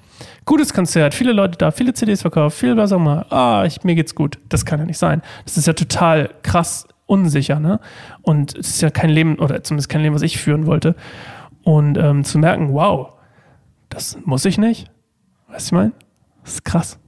Gutes 0.45 0.73
Konzert, 0.73 1.15
viele 1.15 1.33
Leute 1.33 1.57
da, 1.57 1.71
viele 1.71 1.93
CDs 1.93 2.21
verkauft, 2.21 2.57
viel 2.57 2.77
was 2.77 2.91
auch 2.91 2.97
immer. 2.97 3.31
Ah, 3.31 3.63
ich, 3.65 3.83
mir 3.83 3.95
geht's 3.95 4.13
gut. 4.13 4.37
Das 4.47 4.65
kann 4.65 4.79
ja 4.79 4.85
nicht 4.85 4.99
sein. 4.99 5.21
Das 5.43 5.57
ist 5.57 5.65
ja 5.65 5.73
total 5.73 6.29
krass 6.43 6.87
unsicher, 7.07 7.59
ne? 7.59 7.79
Und 8.21 8.55
es 8.55 8.69
ist 8.69 8.81
ja 8.81 8.89
kein 8.89 9.09
Leben, 9.09 9.39
oder 9.39 9.63
zumindest 9.63 9.89
kein 9.89 10.01
Leben, 10.01 10.13
was 10.13 10.21
ich 10.21 10.37
führen 10.37 10.67
wollte. 10.67 10.95
Und 11.63 11.97
ähm, 11.97 12.23
zu 12.23 12.37
merken, 12.37 12.73
wow, 12.73 13.13
das 13.89 14.17
muss 14.23 14.45
ich 14.45 14.57
nicht. 14.57 14.91
Weißt 15.47 15.71
du, 15.71 15.75
ich 15.75 15.79
meine? 15.79 15.91
Das 16.43 16.53
ist 16.53 16.65
krass. 16.65 16.99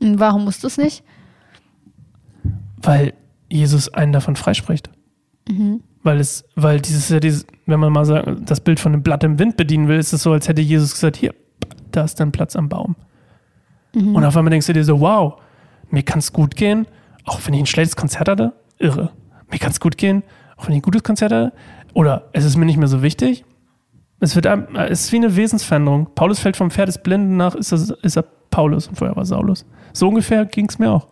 Und 0.00 0.20
warum 0.20 0.44
musst 0.44 0.62
du 0.62 0.66
es 0.66 0.76
nicht? 0.76 1.02
Weil 2.82 3.14
Jesus 3.48 3.92
einen 3.92 4.12
davon 4.12 4.36
freispricht. 4.36 4.90
Mhm. 5.48 5.82
Weil 6.02 6.20
es, 6.20 6.44
weil 6.56 6.80
dieses, 6.80 7.08
ja 7.08 7.20
dieses, 7.20 7.46
wenn 7.64 7.80
man 7.80 7.92
mal 7.92 8.04
sagt, 8.04 8.28
das 8.50 8.60
Bild 8.60 8.80
von 8.80 8.92
einem 8.92 9.02
Blatt 9.02 9.24
im 9.24 9.38
Wind 9.38 9.56
bedienen 9.56 9.88
will, 9.88 9.98
ist 9.98 10.12
es 10.12 10.22
so, 10.22 10.32
als 10.32 10.46
hätte 10.46 10.62
Jesus 10.62 10.92
gesagt, 10.92 11.16
hier, 11.16 11.34
da 11.96 12.04
ist 12.04 12.20
dein 12.20 12.32
Platz 12.32 12.54
am 12.56 12.68
Baum. 12.68 12.96
Mhm. 13.94 14.14
Und 14.14 14.24
auf 14.24 14.36
einmal 14.36 14.50
denkst 14.50 14.66
du 14.66 14.72
dir 14.72 14.84
so, 14.84 15.00
wow, 15.00 15.34
mir 15.90 16.02
kann 16.02 16.18
es 16.18 16.32
gut 16.32 16.56
gehen, 16.56 16.86
auch 17.24 17.40
wenn 17.44 17.54
ich 17.54 17.60
ein 17.60 17.66
schlechtes 17.66 17.96
Konzert 17.96 18.28
hatte, 18.28 18.52
irre. 18.78 19.10
Mir 19.50 19.58
kann 19.58 19.70
es 19.70 19.80
gut 19.80 19.96
gehen, 19.96 20.22
auch 20.56 20.66
wenn 20.66 20.72
ich 20.74 20.78
ein 20.80 20.82
gutes 20.82 21.02
Konzert 21.02 21.32
hatte. 21.32 21.52
Oder 21.94 22.28
es 22.32 22.44
ist 22.44 22.56
mir 22.56 22.66
nicht 22.66 22.76
mehr 22.78 22.88
so 22.88 23.02
wichtig. 23.02 23.44
Es, 24.20 24.34
wird, 24.34 24.46
einem- 24.46 24.74
es 24.76 25.04
ist 25.04 25.12
wie 25.12 25.16
eine 25.16 25.36
Wesensveränderung. 25.36 26.08
Paulus 26.14 26.38
fällt 26.40 26.56
vom 26.56 26.70
Pferd 26.70 26.88
des 26.88 26.98
Blinden 27.02 27.36
nach, 27.36 27.54
ist 27.54 27.72
er, 27.72 27.96
ist 28.02 28.16
er 28.16 28.24
Paulus 28.50 28.88
und 28.88 28.96
vorher 28.96 29.16
war 29.16 29.24
Saulus. 29.24 29.64
So 29.92 30.08
ungefähr 30.08 30.44
ging 30.46 30.68
es 30.68 30.78
mir 30.78 30.90
auch. 30.90 31.08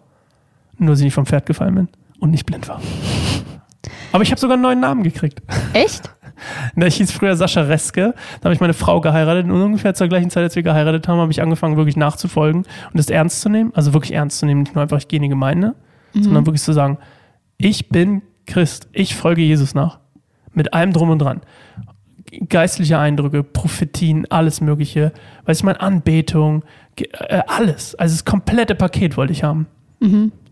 Nur, 0.79 0.91
dass 0.91 0.99
ich 1.01 1.05
nicht 1.05 1.15
vom 1.15 1.27
Pferd 1.27 1.47
gefallen 1.47 1.75
bin 1.75 1.89
und 2.21 2.31
nicht 2.31 2.47
blind 2.47 2.69
war. 2.69 2.81
Aber 4.13 4.23
ich 4.23 4.31
habe 4.31 4.41
sogar 4.41 4.55
einen 4.55 4.63
neuen 4.63 4.81
Namen 4.81 5.03
gekriegt. 5.03 5.43
Echt? 5.73 6.14
Ich 6.77 6.97
hieß 6.97 7.13
früher 7.13 7.37
Sascha 7.37 7.63
Reske, 7.63 8.15
da 8.41 8.45
habe 8.45 8.55
ich 8.55 8.61
meine 8.61 8.75
Frau 8.75 9.01
geheiratet 9.01 9.47
und 9.47 9.53
ungefähr 9.53 9.95
zur 9.95 10.09
gleichen 10.09 10.31
Zeit, 10.31 10.43
als 10.43 10.57
wir 10.57 10.63
geheiratet 10.63 11.07
haben, 11.09 11.19
habe 11.19 11.33
ich 11.33 11.41
angefangen, 11.41 11.77
wirklich 11.77 11.97
nachzufolgen 11.97 12.63
und 12.63 12.99
das 12.99 13.09
ernst 13.09 13.41
zu 13.41 13.49
nehmen. 13.49 13.73
Also 13.75 13.93
wirklich 13.93 14.13
ernst 14.13 14.39
zu 14.39 14.47
nehmen, 14.47 14.63
nicht 14.63 14.75
nur 14.75 14.83
einfach, 14.83 14.99
ich 14.99 15.09
gehe 15.09 15.19
in 15.19 15.23
die 15.23 15.29
Gemeinde, 15.29 15.75
sondern 16.13 16.47
wirklich 16.47 16.63
zu 16.63 16.73
sagen, 16.73 16.99
ich 17.57 17.89
bin 17.89 18.23
Christ, 18.47 18.89
ich 18.93 19.15
folge 19.15 19.43
Jesus 19.43 19.75
nach. 19.75 19.99
Mit 20.53 20.75
allem 20.75 20.93
drum 20.93 21.11
und 21.11 21.19
dran. 21.19 21.41
Geistliche 22.49 22.99
Eindrücke, 22.99 23.43
Prophetien, 23.43 24.27
alles 24.31 24.61
Mögliche, 24.61 25.13
weiß 25.47 25.59
ich 25.59 25.65
meine, 25.65 25.81
Anbetung, 25.81 26.65
äh, 26.97 27.41
alles. 27.47 27.95
Also 27.97 28.15
das 28.15 28.25
komplette 28.25 28.75
Paket 28.75 29.17
wollte 29.17 29.33
ich 29.33 29.43
haben. 29.43 29.67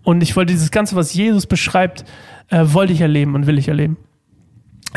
Und 0.05 0.23
ich 0.23 0.35
wollte 0.37 0.53
dieses 0.53 0.71
Ganze, 0.71 0.97
was 0.97 1.15
Jesus 1.15 1.47
beschreibt, 1.47 2.05
äh, 2.49 2.65
wollte 2.67 2.93
ich 2.93 3.01
erleben 3.01 3.35
und 3.35 3.47
will 3.47 3.59
ich 3.59 3.69
erleben. 3.69 3.97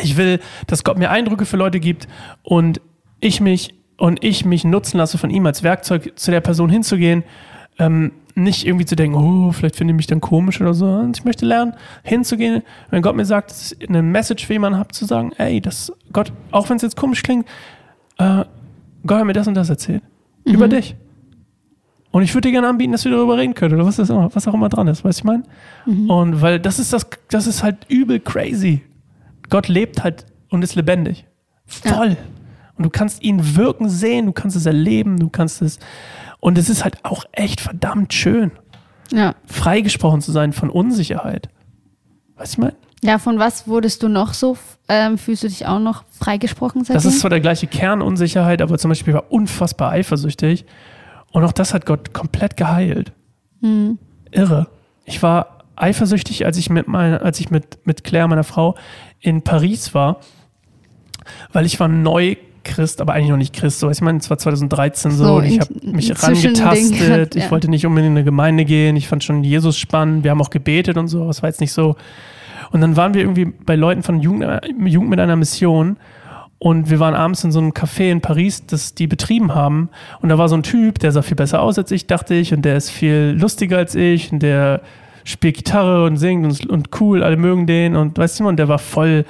Ich 0.02 0.18
will, 0.18 0.40
dass 0.68 0.84
Gott 0.84 0.98
mir 0.98 1.10
Eindrücke 1.10 1.46
für 1.46 1.58
Leute 1.58 1.80
gibt 1.80 2.08
und 2.44 2.82
ich 3.20 3.42
mich 3.42 3.74
und 3.98 4.24
ich 4.24 4.46
mich 4.46 4.66
nutzen 4.66 4.98
lasse 4.98 5.18
von 5.18 5.30
ihm 5.30 5.46
als 5.46 5.64
Werkzeug 5.64 6.14
zu 6.16 6.32
der 6.32 6.42
Person 6.42 6.70
hinzugehen, 6.70 7.24
ähm, 7.80 8.12
nicht 8.36 8.68
irgendwie 8.68 8.86
zu 8.86 8.98
denken, 8.98 9.16
oh, 9.16 9.54
vielleicht 9.54 9.78
finde 9.78 9.94
ich 9.94 9.96
mich 9.96 10.08
dann 10.08 10.20
komisch 10.20 10.60
oder 10.60 10.74
so. 10.74 10.86
Und 10.86 11.18
ich 11.18 11.24
möchte 11.24 11.46
lernen, 11.46 11.74
hinzugehen, 12.04 12.64
wenn 12.90 13.02
Gott 13.02 13.16
mir 13.16 13.26
sagt, 13.26 13.52
dass 13.52 13.72
ich 13.72 13.88
eine 13.88 14.02
Message 14.02 14.46
für 14.46 14.54
jemanden 14.54 14.78
habe, 14.78 14.90
zu 14.90 15.06
sagen, 15.06 15.32
ey, 15.38 15.62
das 15.62 15.94
Gott, 16.12 16.34
auch 16.52 16.70
wenn 16.70 16.76
es 16.76 16.82
jetzt 16.82 16.98
komisch 16.98 17.24
klingt, 17.24 17.48
äh, 18.18 18.44
Gott 19.08 19.20
hat 19.20 19.26
mir 19.26 19.34
das 19.34 19.48
und 19.48 19.54
das 19.54 19.70
erzählt. 19.70 20.04
Über 20.44 20.68
dich. 20.68 20.96
Und 22.12 22.24
ich 22.24 22.34
würde 22.34 22.48
dir 22.48 22.54
gerne 22.54 22.70
anbieten, 22.70 22.92
dass 22.92 23.04
wir 23.04 23.12
darüber 23.12 23.38
reden 23.38 23.54
können 23.54 23.76
oder 23.76 23.86
was, 23.86 23.98
das 23.98 24.10
immer, 24.10 24.34
was 24.34 24.48
auch 24.48 24.54
immer 24.54 24.70
dran 24.70 24.88
ist, 24.88 25.04
weißt 25.04 25.20
du, 25.20 25.22
ich 25.22 25.24
meine? 25.26 25.44
Und 26.08 26.42
weil 26.42 26.60
das 26.60 26.80
ist 26.80 26.94
das, 26.94 27.08
das 27.30 27.48
ist 27.48 27.64
halt 27.64 27.78
übel 27.90 28.20
crazy. 28.20 28.84
Gott 29.50 29.68
lebt 29.68 30.04
halt 30.04 30.26
und 30.50 30.64
ist 30.64 30.76
lebendig. 30.76 31.26
Voll. 31.66 32.18
Und 32.78 32.84
du 32.86 32.90
kannst 32.90 33.24
ihn 33.24 33.56
wirken 33.56 33.90
sehen, 33.90 34.26
du 34.26 34.34
kannst 34.34 34.56
es 34.56 34.66
erleben, 34.66 35.18
du 35.18 35.30
kannst 35.30 35.62
es. 35.62 35.80
Und 36.40 36.58
es 36.58 36.70
ist 36.70 36.84
halt 36.84 37.04
auch 37.04 37.24
echt 37.32 37.62
verdammt 37.62 38.14
schön, 38.14 38.52
Ja. 39.12 39.36
freigesprochen 39.46 40.22
zu 40.22 40.32
sein 40.32 40.52
von 40.54 40.70
Unsicherheit. 40.70 41.50
Weißt 42.36 42.54
du, 42.54 42.56
ich 42.56 42.64
meine? 42.64 42.76
Ja, 43.04 43.18
von 43.20 43.40
was 43.40 43.68
wurdest 43.68 44.04
du 44.04 44.08
noch 44.10 44.34
so, 44.34 44.58
ähm, 44.90 45.18
fühlst 45.18 45.44
du 45.44 45.48
dich 45.48 45.66
auch 45.68 45.80
noch 45.80 46.04
freigesprochen 46.10 46.82
seitdem? 46.84 46.96
Das 46.96 47.06
ist 47.06 47.20
zwar 47.20 47.30
der 47.30 47.40
gleiche 47.40 47.68
Kern 47.68 48.02
Unsicherheit, 48.02 48.62
aber 48.62 48.78
zum 48.78 48.90
Beispiel 48.90 49.14
war 49.14 49.32
unfassbar 49.32 49.92
eifersüchtig. 49.92 50.66
Und 51.32 51.44
auch 51.44 51.52
das 51.52 51.74
hat 51.74 51.86
Gott 51.86 52.14
komplett 52.14 52.58
geheilt. 52.58 53.12
Irre. 54.32 54.68
Ich 55.06 55.22
war 55.24 55.55
eifersüchtig, 55.76 56.46
als 56.46 56.58
ich 56.58 56.70
mit 56.70 56.88
meiner, 56.88 57.22
als 57.22 57.40
ich 57.40 57.50
mit, 57.50 57.80
mit 57.86 58.04
Claire, 58.04 58.28
meiner 58.28 58.44
Frau, 58.44 58.76
in 59.20 59.42
Paris 59.42 59.94
war, 59.94 60.20
weil 61.54 61.66
ich 61.66 61.80
war 61.80 61.88
neu 61.88 62.36
Christ, 62.64 63.00
aber 63.00 63.14
eigentlich 63.14 63.30
noch 63.30 63.38
nicht 63.38 63.54
Christ. 63.54 63.80
So, 63.80 63.90
ich 63.92 64.02
meine, 64.02 64.18
es 64.18 64.30
war 64.30 64.38
2013 64.38 65.12
so, 65.12 65.24
So, 65.26 65.36
und 65.36 65.46
ich 65.46 65.60
habe 65.60 65.74
mich 65.84 66.12
rangetastet. 66.24 67.36
Ich 67.36 67.44
Ja. 67.46 67.52
wollte 67.52 67.70
nicht 67.70 67.86
unbedingt 67.86 68.12
in 68.12 68.18
eine 68.18 68.24
Gemeinde 68.24 68.66
gehen. 68.66 68.96
Ich 68.96 69.08
fand 69.08 69.24
schon 69.24 69.44
Jesus 69.44 69.78
spannend. 69.78 70.24
Wir 70.24 70.32
haben 70.32 70.42
auch 70.42 70.50
gebetet 70.50 70.98
und 70.98 71.08
so, 71.08 71.22
aber 71.22 71.30
es 71.30 71.44
war 71.44 71.50
jetzt 71.50 71.62
nicht 71.62 71.72
so. 71.74 71.96
Und 72.72 72.82
dann 72.82 72.98
waren 72.98 73.14
wir 73.14 73.22
irgendwie 73.22 73.46
bei 73.46 73.76
Leuten 73.76 74.02
von 74.02 74.20
Jugend, 74.20 74.44
äh, 74.44 74.62
Jugend 74.86 75.10
mit 75.12 75.20
einer 75.20 75.36
Mission 75.36 75.98
und 76.58 76.90
wir 76.90 77.00
waren 77.00 77.14
abends 77.14 77.44
in 77.44 77.52
so 77.52 77.60
einem 77.60 77.72
Café 77.72 78.10
in 78.10 78.22
Paris, 78.22 78.66
das 78.66 78.96
die 78.96 79.06
betrieben 79.08 79.54
haben. 79.54 79.90
Und 80.22 80.30
da 80.30 80.38
war 80.40 80.50
so 80.50 80.56
ein 80.56 80.64
Typ, 80.64 80.98
der 81.00 81.12
sah 81.12 81.22
viel 81.22 81.36
besser 81.36 81.62
aus 81.62 81.78
als 81.78 81.92
ich, 81.92 82.08
dachte 82.08 82.34
ich. 82.34 82.54
Und 82.54 82.64
der 82.64 82.76
ist 82.78 82.90
viel 82.90 83.36
lustiger 83.40 83.78
als 83.78 83.94
ich. 83.94 84.32
Und 84.32 84.40
der 84.40 84.82
spielt 85.26 85.58
Gitarre 85.58 86.06
und 86.06 86.16
singt 86.16 86.46
und, 86.46 86.70
und 86.70 87.02
cool, 87.02 87.24
alle 87.24 87.36
mögen 87.36 87.68
den. 87.68 87.98
Und 87.98 88.18
weißt 88.18 88.40
du, 88.40 88.48
und 88.48 88.58
der 88.58 88.70
war 88.70 88.80
voll 88.80 89.26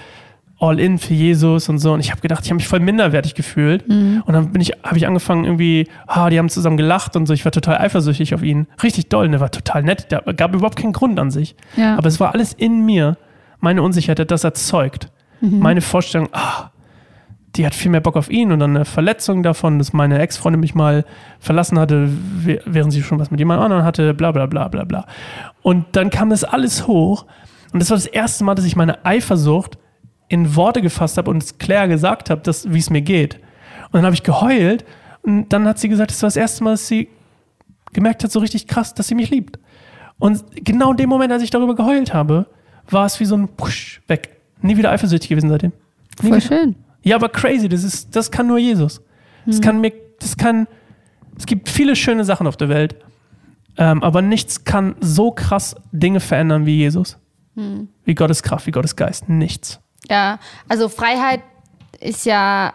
all 0.60 0.80
in 0.80 1.00
für 1.00 1.14
Jesus 1.14 1.68
und 1.68 1.80
so. 1.80 1.94
Und 1.94 2.00
ich 2.00 2.12
habe 2.12 2.22
gedacht, 2.22 2.44
ich 2.44 2.50
habe 2.50 2.58
mich 2.58 2.68
voll 2.68 2.80
minderwertig 2.80 3.34
gefühlt. 3.34 3.84
Und 4.26 4.34
dann 4.34 4.52
bin 4.52 4.62
ich, 4.62 4.72
habe 4.84 4.98
ich 4.98 5.08
angefangen 5.08 5.44
irgendwie, 5.44 5.88
ah, 6.08 6.30
die 6.30 6.38
haben 6.38 6.50
zusammen 6.50 6.78
gelacht 6.78 7.16
und 7.16 7.26
so. 7.26 7.34
Ich 7.34 7.44
war 7.44 7.52
total 7.52 7.78
eifersüchtig 7.80 8.34
auf 8.36 8.44
ihn. 8.44 8.68
Richtig 8.84 9.10
doll. 9.10 9.26
Und 9.26 9.32
der 9.32 9.42
war 9.42 9.52
total 9.52 9.84
nett. 9.84 10.12
Der 10.12 10.22
gab 10.34 10.54
überhaupt 10.54 10.78
keinen 10.78 10.94
Grund 10.94 11.20
an 11.20 11.32
sich. 11.32 11.56
Ja. 11.76 11.98
Aber 11.98 12.08
es 12.08 12.20
war 12.20 12.34
alles 12.34 12.54
in 12.54 12.86
mir. 12.86 13.18
Meine 13.60 13.82
Unsicherheit 13.82 14.20
hat 14.20 14.32
das 14.32 14.44
erzeugt. 14.44 15.10
Meine 15.42 15.82
Vorstellung, 15.82 16.30
ah, 16.32 16.72
die 17.56 17.66
hat 17.66 17.74
viel 17.76 17.92
mehr 17.92 18.02
Bock 18.02 18.16
auf 18.18 18.30
ihn 18.30 18.52
und 18.52 18.60
dann 18.60 18.76
eine 18.76 18.86
Verletzung 18.86 19.42
davon, 19.44 19.78
dass 19.80 19.94
meine 19.94 20.20
Ex-Freundin 20.20 20.60
mich 20.60 20.76
mal 20.76 21.06
verlassen 21.40 21.80
hatte, 21.80 22.10
wäh- 22.44 22.62
während 22.66 22.92
sie 22.94 23.02
schon 23.02 23.20
was 23.20 23.32
mit 23.32 23.40
jemand 23.40 23.62
anderem 23.62 23.84
hatte, 23.84 24.14
bla 24.14 24.32
bla 24.32 24.46
bla 24.46 24.68
bla 24.68 24.84
bla. 24.84 25.06
Und 25.62 25.86
dann 25.94 26.10
kam 26.10 26.30
das 26.30 26.44
alles 26.44 26.88
hoch 26.88 27.26
und 27.74 27.80
das 27.80 27.90
war 27.90 27.98
das 27.98 28.06
erste 28.06 28.44
Mal, 28.44 28.56
dass 28.56 28.66
ich 28.66 28.76
meine 28.76 29.06
Eifersucht 29.06 29.78
in 30.28 30.56
Worte 30.56 30.82
gefasst 30.82 31.18
habe 31.18 31.30
und 31.32 31.42
es 31.44 31.58
Claire 31.58 31.88
gesagt 31.88 32.30
habe, 32.30 32.42
dass- 32.42 32.72
wie 32.74 32.80
es 32.80 32.90
mir 32.90 33.02
geht. 33.02 33.36
Und 33.86 33.94
dann 33.94 34.06
habe 34.06 34.16
ich 34.16 34.24
geheult 34.24 34.84
und 35.22 35.50
dann 35.54 35.68
hat 35.68 35.80
sie 35.80 35.88
gesagt, 35.90 36.12
das 36.12 36.22
war 36.22 36.28
das 36.28 36.36
erste 36.36 36.64
Mal, 36.64 36.72
dass 36.72 36.88
sie 36.88 37.08
gemerkt 37.94 38.24
hat, 38.24 38.32
so 38.32 38.40
richtig 38.40 38.68
krass, 38.68 38.94
dass 38.94 39.08
sie 39.08 39.16
mich 39.16 39.30
liebt. 39.30 39.60
Und 40.20 40.44
genau 40.56 40.92
in 40.92 40.98
dem 40.98 41.10
Moment, 41.10 41.32
als 41.32 41.44
ich 41.44 41.50
darüber 41.50 41.76
geheult 41.76 42.14
habe, 42.14 42.48
war 42.90 43.06
es 43.06 43.20
wie 43.20 43.26
so 43.26 43.36
ein 43.36 43.48
Push 43.48 44.02
weg. 44.08 44.38
Nie 44.62 44.78
wieder 44.78 44.92
eifersüchtig 44.92 45.30
gewesen 45.30 45.50
seitdem. 45.50 45.72
Nie 46.22 46.30
Voll 46.30 46.38
wieder. 46.40 46.48
schön. 46.48 46.76
Ja, 47.06 47.16
aber 47.16 47.30
crazy, 47.30 47.70
das 47.70 47.84
ist, 47.84 48.16
das 48.16 48.32
kann 48.32 48.48
nur 48.48 48.58
Jesus. 48.58 49.00
Das 49.46 49.62
kann 49.62 49.80
mir, 49.80 49.94
das 50.20 50.36
kann, 50.38 50.68
es 51.38 51.46
gibt 51.46 51.70
viele 51.70 51.96
schöne 51.96 52.26
Sachen 52.26 52.48
auf 52.48 52.58
der 52.58 52.68
Welt, 52.68 52.96
ähm, 53.78 54.02
aber 54.04 54.22
nichts 54.24 54.64
kann 54.64 54.96
so 55.02 55.32
krass 55.32 55.76
Dinge 55.92 56.20
verändern 56.20 56.66
wie 56.66 56.78
Jesus. 56.78 57.18
Wie 58.04 58.16
Gottes 58.16 58.44
Kraft, 58.44 58.68
wie 58.68 58.72
Gottes 58.72 58.96
Geist. 58.98 59.30
Nichts. 59.30 59.80
Ja, 60.10 60.40
also 60.68 60.90
Freiheit 60.90 61.42
ist 62.02 62.26
ja 62.26 62.74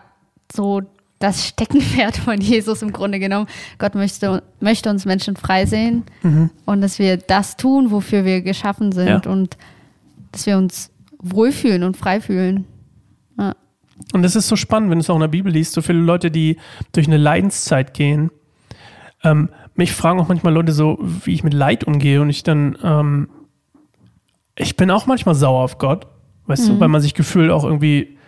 so 0.51 0.81
das 1.18 1.47
Steckenpferd 1.47 2.16
von 2.16 2.41
Jesus 2.41 2.81
im 2.81 2.93
Grunde 2.93 3.18
genommen. 3.18 3.47
Gott 3.78 3.95
möchte, 3.95 4.43
möchte 4.61 4.89
uns 4.89 5.05
Menschen 5.05 5.37
frei 5.37 5.66
sehen 5.66 6.05
und 6.64 6.81
dass 6.81 6.99
wir 6.99 7.18
das 7.18 7.57
tun, 7.59 7.91
wofür 7.91 8.24
wir 8.24 8.41
geschaffen 8.41 8.93
sind 8.93 9.26
Ja. 9.26 9.31
und 9.31 9.59
dass 10.33 10.47
wir 10.47 10.57
uns 10.57 10.91
wohlfühlen 11.18 11.83
und 11.83 11.97
frei 11.99 12.20
fühlen. 12.22 12.64
Und 14.12 14.22
das 14.22 14.36
ist 14.36 14.48
so 14.48 14.57
spannend, 14.57 14.90
wenn 14.90 14.98
du 14.98 15.03
es 15.03 15.11
auch 15.11 15.16
in 15.16 15.20
der 15.20 15.28
Bibel 15.28 15.53
liest, 15.53 15.72
so 15.72 15.82
viele 15.82 16.01
Leute, 16.01 16.30
die 16.30 16.57
durch 16.92 17.07
eine 17.07 17.16
Leidenszeit 17.16 17.94
gehen. 17.94 18.30
Ähm, 19.22 19.51
mich 19.74 19.92
fragen 19.92 20.20
auch 20.20 20.28
manchmal 20.28 20.53
Leute 20.53 20.72
so, 20.72 20.98
wie 21.01 21.32
ich 21.32 21.44
mit 21.44 21.55
Leid 21.55 21.84
umgehe 21.84 22.20
und 22.20 22.30
ich 22.30 22.42
dann, 22.42 22.76
ähm, 22.82 23.28
ich 24.57 24.76
bin 24.76 24.90
auch 24.90 25.07
manchmal 25.07 25.34
sauer 25.34 25.62
auf 25.62 25.78
Gott, 25.78 26.07
weißt 26.46 26.68
du, 26.68 26.80
weil 26.80 26.88
man 26.88 27.01
sich 27.01 27.14
gefühlt 27.14 27.51
auch 27.51 27.64
irgendwie 27.64 28.18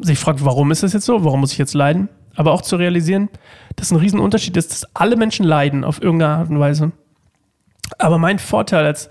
sich 0.00 0.18
fragt, 0.18 0.44
warum 0.44 0.70
ist 0.70 0.82
das 0.82 0.92
jetzt 0.92 1.06
so, 1.06 1.24
warum 1.24 1.40
muss 1.40 1.52
ich 1.52 1.58
jetzt 1.58 1.74
leiden? 1.74 2.08
Aber 2.34 2.52
auch 2.52 2.60
zu 2.60 2.76
realisieren, 2.76 3.30
dass 3.76 3.90
ein 3.90 3.96
Riesenunterschied 3.96 4.56
ist, 4.56 4.70
dass 4.70 4.94
alle 4.94 5.16
Menschen 5.16 5.46
leiden 5.46 5.84
auf 5.84 6.02
irgendeine 6.02 6.34
Art 6.34 6.50
und 6.50 6.60
Weise. 6.60 6.92
Aber 7.98 8.18
mein 8.18 8.38
Vorteil 8.38 8.84
als, 8.84 9.08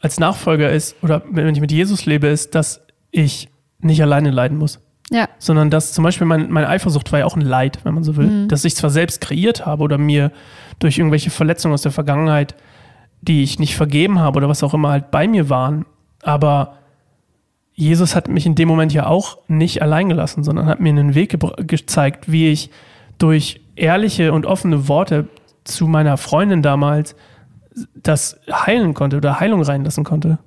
als 0.00 0.18
Nachfolger 0.18 0.72
ist, 0.72 0.96
oder 1.02 1.22
wenn 1.30 1.54
ich 1.54 1.60
mit 1.60 1.70
Jesus 1.70 2.06
lebe, 2.06 2.28
ist, 2.28 2.54
dass 2.54 2.80
ich 3.10 3.50
nicht 3.80 4.00
alleine 4.00 4.30
leiden 4.30 4.56
muss 4.56 4.80
Ja, 5.10 5.28
sondern 5.38 5.70
dass 5.70 5.92
zum 5.92 6.04
Beispiel 6.04 6.26
mein, 6.26 6.50
meine 6.50 6.68
Eifersucht 6.68 7.12
war 7.12 7.18
ja 7.18 7.24
auch 7.26 7.36
ein 7.36 7.42
Leid, 7.42 7.80
wenn 7.84 7.94
man 7.94 8.04
so 8.04 8.16
will, 8.16 8.46
dass 8.46 8.64
ich 8.64 8.76
zwar 8.76 8.90
selbst 8.90 9.20
kreiert 9.20 9.66
habe 9.66 9.82
oder 9.82 9.98
mir 9.98 10.32
durch 10.78 10.98
irgendwelche 10.98 11.30
Verletzungen 11.30 11.74
aus 11.74 11.82
der 11.82 11.92
Vergangenheit, 11.92 12.54
die 13.20 13.42
ich 13.42 13.58
nicht 13.58 13.76
vergeben 13.76 14.20
habe 14.20 14.38
oder 14.38 14.48
was 14.48 14.62
auch 14.62 14.74
immer 14.74 14.90
halt 14.90 15.10
bei 15.10 15.28
mir 15.28 15.50
waren, 15.50 15.84
aber 16.22 16.78
Jesus 17.74 18.14
hat 18.14 18.28
mich 18.28 18.46
in 18.46 18.54
dem 18.54 18.68
Moment 18.68 18.92
ja 18.92 19.06
auch 19.06 19.38
nicht 19.48 19.82
allein 19.82 20.08
gelassen, 20.08 20.44
sondern 20.44 20.66
hat 20.66 20.80
mir 20.80 20.90
einen 20.90 21.14
Weg 21.14 21.38
gezeigt, 21.66 22.30
wie 22.30 22.48
ich 22.48 22.70
durch 23.18 23.60
ehrliche 23.76 24.32
und 24.32 24.46
offene 24.46 24.88
Worte 24.88 25.28
zu 25.64 25.86
meiner 25.86 26.16
Freundin 26.16 26.62
damals 26.62 27.16
das 27.94 28.38
heilen 28.50 28.94
konnte 28.94 29.16
oder 29.16 29.40
Heilung 29.40 29.62
reinlassen 29.62 30.04
konnte. 30.04 30.38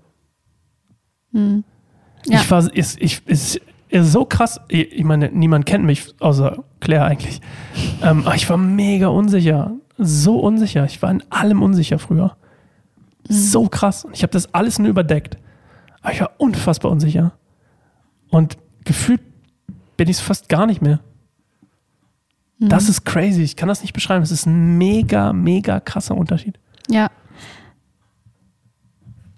Ja. 2.28 2.41
Ich 2.41 2.51
war, 2.51 2.70
ich, 2.74 2.97
ist, 2.99 3.28
ist 3.28 3.62
so 4.03 4.25
krass. 4.25 4.59
Ich 4.67 5.03
meine, 5.03 5.29
niemand 5.31 5.65
kennt 5.65 5.85
mich, 5.85 6.13
außer 6.19 6.63
Claire 6.79 7.05
eigentlich. 7.05 7.41
Ähm, 8.01 8.25
aber 8.25 8.35
ich 8.35 8.49
war 8.49 8.57
mega 8.57 9.07
unsicher. 9.07 9.71
So 9.97 10.39
unsicher. 10.39 10.85
Ich 10.85 11.01
war 11.01 11.11
in 11.11 11.23
allem 11.29 11.61
unsicher 11.61 11.99
früher. 11.99 12.35
So 13.27 13.67
krass. 13.67 14.05
Und 14.05 14.15
ich 14.15 14.23
habe 14.23 14.31
das 14.31 14.53
alles 14.53 14.79
nur 14.79 14.89
überdeckt. 14.89 15.37
Aber 16.01 16.13
ich 16.13 16.21
war 16.21 16.31
unfassbar 16.37 16.91
unsicher. 16.91 17.33
Und 18.29 18.57
gefühlt 18.83 19.21
bin 19.97 20.09
ich 20.09 20.17
es 20.17 20.21
fast 20.21 20.49
gar 20.49 20.65
nicht 20.65 20.81
mehr. 20.81 20.99
Das 22.59 22.89
ist 22.89 23.05
crazy. 23.05 23.43
Ich 23.43 23.55
kann 23.55 23.67
das 23.67 23.81
nicht 23.81 23.93
beschreiben. 23.93 24.23
Es 24.23 24.31
ist 24.31 24.45
ein 24.45 24.77
mega, 24.77 25.33
mega 25.33 25.79
krasser 25.79 26.15
Unterschied. 26.15 26.57
ja. 26.89 27.09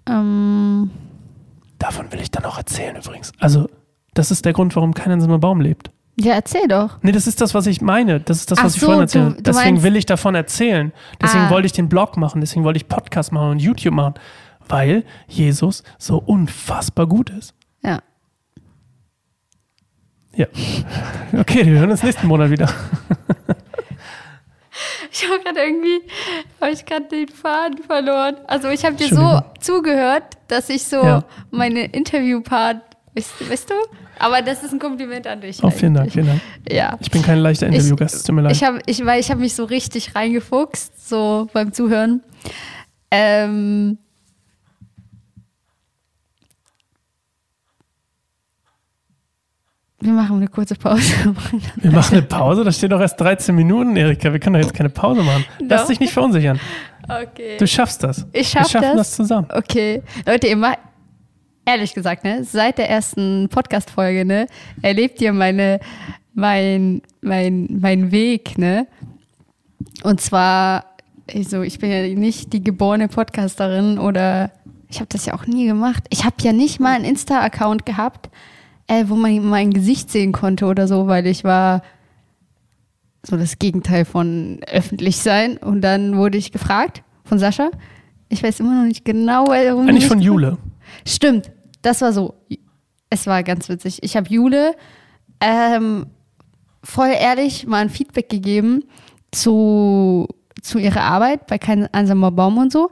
Ähm, 0.06 0.90
davon 1.78 2.10
will 2.10 2.20
ich 2.20 2.30
dann 2.30 2.44
auch 2.46 2.56
erzählen 2.56 2.96
übrigens. 2.96 3.30
Also, 3.38 3.68
das 4.18 4.30
ist 4.30 4.44
der 4.44 4.52
Grund, 4.52 4.74
warum 4.76 4.92
keiner 4.94 5.14
in 5.14 5.20
so 5.20 5.28
einem 5.28 5.40
Baum 5.40 5.60
lebt. 5.60 5.90
Ja, 6.20 6.34
erzähl 6.34 6.66
doch. 6.66 6.98
Nee, 7.02 7.12
das 7.12 7.26
ist 7.28 7.40
das, 7.40 7.54
was 7.54 7.66
ich 7.66 7.80
meine. 7.80 8.18
Das 8.20 8.38
ist 8.38 8.50
das, 8.50 8.58
Ach 8.58 8.64
was 8.64 8.74
ich 8.74 8.80
so, 8.80 8.86
vorhin 8.86 9.02
erzählt 9.02 9.22
du- 9.22 9.26
habe. 9.30 9.36
du 9.36 9.42
Deswegen 9.44 9.70
meinst- 9.74 9.82
will 9.84 9.96
ich 9.96 10.06
davon 10.06 10.34
erzählen. 10.34 10.92
Deswegen 11.22 11.44
Ah. 11.44 11.50
wollte 11.50 11.66
ich 11.66 11.72
den 11.72 11.88
Blog 11.88 12.16
machen. 12.16 12.40
Deswegen 12.40 12.64
wollte 12.64 12.76
ich 12.78 12.88
Podcast 12.88 13.30
machen 13.32 13.50
und 13.52 13.58
YouTube 13.60 13.94
machen. 13.94 14.14
Weil 14.68 15.04
Jesus 15.28 15.84
so 15.96 16.18
unfassbar 16.18 17.06
gut 17.06 17.30
ist. 17.30 17.54
Ja. 17.84 18.00
Ja. 20.34 20.46
Okay, 21.38 21.64
wir 21.66 21.78
hören 21.78 21.90
uns 21.90 22.02
nächsten 22.02 22.26
Monat 22.26 22.50
wieder. 22.50 22.68
Ich 25.10 25.24
habe 25.28 25.42
gerade 25.42 25.60
irgendwie, 25.60 26.00
habe 26.60 26.70
ich 26.70 26.84
gerade 26.84 27.06
den 27.08 27.26
Faden 27.28 27.78
verloren. 27.82 28.36
Also 28.46 28.68
ich 28.68 28.84
habe 28.84 28.94
dir 28.94 29.08
so 29.08 29.40
zugehört, 29.58 30.24
dass 30.46 30.68
ich 30.68 30.84
so 30.84 31.02
Ja. 31.02 31.24
meine 31.50 31.86
Interviewpart, 31.86 32.76
weißt, 33.16 33.50
weißt 33.50 33.70
du? 33.70 33.74
Aber 34.18 34.42
das 34.42 34.62
ist 34.62 34.72
ein 34.72 34.78
Kompliment 34.78 35.26
an 35.26 35.40
dich. 35.40 35.62
Oh, 35.62 35.70
vielen 35.70 35.94
Dank, 35.94 36.12
vielen 36.12 36.26
Dank. 36.26 36.40
Ja. 36.70 36.96
Ich 37.00 37.10
bin 37.10 37.22
kein 37.22 37.38
leichter 37.38 37.66
Interviewgast, 37.66 38.26
tut 38.26 38.34
mir 38.34 38.42
leid. 38.42 38.52
Ich 38.52 38.64
habe, 38.64 38.80
ich, 38.86 39.04
weil 39.04 39.20
ich 39.20 39.30
habe 39.30 39.40
mich 39.40 39.54
so 39.54 39.64
richtig 39.64 40.14
reingefuchst, 40.14 41.08
so 41.08 41.48
beim 41.52 41.72
Zuhören. 41.72 42.22
Ähm, 43.10 43.98
wir 50.00 50.12
machen 50.12 50.36
eine 50.36 50.48
kurze 50.48 50.74
Pause. 50.74 51.34
wir 51.76 51.90
machen 51.90 52.18
eine 52.18 52.22
Pause, 52.22 52.64
da 52.64 52.72
steht 52.72 52.92
doch 52.92 53.00
erst 53.00 53.20
13 53.20 53.54
Minuten, 53.54 53.96
Erika. 53.96 54.32
Wir 54.32 54.40
können 54.40 54.54
doch 54.54 54.66
jetzt 54.66 54.74
keine 54.74 54.90
Pause 54.90 55.22
machen. 55.22 55.44
Lass 55.60 55.86
dich 55.86 56.00
nicht 56.00 56.12
verunsichern. 56.12 56.60
okay. 57.08 57.56
Du 57.58 57.66
schaffst 57.66 58.02
das. 58.02 58.26
Ich 58.32 58.48
schaff 58.48 58.64
Wir 58.64 58.68
schaffen 58.68 58.96
das. 58.96 59.08
das 59.08 59.16
zusammen. 59.16 59.48
Okay, 59.52 60.02
Leute, 60.26 60.48
ihr 60.48 60.56
macht, 60.56 60.78
ehrlich 61.68 61.92
gesagt, 61.92 62.24
ne, 62.24 62.44
seit 62.44 62.78
der 62.78 62.88
ersten 62.88 63.48
Podcast-Folge, 63.50 64.24
ne, 64.24 64.46
erlebt 64.80 65.20
ihr 65.20 65.34
meine, 65.34 65.80
mein, 66.32 67.02
mein, 67.20 67.68
mein 67.80 68.10
Weg, 68.10 68.56
ne? 68.56 68.86
Und 70.02 70.20
zwar, 70.20 70.86
also 71.32 71.62
ich 71.62 71.78
bin 71.78 71.90
ja 71.90 72.02
nicht 72.18 72.52
die 72.54 72.64
geborene 72.64 73.08
Podcasterin 73.08 73.98
oder 73.98 74.50
ich 74.88 75.00
habe 75.00 75.08
das 75.10 75.26
ja 75.26 75.34
auch 75.34 75.46
nie 75.46 75.66
gemacht. 75.66 76.04
Ich 76.08 76.24
habe 76.24 76.36
ja 76.40 76.52
nicht 76.52 76.80
mal 76.80 76.94
einen 76.94 77.04
Insta-Account 77.04 77.84
gehabt, 77.84 78.30
äh, 78.86 79.04
wo 79.08 79.14
man 79.14 79.44
mein 79.44 79.70
Gesicht 79.72 80.10
sehen 80.10 80.32
konnte 80.32 80.64
oder 80.64 80.88
so, 80.88 81.06
weil 81.06 81.26
ich 81.26 81.44
war 81.44 81.82
so 83.22 83.36
das 83.36 83.58
Gegenteil 83.58 84.06
von 84.06 84.60
öffentlich 84.66 85.18
sein. 85.18 85.58
Und 85.58 85.82
dann 85.82 86.16
wurde 86.16 86.38
ich 86.38 86.50
gefragt 86.50 87.02
von 87.24 87.38
Sascha. 87.38 87.70
Ich 88.30 88.42
weiß 88.42 88.60
immer 88.60 88.80
noch 88.80 88.88
nicht 88.88 89.04
genau, 89.04 89.48
warum. 89.48 89.88
Eigentlich 89.88 90.06
von 90.06 90.22
Jule. 90.22 90.56
Stimmt, 91.06 91.50
das 91.82 92.00
war 92.00 92.12
so. 92.12 92.34
Es 93.10 93.26
war 93.26 93.42
ganz 93.42 93.68
witzig. 93.68 94.02
Ich 94.02 94.16
habe 94.16 94.28
Jule 94.28 94.74
ähm, 95.40 96.06
voll 96.82 97.10
ehrlich 97.18 97.66
mal 97.66 97.78
ein 97.78 97.90
Feedback 97.90 98.28
gegeben 98.28 98.84
zu, 99.30 100.28
zu 100.62 100.78
ihrer 100.78 101.02
Arbeit 101.02 101.46
bei 101.46 101.58
Kein 101.58 101.92
einsamer 101.92 102.30
Baum 102.30 102.58
und 102.58 102.72
so. 102.72 102.90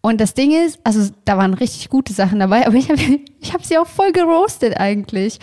Und 0.00 0.20
das 0.20 0.34
Ding 0.34 0.50
ist, 0.52 0.80
also 0.84 1.12
da 1.24 1.38
waren 1.38 1.54
richtig 1.54 1.88
gute 1.88 2.12
Sachen 2.12 2.40
dabei, 2.40 2.66
aber 2.66 2.76
ich 2.76 2.90
habe 2.90 3.00
ich 3.40 3.52
hab 3.52 3.64
sie 3.64 3.78
auch 3.78 3.86
voll 3.86 4.12
geroastet 4.12 4.78
eigentlich. 4.78 5.38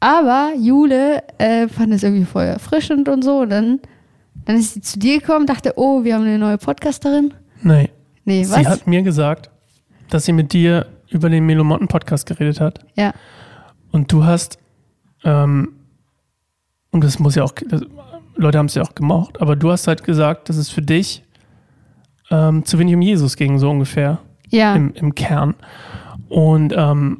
Aber 0.00 0.52
Jule 0.58 1.22
äh, 1.38 1.68
fand 1.68 1.92
es 1.94 2.02
irgendwie 2.02 2.24
voll 2.26 2.44
erfrischend 2.44 3.08
und 3.08 3.22
so. 3.22 3.40
Und 3.40 3.50
dann, 3.50 3.80
dann 4.44 4.56
ist 4.56 4.74
sie 4.74 4.80
zu 4.80 4.98
dir 4.98 5.20
gekommen, 5.20 5.46
dachte, 5.46 5.74
oh, 5.76 6.04
wir 6.04 6.14
haben 6.14 6.24
eine 6.24 6.38
neue 6.38 6.58
Podcasterin. 6.58 7.32
Nee. 7.62 7.88
Nee, 8.26 8.44
Sie 8.44 8.52
was? 8.52 8.66
hat 8.66 8.86
mir 8.86 9.02
gesagt, 9.02 9.50
dass 10.10 10.24
sie 10.24 10.32
mit 10.32 10.52
dir 10.52 10.86
über 11.14 11.30
den 11.30 11.46
Melomotten-Podcast 11.46 12.26
geredet 12.26 12.60
hat. 12.60 12.80
ja. 12.96 13.12
Und 13.92 14.10
du 14.10 14.24
hast, 14.24 14.58
ähm, 15.22 15.68
und 16.90 17.04
das 17.04 17.20
muss 17.20 17.36
ja 17.36 17.44
auch, 17.44 17.52
das, 17.68 17.82
Leute 18.34 18.58
haben 18.58 18.66
es 18.66 18.74
ja 18.74 18.82
auch 18.82 18.94
gemocht, 18.96 19.40
aber 19.40 19.54
du 19.54 19.70
hast 19.70 19.86
halt 19.86 20.02
gesagt, 20.02 20.48
dass 20.48 20.56
es 20.56 20.68
für 20.68 20.82
dich 20.82 21.22
ähm, 22.30 22.64
zu 22.64 22.78
wenig 22.80 22.94
um 22.96 23.02
Jesus 23.02 23.36
ging, 23.36 23.58
so 23.60 23.70
ungefähr 23.70 24.18
Ja. 24.48 24.74
im, 24.74 24.92
im 24.94 25.14
Kern. 25.14 25.54
Und, 26.28 26.74
ähm, 26.76 27.18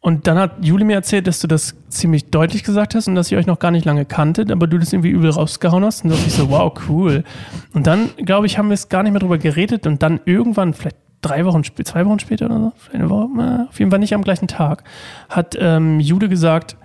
und 0.00 0.26
dann 0.26 0.36
hat 0.38 0.62
Juli 0.64 0.84
mir 0.84 0.94
erzählt, 0.94 1.26
dass 1.26 1.40
du 1.40 1.46
das 1.46 1.74
ziemlich 1.88 2.30
deutlich 2.30 2.64
gesagt 2.64 2.94
hast 2.94 3.08
und 3.08 3.14
dass 3.14 3.32
ihr 3.32 3.38
euch 3.38 3.46
noch 3.46 3.58
gar 3.58 3.70
nicht 3.70 3.86
lange 3.86 4.04
kanntet, 4.04 4.50
aber 4.50 4.66
du 4.66 4.76
das 4.78 4.92
irgendwie 4.92 5.10
übel 5.10 5.30
rausgehauen 5.30 5.84
hast. 5.84 6.04
Und 6.04 6.10
da 6.10 6.16
dachte 6.16 6.28
ich 6.28 6.34
so, 6.34 6.50
wow, 6.50 6.70
cool. 6.88 7.24
Und 7.72 7.86
dann, 7.86 8.10
glaube 8.24 8.44
ich, 8.46 8.58
haben 8.58 8.68
wir 8.68 8.74
es 8.74 8.90
gar 8.90 9.02
nicht 9.02 9.12
mehr 9.12 9.20
drüber 9.20 9.38
geredet 9.38 9.86
und 9.86 10.02
dann 10.02 10.20
irgendwann, 10.26 10.74
vielleicht 10.74 10.96
drei 11.22 11.44
Wochen 11.44 11.64
später, 11.64 11.90
zwei 11.92 12.06
Wochen 12.06 12.18
später 12.18 12.46
oder 12.46 12.58
so, 12.60 12.72
vielleicht 12.76 12.94
eine 13.00 13.10
Woche, 13.10 13.28
na, 13.36 13.66
auf 13.68 13.78
jeden 13.78 13.90
Fall 13.90 14.00
nicht 14.00 14.14
am 14.14 14.22
gleichen 14.22 14.48
Tag, 14.48 14.84
hat 15.28 15.56
ähm, 15.60 16.00
Jude 16.00 16.28
gesagt, 16.28 16.76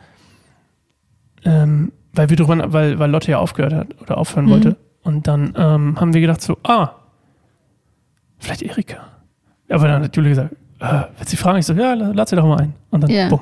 ähm, 1.43 1.91
weil 2.13 2.29
wir 2.29 2.37
drüber, 2.37 2.73
weil, 2.73 2.99
weil 2.99 3.09
Lotte 3.11 3.31
ja 3.31 3.39
aufgehört 3.39 3.73
hat 3.73 4.01
oder 4.01 4.17
aufhören 4.17 4.45
Mhm. 4.45 4.49
wollte. 4.49 4.77
Und 5.03 5.27
dann 5.27 5.53
ähm, 5.57 5.99
haben 5.99 6.13
wir 6.13 6.21
gedacht 6.21 6.41
so, 6.41 6.57
ah, 6.63 6.91
vielleicht 8.39 8.61
Erika. 8.63 9.07
Aber 9.69 9.87
dann 9.87 10.03
hat 10.03 10.15
Julia 10.15 10.29
gesagt, 10.29 10.53
äh, 10.79 11.01
willst 11.17 11.31
du 11.33 11.37
sie 11.37 11.37
fragen? 11.37 11.59
Ich 11.59 11.65
so, 11.65 11.73
ja, 11.73 11.93
lad 11.93 12.27
sie 12.29 12.35
doch 12.35 12.45
mal 12.45 12.57
ein. 12.59 12.73
Und 12.89 13.01
dann, 13.01 13.11
Ja. 13.11 13.29
bumm. 13.29 13.41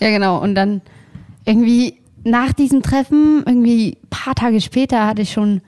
Ja, 0.00 0.10
genau. 0.10 0.42
Und 0.42 0.54
dann 0.54 0.80
irgendwie 1.44 1.98
nach 2.24 2.52
diesem 2.52 2.82
Treffen, 2.82 3.42
irgendwie 3.46 3.98
ein 4.02 4.08
paar 4.10 4.34
Tage 4.34 4.60
später, 4.60 5.06
hatte 5.06 5.22
ich 5.22 5.32
schon 5.32 5.60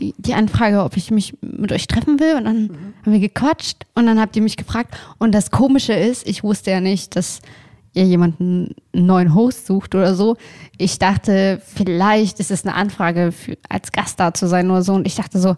die, 0.00 0.14
die 0.18 0.34
Anfrage, 0.34 0.82
ob 0.84 0.96
ich 0.96 1.10
mich 1.10 1.36
mit 1.40 1.72
euch 1.72 1.86
treffen 1.88 2.20
will. 2.20 2.36
Und 2.36 2.44
dann 2.44 2.70
haben 3.02 3.12
wir 3.12 3.20
gequatscht 3.20 3.86
und 3.94 4.06
dann 4.06 4.20
habt 4.20 4.36
ihr 4.36 4.42
mich 4.42 4.56
gefragt. 4.56 4.94
Und 5.18 5.34
das 5.34 5.50
Komische 5.50 5.92
ist, 5.92 6.26
ich 6.26 6.42
wusste 6.42 6.70
ja 6.70 6.80
nicht, 6.80 7.16
dass 7.16 7.40
ihr 7.92 8.04
jemanden 8.04 8.74
einen 8.94 9.06
neuen 9.06 9.34
Host 9.34 9.66
sucht 9.66 9.94
oder 9.94 10.14
so. 10.14 10.36
Ich 10.78 10.98
dachte, 10.98 11.60
vielleicht 11.64 12.40
ist 12.40 12.50
es 12.50 12.64
eine 12.64 12.74
Anfrage 12.74 13.32
für, 13.32 13.56
als 13.68 13.92
Gast 13.92 14.20
da 14.20 14.32
zu 14.32 14.46
sein 14.46 14.70
oder 14.70 14.82
so. 14.82 14.94
Und 14.94 15.06
ich 15.06 15.16
dachte 15.16 15.38
so, 15.38 15.54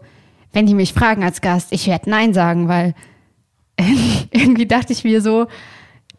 wenn 0.53 0.67
die 0.67 0.75
mich 0.75 0.93
fragen 0.93 1.25
als 1.25 1.41
Gast, 1.41 1.73
ich 1.73 1.87
werde 1.87 2.11
Nein 2.11 2.35
sagen, 2.35 2.69
weil 2.69 2.95
irgendwie 4.31 4.67
dachte 4.67 4.93
ich 4.93 5.05
mir 5.05 5.21
so, 5.21 5.47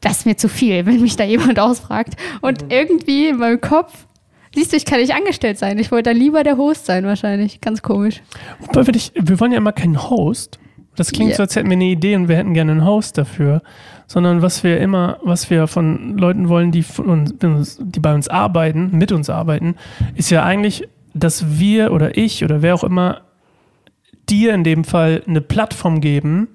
das 0.01 0.19
ist 0.19 0.25
mir 0.25 0.37
zu 0.37 0.49
viel, 0.49 0.85
wenn 0.85 1.01
mich 1.01 1.15
da 1.15 1.23
jemand 1.23 1.59
ausfragt. 1.59 2.15
Und 2.41 2.71
irgendwie 2.71 3.27
in 3.27 3.37
meinem 3.37 3.61
Kopf, 3.61 4.07
siehst 4.53 4.73
du, 4.73 4.77
ich 4.77 4.85
kann 4.85 4.99
nicht 4.99 5.13
angestellt 5.13 5.57
sein. 5.57 5.79
Ich 5.79 5.91
wollte 5.91 6.09
dann 6.09 6.17
lieber 6.17 6.43
der 6.43 6.57
Host 6.57 6.85
sein, 6.85 7.05
wahrscheinlich. 7.05 7.61
Ganz 7.61 7.81
komisch. 7.81 8.21
Wobei 8.59 8.85
wir, 8.85 8.93
dich, 8.93 9.11
wir 9.15 9.39
wollen 9.39 9.51
ja 9.51 9.57
immer 9.57 9.71
keinen 9.71 10.09
Host. 10.09 10.59
Das 10.95 11.11
klingt 11.11 11.31
Ja. 11.31 11.37
so, 11.37 11.43
als 11.43 11.55
hätten 11.55 11.69
wir 11.69 11.75
eine 11.75 11.85
Idee 11.85 12.15
und 12.15 12.27
wir 12.27 12.35
hätten 12.37 12.53
gerne 12.53 12.71
einen 12.71 12.85
Host 12.85 13.17
dafür. 13.17 13.61
Sondern 14.07 14.41
was 14.41 14.63
wir 14.63 14.79
immer, 14.79 15.17
was 15.23 15.49
wir 15.49 15.67
von 15.67 16.17
Leuten 16.17 16.49
wollen, 16.49 16.71
die, 16.71 16.83
von 16.83 17.09
uns, 17.09 17.77
die 17.79 17.99
bei 17.99 18.13
uns 18.13 18.27
arbeiten, 18.27 18.89
mit 18.91 19.11
uns 19.11 19.29
arbeiten, 19.29 19.75
ist 20.15 20.29
ja 20.29 20.43
eigentlich, 20.43 20.87
dass 21.13 21.57
wir 21.59 21.91
oder 21.91 22.17
ich 22.17 22.43
oder 22.43 22.61
wer 22.61 22.75
auch 22.75 22.83
immer 22.83 23.21
dir 24.29 24.53
in 24.53 24.63
dem 24.63 24.83
Fall 24.83 25.23
eine 25.27 25.41
Plattform 25.41 25.99
geben, 26.01 26.49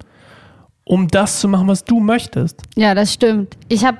um 0.83 1.07
das 1.07 1.39
zu 1.39 1.47
machen, 1.47 1.67
was 1.67 1.83
du 1.83 1.99
möchtest. 1.99 2.61
Ja, 2.75 2.95
das 2.95 3.13
stimmt. 3.13 3.57
Ich 3.67 3.83
habe, 3.85 3.97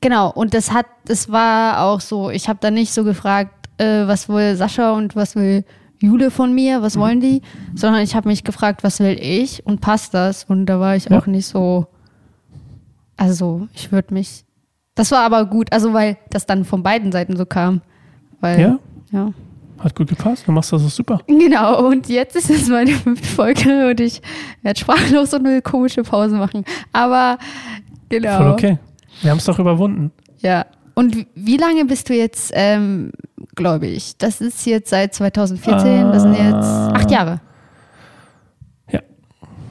genau, 0.00 0.30
und 0.30 0.54
das 0.54 0.72
hat, 0.72 0.86
das 1.06 1.30
war 1.30 1.82
auch 1.84 2.00
so, 2.00 2.30
ich 2.30 2.48
habe 2.48 2.58
da 2.60 2.70
nicht 2.70 2.92
so 2.92 3.02
gefragt, 3.04 3.52
äh, 3.78 4.06
was 4.06 4.28
will 4.28 4.54
Sascha 4.56 4.92
und 4.92 5.16
was 5.16 5.34
will 5.36 5.64
Jule 6.00 6.30
von 6.30 6.54
mir, 6.54 6.82
was 6.82 6.96
wollen 6.98 7.20
die, 7.20 7.42
sondern 7.74 8.02
ich 8.02 8.14
habe 8.14 8.28
mich 8.28 8.42
gefragt, 8.44 8.82
was 8.84 9.00
will 9.00 9.18
ich 9.20 9.64
und 9.66 9.80
passt 9.80 10.14
das? 10.14 10.44
Und 10.44 10.66
da 10.66 10.80
war 10.80 10.96
ich 10.96 11.06
Ja. 11.10 11.18
auch 11.18 11.26
nicht 11.26 11.46
so, 11.46 11.86
also 13.16 13.68
ich 13.74 13.92
würde 13.92 14.14
mich, 14.14 14.44
das 14.94 15.10
war 15.10 15.20
aber 15.20 15.44
gut, 15.46 15.72
also 15.72 15.92
weil 15.92 16.16
das 16.30 16.46
dann 16.46 16.64
von 16.64 16.82
beiden 16.82 17.12
Seiten 17.12 17.36
so 17.36 17.44
kam. 17.46 17.82
Weil, 18.40 18.58
Ja, 18.60 18.78
ja. 19.12 19.32
hat 19.78 19.94
gut 19.94 20.08
gepasst. 20.08 20.44
Du 20.46 20.52
machst 20.52 20.72
das 20.72 20.82
so 20.82 20.88
super. 20.88 21.20
Genau, 21.26 21.86
und 21.86 22.08
jetzt 22.08 22.36
ist 22.36 22.48
es 22.50 22.68
meine 22.68 22.92
fünfte 22.92 23.26
Folge 23.28 23.90
und 23.90 24.00
ich 24.00 24.22
werde 24.62 24.80
sprachlos 24.80 25.34
und 25.34 25.46
eine 25.46 25.60
komische 25.60 26.02
Pause 26.02 26.36
machen. 26.36 26.64
Aber 26.92 27.38
genau. 28.08 28.38
Voll 28.38 28.50
okay. 28.52 28.78
Wir 29.20 29.30
haben 29.30 29.38
es 29.38 29.44
doch 29.44 29.58
überwunden. 29.58 30.12
Ja. 30.38 30.64
Und 30.94 31.14
wie- 31.16 31.26
wie 31.34 31.56
lange 31.58 31.84
bist 31.84 32.08
du 32.08 32.14
jetzt 32.14 32.52
ähm, 32.54 33.12
gläubig? 33.60 34.14
Das 34.18 34.40
ist 34.40 34.64
jetzt 34.66 34.90
seit 34.90 35.14
2014, 35.14 36.10
das 36.12 36.22
sind 36.22 36.34
jetzt 36.34 36.66
acht 36.96 37.10
Jahre. 37.10 37.40
Ja. 38.90 39.00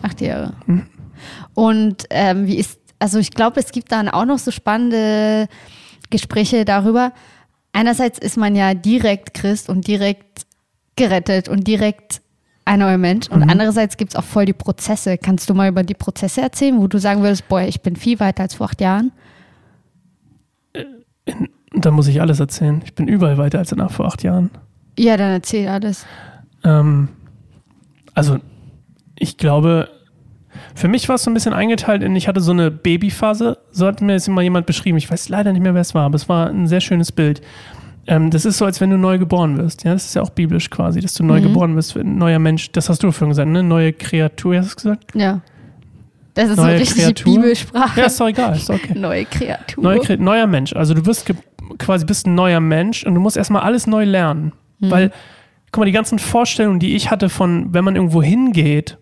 Acht 0.01 0.21
Jahre. 0.21 0.53
Und 1.53 2.05
ähm, 2.11 2.45
wie 2.47 2.55
ist, 2.57 2.79
also 2.99 3.19
ich 3.19 3.31
glaube, 3.31 3.59
es 3.59 3.71
gibt 3.71 3.91
dann 3.91 4.07
auch 4.07 4.25
noch 4.25 4.39
so 4.39 4.51
spannende 4.51 5.47
Gespräche 6.09 6.65
darüber. 6.65 7.11
Einerseits 7.73 8.19
ist 8.19 8.37
man 8.37 8.55
ja 8.55 8.73
direkt 8.73 9.33
Christ 9.33 9.69
und 9.69 9.87
direkt 9.87 10.45
gerettet 10.95 11.49
und 11.49 11.67
direkt 11.67 12.21
ein 12.65 12.79
neuer 12.79 12.97
Mensch. 12.97 13.27
Und 13.29 13.39
Mhm. 13.43 13.49
andererseits 13.49 13.97
gibt 13.97 14.11
es 14.11 14.15
auch 14.15 14.23
voll 14.23 14.45
die 14.45 14.53
Prozesse. 14.53 15.17
Kannst 15.17 15.49
du 15.49 15.53
mal 15.53 15.69
über 15.69 15.83
die 15.83 15.93
Prozesse 15.95 16.41
erzählen, 16.41 16.79
wo 16.79 16.87
du 16.87 16.99
sagen 16.99 17.21
würdest, 17.23 17.47
boah, 17.47 17.61
ich 17.61 17.81
bin 17.81 17.95
viel 17.95 18.19
weiter 18.19 18.43
als 18.43 18.55
vor 18.55 18.67
acht 18.67 18.81
Jahren? 18.81 19.11
Und 20.75 21.49
dann 21.73 21.93
muss 21.93 22.07
ich 22.07 22.21
alles 22.21 22.39
erzählen. 22.39 22.81
Ich 22.85 22.93
bin 22.95 23.07
überall 23.07 23.37
weiter 23.37 23.59
als 23.59 23.73
nach 23.75 23.91
vor 23.91 24.05
acht 24.07 24.23
Jahren. 24.23 24.49
Ja, 24.97 25.17
dann 25.17 25.31
erzähl 25.31 25.67
alles. 25.67 26.05
Ähm, 26.63 27.09
also, 28.13 28.37
ich 29.17 29.37
glaube, 29.37 29.89
für 30.75 30.87
mich 30.87 31.07
war 31.07 31.15
es 31.15 31.23
so 31.23 31.31
ein 31.31 31.33
bisschen 31.33 31.53
eingeteilt 31.53 32.03
in, 32.03 32.15
ich 32.15 32.27
hatte 32.27 32.41
so 32.41 32.51
eine 32.51 32.71
Babyphase, 32.71 33.57
so 33.71 33.85
hat 33.87 34.01
mir 34.01 34.13
jetzt 34.13 34.27
immer 34.27 34.41
jemand 34.41 34.65
beschrieben, 34.65 34.97
ich 34.97 35.09
weiß 35.09 35.29
leider 35.29 35.53
nicht 35.53 35.61
mehr, 35.61 35.73
wer 35.73 35.81
es 35.81 35.93
war, 35.95 36.03
aber 36.05 36.15
es 36.15 36.27
war 36.27 36.49
ein 36.49 36.67
sehr 36.67 36.81
schönes 36.81 37.11
Bild. 37.11 37.41
Ähm, 38.07 38.29
das 38.31 38.45
ist 38.45 38.57
so, 38.57 38.65
als 38.65 38.81
wenn 38.81 38.89
du 38.89 38.97
neu 38.97 39.19
geboren 39.19 39.57
wirst. 39.57 39.83
Ja, 39.83 39.93
das 39.93 40.05
ist 40.05 40.15
ja 40.15 40.21
auch 40.21 40.31
biblisch 40.31 40.69
quasi, 40.69 40.99
dass 40.99 41.13
du 41.13 41.23
neu 41.23 41.39
Mhm. 41.39 41.43
geboren 41.43 41.75
wirst, 41.75 41.95
ein 41.95 42.17
neuer 42.17 42.39
Mensch. 42.39 42.71
Das 42.71 42.89
hast 42.89 43.03
du 43.03 43.11
vorhin 43.11 43.29
gesagt, 43.29 43.49
ne? 43.49 43.61
Neue 43.61 43.93
Kreatur, 43.93 44.57
hast 44.57 44.65
du 44.65 44.69
es 44.69 44.75
gesagt? 44.77 45.05
Ja. 45.15 45.41
Das 46.39 46.49
ist 46.51 46.57
Neue 46.57 46.77
so 46.77 46.81
richtig 46.81 47.03
Kreatur? 47.03 47.35
Bibelsprache. 47.35 47.99
Ja, 47.99 48.05
ist 48.05 48.19
doch 48.19 48.27
egal, 48.27 48.55
ist 48.55 48.69
okay. 48.69 48.93
Neue 48.97 49.25
Kreatur. 49.25 49.83
Neue, 49.83 49.99
Kre- 49.99 50.17
neuer 50.17 50.47
Mensch. 50.47 50.73
Also 50.73 50.93
du 50.93 51.05
wirst 51.05 51.25
ge- 51.25 51.35
quasi 51.77 52.05
bist 52.05 52.27
ein 52.27 52.35
neuer 52.35 52.59
Mensch 52.61 53.03
und 53.05 53.13
du 53.15 53.19
musst 53.19 53.35
erstmal 53.37 53.63
alles 53.63 53.87
neu 53.87 54.05
lernen. 54.05 54.53
Mhm. 54.79 54.91
Weil, 54.91 55.11
guck 55.71 55.81
mal, 55.81 55.85
die 55.85 55.91
ganzen 55.91 56.17
Vorstellungen, 56.19 56.79
die 56.79 56.95
ich 56.95 57.11
hatte 57.11 57.27
von, 57.29 57.73
wenn 57.73 57.83
man 57.83 57.95
irgendwo 57.95 58.23
hingeht, 58.23 58.97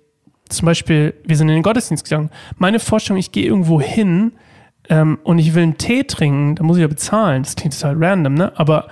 zum 0.50 0.66
Beispiel, 0.66 1.14
wir 1.26 1.36
sind 1.38 1.50
in 1.50 1.56
den 1.56 1.64
Gottesdienst 1.64 2.06
gegangen, 2.06 2.30
meine 2.58 2.80
Vorstellung, 2.80 3.20
ich 3.20 3.32
gehe 3.32 3.46
irgendwo 3.46 3.80
hin 3.82 4.32
ähm, 4.90 5.20
und 5.24 5.38
ich 5.40 5.54
will 5.54 5.64
einen 5.64 5.78
Tee 5.78 6.06
trinken, 6.06 6.56
da 6.56 6.64
muss 6.64 6.78
ich 6.78 6.82
ja 6.82 6.88
bezahlen. 6.88 7.44
Das 7.44 7.56
klingt 7.56 7.80
total 7.80 7.96
random, 8.04 8.34
ne? 8.34 8.52
Aber 8.56 8.88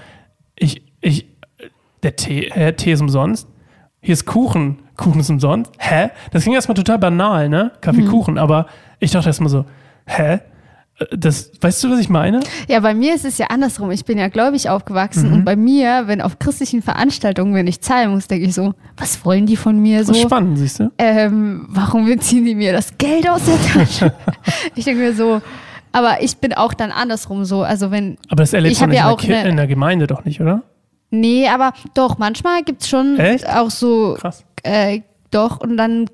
ich, 0.55 0.83
ich, 1.01 1.27
der 2.03 2.15
Tee, 2.15 2.47
äh, 2.49 2.73
Tee 2.73 2.91
ist 2.91 3.01
umsonst. 3.01 3.47
Hier 4.01 4.13
ist 4.13 4.25
Kuchen. 4.25 4.79
Kuchen 4.97 5.19
ist 5.21 5.29
umsonst. 5.29 5.71
Hä? 5.77 6.09
Das 6.31 6.43
klingt 6.43 6.55
erstmal 6.55 6.75
total 6.75 6.99
banal, 6.99 7.49
ne? 7.49 7.71
Kaffee, 7.81 8.05
Kuchen. 8.05 8.37
Aber 8.37 8.67
ich 8.99 9.11
dachte 9.11 9.27
erstmal 9.27 9.49
so, 9.49 9.65
hä? 10.05 10.33
Äh, 10.33 11.17
Das, 11.17 11.51
weißt 11.59 11.83
du, 11.83 11.91
was 11.91 11.99
ich 11.99 12.07
meine? 12.09 12.39
Ja, 12.69 12.79
bei 12.79 12.93
mir 12.93 13.13
ist 13.15 13.25
es 13.25 13.37
ja 13.37 13.47
andersrum. 13.47 13.91
Ich 13.91 14.05
bin 14.05 14.17
ja 14.17 14.29
gläubig 14.29 14.69
aufgewachsen 14.69 15.27
Mhm. 15.27 15.33
und 15.33 15.43
bei 15.45 15.57
mir, 15.57 16.03
wenn 16.07 16.21
auf 16.21 16.39
christlichen 16.39 16.81
Veranstaltungen, 16.81 17.53
wenn 17.53 17.67
ich 17.67 17.81
zahlen 17.81 18.11
muss, 18.11 18.27
denke 18.27 18.45
ich 18.47 18.53
so, 18.53 18.73
was 18.95 19.25
wollen 19.25 19.45
die 19.45 19.57
von 19.57 19.77
mir 19.81 20.05
so? 20.05 20.13
Das 20.13 20.21
spannend, 20.21 20.57
siehst 20.57 20.79
du? 20.79 20.91
ähm, 20.97 21.65
warum 21.69 22.05
beziehen 22.05 22.45
die 22.45 22.55
mir 22.55 22.71
das 22.71 22.97
Geld 22.97 23.27
aus 23.29 23.41
der 23.43 23.61
Tasche? 23.61 24.13
ich 24.75 24.85
denke 24.85 25.01
mir 25.01 25.13
so, 25.13 25.41
aber 25.91 26.21
ich 26.23 26.37
bin 26.37 26.53
auch 26.53 26.73
dann 26.73 26.91
andersrum 26.91 27.43
so. 27.43 27.63
Also 27.63 27.91
wenn, 27.91 28.17
Aber 28.29 28.43
das 28.43 28.53
hab 28.53 28.61
nicht 28.61 28.79
ja 28.79 28.87
in, 28.87 28.99
auch 29.01 29.19
der 29.19 29.27
Ki- 29.27 29.33
eine- 29.35 29.49
in 29.49 29.57
der 29.57 29.67
Gemeinde 29.67 30.07
doch 30.07 30.23
nicht, 30.23 30.39
oder? 30.39 30.61
nee, 31.11 31.47
aber 31.47 31.71
doch, 31.93 32.17
manchmal 32.17 32.63
gibt's 32.63 32.87
schon 32.89 33.17
Echt? 33.19 33.47
auch 33.49 33.69
so, 33.71 34.15
Krass. 34.19 34.43
Äh, 34.65 35.01
doch, 35.31 35.59
und 35.61 35.77
dann 35.77 36.05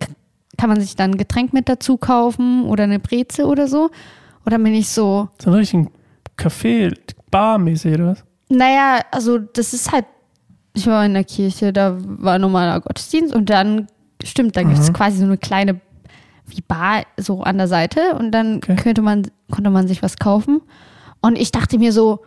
kann 0.58 0.70
man 0.70 0.80
sich 0.82 0.96
dann 0.96 1.12
ein 1.12 1.18
Getränk 1.18 1.54
mit 1.54 1.68
dazu 1.70 1.98
kaufen 1.98 2.66
oder 2.66 2.84
eine 2.84 3.00
Breze 3.00 3.46
oder 3.46 3.68
so. 3.68 3.90
Oder 4.46 4.58
bin 4.60 4.74
ich 4.74 4.90
so, 4.90 5.30
So 5.42 5.50
ein 5.50 5.56
richtigen 5.56 5.92
Café, 6.38 6.94
Bar-mäßig 7.30 7.94
oder 7.96 8.08
was? 8.08 8.24
Naja, 8.50 9.00
also 9.12 9.38
das 9.38 9.74
ist 9.74 9.92
halt, 9.92 10.06
ich 10.74 10.86
war 10.88 11.06
in 11.06 11.14
der 11.14 11.24
Kirche, 11.24 11.72
da 11.74 11.96
war 12.00 12.40
normaler 12.40 12.80
Gottesdienst 12.82 13.34
und 13.34 13.50
dann, 13.50 13.88
stimmt, 14.24 14.56
da 14.58 14.64
gibt 14.64 14.80
es 14.80 14.90
Mhm. 14.90 14.94
quasi 14.94 15.18
so 15.20 15.26
eine 15.26 15.38
kleine, 15.38 15.80
wie 16.48 16.62
Bar 16.62 17.04
so 17.18 17.42
an 17.44 17.58
der 17.58 17.68
Seite 17.68 18.16
und 18.18 18.32
dann 18.32 18.58
Okay. 18.58 18.76
könnte 18.76 19.02
man, 19.02 19.24
konnte 19.52 19.70
man 19.70 19.88
sich 19.88 20.02
was 20.04 20.18
kaufen. 20.18 20.62
Und 21.22 21.38
ich 21.38 21.52
dachte 21.52 21.78
mir 21.78 21.94
so, 21.94 22.22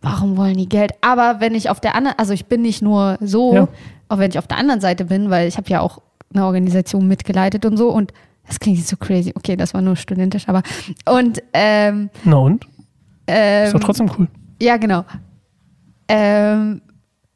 warum 0.00 0.36
wollen 0.36 0.56
die 0.56 0.68
Geld? 0.68 0.92
Aber 1.00 1.40
wenn 1.40 1.54
ich 1.54 1.70
auf 1.70 1.80
der 1.80 1.94
anderen, 1.94 2.18
also 2.18 2.32
ich 2.32 2.46
bin 2.46 2.62
nicht 2.62 2.82
nur 2.82 3.18
so, 3.20 3.54
Ja. 3.54 3.68
Auch 4.12 4.18
wenn 4.18 4.30
ich 4.30 4.38
auf 4.38 4.46
der 4.46 4.58
anderen 4.58 4.80
Seite 4.80 5.06
bin, 5.06 5.30
weil 5.30 5.48
ich 5.48 5.56
habe 5.56 5.68
ja 5.70 5.80
auch 5.80 6.00
eine 6.34 6.44
Organisation 6.46 7.08
mitgeleitet 7.08 7.64
und 7.64 7.76
so 7.76 7.90
und 7.90 8.12
das 8.46 8.58
klingt 8.58 8.78
jetzt 8.78 8.88
so 8.88 8.96
crazy. 8.96 9.32
Okay, 9.36 9.56
das 9.56 9.72
war 9.74 9.80
nur 9.82 9.96
studentisch, 9.96 10.48
aber 10.48 10.62
und 11.08 11.42
ähm, 11.52 12.10
Na 12.24 12.36
und? 12.36 12.66
ähm, 13.26 13.66
Ist 13.66 13.74
doch 13.74 13.80
trotzdem 13.80 14.10
cool. 14.18 14.28
ja, 14.60 14.76
genau. 14.76 15.04
Ähm, 16.08 16.82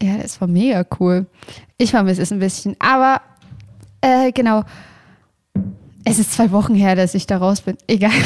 ja, 0.02 0.18
das 0.20 0.40
war 0.40 0.48
mega 0.48 0.84
cool. 1.00 1.26
Ich 1.78 1.90
vermisse 1.92 2.22
es 2.22 2.32
ein 2.32 2.38
bisschen. 2.40 2.76
Aber 2.78 3.20
äh, 4.02 4.32
genau. 4.32 4.62
Es 6.04 6.18
ist 6.18 6.32
zwei 6.32 6.50
Wochen 6.50 6.74
her, 6.74 6.94
dass 6.96 7.14
ich 7.14 7.26
da 7.26 7.38
raus 7.38 7.60
bin. 7.62 7.76
Egal. 7.86 8.10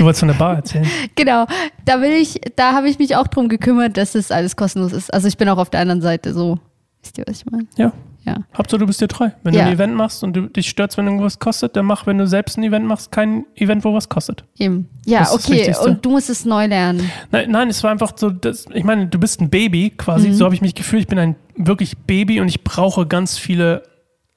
Du 0.00 0.04
wolltest 0.06 0.20
von 0.20 0.28
der 0.28 0.34
Bar 0.36 0.56
erzählen. 0.56 0.86
genau. 1.14 1.46
Da 1.84 2.00
will 2.00 2.12
ich, 2.12 2.40
da 2.56 2.72
habe 2.72 2.88
ich 2.88 2.98
mich 2.98 3.16
auch 3.16 3.26
drum 3.28 3.48
gekümmert, 3.48 3.96
dass 3.98 4.12
das 4.12 4.30
alles 4.32 4.56
kostenlos 4.56 4.92
ist. 4.92 5.12
Also 5.12 5.28
ich 5.28 5.36
bin 5.36 5.48
auch 5.48 5.58
auf 5.58 5.68
der 5.70 5.80
anderen 5.80 6.00
Seite 6.00 6.32
so. 6.32 6.58
Wisst 7.02 7.18
ihr, 7.18 7.24
was 7.26 7.38
ich 7.38 7.46
meine? 7.50 7.66
Ja. 7.76 7.92
Ja. 8.24 8.36
Hauptsache, 8.56 8.78
du 8.80 8.86
bist 8.86 9.00
dir 9.00 9.08
treu. 9.08 9.30
Wenn 9.42 9.54
Ja. 9.54 9.62
du 9.62 9.68
ein 9.68 9.74
Event 9.74 9.94
machst 9.94 10.22
und 10.22 10.34
du 10.34 10.42
dich 10.48 10.68
störst, 10.68 10.98
wenn 10.98 11.06
irgendwas 11.06 11.38
kostet, 11.38 11.74
dann 11.76 11.86
mach, 11.86 12.06
wenn 12.06 12.18
du 12.18 12.26
selbst 12.26 12.58
ein 12.58 12.62
Event 12.62 12.84
machst, 12.86 13.10
kein 13.12 13.46
Event, 13.56 13.82
wo 13.84 13.94
was 13.94 14.08
kostet. 14.10 14.44
Eben. 14.58 14.88
Ja, 15.06 15.20
Das 15.20 15.32
okay. 15.32 15.74
Und 15.84 16.04
du 16.04 16.10
musst 16.10 16.28
es 16.28 16.44
neu 16.44 16.66
lernen. 16.66 17.10
Nein, 17.30 17.50
nein, 17.50 17.68
es 17.70 17.82
war 17.82 17.90
einfach 17.90 18.12
so, 18.16 18.28
das, 18.30 18.66
ich 18.74 18.84
meine, 18.84 19.06
du 19.06 19.18
bist 19.18 19.40
ein 19.40 19.48
Baby 19.48 19.90
quasi, 19.96 20.28
Mhm. 20.28 20.34
so 20.34 20.44
habe 20.44 20.54
ich 20.54 20.60
mich 20.62 20.74
gefühlt, 20.74 21.02
ich 21.02 21.08
bin 21.08 21.18
ein 21.18 21.36
wirklich 21.56 21.96
Baby 21.98 22.40
und 22.40 22.48
ich 22.48 22.62
brauche 22.62 23.06
ganz 23.06 23.38
viele 23.38 23.82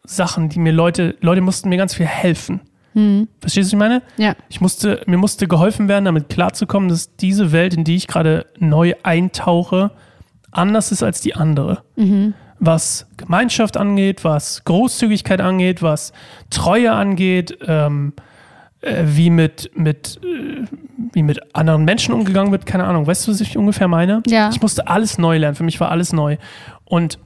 Sachen, 0.05 0.47
die 0.49 0.59
mir 0.59 0.71
Leute, 0.73 1.15
Leute 1.21 1.41
mussten 1.41 1.67
mir 1.69 1.77
ganz 1.77 1.93
viel 1.93 2.05
helfen. 2.05 2.61
Mhm. 2.93 3.27
Verstehst 3.39 3.71
du, 3.71 3.77
was 3.77 3.85
ich 3.85 3.89
meine? 3.89 4.01
Ja. 4.17 4.35
Ich 4.49 4.61
musste, 4.61 5.01
mir 5.05 5.17
musste 5.17 5.47
geholfen 5.47 5.87
werden, 5.87 6.05
damit 6.05 6.29
klarzukommen, 6.29 6.89
dass 6.89 7.15
diese 7.15 7.51
Welt, 7.51 7.73
in 7.73 7.83
die 7.83 7.95
ich 7.95 8.07
gerade 8.07 8.45
neu 8.59 8.93
eintauche, 9.03 9.91
anders 10.51 10.91
ist 10.91 11.03
als 11.03 11.21
die 11.21 11.35
andere. 11.35 11.83
Mhm. 11.95 12.33
Was 12.59 13.07
Gemeinschaft 13.17 13.77
angeht, 13.77 14.23
was 14.23 14.63
Großzügigkeit 14.63 15.41
angeht, 15.41 15.81
was 15.81 16.13
Treue 16.49 16.93
angeht, 16.93 17.57
ähm, 17.67 18.13
äh, 18.81 19.03
wie 19.05 19.29
mit, 19.29 19.71
mit, 19.75 20.19
äh, 20.23 20.65
wie 21.13 21.23
mit 21.23 21.55
anderen 21.55 21.85
Menschen 21.85 22.13
umgegangen 22.13 22.51
wird, 22.51 22.65
keine 22.65 22.85
Ahnung. 22.85 23.07
Weißt 23.07 23.27
du, 23.27 23.31
was 23.31 23.41
ich 23.41 23.57
ungefähr 23.57 23.87
meine? 23.87 24.21
Ja. 24.27 24.49
Ich 24.49 24.61
musste 24.61 24.87
alles 24.87 25.17
neu 25.17 25.37
lernen. 25.37 25.55
Für 25.55 25.63
mich 25.63 25.79
war 25.79 25.89
alles 25.89 26.13
neu. 26.13 26.37
Und, 26.85 27.17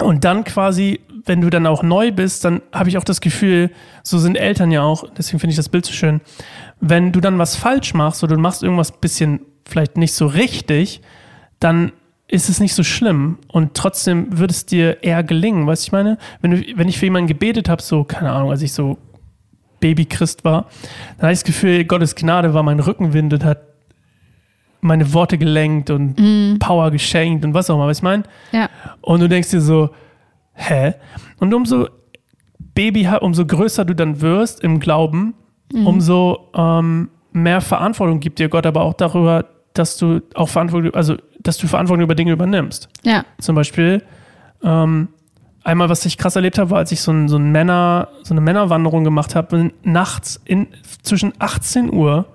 und 0.00 0.24
dann 0.24 0.44
quasi, 0.44 1.00
wenn 1.24 1.40
du 1.40 1.50
dann 1.50 1.66
auch 1.66 1.82
neu 1.82 2.12
bist, 2.12 2.44
dann 2.44 2.62
habe 2.72 2.88
ich 2.88 2.98
auch 2.98 3.04
das 3.04 3.20
Gefühl, 3.20 3.70
so 4.02 4.18
sind 4.18 4.36
Eltern 4.36 4.70
ja 4.70 4.82
auch, 4.82 5.04
deswegen 5.16 5.38
finde 5.38 5.52
ich 5.52 5.56
das 5.56 5.68
Bild 5.68 5.86
so 5.86 5.92
schön, 5.92 6.20
wenn 6.80 7.12
du 7.12 7.20
dann 7.20 7.38
was 7.38 7.56
falsch 7.56 7.94
machst 7.94 8.22
oder 8.24 8.34
du 8.34 8.40
machst 8.40 8.62
irgendwas 8.62 8.92
bisschen 8.92 9.40
vielleicht 9.64 9.96
nicht 9.96 10.14
so 10.14 10.26
richtig, 10.26 11.00
dann 11.60 11.92
ist 12.26 12.48
es 12.48 12.58
nicht 12.58 12.74
so 12.74 12.82
schlimm 12.82 13.38
und 13.48 13.74
trotzdem 13.74 14.38
wird 14.38 14.50
es 14.50 14.66
dir 14.66 15.02
eher 15.02 15.22
gelingen, 15.22 15.66
weißt 15.66 15.84
du, 15.84 15.86
ich 15.88 15.92
meine? 15.92 16.18
Wenn, 16.40 16.50
du, 16.50 16.62
wenn 16.76 16.88
ich 16.88 16.98
für 16.98 17.06
jemanden 17.06 17.28
gebetet 17.28 17.68
habe, 17.68 17.82
so, 17.82 18.04
keine 18.04 18.32
Ahnung, 18.32 18.50
als 18.50 18.62
ich 18.62 18.72
so 18.72 18.98
Baby-Christ 19.80 20.44
war, 20.44 20.68
dann 21.16 21.26
hatte 21.26 21.32
ich 21.32 21.38
das 21.40 21.44
Gefühl, 21.44 21.84
Gottes 21.84 22.14
Gnade 22.14 22.54
war 22.54 22.62
mein 22.62 22.80
Rückenwind 22.80 23.32
und 23.34 23.44
hat 23.44 23.73
meine 24.84 25.12
Worte 25.12 25.38
gelenkt 25.38 25.90
und 25.90 26.18
Mhm. 26.18 26.58
Power 26.58 26.90
geschenkt 26.90 27.44
und 27.44 27.54
was 27.54 27.68
auch 27.70 27.76
immer, 27.76 27.86
was 27.86 27.98
ich 27.98 28.02
meine? 28.02 28.24
Ja. 28.52 28.68
Und 29.00 29.20
du 29.20 29.28
denkst 29.28 29.50
dir 29.50 29.60
so, 29.60 29.90
hä? 30.52 30.94
Und 31.40 31.52
umso 31.54 31.88
Baby, 32.74 33.08
umso 33.20 33.46
größer 33.46 33.84
du 33.84 33.94
dann 33.94 34.20
wirst 34.20 34.62
im 34.62 34.80
Glauben, 34.80 35.34
umso 35.72 36.50
ähm, 36.54 37.08
mehr 37.32 37.60
Verantwortung 37.60 38.20
gibt 38.20 38.38
dir 38.38 38.48
Gott 38.48 38.66
aber 38.66 38.82
auch 38.82 38.94
darüber, 38.94 39.46
dass 39.72 39.96
du 39.96 40.20
auch 40.34 40.48
Verantwortung, 40.48 40.94
also 40.94 41.16
dass 41.40 41.56
du 41.58 41.66
Verantwortung 41.66 42.04
über 42.04 42.14
Dinge 42.14 42.32
übernimmst. 42.32 42.88
Ja. 43.04 43.24
Zum 43.40 43.54
Beispiel, 43.56 44.02
ähm, 44.62 45.08
einmal, 45.64 45.88
was 45.88 46.04
ich 46.06 46.16
krass 46.18 46.36
erlebt 46.36 46.58
habe, 46.58 46.70
war, 46.70 46.78
als 46.78 46.92
ich 46.92 47.00
so, 47.00 47.10
ein, 47.12 47.28
so, 47.28 47.36
ein 47.36 47.50
Männer, 47.50 48.08
so 48.22 48.34
eine 48.34 48.40
Männerwanderung 48.40 49.02
gemacht 49.04 49.34
habe, 49.34 49.70
nachts 49.82 50.40
in, 50.44 50.68
zwischen 51.02 51.32
18 51.38 51.92
Uhr 51.92 52.26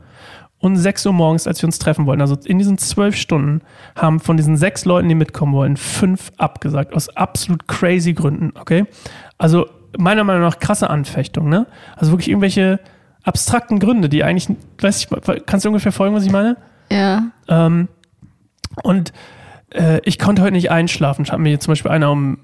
und 0.60 0.76
6 0.76 1.06
Uhr 1.06 1.14
morgens, 1.14 1.48
als 1.48 1.62
wir 1.62 1.68
uns 1.68 1.80
treffen 1.80 2.06
wollten. 2.06 2.22
Also 2.22 2.38
in 2.44 2.58
diesen 2.58 2.78
zwölf 2.78 3.16
Stunden 3.16 3.62
haben 3.96 4.20
von 4.20 4.38
diesen 4.38 4.58
sechs 4.58 4.86
Leuten, 4.86 5.08
die 5.08 5.16
mitkommen 5.16 5.54
wollen, 5.54 5.78
fünf 5.78 6.32
abgesagt. 6.38 6.94
Aus 6.94 7.10
absolut 7.16 7.68
crazy 7.68 8.14
Gründen, 8.14 8.52
okay? 8.60 8.86
Also 9.38 9.68
meiner 9.98 10.24
Meinung 10.24 10.42
nach 10.42 10.60
krasse 10.60 10.90
Anfechtung, 10.90 11.50
ne? 11.50 11.66
Also 11.96 12.12
wirklich 12.12 12.30
irgendwelche 12.30 12.80
abstrakten 13.24 13.80
Gründe, 13.80 14.10
die 14.10 14.24
eigentlich, 14.24 14.50
weiß 14.80 15.00
ich, 15.00 15.46
kannst 15.46 15.66
du 15.66 15.70
ungefähr 15.70 15.92
folgen, 15.92 16.16
was 16.16 16.26
ich 16.26 16.32
meine? 16.32 16.58
Ja. 16.92 17.24
Ähm, 17.48 17.88
und 18.84 19.14
äh, 19.74 20.02
ich 20.04 20.20
konnte 20.20 20.42
heute 20.42 20.54
nicht 20.54 20.72
einschlafen. 20.72 21.26
Hat 21.26 21.40
mir 21.40 21.60
zum 21.60 21.72
Beispiel 21.72 21.92
einer 21.92 22.12
um 22.12 22.40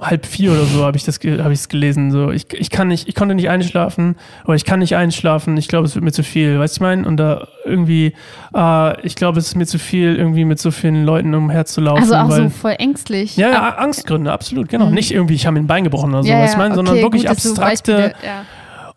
halb 0.00 0.26
vier 0.26 0.52
oder 0.52 0.64
so 0.64 0.84
habe 0.84 0.96
ich 0.96 1.04
das 1.04 1.16
habe 1.18 1.52
ich 1.52 1.58
es 1.60 1.68
gelesen. 1.68 2.10
So 2.10 2.30
ich, 2.30 2.46
ich 2.54 2.70
kann 2.70 2.88
nicht, 2.88 3.08
ich 3.08 3.14
konnte 3.14 3.34
nicht 3.34 3.48
einschlafen 3.48 4.16
oder 4.44 4.54
ich 4.54 4.64
kann 4.64 4.80
nicht 4.80 4.96
einschlafen. 4.96 5.56
Ich 5.56 5.68
glaube, 5.68 5.86
es 5.86 5.94
wird 5.94 6.04
mir 6.04 6.12
zu 6.12 6.22
viel. 6.22 6.58
Weißt 6.58 6.76
du, 6.76 6.78
ich 6.78 6.80
meine? 6.80 7.06
Und 7.06 7.16
da 7.18 7.46
irgendwie, 7.64 8.14
äh, 8.54 9.06
ich 9.06 9.14
glaube, 9.16 9.38
es 9.38 9.48
ist 9.48 9.54
mir 9.56 9.66
zu 9.66 9.78
viel, 9.78 10.16
irgendwie 10.16 10.44
mit 10.44 10.58
so 10.58 10.70
vielen 10.70 11.04
Leuten 11.04 11.34
umherzulaufen. 11.34 12.02
Also 12.02 12.14
auch 12.14 12.28
weil, 12.28 12.42
so 12.44 12.48
voll 12.50 12.74
ängstlich. 12.78 13.36
ja, 13.36 13.50
ja, 13.50 13.68
Angstgründe, 13.76 14.32
absolut, 14.32 14.68
genau. 14.68 14.86
Mhm. 14.86 14.94
Nicht 14.94 15.12
irgendwie, 15.12 15.34
ich 15.34 15.46
habe 15.46 15.54
mir 15.54 15.60
ein 15.60 15.66
Bein 15.66 15.84
gebrochen 15.84 16.10
oder 16.12 16.22
so, 16.22 16.28
ja, 16.28 16.42
was 16.42 16.52
ich 16.52 16.56
meine, 16.58 16.74
sondern 16.74 16.94
okay, 16.94 17.02
wirklich 17.04 17.26
gut, 17.26 17.44
du 17.44 17.48
abstrakte. 17.50 17.92
Beispiele- 17.92 18.14
ja. 18.26 18.44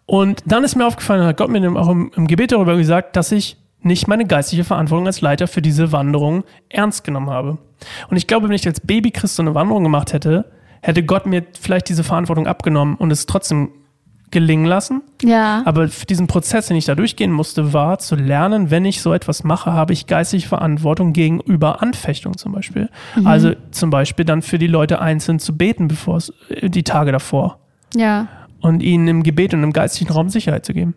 Und 0.05 0.43
dann 0.45 0.63
ist 0.63 0.75
mir 0.75 0.85
aufgefallen, 0.85 1.23
hat 1.25 1.37
Gott 1.37 1.49
mir 1.49 1.75
auch 1.75 1.89
im, 1.89 2.11
im 2.15 2.27
Gebet 2.27 2.51
darüber 2.51 2.75
gesagt, 2.75 3.15
dass 3.15 3.31
ich 3.31 3.57
nicht 3.81 4.07
meine 4.07 4.25
geistliche 4.25 4.63
Verantwortung 4.63 5.07
als 5.07 5.21
Leiter 5.21 5.47
für 5.47 5.61
diese 5.61 5.91
Wanderung 5.91 6.43
ernst 6.69 7.03
genommen 7.03 7.29
habe. 7.29 7.57
Und 8.09 8.17
ich 8.17 8.27
glaube, 8.27 8.47
wenn 8.47 8.55
ich 8.55 8.65
als 8.65 8.79
Babychrist 8.79 9.35
so 9.35 9.43
eine 9.43 9.55
Wanderung 9.55 9.83
gemacht 9.83 10.13
hätte, 10.13 10.45
hätte 10.83 11.03
Gott 11.03 11.25
mir 11.25 11.43
vielleicht 11.59 11.89
diese 11.89 12.03
Verantwortung 12.03 12.45
abgenommen 12.45 12.95
und 12.95 13.11
es 13.11 13.25
trotzdem 13.25 13.71
gelingen 14.31 14.65
lassen. 14.65 15.01
Ja. 15.21 15.61
Aber 15.65 15.87
für 15.87 16.05
diesen 16.05 16.27
Prozess, 16.27 16.67
den 16.67 16.75
ich 16.75 16.85
da 16.85 16.95
durchgehen 16.95 17.31
musste, 17.31 17.71
war 17.71 17.99
zu 17.99 18.15
lernen, 18.15 18.71
wenn 18.71 18.83
ich 18.83 19.01
so 19.01 19.13
etwas 19.13 19.43
mache, 19.43 19.73
habe 19.73 19.93
ich 19.93 20.07
geistige 20.07 20.45
Verantwortung 20.45 21.13
gegenüber 21.13 21.81
Anfechtung 21.81 22.35
zum 22.35 22.51
Beispiel. 22.51 22.89
Also 23.23 23.53
zum 23.71 23.91
Beispiel 23.91 24.25
dann 24.25 24.41
für 24.41 24.57
die 24.57 24.67
Leute 24.67 24.99
einzeln 24.99 25.39
zu 25.39 25.55
beten, 25.55 25.87
bevor 25.87 26.17
es 26.17 26.33
äh, 26.49 26.69
die 26.69 26.83
Tage 26.83 27.11
davor. 27.11 27.59
Ja. 27.95 28.27
und 28.59 28.81
ihnen 28.81 29.07
im 29.07 29.23
Gebet 29.23 29.53
und 29.53 29.61
im 29.61 29.71
geistlichen 29.71 30.11
Raum 30.11 30.29
Sicherheit 30.29 30.65
zu 30.65 30.73
geben. 30.73 30.95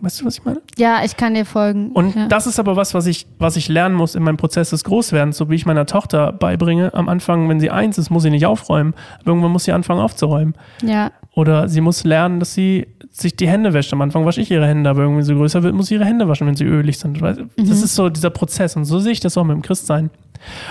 Weißt 0.00 0.20
du, 0.20 0.24
was 0.24 0.38
ich 0.38 0.44
meine? 0.44 0.60
Ja, 0.76 1.04
ich 1.04 1.16
kann 1.16 1.34
dir 1.34 1.44
folgen. 1.44 1.92
Und 1.92 2.16
ja. 2.16 2.26
das 2.26 2.46
ist 2.46 2.58
aber 2.58 2.74
was, 2.74 2.92
was 2.92 3.06
ich, 3.06 3.26
was 3.38 3.56
ich 3.56 3.68
lernen 3.68 3.94
muss 3.94 4.14
in 4.14 4.22
meinem 4.22 4.36
Prozess 4.36 4.70
des 4.70 4.82
Großwerdens, 4.84 5.36
so 5.36 5.48
wie 5.48 5.54
ich 5.54 5.64
meiner 5.64 5.86
Tochter 5.86 6.32
beibringe. 6.32 6.92
Am 6.92 7.08
Anfang, 7.08 7.48
wenn 7.48 7.60
sie 7.60 7.70
eins 7.70 7.96
ist, 7.98 8.10
muss 8.10 8.24
sie 8.24 8.30
nicht 8.30 8.46
aufräumen. 8.46 8.94
Aber 9.20 9.28
irgendwann 9.28 9.52
muss 9.52 9.64
sie 9.64 9.72
anfangen 9.72 10.00
aufzuräumen. 10.00 10.54
ja. 10.82 11.10
Oder 11.36 11.68
sie 11.68 11.80
muss 11.80 12.04
lernen, 12.04 12.38
dass 12.38 12.54
sie 12.54 12.86
sich 13.10 13.34
die 13.34 13.48
Hände 13.48 13.72
wäscht. 13.72 13.92
Am 13.92 14.00
Anfang 14.00 14.24
wasche 14.24 14.40
ich 14.40 14.52
ihre 14.52 14.68
Hände, 14.68 14.88
aber 14.88 15.02
irgendwie 15.02 15.24
so 15.24 15.34
größer 15.34 15.64
wird, 15.64 15.74
muss 15.74 15.86
sie 15.86 15.94
ihre 15.94 16.04
Hände 16.04 16.28
waschen, 16.28 16.46
wenn 16.46 16.54
sie 16.54 16.64
ölig 16.64 16.96
sind. 16.96 17.20
Das 17.20 17.82
ist 17.82 17.96
so 17.96 18.08
dieser 18.08 18.30
Prozess. 18.30 18.76
Und 18.76 18.84
so 18.84 19.00
sehe 19.00 19.10
ich 19.10 19.18
das 19.18 19.36
auch 19.36 19.42
mit 19.42 19.56
dem 19.56 19.62
Christsein. 19.62 20.10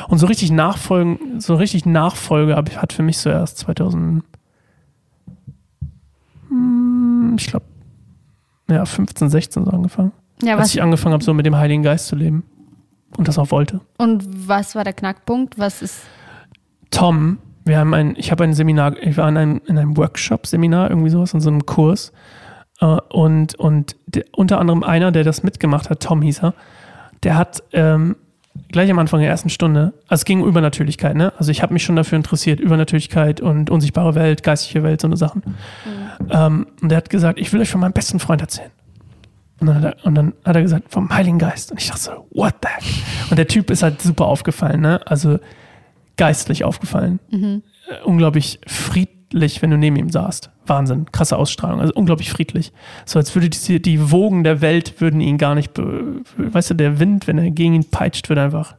Und 0.07 0.19
so 0.19 0.27
richtig 0.27 0.51
nachfolgen, 0.51 1.41
so 1.41 1.55
richtig 1.55 1.85
Nachfolge 1.85 2.55
hat 2.55 2.93
für 2.93 3.03
mich 3.03 3.17
so 3.17 3.29
erst 3.29 3.57
2000, 3.57 4.23
hm, 6.47 7.35
ich 7.37 7.47
glaube, 7.47 7.65
ja, 8.69 8.85
15, 8.85 9.29
16 9.29 9.65
so 9.65 9.71
angefangen. 9.71 10.11
ja 10.41 10.57
Als 10.57 10.73
ich 10.73 10.81
angefangen 10.81 11.13
habe, 11.13 11.23
so 11.23 11.33
mit 11.33 11.45
dem 11.45 11.55
Heiligen 11.55 11.83
Geist 11.83 12.07
zu 12.07 12.15
leben. 12.15 12.43
Und 13.15 13.27
das 13.27 13.37
auch 13.37 13.51
wollte. 13.51 13.79
und 13.99 14.23
was 14.47 14.73
war 14.73 14.83
der 14.83 14.93
Knackpunkt? 14.93 15.59
Was 15.59 15.83
ist. 15.83 16.01
Tom, 16.89 17.37
wir 17.63 17.77
haben 17.77 17.93
ein, 17.93 18.15
ich 18.17 18.31
habe 18.31 18.43
ein 18.43 18.55
Seminar, 18.55 18.97
ich 18.97 19.17
war 19.17 19.29
in 19.29 19.37
einem, 19.37 19.61
in 19.67 19.77
einem 19.77 19.95
Workshop-Seminar, 19.97 20.89
irgendwie 20.89 21.11
sowas, 21.11 21.31
in 21.33 21.39
so 21.39 21.51
einem 21.51 21.63
Kurs. 21.67 22.11
Äh, 22.81 22.85
und 23.09 23.53
und 23.55 23.95
der, 24.07 24.25
unter 24.31 24.59
anderem 24.59 24.83
einer, 24.83 25.11
der 25.11 25.23
das 25.23 25.43
mitgemacht 25.43 25.91
hat, 25.91 26.01
Tom 26.01 26.23
hieß 26.23 26.41
er, 26.41 26.55
der 27.21 27.37
hat 27.37 27.61
ähm, 27.71 28.15
gleich 28.71 28.89
am 28.89 28.99
Anfang 28.99 29.19
der 29.19 29.29
ersten 29.29 29.49
Stunde, 29.49 29.93
also 30.07 30.21
es 30.21 30.25
ging 30.25 30.41
um 30.41 30.47
Übernatürlichkeit, 30.47 31.15
ne? 31.15 31.33
Also 31.37 31.51
ich 31.51 31.61
habe 31.61 31.73
mich 31.73 31.83
schon 31.83 31.95
dafür 31.95 32.17
interessiert, 32.17 32.59
Übernatürlichkeit 32.59 33.41
und 33.41 33.69
unsichtbare 33.69 34.15
Welt, 34.15 34.43
geistliche 34.43 34.83
Welt, 34.83 35.01
so 35.01 35.07
eine 35.07 35.17
Sachen. 35.17 35.43
Ähm, 36.29 36.67
und 36.81 36.89
der 36.89 36.97
hat 36.97 37.09
gesagt, 37.09 37.39
ich 37.39 37.51
will 37.53 37.61
euch 37.61 37.69
von 37.69 37.81
meinem 37.81 37.93
besten 37.93 38.19
Freund 38.19 38.41
erzählen. 38.41 38.71
Und 39.59 39.67
dann, 39.67 39.75
hat 39.77 39.83
er, 39.83 40.05
und 40.05 40.15
dann 40.15 40.33
hat 40.43 40.55
er 40.55 40.61
gesagt, 40.61 40.91
vom 40.91 41.09
Heiligen 41.09 41.39
Geist. 41.39 41.71
Und 41.71 41.79
ich 41.79 41.87
dachte 41.87 42.01
so, 42.01 42.11
what 42.31 42.55
the 42.61 42.69
heck? 42.69 42.83
Und 43.29 43.37
der 43.37 43.47
Typ 43.47 43.71
ist 43.71 43.83
halt 43.83 44.01
super 44.01 44.25
aufgefallen, 44.25 44.81
ne? 44.81 44.99
Also 45.05 45.39
geistlich 46.17 46.63
aufgefallen. 46.63 47.19
Äh, 47.89 48.03
unglaublich 48.03 48.59
friedlich, 48.67 49.13
wenn 49.61 49.71
du 49.71 49.77
neben 49.77 49.95
ihm 49.95 50.09
saßt. 50.09 50.49
Wahnsinn, 50.67 51.05
krasse 51.11 51.37
Ausstrahlung. 51.37 51.81
Also 51.81 51.93
unglaublich 51.95 52.29
friedlich. 52.31 52.71
So 53.05 53.19
als 53.19 53.33
würde 53.35 53.49
die, 53.49 53.81
die 53.81 54.11
Wogen 54.11 54.43
der 54.43 54.61
Welt 54.61 55.01
würden 55.01 55.19
ihn 55.21 55.37
gar 55.37 55.55
nicht, 55.55 55.71
weißt 56.37 56.71
du, 56.71 56.73
der 56.75 56.99
Wind, 56.99 57.27
wenn 57.27 57.37
er 57.37 57.49
gegen 57.51 57.73
ihn 57.73 57.85
peitscht, 57.89 58.29
wird 58.29 58.39
einfach 58.39 58.75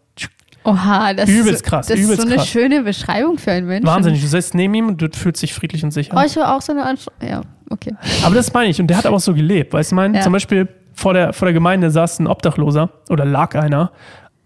Oha, 0.67 1.13
das 1.13 1.29
Übelst 1.29 1.53
ist, 1.53 1.63
krass, 1.65 1.89
Das 1.89 1.99
ist 1.99 2.05
übelst 2.07 2.23
so 2.23 2.27
eine 2.27 2.37
krass. 2.37 2.49
schöne 2.49 2.83
Beschreibung 2.83 3.37
für 3.37 3.53
einen 3.53 3.67
Menschen. 3.67 3.87
wahnsinnig. 3.87 4.23
Du 4.23 4.27
sitzt 4.27 4.55
neben 4.55 4.73
ihm 4.73 4.89
und 4.89 5.03
du 5.03 5.11
fühlst 5.13 5.43
dich 5.43 5.53
friedlich 5.53 5.85
und 5.85 5.91
sicher. 5.91 6.15
Oh, 6.19 6.23
ich 6.25 6.35
war 6.37 6.57
auch 6.57 6.63
so 6.63 6.73
eine 6.73 6.85
Anstrengung. 6.85 7.29
Ja, 7.31 7.43
okay. 7.69 7.95
Aber 8.25 8.35
das 8.35 8.51
meine 8.55 8.71
ich. 8.71 8.81
Und 8.81 8.87
der 8.87 8.97
hat 8.97 9.05
aber 9.05 9.17
auch 9.17 9.21
so 9.21 9.35
gelebt. 9.35 9.75
Weißt 9.75 9.91
du, 9.93 9.97
mein, 9.97 10.15
Ja. 10.15 10.23
zum 10.23 10.33
Beispiel 10.33 10.67
vor 10.95 11.13
der, 11.13 11.35
vor 11.35 11.45
der 11.45 11.53
Gemeinde 11.53 11.91
saß 11.91 12.19
ein 12.21 12.27
Obdachloser 12.27 12.89
oder 13.11 13.27
lag 13.27 13.55
einer. 13.57 13.93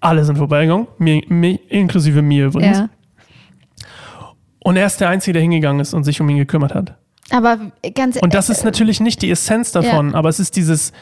Alle 0.01 0.25
sind 0.25 0.39
vorbeigegangen, 0.39 0.89
mir, 0.99 1.23
mir, 1.29 1.59
inklusive 1.71 2.21
mir 2.21 2.47
übrigens. 2.47 2.79
Ja. 2.79 2.89
Und 4.69 4.77
er 4.77 4.85
ist 4.87 5.01
der 5.01 5.09
Einzige, 5.09 5.33
der 5.33 5.43
hingegangen 5.43 5.81
ist 5.81 5.95
und 5.95 6.05
sich 6.05 6.21
um 6.21 6.29
ihn 6.29 6.37
gekümmert 6.37 6.75
hat. 6.75 6.95
Aber 7.31 7.57
ganz 7.95 8.16
Und 8.19 8.35
das 8.35 8.51
ist 8.51 8.64
natürlich 8.64 9.01
nicht 9.01 9.23
die 9.23 9.31
Essenz 9.31 9.73
davon, 9.73 10.14
aber 10.14 10.29
es 10.29 10.39
ist 10.41 10.57
dieses 10.57 10.93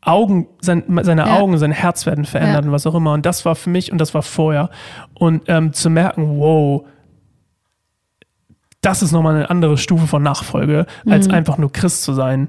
Augen, 0.00 0.46
sein, 0.62 0.82
seine 1.02 1.26
Ja. 1.26 1.38
Augen, 1.38 1.58
sein 1.58 1.70
Herz 1.72 2.06
werden 2.06 2.24
verändert 2.24 2.62
Ja. 2.62 2.66
und 2.68 2.72
was 2.72 2.86
auch 2.86 2.94
immer. 2.94 3.12
Und 3.12 3.26
das 3.26 3.44
war 3.44 3.54
für 3.56 3.68
mich 3.68 3.92
und 3.92 3.98
das 3.98 4.14
war 4.14 4.22
vorher. 4.22 4.70
Und 5.12 5.42
ähm, 5.48 5.74
zu 5.74 5.90
merken, 5.90 6.38
wow, 6.38 6.86
das 8.80 9.02
ist 9.02 9.12
nochmal 9.12 9.34
eine 9.36 9.50
andere 9.50 9.76
Stufe 9.76 10.06
von 10.06 10.22
Nachfolge, 10.22 10.86
als 11.06 11.28
einfach 11.28 11.58
nur 11.58 11.70
Christ 11.70 12.02
zu 12.02 12.14
sein. 12.14 12.48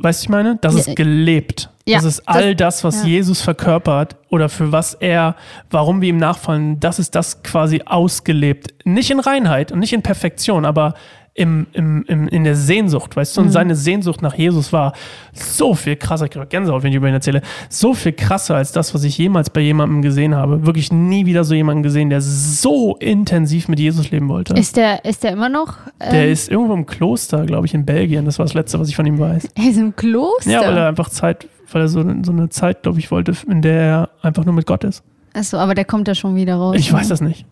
Weißt 0.00 0.20
du, 0.22 0.24
ich 0.26 0.28
meine? 0.28 0.58
Das 0.60 0.74
Ja. 0.74 0.80
ist 0.80 0.94
gelebt. 0.96 1.70
Ja, 1.88 1.96
das 1.98 2.04
ist 2.04 2.28
all 2.28 2.54
das, 2.54 2.84
was 2.84 3.02
ja. 3.02 3.08
Jesus 3.08 3.40
verkörpert 3.40 4.16
oder 4.28 4.48
für 4.48 4.72
was 4.72 4.94
er, 4.94 5.34
warum 5.70 6.00
wir 6.00 6.08
ihm 6.08 6.18
nachfolgen, 6.18 6.80
das 6.80 6.98
ist 6.98 7.14
das 7.14 7.42
quasi 7.42 7.82
ausgelebt. 7.84 8.74
Nicht 8.84 9.10
in 9.10 9.20
Reinheit 9.20 9.72
und 9.72 9.78
nicht 9.80 9.92
in 9.92 10.02
Perfektion, 10.02 10.64
aber 10.64 10.94
im, 11.34 11.68
im, 11.72 12.04
im, 12.08 12.26
in 12.26 12.42
der 12.42 12.56
Sehnsucht, 12.56 13.14
weißt 13.14 13.36
Mhm. 13.36 13.40
du? 13.40 13.46
Und 13.46 13.52
seine 13.52 13.76
Sehnsucht 13.76 14.22
nach 14.22 14.34
Jesus 14.34 14.72
war 14.72 14.92
so 15.32 15.74
viel 15.74 15.94
krasser, 15.94 16.26
Gänsehaut, 16.28 16.82
wenn 16.82 16.90
ich 16.90 16.96
über 16.96 17.06
ihn 17.06 17.14
erzähle, 17.14 17.42
so 17.68 17.94
viel 17.94 18.10
krasser 18.10 18.56
als 18.56 18.72
das, 18.72 18.92
was 18.92 19.04
ich 19.04 19.16
jemals 19.18 19.48
bei 19.48 19.60
jemandem 19.60 20.02
gesehen 20.02 20.34
habe. 20.34 20.66
Wirklich 20.66 20.90
nie 20.90 21.26
wieder 21.26 21.44
so 21.44 21.54
jemanden 21.54 21.84
gesehen, 21.84 22.10
der 22.10 22.20
so 22.22 22.96
intensiv 22.96 23.68
mit 23.68 23.78
Jesus 23.78 24.10
leben 24.10 24.28
wollte. 24.28 24.54
Ist 24.54 24.76
der, 24.76 25.04
ist 25.04 25.22
der 25.22 25.30
immer 25.30 25.48
noch? 25.48 25.74
Ähm, 26.00 26.10
der 26.10 26.28
ist 26.28 26.50
irgendwo 26.50 26.74
im 26.74 26.86
Kloster, 26.86 27.46
glaube 27.46 27.66
ich, 27.68 27.74
in 27.74 27.86
Belgien. 27.86 28.24
Das 28.24 28.40
war 28.40 28.44
das 28.46 28.54
Letzte, 28.54 28.80
was 28.80 28.88
ich 28.88 28.96
von 28.96 29.06
ihm 29.06 29.20
weiß. 29.20 29.48
er 29.54 29.70
ist 29.70 29.78
im 29.78 29.94
Kloster. 29.94 30.50
Ja, 30.50 30.62
weil 30.62 30.76
er 30.76 30.88
einfach 30.88 31.08
Zeit, 31.08 31.46
weil 31.72 31.82
er 31.82 31.88
so, 31.88 32.02
so 32.22 32.32
eine 32.32 32.48
Zeit, 32.48 32.82
glaube 32.82 32.98
ich, 32.98 33.10
wollte, 33.10 33.32
in 33.46 33.62
der 33.62 33.80
er 33.80 34.10
einfach 34.22 34.44
nur 34.44 34.54
mit 34.54 34.66
Gott 34.66 34.84
ist. 34.84 35.02
Achso, 35.34 35.58
aber 35.58 35.74
der 35.74 35.84
kommt 35.84 36.08
da 36.08 36.14
schon 36.14 36.34
wieder 36.34 36.56
raus. 36.56 36.76
Ich 36.78 36.90
ne? 36.90 36.98
weiß 36.98 37.08
das 37.08 37.20
nicht. 37.20 37.46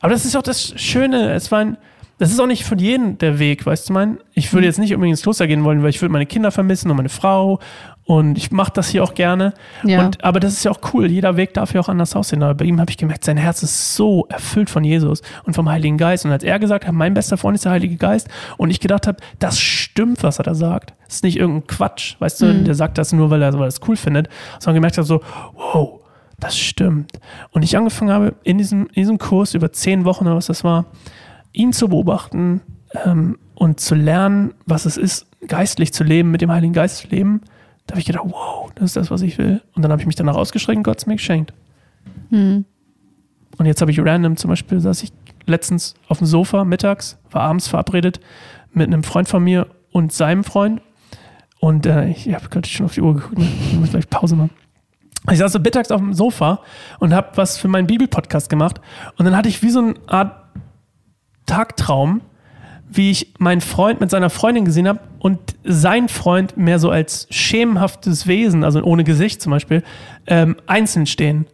Aber 0.00 0.12
das 0.12 0.24
ist 0.24 0.36
auch 0.36 0.42
das 0.42 0.78
Schöne. 0.80 1.32
Es 1.32 1.50
war 1.50 1.60
ein, 1.60 1.76
das 2.18 2.30
ist 2.30 2.40
auch 2.40 2.46
nicht 2.46 2.64
für 2.64 2.76
jeden 2.76 3.18
der 3.18 3.38
Weg, 3.38 3.66
weißt 3.66 3.88
du, 3.88 3.92
mein? 3.92 4.18
Ich 4.34 4.52
würde 4.52 4.66
jetzt 4.66 4.78
nicht 4.78 4.94
unbedingt 4.94 5.14
ins 5.14 5.22
Kloster 5.22 5.46
gehen 5.46 5.64
wollen, 5.64 5.82
weil 5.82 5.90
ich 5.90 6.00
würde 6.00 6.12
meine 6.12 6.26
Kinder 6.26 6.50
vermissen 6.50 6.90
und 6.90 6.96
meine 6.96 7.08
Frau. 7.08 7.58
Und 8.06 8.36
ich 8.36 8.50
mache 8.50 8.72
das 8.74 8.88
hier 8.88 9.02
auch 9.02 9.14
gerne. 9.14 9.54
Ja. 9.82 10.04
Und, 10.04 10.22
aber 10.22 10.38
das 10.38 10.52
ist 10.52 10.64
ja 10.64 10.70
auch 10.70 10.80
cool. 10.92 11.10
Jeder 11.10 11.36
Weg 11.38 11.54
darf 11.54 11.72
ja 11.72 11.80
auch 11.80 11.88
anders 11.88 12.14
aussehen. 12.14 12.42
Aber 12.42 12.54
bei 12.54 12.66
ihm 12.66 12.78
habe 12.78 12.90
ich 12.90 12.98
gemerkt, 12.98 13.24
sein 13.24 13.38
Herz 13.38 13.62
ist 13.62 13.96
so 13.96 14.26
erfüllt 14.28 14.68
von 14.68 14.84
Jesus 14.84 15.22
und 15.44 15.54
vom 15.54 15.70
Heiligen 15.70 15.96
Geist. 15.96 16.26
Und 16.26 16.30
als 16.30 16.44
er 16.44 16.58
gesagt 16.58 16.86
hat, 16.86 16.92
mein 16.92 17.14
bester 17.14 17.38
Freund 17.38 17.54
ist 17.54 17.64
der 17.64 17.72
Heilige 17.72 17.96
Geist, 17.96 18.28
und 18.58 18.70
ich 18.70 18.80
gedacht 18.80 19.06
habe, 19.06 19.18
das 19.38 19.58
stimmt, 19.58 20.22
was 20.22 20.38
er 20.38 20.44
da 20.44 20.54
sagt. 20.54 20.92
Das 21.06 21.16
ist 21.16 21.24
nicht 21.24 21.38
irgendein 21.38 21.66
Quatsch, 21.66 22.16
weißt 22.18 22.42
du, 22.42 22.64
der 22.64 22.74
sagt 22.74 22.98
das 22.98 23.12
nur, 23.12 23.30
weil 23.30 23.40
er, 23.40 23.52
weil 23.54 23.62
er 23.62 23.66
es 23.68 23.80
cool 23.88 23.96
findet, 23.96 24.28
sondern 24.58 24.76
gemerkt 24.76 24.98
habe, 24.98 25.06
so, 25.06 25.20
wow, 25.54 26.00
das 26.38 26.58
stimmt. 26.58 27.12
Und 27.52 27.62
ich 27.62 27.76
angefangen 27.76 28.10
habe, 28.10 28.34
in 28.42 28.58
diesem, 28.58 28.86
in 28.88 28.94
diesem 28.94 29.18
Kurs 29.18 29.54
über 29.54 29.72
zehn 29.72 30.04
Wochen 30.04 30.26
oder 30.26 30.36
was 30.36 30.46
das 30.46 30.64
war, 30.64 30.86
ihn 31.52 31.72
zu 31.72 31.88
beobachten 31.88 32.60
ähm, 33.04 33.38
und 33.54 33.80
zu 33.80 33.94
lernen, 33.94 34.52
was 34.66 34.84
es 34.84 34.96
ist, 34.96 35.26
geistlich 35.46 35.92
zu 35.92 36.04
leben, 36.04 36.30
mit 36.30 36.40
dem 36.40 36.50
Heiligen 36.50 36.72
Geist 36.72 36.98
zu 36.98 37.08
leben, 37.08 37.40
da 37.86 37.92
habe 37.92 38.00
ich 38.00 38.06
gedacht, 38.06 38.24
wow, 38.26 38.70
das 38.74 38.86
ist 38.86 38.96
das, 38.96 39.10
was 39.10 39.22
ich 39.22 39.38
will. 39.38 39.62
Und 39.74 39.82
dann 39.82 39.90
habe 39.90 40.00
ich 40.00 40.06
mich 40.06 40.16
danach 40.16 40.36
ausgestreckt 40.36 40.78
und 40.78 40.82
Gott 40.82 40.98
es 40.98 41.06
mir 41.06 41.16
geschenkt. 41.16 41.52
Hm. 42.30 42.64
Und 43.58 43.66
jetzt 43.66 43.80
habe 43.80 43.90
ich 43.90 44.00
random 44.00 44.36
zum 44.36 44.50
Beispiel, 44.50 44.80
saß 44.80 45.02
ich 45.02 45.12
letztens 45.46 45.94
auf 46.08 46.18
dem 46.18 46.26
Sofa 46.26 46.64
mittags, 46.64 47.18
war 47.30 47.42
abends 47.42 47.68
verabredet 47.68 48.20
mit 48.72 48.86
einem 48.86 49.04
Freund 49.04 49.28
von 49.28 49.44
mir 49.44 49.68
und 49.92 50.12
seinem 50.12 50.44
Freund. 50.44 50.80
Und 51.60 51.86
äh, 51.86 52.08
ich 52.08 52.32
habe 52.34 52.48
gerade 52.48 52.68
schon 52.68 52.86
auf 52.86 52.94
die 52.94 53.00
Uhr 53.00 53.14
geguckt, 53.14 53.38
ne? 53.38 53.48
ich 53.70 53.78
muss 53.78 53.90
gleich 53.90 54.08
Pause 54.10 54.36
machen. 54.36 54.50
Ich 55.30 55.38
saß 55.38 55.52
so 55.52 55.58
mittags 55.58 55.90
auf 55.90 56.00
dem 56.00 56.12
Sofa 56.12 56.60
und 56.98 57.14
habe 57.14 57.30
was 57.36 57.56
für 57.56 57.68
meinen 57.68 57.86
Bibelpodcast 57.86 58.50
gemacht. 58.50 58.80
Und 59.16 59.24
dann 59.24 59.36
hatte 59.36 59.48
ich 59.48 59.62
wie 59.62 59.70
so 59.70 59.80
eine 59.80 59.94
Art 60.06 60.44
Tagtraum, 61.46 62.20
wie 62.90 63.10
ich 63.10 63.34
meinen 63.38 63.60
Freund 63.60 64.00
mit 64.00 64.10
seiner 64.10 64.30
Freundin 64.30 64.64
gesehen 64.64 64.86
habe 64.86 65.00
und 65.18 65.38
sein 65.64 66.08
Freund 66.08 66.56
mehr 66.56 66.78
so 66.78 66.90
als 66.90 67.26
schemenhaftes 67.30 68.26
Wesen, 68.26 68.62
also 68.64 68.82
ohne 68.82 69.04
Gesicht 69.04 69.42
zum 69.42 69.50
Beispiel, 69.50 69.82
ähm, 70.26 70.56
einzeln 70.66 71.06
stehen. 71.06 71.46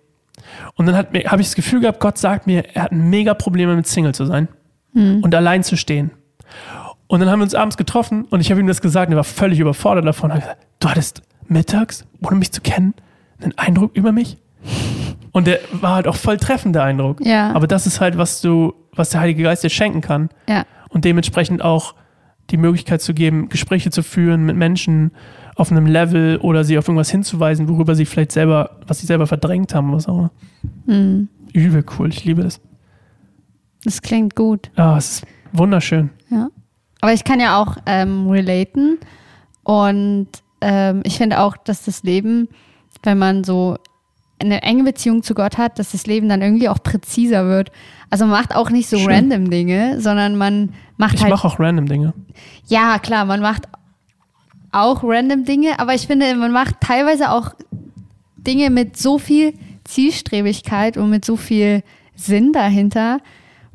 Und 0.75 0.87
dann 0.87 0.97
habe 0.97 1.17
ich 1.17 1.49
das 1.49 1.55
Gefühl 1.55 1.81
gehabt, 1.81 2.01
Gott 2.01 2.19
sagt 2.19 2.47
mir, 2.47 2.65
er 2.75 2.83
hat 2.83 2.93
mega 2.93 3.35
Probleme 3.35 3.77
mit 3.77 3.87
Single 3.87 4.15
zu 4.15 4.27
sein 4.27 4.49
und 4.95 5.35
allein 5.35 5.63
zu 5.63 5.77
stehen. 5.77 6.11
Und 7.07 7.21
dann 7.21 7.29
haben 7.29 7.41
wir 7.41 7.45
uns 7.45 7.55
abends 7.55 7.77
getroffen 7.77 8.25
und 8.25 8.41
ich 8.41 8.51
habe 8.51 8.61
ihm 8.61 8.67
das 8.67 8.81
gesagt 8.81 9.09
und 9.09 9.15
er 9.15 9.19
war 9.19 9.25
völlig 9.25 9.61
überfordert 9.61 10.07
davon. 10.07 10.31
Er 10.31 10.37
hat 10.37 10.43
gesagt, 10.43 10.67
du 10.81 10.89
hattest 10.89 11.23
mittags, 11.49 12.05
ohne 12.23 12.37
mich 12.37 12.53
zu 12.53 12.61
kennen, 12.61 12.95
einen 13.41 13.57
Eindruck 13.59 13.95
über 13.95 14.13
mich? 14.13 14.37
Und 15.33 15.47
der 15.47 15.61
war 15.73 15.95
halt 15.95 16.07
auch 16.07 16.17
voll 16.17 16.37
treffend, 16.37 16.75
der 16.75 16.85
Eindruck. 16.85 17.25
Ja. 17.25 17.53
Aber 17.53 17.67
das 17.67 17.87
ist 17.87 18.01
halt, 18.01 18.19
was 18.19 18.41
du, 18.41 18.75
was 18.95 19.11
der 19.11 19.21
Heilige 19.21 19.43
Geist 19.43 19.63
dir 19.63 19.71
schenken 19.71 20.01
kann. 20.01 20.29
Ja. 20.49 20.65
Und 20.91 21.05
dementsprechend 21.05 21.63
auch 21.63 21.95
die 22.51 22.57
Möglichkeit 22.57 23.01
zu 23.01 23.15
geben, 23.15 23.49
Gespräche 23.49 23.91
zu 23.91 24.03
führen 24.03 24.45
mit 24.45 24.57
Menschen 24.57 25.13
auf 25.55 25.71
einem 25.71 25.87
Level 25.87 26.39
oder 26.39 26.65
sie 26.65 26.79
auf 26.79 26.89
irgendwas 26.89 27.11
hinzuweisen, 27.11 27.69
worüber 27.69 27.95
sie 27.95 28.07
vielleicht 28.07 28.33
selber, 28.33 28.79
was 28.87 29.01
sie 29.01 29.07
selber 29.07 29.27
verdrängt 29.27 29.75
haben, 29.75 29.93
was 29.93 30.09
auch 30.09 30.19
immer. 30.19 30.31
Hm. 30.87 31.29
Übel 31.53 31.85
cool, 31.99 32.09
ich 32.09 32.25
liebe 32.25 32.43
das. 32.43 32.61
Das 33.85 34.03
klingt 34.03 34.37
gut. 34.37 34.71
Ah, 34.77 34.97
es 34.97 35.13
ist 35.13 35.27
wunderschön. 35.53 36.11
Ja. 36.31 36.49
Aber 37.01 37.13
ich 37.13 37.25
kann 37.25 37.41
ja 37.41 37.61
auch 37.61 37.77
ähm, 37.87 38.29
relaten. 38.29 38.99
Und 39.63 40.29
ähm, 40.61 41.03
ich 41.05 41.17
finde 41.17 41.41
auch, 41.41 41.57
dass 41.57 41.85
das 41.85 42.03
Leben, 42.03 42.49
wenn 43.03 43.19
man 43.19 43.45
so 43.45 43.77
eine 44.41 44.63
enge 44.63 44.85
Beziehung 44.85 45.23
zu 45.23 45.35
Gott 45.35 45.59
hat, 45.59 45.79
dass 45.79 45.93
das 45.93 46.07
Leben 46.07 46.29
dann 46.29 46.43
irgendwie 46.43 46.69
auch 46.69 46.83
präziser 46.83 47.47
wird. 47.47 47.71
Also 48.09 48.25
man 48.25 48.33
macht 48.41 48.55
auch 48.57 48.71
nicht 48.71 48.89
so 48.89 48.99
Schön. 48.99 49.11
random 49.11 49.51
Dinge, 49.51 50.01
sondern 50.01 50.37
man 50.37 50.71
macht 50.97 51.15
Ich 51.17 51.23
halt. 51.23 51.31
mache 51.33 51.47
auch 51.47 51.61
random 51.61 51.87
Dinge. 51.87 52.15
Ja, 52.67 52.99
klar, 52.99 53.25
man 53.25 53.41
macht 53.41 53.69
auch 54.73 55.01
random 55.03 55.45
Dinge, 55.45 55.79
aber 55.79 55.95
ich 55.95 56.07
finde, 56.07 56.35
man 56.37 56.53
macht 56.53 56.81
teilweise 56.81 57.31
auch 57.31 57.55
Dinge 58.37 58.71
mit 58.71 58.97
so 58.97 59.19
viel 59.19 59.55
Zielstrebigkeit 59.85 60.97
und 60.97 61.11
mit 61.11 61.25
so 61.25 61.37
viel 61.37 61.83
Sinn 62.15 62.53
dahinter, 62.53 63.19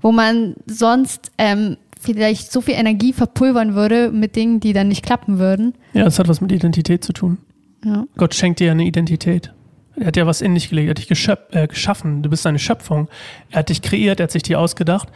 wo 0.02 0.12
man 0.12 0.56
sonst 0.66 1.32
ähm, 1.38 1.78
vielleicht 2.00 2.52
so 2.52 2.62
viel 2.62 2.76
Energie 2.76 3.14
verpulvern 3.14 3.74
würde 3.76 4.12
mit 4.12 4.36
Dingen, 4.36 4.60
die 4.60 4.74
dann 4.74 4.88
nicht 4.88 5.04
klappen 5.06 5.40
würden. 5.40 5.74
Ja, 5.94 6.04
das 6.04 6.20
hat 6.20 6.28
was 6.28 6.42
mit 6.42 6.52
Identität 6.52 7.04
zu 7.04 7.14
tun. 7.14 7.38
Ja. 7.84 8.06
Gott 8.18 8.34
schenkt 8.34 8.60
dir 8.60 8.72
eine 8.72 8.86
Identität. 8.86 9.52
Er 10.00 10.08
hat 10.08 10.18
ja 10.18 10.26
was 10.26 10.42
in 10.42 10.54
dich 10.56 10.70
gelegt, 10.70 10.88
er 10.88 10.90
hat 10.92 10.98
dich 10.98 11.08
geschöp 11.08 11.56
äh, 11.56 11.68
geschaffen. 11.68 12.22
Du 12.22 12.30
bist 12.30 12.44
seine 12.44 12.60
Schöpfung. 12.60 13.08
Er 13.52 13.60
hat 13.60 13.70
dich 13.70 13.82
kreiert, 13.82 14.20
er 14.20 14.26
hat 14.26 14.32
sich 14.32 14.44
dir 14.44 14.60
ausgedacht. 14.60 15.10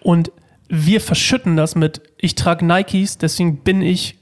Und 0.00 0.32
wir 0.68 1.00
verschütten 1.00 1.56
das 1.56 1.74
mit, 1.74 2.02
ich 2.18 2.34
trage 2.34 2.64
Nikes, 2.64 3.18
deswegen 3.18 3.58
bin 3.58 3.82
ich 3.82 4.18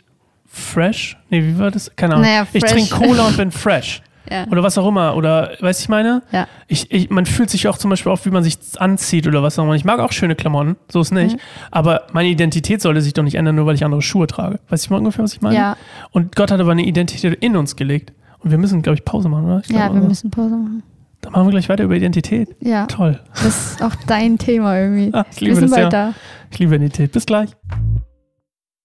fresh. 0.47 1.17
Nee, 1.31 1.43
wie 1.43 1.59
war 1.59 1.71
das? 1.71 1.95
Keine 1.97 2.15
Ahnung. 2.15 2.27
Naja, 2.27 2.47
ich 2.53 2.63
trinke 2.63 2.95
Cola 2.95 3.29
und 3.29 3.37
bin 3.37 3.51
fresh. 3.53 4.03
Ja. 4.31 4.47
Oder 4.51 4.63
was 4.63 4.79
auch 4.79 4.87
immer. 4.87 5.17
Oder, 5.17 5.53
weißt 5.61 5.81
du, 5.81 5.85
ich 5.85 5.89
meine? 5.89 6.23
Ja. 6.31 6.47
Ich, 6.69 6.91
ich, 6.91 7.11
man 7.11 7.27
fühlt 7.27 7.51
sich 7.51 7.69
auch 7.69 7.77
zum 7.77 7.91
Beispiel 7.91 8.13
auf, 8.13 8.25
wie 8.25 8.31
man 8.31 8.45
sich 8.45 8.57
anzieht 8.79 9.27
oder 9.27 9.43
was 9.43 9.59
auch 9.59 9.65
immer. 9.65 9.75
Ich 9.75 9.85
mag 9.85 9.99
auch 9.99 10.13
schöne 10.13 10.37
Klamotten, 10.37 10.77
so 10.89 11.01
ist 11.01 11.11
nicht. 11.11 11.37
Mhm. 11.37 11.41
Aber 11.71 12.07
meine 12.13 12.29
Identität 12.29 12.81
sollte 12.81 13.01
sich 13.01 13.15
doch 13.15 13.25
nicht 13.25 13.35
ändern, 13.35 13.57
nur 13.57 13.67
weil 13.67 13.75
ich 13.75 13.85
andere 13.85 14.03
Schuhe 14.03 14.27
trage. 14.27 14.61
Weißt 14.69 14.87
du 14.87 14.93
mal 14.93 14.99
ungefähr, 14.99 15.25
was 15.25 15.35
ich 15.35 15.41
meine? 15.43 15.57
Ja. 15.57 15.77
Und 16.13 16.37
Gott 16.37 16.51
hat 16.51 16.61
aber 16.61 16.73
eine 16.73 16.85
Identität 16.85 17.35
in 17.35 17.57
uns 17.57 17.77
gelegt. 17.77 18.13
Und 18.43 18.51
wir 18.51 18.59
müssen, 18.59 18.83
glaube 18.83 18.97
ich, 18.97 19.05
Pause 19.05 19.29
machen, 19.29 19.45
oder? 19.45 19.61
Glaub, 19.61 19.79
Ja, 19.81 19.87
wir 19.89 19.95
also, 19.97 20.09
müssen 20.09 20.31
Pause 20.31 20.57
machen. 20.57 20.83
Dann 21.21 21.33
machen 21.33 21.47
wir 21.47 21.51
gleich 21.53 21.69
weiter 21.69 21.85
über 21.85 21.95
Identität. 21.95 22.49
Ja, 22.61 22.87
Toll. 22.87 23.21
das 23.35 23.45
ist 23.73 23.83
auch 23.83 23.95
dein 24.09 24.39
Thema 24.39 24.77
irgendwie. 24.79 25.11
Ah, 25.15 25.25
ich 25.31 25.41
wir 25.41 25.49
liebe 25.49 25.61
sind 25.61 25.71
das, 25.71 25.79
bald 25.79 25.93
ja. 25.93 26.15
Ich 26.51 26.59
liebe 26.59 26.75
Identität. 26.75 27.13
Bis 27.13 27.27
gleich. 27.27 27.51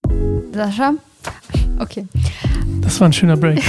da. 0.04 0.66
Sascha? 0.66 0.94
Okay. 1.80 2.06
Das 2.82 3.00
war 3.02 3.10
ein 3.10 3.14
schöner 3.14 3.38
Break. 3.38 3.62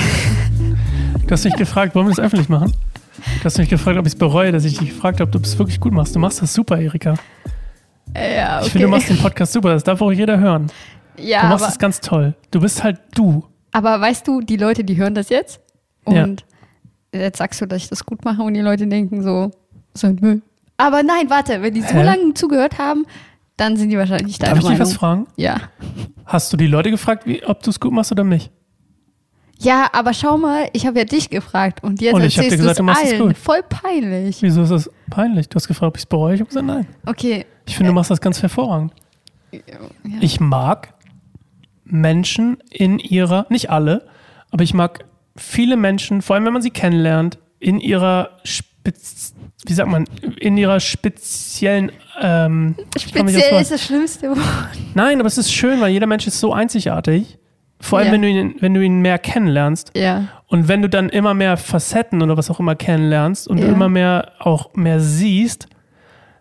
Du 1.26 1.30
hast 1.32 1.45
mich 1.45 1.55
gefragt, 1.57 1.95
wollen 1.95 2.07
wir 2.07 2.11
das 2.14 2.20
öffentlich 2.24 2.49
machen? 2.49 2.72
Du 3.41 3.45
hast 3.45 3.59
mich 3.59 3.68
gefragt, 3.68 3.99
ob 3.99 4.07
ich 4.07 4.12
es 4.12 4.18
bereue, 4.18 4.53
dass 4.53 4.64
ich 4.64 4.78
dich 4.78 4.89
gefragt 4.91 5.20
habe, 5.20 5.28
ob 5.28 5.32
du 5.32 5.39
es 5.49 5.59
wirklich 5.59 5.80
gut 5.80 5.93
machst. 5.93 6.14
Du 6.14 6.18
machst 6.18 6.41
das 6.43 6.53
super, 6.55 6.78
Erika. 6.78 7.14
Ja, 8.14 8.57
okay. 8.59 8.66
Ich 8.66 8.72
finde, 8.72 8.86
du 8.86 8.91
machst 8.91 9.09
den 9.11 9.18
Podcast 9.18 9.53
super. 9.53 9.70
Das 9.70 9.84
darf 9.84 10.01
auch 10.01 10.12
jeder 10.12 10.39
hören. 10.39 10.68
ja, 11.18 11.43
Du 11.43 11.49
machst 11.49 11.68
es 11.68 11.78
ganz 11.78 12.01
toll. 12.01 12.34
Du 12.51 12.61
bist 12.61 12.82
halt 12.84 12.99
du. 13.14 13.45
aber 13.72 14.01
weißt 14.01 14.26
du, 14.28 14.41
die 14.41 14.57
Leute, 14.57 14.84
die 14.84 14.97
hören 14.97 15.14
das 15.14 15.28
jetzt 15.30 15.61
Ja. 16.13 16.25
und 16.25 16.45
jetzt 17.13 17.39
sagst 17.39 17.61
du, 17.61 17.67
dass 17.67 17.83
ich 17.83 17.89
das 17.89 18.05
gut 18.05 18.25
mache 18.25 18.43
und 18.43 18.55
die 18.55 18.61
Leute 18.61 18.87
denken 18.87 19.23
so, 19.23 19.51
so 19.95 20.07
ein 20.09 20.19
Müll. 20.21 20.43
Aber 20.77 21.03
nein, 21.03 21.29
warte, 21.29 21.61
wenn 21.63 21.75
die 21.75 21.83
so 21.83 21.89
Hä? 21.95 22.03
lange 22.05 22.35
zugehört 22.35 22.79
haben, 22.79 23.05
dann 23.57 23.77
sind 23.77 23.91
die 23.91 23.99
wahrscheinlich 23.99 24.39
deine 24.39 24.51
Darf 24.55 24.59
ich 24.59 24.65
dich 24.69 24.79
Meinung. 24.79 24.87
was 24.87 24.97
fragen? 24.97 25.27
Ja. 25.37 25.57
Hast 26.27 26.53
du 26.53 26.57
die 26.57 26.67
Leute 26.69 26.91
gefragt, 26.91 27.27
wie, 27.27 27.45
ob 27.45 27.63
du 27.63 27.71
es 27.71 27.81
gut 27.81 27.93
machst 27.93 28.13
oder 28.13 28.23
mich? 28.25 28.51
Ja, 29.61 29.89
aber 29.93 30.15
schau 30.15 30.39
mal, 30.39 30.69
ich 30.73 30.87
habe 30.87 31.01
ja 31.01 31.05
dich 31.05 31.31
gefragt 31.31 31.83
und 31.83 32.01
jetzt 32.01 32.15
Und 32.15 32.23
ich 32.23 32.37
erzählst 32.39 32.59
gesagt, 32.59 32.79
du 32.79 32.89
es 32.89 32.97
allen. 33.13 33.23
gut. 33.27 33.37
Voll 33.37 33.63
peinlich. 33.69 34.41
Wieso 34.41 34.63
ist 34.63 34.71
das 34.71 34.89
peinlich? 35.11 35.49
Du 35.49 35.57
hast 35.57 35.67
gefragt, 35.67 35.89
ob 35.89 35.97
ich 35.97 36.03
es 36.03 36.07
bereue. 36.07 36.35
Ich 36.37 36.41
habe 36.41 36.47
gesagt, 36.49 36.67
nein. 36.67 36.87
Okay. 37.07 37.45
Ich 37.67 37.77
finde, 37.77 37.91
du 37.91 37.95
machst 37.95 38.13
das 38.13 38.21
ganz 38.21 38.41
hervorragend. 38.41 38.93
Ja. 39.51 39.61
Ich 40.21 40.39
mag 40.39 40.95
Menschen 41.85 42.59
in 42.71 43.01
ihrer, 43.01 43.47
nicht 43.49 43.71
alle, 43.71 44.07
aber 44.53 44.63
ich 44.63 44.75
mag 44.75 45.05
viele 45.39 45.76
Menschen, 45.76 46.22
vor 46.22 46.36
allem 46.36 46.45
wenn 46.45 46.53
man 46.53 46.62
sie 46.62 46.70
kennenlernt, 46.70 47.39
in 47.61 47.80
ihrer 47.80 48.30
Spitz, 48.45 49.34
wie 49.66 49.72
sagt 49.72 49.91
man, 49.91 50.05
in 50.39 50.57
ihrer 50.57 50.80
speziellen, 50.80 51.91
ähm, 52.20 52.76
Speziell 52.99 53.61
ist 53.61 53.70
das 53.70 53.84
schlimmste 53.84 54.28
Wort. 54.30 54.39
nein, 54.95 55.18
aber 55.20 55.26
es 55.26 55.39
ist 55.39 55.53
schön, 55.53 55.80
weil 55.80 55.91
jeder 55.93 56.07
Mensch 56.07 56.26
ist 56.26 56.41
so 56.41 56.53
einzigartig. 56.53 57.39
Vor 57.80 57.99
allem, 58.01 58.09
Ja. 58.09 58.12
wenn, 58.14 58.22
du 58.22 58.28
ihn, 58.28 58.55
wenn 58.61 58.74
du 58.74 58.82
ihn 58.82 59.01
mehr 59.01 59.18
kennenlernst. 59.18 59.93
Ja. 59.97 60.24
Und 60.49 60.66
wenn 60.66 60.82
du 60.82 60.89
dann 60.89 61.09
immer 61.11 61.32
mehr 61.34 61.57
Facetten 61.57 62.22
oder 62.22 62.36
was 62.36 62.51
auch 62.51 62.59
immer 62.59 62.74
kennenlernst 62.74 63.47
und 63.47 63.59
Ja. 63.59 63.66
immer 63.68 63.89
mehr 63.89 64.32
auch 64.41 64.74
mehr 64.74 64.99
siehst, 64.99 65.68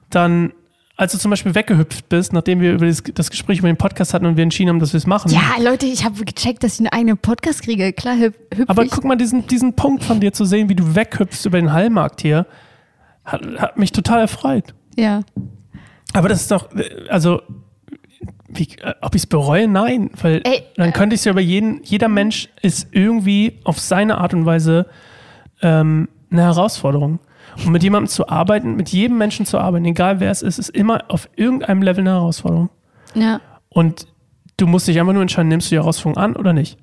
dann, 0.10 0.54
als 0.98 1.12
du 1.12 1.20
zum 1.20 1.30
Beispiel 1.30 1.54
weggehüpft 1.54 2.10
bist, 2.10 2.34
nachdem 2.34 2.60
wir 2.60 2.74
über 2.74 2.88
das, 2.88 3.30
Gespräch 3.30 3.60
über 3.60 3.68
den 3.68 3.78
Podcast 3.78 4.16
hatten 4.16 4.26
und 4.26 4.36
wir 4.36 4.44
entschieden 4.44 4.70
haben, 4.70 4.80
dass 4.80 4.94
wir 4.94 4.98
es 4.98 5.06
machen. 5.06 5.32
Ja, 5.32 5.62
Leute, 5.62 5.86
ich 5.86 6.04
habe 6.04 6.26
gecheckt, 6.26 6.64
dass 6.64 6.74
ich 6.74 6.80
einen 6.80 6.88
eigenen 6.88 7.18
Podcast 7.20 7.62
kriege. 7.62 7.94
Klar, 7.94 8.18
hüp 8.18 8.36
hüpf 8.56 8.68
Aber 8.70 8.84
ich. 8.84 8.90
guck 8.90 9.04
mal, 9.04 9.16
diesen, 9.16 9.46
diesen 9.46 9.74
Punkt 9.74 10.04
von 10.04 10.20
dir 10.20 10.34
zu 10.34 10.44
sehen, 10.44 10.70
wie 10.70 10.76
du 10.76 10.96
weghüpfst 10.96 11.46
über 11.46 11.60
den 11.60 11.72
Hallmarkt 11.72 12.22
hier, 12.22 12.48
hat, 13.24 13.42
hat 13.58 13.78
mich 13.78 13.92
total 13.92 14.22
erfreut. 14.22 14.74
Ja. 14.96 15.22
Aber 16.14 16.30
das 16.30 16.42
ist 16.42 16.52
doch, 16.52 16.74
äh, 16.76 17.08
also, 17.10 17.44
wie, 18.48 18.68
äh, 18.82 18.96
ob 19.02 19.14
ich 19.14 19.22
es 19.22 19.28
bereue? 19.28 19.68
Nein, 19.68 20.10
weil 20.20 20.42
Ey, 20.46 20.64
dann 20.78 20.94
könnte 20.94 21.14
ich 21.14 21.22
es 21.22 21.26
ja 21.26 21.32
über 21.32 21.42
jeden, 21.42 21.84
jeder 21.84 22.08
Mensch 22.08 22.50
ist 22.64 22.88
irgendwie 22.92 23.60
auf 23.66 23.80
seine 23.80 24.18
Art 24.18 24.34
und 24.34 24.48
Weise 24.48 24.88
ähm, 25.62 26.10
eine 26.32 26.42
Herausforderung. 26.42 27.20
Und 27.66 27.72
mit 27.72 27.84
jemandem 27.84 28.08
zu 28.08 28.30
arbeiten, 28.30 28.76
mit 28.76 28.90
jedem 28.90 29.18
Menschen 29.18 29.46
zu 29.46 29.58
arbeiten, 29.58 29.86
egal 29.86 30.20
wer 30.20 30.32
es 30.32 30.42
ist, 30.42 30.60
ist 30.60 30.70
immer 30.70 31.04
auf 31.08 31.30
irgendeinem 31.36 31.82
Level 31.82 32.02
eine 32.02 32.12
Herausforderung. 32.12 32.70
Ja. 33.16 33.42
Und 33.70 34.08
du 34.58 34.68
musst 34.68 34.88
dich 34.88 35.00
einfach 35.00 35.14
nur 35.14 35.22
entscheiden, 35.22 35.50
nimmst 35.50 35.68
du 35.68 35.76
die 35.76 35.80
Herausforderung 35.82 36.24
an 36.24 36.36
oder 36.36 36.54
nicht. 36.54 36.78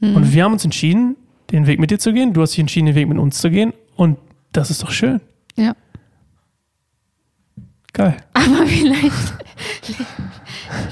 Mhm. 0.00 0.16
Und 0.16 0.32
wir 0.32 0.44
haben 0.44 0.52
uns 0.52 0.64
entschieden, 0.64 1.16
den 1.50 1.66
Weg 1.66 1.78
mit 1.78 1.90
dir 1.90 1.98
zu 1.98 2.12
gehen. 2.12 2.32
Du 2.32 2.42
hast 2.42 2.52
dich 2.52 2.60
entschieden, 2.60 2.86
den 2.86 2.94
Weg 2.94 3.08
mit 3.08 3.18
uns 3.18 3.40
zu 3.40 3.50
gehen. 3.50 3.72
Und 3.96 4.18
das 4.52 4.70
ist 4.70 4.82
doch 4.82 4.90
schön. 4.90 5.20
Ja. 5.56 5.74
Geil. 7.92 8.16
Aber 8.32 8.44
vielleicht 8.66 9.34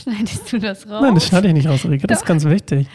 schneidest 0.03 0.53
du 0.53 0.59
das 0.59 0.89
raus. 0.89 1.03
Nein, 1.03 1.15
das 1.15 1.27
schneide 1.27 1.49
ich 1.49 1.55
nicht 1.55 1.69
raus, 1.69 1.85
Rika. 1.85 2.07
Das 2.07 2.21
ist 2.21 2.27
ganz 2.27 2.45
wichtig. 2.45 2.87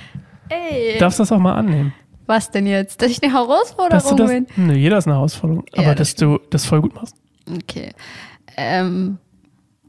Ey, 0.49 0.93
Du 0.93 0.99
darfst 0.99 1.19
das 1.19 1.31
auch 1.31 1.39
mal 1.39 1.55
annehmen. 1.55 1.93
Was 2.27 2.51
denn 2.51 2.67
jetzt? 2.67 3.01
Dass 3.01 3.09
ich 3.09 3.23
eine 3.23 3.33
Herausforderung 3.33 4.17
das, 4.17 4.29
bin? 4.29 4.47
nee, 4.57 4.75
jeder 4.75 4.97
ist 4.97 5.07
eine 5.07 5.15
Herausforderung. 5.15 5.65
Ja, 5.73 5.83
aber 5.83 5.95
das 5.95 6.15
dass 6.15 6.15
du 6.15 6.39
das 6.49 6.65
voll 6.65 6.81
gut 6.81 6.93
machst. 6.95 7.15
Okay. 7.49 7.91
Ähm, 8.55 9.17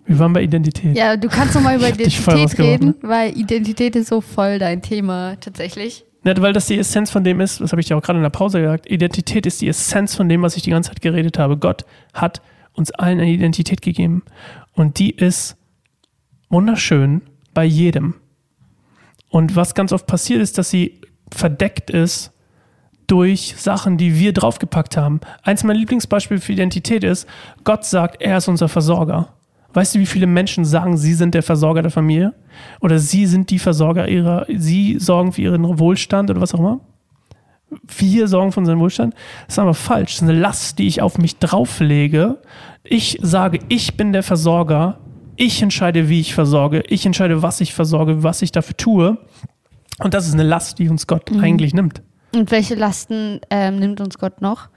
Wir 0.06 0.18
waren 0.18 0.32
bei 0.32 0.42
Identität. 0.42 0.96
ja, 0.96 1.16
du 1.16 1.28
kannst 1.28 1.54
noch 1.54 1.62
mal 1.62 1.76
über 1.78 1.88
Identität 1.88 2.58
reden, 2.58 2.94
weil 3.02 3.36
Identität 3.36 3.96
ist 3.96 4.08
so 4.08 4.20
voll 4.20 4.58
dein 4.58 4.82
Thema 4.82 5.36
tatsächlich. 5.40 6.04
Ja, 6.24 6.36
weil 6.42 6.52
das 6.52 6.66
die 6.66 6.78
Essenz 6.78 7.10
von 7.10 7.24
dem 7.24 7.40
ist, 7.40 7.60
das 7.60 7.72
habe 7.72 7.80
ich 7.80 7.86
dir 7.86 7.96
auch 7.96 8.02
gerade 8.02 8.18
in 8.18 8.22
der 8.22 8.30
Pause 8.30 8.60
gesagt, 8.60 8.90
Identität 8.90 9.46
ist 9.46 9.60
die 9.60 9.68
Essenz 9.68 10.14
von 10.14 10.28
dem, 10.28 10.42
was 10.42 10.56
ich 10.56 10.62
die 10.62 10.70
ganze 10.70 10.90
Zeit 10.90 11.00
geredet 11.00 11.38
habe. 11.38 11.56
Gott 11.56 11.84
hat 12.12 12.42
uns 12.72 12.90
allen 12.90 13.20
eine 13.20 13.30
Identität 13.30 13.82
gegeben. 13.82 14.22
Und 14.72 14.98
die 14.98 15.10
ist 15.10 15.56
wunderschön 16.48 17.22
bei 17.54 17.64
jedem. 17.64 18.14
Und 19.30 19.56
was 19.56 19.74
ganz 19.74 19.92
oft 19.92 20.06
passiert 20.06 20.40
ist, 20.40 20.58
dass 20.58 20.70
sie 20.70 20.97
verdeckt 21.32 21.90
ist 21.90 22.32
durch 23.06 23.54
Sachen, 23.56 23.96
die 23.96 24.18
wir 24.18 24.32
draufgepackt 24.32 24.96
haben. 24.96 25.20
Eins 25.42 25.64
meiner 25.64 25.78
Lieblingsbeispiele 25.78 26.40
für 26.40 26.52
Identität 26.52 27.04
ist, 27.04 27.26
Gott 27.64 27.84
sagt, 27.84 28.20
er 28.20 28.36
ist 28.36 28.48
unser 28.48 28.68
Versorger. 28.68 29.30
Weißt 29.72 29.94
du, 29.94 29.98
wie 29.98 30.06
viele 30.06 30.26
Menschen 30.26 30.64
sagen, 30.64 30.96
sie 30.96 31.14
sind 31.14 31.34
der 31.34 31.42
Versorger 31.42 31.82
der 31.82 31.90
Familie? 31.90 32.34
Oder 32.80 32.98
sie 32.98 33.26
sind 33.26 33.50
die 33.50 33.58
Versorger 33.58 34.08
ihrer, 34.08 34.46
sie 34.48 34.98
sorgen 34.98 35.32
für 35.32 35.42
ihren 35.42 35.78
Wohlstand 35.78 36.30
oder 36.30 36.40
was 36.40 36.54
auch 36.54 36.60
immer? 36.60 36.80
Wir 37.98 38.28
sorgen 38.28 38.52
für 38.52 38.60
unseren 38.60 38.78
Wohlstand? 38.78 39.14
Das 39.46 39.54
ist 39.54 39.58
aber 39.58 39.74
falsch. 39.74 40.14
Das 40.14 40.22
ist 40.22 40.28
eine 40.28 40.38
Last, 40.38 40.78
die 40.78 40.86
ich 40.86 41.02
auf 41.02 41.18
mich 41.18 41.38
drauflege. 41.38 42.38
Ich 42.82 43.18
sage, 43.22 43.58
ich 43.68 43.96
bin 43.96 44.12
der 44.12 44.22
Versorger. 44.22 44.98
Ich 45.36 45.62
entscheide, 45.62 46.08
wie 46.08 46.20
ich 46.20 46.34
versorge. 46.34 46.82
Ich 46.88 47.04
entscheide, 47.04 47.42
was 47.42 47.60
ich 47.60 47.74
versorge, 47.74 48.22
was 48.22 48.42
ich 48.42 48.52
dafür 48.52 48.76
tue. 48.76 49.18
Und 50.00 50.14
das 50.14 50.26
ist 50.28 50.34
eine 50.34 50.44
Last, 50.44 50.78
die 50.78 50.88
uns 50.88 51.06
Gott 51.06 51.30
eigentlich 51.40 51.74
nimmt. 51.74 52.02
Und 52.34 52.50
welche 52.50 52.74
Lasten 52.74 53.40
ähm, 53.50 53.78
nimmt 53.78 54.00
uns 54.00 54.18
Gott 54.18 54.40
noch? 54.40 54.68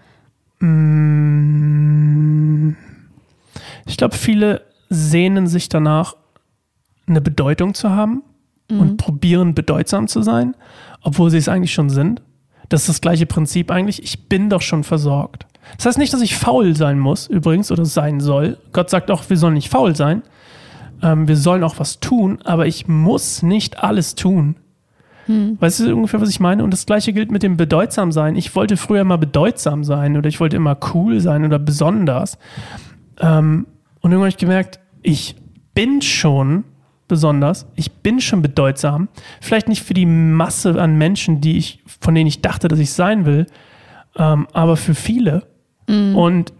Mm, 0.60 2.76
Ich 3.86 3.98
glaube, 3.98 4.16
viele 4.16 4.62
sehnen 4.90 5.48
sich 5.48 5.70
danach, 5.70 6.16
eine 7.08 7.22
Bedeutung 7.22 7.74
zu 7.74 7.90
haben 7.90 8.24
und 8.70 8.96
probieren 8.96 9.54
bedeutsam 9.54 10.08
zu 10.08 10.22
sein, 10.22 10.56
obwohl 11.02 11.30
sie 11.30 11.38
es 11.38 11.50
eigentlich 11.50 11.74
schon 11.74 11.90
sind. 11.90 12.22
Das 12.70 12.82
ist 12.82 12.90
das 12.90 13.02
gleiche 13.02 13.26
Prinzip 13.26 13.70
eigentlich. 13.70 14.02
Ich 14.02 14.30
bin 14.30 14.50
doch 14.50 14.62
schon 14.62 14.86
versorgt. 14.86 15.46
Das 15.76 15.88
heißt 15.88 15.98
nicht, 15.98 16.14
dass 16.14 16.22
ich 16.22 16.38
faul 16.38 16.74
sein 16.78 17.00
muss, 17.00 17.28
übrigens, 17.28 17.70
oder 17.70 17.84
sein 17.84 18.22
soll. 18.22 18.58
Gott 18.72 18.90
sagt 18.90 19.12
auch, 19.12 19.30
wir 19.30 19.36
sollen 19.36 19.56
nicht 19.56 19.68
faul 19.70 19.94
sein. 19.96 20.22
Ähm, 21.02 21.28
wir 21.28 21.36
sollen 21.36 21.66
auch 21.66 21.80
was 21.80 22.00
tun, 22.00 22.40
aber 22.46 22.66
ich 22.66 22.88
muss 22.88 23.44
nicht 23.44 23.84
alles 23.84 24.16
tun. 24.16 24.56
Weißt 25.60 25.80
du 25.82 25.94
ungefähr, 25.94 26.22
was 26.22 26.30
ich 26.30 26.40
meine? 26.40 26.64
Und 26.64 26.72
das 26.72 26.86
gleiche 26.86 27.14
gilt 27.14 27.32
mit 27.32 27.44
dem 27.44 27.58
bedeutsam 27.58 28.12
sein. 28.12 28.36
Ich 28.36 28.56
wollte 28.56 28.78
früher 28.78 29.04
mal 29.04 29.18
bedeutsam 29.18 29.84
sein 29.84 30.18
oder 30.18 30.28
ich 30.28 30.40
wollte 30.40 30.56
immer 30.56 30.78
cool 30.94 31.20
sein 31.20 31.46
oder 31.46 31.60
besonders. 31.60 32.38
Ähm, 33.20 33.68
und 34.02 34.12
irgendwann 34.12 34.20
habe 34.22 34.30
ich 34.30 34.38
gemerkt, 34.38 34.80
ich 35.02 35.36
bin 35.74 36.02
schon 36.02 36.64
besonders, 37.08 37.68
ich 37.76 37.92
bin 37.92 38.22
schon 38.22 38.42
bedeutsam. 38.42 39.10
Vielleicht 39.42 39.68
nicht 39.68 39.84
für 39.84 39.94
die 39.94 40.06
Masse 40.06 40.82
an 40.82 40.98
Menschen, 40.98 41.42
die 41.42 41.58
ich, 41.58 41.84
von 42.00 42.16
denen 42.16 42.28
ich 42.28 42.42
dachte, 42.42 42.68
dass 42.68 42.80
ich 42.80 42.92
sein 42.92 43.26
will, 43.26 43.48
ähm, 44.18 44.48
aber 44.54 44.78
für 44.78 44.96
viele. 44.96 45.44
Und 46.16 46.54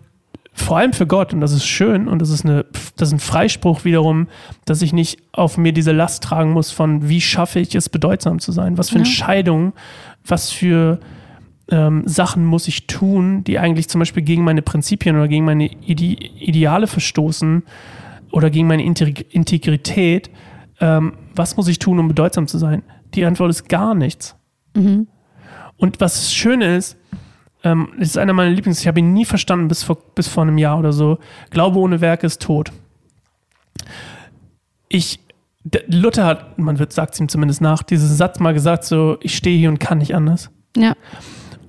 vor 0.54 0.78
allem 0.78 0.94
für 0.94 1.08
Gott, 1.08 1.34
und 1.34 1.40
das 1.42 1.54
ist 1.54 1.66
schön, 1.66 2.08
und 2.08 2.22
das 2.22 2.30
ist, 2.30 2.46
eine, 2.46 2.66
das 2.98 3.10
ist 3.10 3.14
ein 3.14 3.20
Freispruch 3.20 3.86
wiederum, 3.86 4.28
dass 4.66 4.82
ich 4.82 4.92
nicht 4.94 5.20
auf 5.32 5.58
mir 5.58 5.72
diese 5.72 5.92
Last 5.94 6.24
tragen 6.24 6.52
muss 6.52 6.72
von, 6.72 7.08
wie 7.08 7.22
schaffe 7.22 7.60
ich 7.60 7.74
es, 7.74 7.88
bedeutsam 7.90 8.40
zu 8.40 8.52
sein? 8.52 8.78
Was 8.78 8.90
für 8.90 8.96
Ja. 8.96 9.00
Entscheidungen, 9.00 9.74
was 10.26 10.52
für 10.52 11.00
ähm, 11.70 12.04
Sachen 12.06 12.46
muss 12.46 12.68
ich 12.68 12.88
tun, 12.88 13.46
die 13.46 13.60
eigentlich 13.60 13.88
zum 13.88 14.00
Beispiel 14.00 14.24
gegen 14.24 14.44
meine 14.44 14.62
Prinzipien 14.62 15.16
oder 15.16 15.30
gegen 15.30 15.46
meine 15.46 15.68
Ide 15.68 16.04
Ideale 16.06 16.88
verstoßen, 16.88 17.64
oder 18.32 18.50
gegen 18.50 18.68
meine 18.68 18.84
Integ- 18.84 19.30
Integrität, 19.30 20.30
ähm, 20.80 21.14
was 21.36 21.58
muss 21.58 21.68
ich 21.68 21.80
tun, 21.80 22.00
um 22.00 22.08
bedeutsam 22.08 22.48
zu 22.48 22.58
sein? 22.58 22.82
Die 23.14 23.26
Antwort 23.26 23.50
ist 23.50 23.68
gar 23.68 23.94
nichts. 23.94 24.36
Und 25.78 26.00
was 26.00 26.14
das 26.14 26.34
Schöne 26.34 26.78
ist, 26.78 26.98
ähm, 27.64 27.90
das 27.98 28.10
ist 28.10 28.18
einer 28.18 28.34
meiner 28.34 28.52
Lieblings, 28.52 28.82
ich 28.82 28.88
habe 28.88 29.00
ihn 29.00 29.14
nie 29.14 29.26
verstanden 29.26 29.68
bis 29.68 29.84
vor, 29.84 29.98
bis 30.16 30.28
vor 30.28 30.44
einem 30.44 30.58
Jahr 30.58 30.80
oder 30.80 30.94
so. 30.94 31.20
Glaube 31.50 31.80
ohne 31.80 32.02
Werke 32.02 32.26
ist 32.26 32.42
tot. 32.42 32.72
Ich, 34.90 35.20
Luther 35.88 36.26
hat, 36.26 36.58
man 36.58 36.80
wird, 36.80 36.92
sagt 36.92 37.14
es 37.14 37.20
ihm 37.20 37.30
zumindest 37.30 37.62
nach, 37.62 37.84
diesen 37.84 38.10
Satz 38.10 38.40
mal 38.40 38.54
gesagt, 38.54 38.84
so, 38.84 39.18
ich 39.22 39.36
stehe 39.36 39.58
hier 39.58 39.70
und 39.70 39.80
kann 39.80 40.00
nicht 40.00 40.16
anders. 40.16 40.50
Ja. 40.76 40.96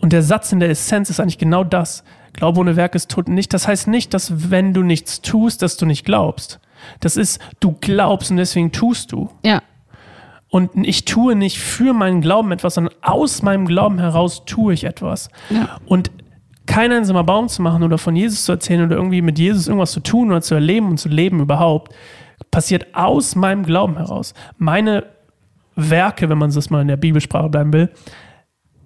Und 0.00 0.12
der 0.12 0.22
Satz 0.22 0.50
in 0.50 0.60
der 0.60 0.70
Essenz 0.70 1.10
ist 1.10 1.20
eigentlich 1.20 1.38
genau 1.38 1.62
das. 1.62 2.04
Glaube 2.32 2.60
ohne 2.60 2.76
Werk 2.76 2.94
ist 2.94 3.10
tot 3.10 3.28
nicht. 3.28 3.52
Das 3.52 3.68
heißt 3.68 3.88
nicht, 3.88 4.14
dass 4.14 4.50
wenn 4.50 4.72
du 4.74 4.82
nichts 4.82 5.20
tust, 5.20 5.62
dass 5.62 5.76
du 5.76 5.86
nicht 5.86 6.04
glaubst. 6.04 6.60
Das 7.00 7.16
ist, 7.16 7.40
du 7.60 7.76
glaubst 7.80 8.30
und 8.30 8.38
deswegen 8.38 8.72
tust 8.72 9.12
du. 9.12 9.30
Ja. 9.44 9.62
Und 10.52 10.86
ich 10.86 11.06
tue 11.06 11.34
nicht 11.34 11.58
für 11.58 11.94
meinen 11.94 12.20
Glauben 12.20 12.52
etwas, 12.52 12.74
sondern 12.74 12.94
aus 13.00 13.40
meinem 13.40 13.64
Glauben 13.64 13.98
heraus 13.98 14.44
tue 14.44 14.74
ich 14.74 14.84
etwas. 14.84 15.30
Ja. 15.48 15.80
Und 15.86 16.10
kein 16.66 16.92
einsamer 16.92 17.24
Baum 17.24 17.48
zu 17.48 17.62
machen 17.62 17.82
oder 17.82 17.96
von 17.96 18.14
Jesus 18.14 18.44
zu 18.44 18.52
erzählen 18.52 18.84
oder 18.84 18.96
irgendwie 18.96 19.22
mit 19.22 19.38
Jesus 19.38 19.66
irgendwas 19.66 19.92
zu 19.92 20.00
tun 20.00 20.28
oder 20.30 20.42
zu 20.42 20.54
erleben 20.54 20.90
und 20.90 20.98
zu 20.98 21.08
leben 21.08 21.40
überhaupt, 21.40 21.94
passiert 22.50 22.94
aus 22.94 23.34
meinem 23.34 23.64
Glauben 23.64 23.96
heraus. 23.96 24.34
Meine 24.58 25.06
Werke, 25.74 26.28
wenn 26.28 26.36
man 26.36 26.52
das 26.52 26.68
mal 26.68 26.82
in 26.82 26.88
der 26.88 26.98
Bibelsprache 26.98 27.48
bleiben 27.48 27.72
will, 27.72 27.88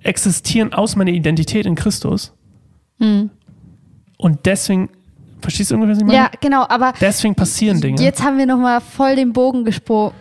existieren 0.05 0.73
aus 0.73 0.95
meiner 0.95 1.11
Identität 1.11 1.67
in 1.67 1.75
Christus. 1.75 2.33
Und 4.19 4.47
deswegen, 4.47 4.89
verstehst 5.41 5.73
du 5.73 5.75
irgendwie, 5.75 5.91
was 5.91 5.99
ich 5.99 6.05
meine? 6.05 6.17
Ja, 6.17 6.31
genau, 6.41 6.65
aber 6.69 6.93
Deswegen 7.01 7.35
passieren 7.35 7.81
Dinge. 7.81 8.01
jetzt 8.01 8.23
haben 8.23 8.39
wir 8.39 8.47
nochmal 8.47 8.81
voll 8.81 9.17
den 9.17 9.33
Bogen 9.33 9.65
gespro 9.65 10.13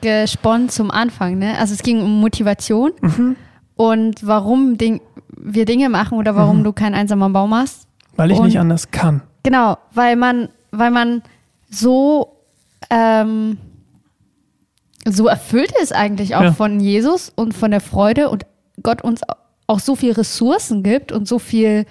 gesponnen 0.00 0.68
zum 0.68 0.90
Anfang. 0.90 1.38
Ne? 1.38 1.56
Also 1.58 1.74
es 1.74 1.82
ging 1.82 2.00
um 2.02 2.20
Motivation 2.20 2.92
Mhm. 3.00 3.36
und 3.76 4.26
warum 4.26 4.78
Ding 4.78 5.00
wir 5.40 5.64
Dinge 5.64 5.88
machen 5.88 6.18
oder 6.18 6.32
Mhm. 6.32 6.36
warum 6.36 6.64
du 6.64 6.72
kein 6.72 6.94
einsamer 6.94 7.30
Baum 7.30 7.54
hast. 7.54 7.86
weil 8.16 8.32
ich 8.32 8.38
und- 8.38 8.46
nicht 8.46 8.58
anders 8.58 8.90
kann. 8.90 9.22
Genau, 9.44 9.78
weil 9.94 10.16
man, 10.16 10.48
weil 10.72 10.90
man 10.90 11.22
so, 11.70 12.36
ähm, 12.90 13.58
so 15.06 15.28
erfüllt 15.28 15.72
ist 15.80 15.94
eigentlich 15.94 16.34
auch 16.34 16.42
Ja. 16.42 16.52
von 16.52 16.80
Jesus 16.80 17.30
und 17.34 17.54
von 17.54 17.70
der 17.70 17.80
Freude 17.80 18.28
und 18.28 18.44
Gott 18.82 19.02
uns 19.02 19.20
auch 19.68 19.78
so 19.78 19.94
viel 19.94 20.12
Ressourcen 20.12 20.82
gibt 20.82 21.12
und 21.12 21.28
so 21.28 21.38
viel 21.38 21.86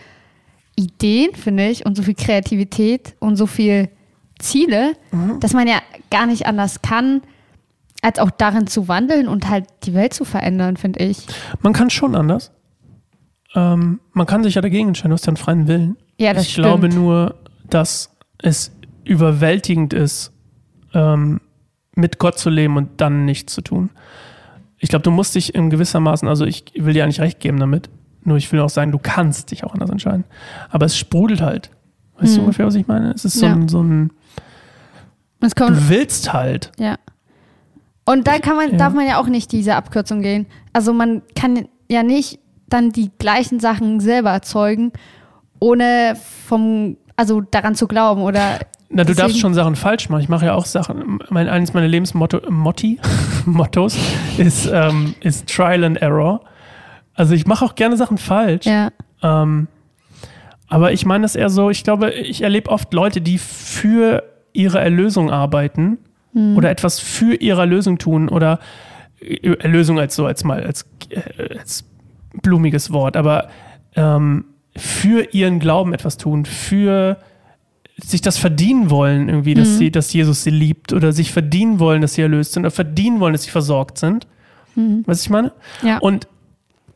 Ideen, 0.76 1.34
finde 1.34 1.70
ich, 1.70 1.86
und 1.86 1.95
so 1.95 2.03
viel 2.03 2.14
Kreativität 2.16 3.16
und 3.20 3.38
so 3.38 3.45
viel 3.47 3.89
Ziele, 4.39 4.93
Mhm. 5.12 5.39
dass 5.39 5.53
man 5.53 5.68
ja 5.68 5.78
gar 6.12 6.26
nicht 6.26 6.45
anders 6.45 6.82
kann, 6.82 7.22
als 8.02 8.20
auch 8.20 8.32
darin 8.32 8.68
zu 8.68 8.88
wandeln 8.88 9.28
und 9.28 9.50
halt 9.50 9.66
die 9.84 9.93
Welt 9.93 10.14
zu 10.14 10.24
verändern, 10.26 10.78
finde 10.78 11.00
ich. 11.04 11.26
Man 11.62 11.74
kann 11.74 11.89
schon 11.89 12.16
anders. 12.16 12.52
Ähm, 13.56 14.00
man 14.14 14.26
kann 14.28 14.43
sich 14.43 14.56
ja 14.56 14.62
dagegen 14.62 14.89
entscheiden, 14.89 15.10
du 15.10 15.14
hast 15.16 15.26
ja 15.26 15.30
einen 15.30 15.38
freien 15.38 15.68
Willen. 15.68 15.98
Ja, 16.20 16.34
das 16.34 16.43
ich 16.43 16.56
glaube 16.56 16.88
stimmt. 16.88 16.95
nur, 17.04 17.36
dass 17.70 18.12
es 18.39 18.72
überwältigend 19.04 19.93
ist, 19.93 20.32
ähm, 20.93 21.41
mit 21.95 22.20
Gott 22.20 22.38
zu 22.38 22.50
leben 22.50 22.78
und 22.78 23.02
dann 23.02 23.26
nichts 23.26 23.54
zu 23.54 23.62
tun. 23.62 23.89
Ich 24.80 24.89
glaube, 24.89 25.04
du 25.04 25.12
musst 25.12 25.34
dich 25.34 25.56
in 25.56 25.70
gewissermaßen, 25.72 26.28
also 26.28 26.45
ich 26.45 26.66
will 26.76 26.93
dir 26.93 27.04
eigentlich 27.04 27.22
recht 27.22 27.39
geben 27.39 27.60
damit, 27.60 27.89
nur 28.24 28.38
ich 28.38 28.52
will 28.52 28.60
auch 28.60 28.70
sagen, 28.70 28.91
du 28.91 29.00
kannst 29.00 29.50
dich 29.52 29.64
auch 29.64 29.74
anders 29.74 29.89
entscheiden. 29.89 30.26
Aber 30.70 30.86
es 30.86 30.98
sprudelt 30.98 31.41
halt. 31.41 31.72
Weißt 32.20 32.34
du 32.34 32.38
Hm. 32.38 32.43
ungefähr, 32.45 32.66
was 32.68 32.76
ich 32.76 32.88
meine? 32.88 33.12
Es 33.12 33.26
ist 33.26 33.39
so, 33.39 33.45
Ja. 33.45 33.54
ein, 33.54 33.68
so 33.70 33.82
ein, 33.82 34.12
Es 35.39 35.56
kommt, 35.56 35.72
du 35.72 35.89
willst 35.89 36.34
halt. 36.34 36.72
Ja. 36.78 36.98
Und 38.08 38.26
da 38.26 38.39
kann 38.39 38.55
man, 38.55 38.72
Ja. 38.72 38.78
darf 38.78 38.93
man 38.93 39.05
ja 39.05 39.20
auch 39.20 39.28
nicht 39.28 39.51
diese 39.51 39.76
Abkürzung 39.76 40.22
gehen. 40.22 40.45
Also 40.72 40.93
man 40.93 41.22
kann 41.36 41.68
ja 41.89 42.03
nicht 42.03 42.39
dann 42.70 42.91
die 42.91 43.12
gleichen 43.20 43.60
Sachen 43.60 43.99
selber 43.99 44.30
erzeugen, 44.32 44.93
ohne 45.60 46.16
vom, 46.47 46.95
also 47.18 47.41
daran 47.41 47.76
zu 47.76 47.88
glauben 47.88 48.22
oder 48.22 48.60
Na, 48.89 49.03
du 49.03 49.14
darfst 49.14 49.38
schon 49.39 49.53
Sachen 49.53 49.76
falsch 49.76 50.08
machen. 50.08 50.22
Ich 50.22 50.30
mache 50.30 50.45
ja 50.45 50.53
auch 50.53 50.66
Sachen. 50.66 51.20
Mein, 51.30 51.49
eines 51.49 51.74
meiner 51.74 51.89
Lebensmotto, 51.89 52.39
Motti, 52.49 52.99
Mottos 53.45 53.97
ist, 54.38 54.70
ähm, 54.72 55.14
ist 55.20 55.53
Trial 55.53 55.84
and 55.84 55.97
Error. 56.01 56.39
Also 57.14 57.34
ich 57.34 57.45
mache 57.45 57.66
auch 57.66 57.76
gerne 57.76 57.97
Sachen 57.97 58.18
falsch. 58.18 58.66
ja. 58.66 58.89
Ähm, 59.22 59.68
aber 60.70 60.91
ich 60.93 61.05
meine 61.05 61.24
das 61.24 61.36
eher 61.36 61.49
so, 61.49 61.70
ich 61.70 61.84
glaube, 61.84 62.12
ich 62.12 62.41
erlebe 62.43 62.70
oft 62.70 62.93
Leute, 62.93 63.20
die 63.22 63.38
für 63.38 64.24
ihre 64.53 64.80
Erlösung 64.80 65.32
arbeiten 65.32 65.97
oder 66.56 66.70
etwas 66.70 67.00
für 67.00 67.36
ihre 67.36 67.62
Erlösung 67.62 67.98
tun 67.98 68.30
oder 68.30 68.60
äh, 69.20 69.54
Erlösung 69.60 70.00
als 70.00 70.16
so, 70.16 70.26
als 70.26 70.44
mal, 70.44 70.64
als, 70.64 70.86
äh, 71.10 71.58
als 71.58 71.84
blumiges 72.42 72.92
Wort, 72.92 73.18
aber 73.18 73.50
ähm, 73.96 74.46
für 74.76 75.34
ihren 75.34 75.60
Glauben 75.60 75.94
etwas 75.94 76.18
tun, 76.18 76.46
für 76.46 77.18
sich 78.00 78.22
das 78.22 78.38
verdienen 78.38 78.92
wollen, 78.92 79.28
irgendwie, 79.28 79.56
dass 79.56 79.78
sie, 79.80 79.90
dass 79.90 80.14
Jesus 80.14 80.44
sie 80.44 80.52
liebt 80.52 80.94
oder 80.94 81.14
sich 81.14 81.32
verdienen 81.32 81.80
wollen, 81.80 82.02
dass 82.04 82.14
sie 82.14 82.22
erlöst 82.22 82.54
sind 82.54 82.62
oder 82.64 82.72
verdienen 82.72 83.20
wollen, 83.20 83.34
dass 83.34 83.44
sie 83.44 83.50
versorgt 83.50 83.98
sind. 83.98 84.28
Was 85.08 85.24
ich 85.24 85.32
meine? 85.32 85.52
Ja. 85.82 85.98
Und 85.98 86.28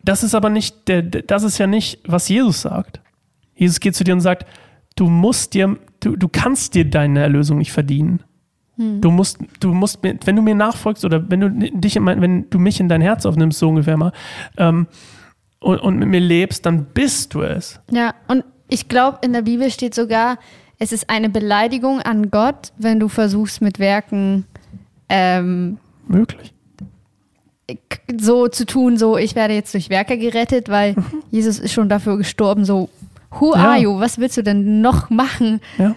das 0.04 0.22
ist 0.24 0.36
aber 0.36 0.52
nicht, 0.52 0.88
der- 0.88 1.02
das 1.02 1.42
ist 1.42 1.58
ja 1.58 1.66
nicht, 1.66 2.00
was 2.06 2.30
Jesus 2.30 2.62
sagt. 2.62 3.02
Jesus 3.56 3.80
geht 3.80 3.96
zu 3.96 4.04
dir 4.04 4.14
und 4.14 4.22
sagt, 4.22 4.46
du 4.96 5.08
musst 5.10 5.56
dir, 5.56 5.78
du, 6.02 6.16
du 6.16 6.28
kannst 6.28 6.76
dir 6.76 6.86
deine 6.88 7.22
Erlösung 7.22 7.58
nicht 7.58 7.72
verdienen. 7.72 8.22
Du 8.78 9.12
musst, 9.12 9.38
du 9.60 9.74
musst 9.74 10.02
mir, 10.02 10.18
wenn 10.26 10.36
du 10.36 10.42
mir 10.42 10.56
nachfolgst 10.56 11.06
oder 11.06 11.30
wenn 11.30 11.40
du 11.42 11.50
dich 11.52 11.96
in 11.98 12.04
mein, 12.04 12.20
wenn 12.22 12.50
du 12.50 12.58
mich 12.58 12.80
in 12.80 12.90
dein 12.90 13.02
Herz 13.02 13.26
aufnimmst, 13.28 13.60
so 13.60 13.70
ungefähr 13.70 13.96
mal, 13.98 14.12
ähm, 14.58 14.88
und, 15.60 15.80
und 15.80 16.00
mit 16.00 16.08
mir 16.10 16.20
lebst, 16.20 16.66
dann 16.66 16.86
bist 16.86 17.34
du 17.36 17.42
es. 17.44 17.80
Ja, 17.92 18.16
und 18.28 18.44
ich 18.70 18.88
glaube, 18.88 19.20
in 19.22 19.34
der 19.34 19.44
Bibel 19.44 19.70
steht 19.70 19.94
sogar, 19.94 20.40
es 20.80 20.92
ist 20.92 21.10
eine 21.12 21.30
Beleidigung 21.30 22.00
an 22.02 22.32
Gott, 22.32 22.72
wenn 22.78 23.00
du 23.00 23.08
versuchst 23.08 23.62
mit 23.62 23.78
Werken 23.78 24.46
ähm, 25.10 25.78
Möglich. 26.08 26.52
so 28.20 28.48
zu 28.48 28.66
tun, 28.66 28.98
so 28.98 29.18
ich 29.18 29.36
werde 29.36 29.54
jetzt 29.54 29.74
durch 29.76 29.90
Werke 29.90 30.18
gerettet, 30.18 30.70
weil 30.70 30.96
Jesus 31.30 31.60
ist 31.60 31.74
schon 31.74 31.90
dafür 31.90 32.18
gestorben, 32.18 32.66
so 32.66 32.90
who 33.32 33.54
Ja. 33.56 33.72
are 33.74 33.78
you? 33.80 34.00
Was 34.00 34.18
willst 34.18 34.38
du 34.38 34.44
denn 34.44 34.82
noch 34.82 35.10
machen? 35.12 35.62
Ja. 35.78 35.94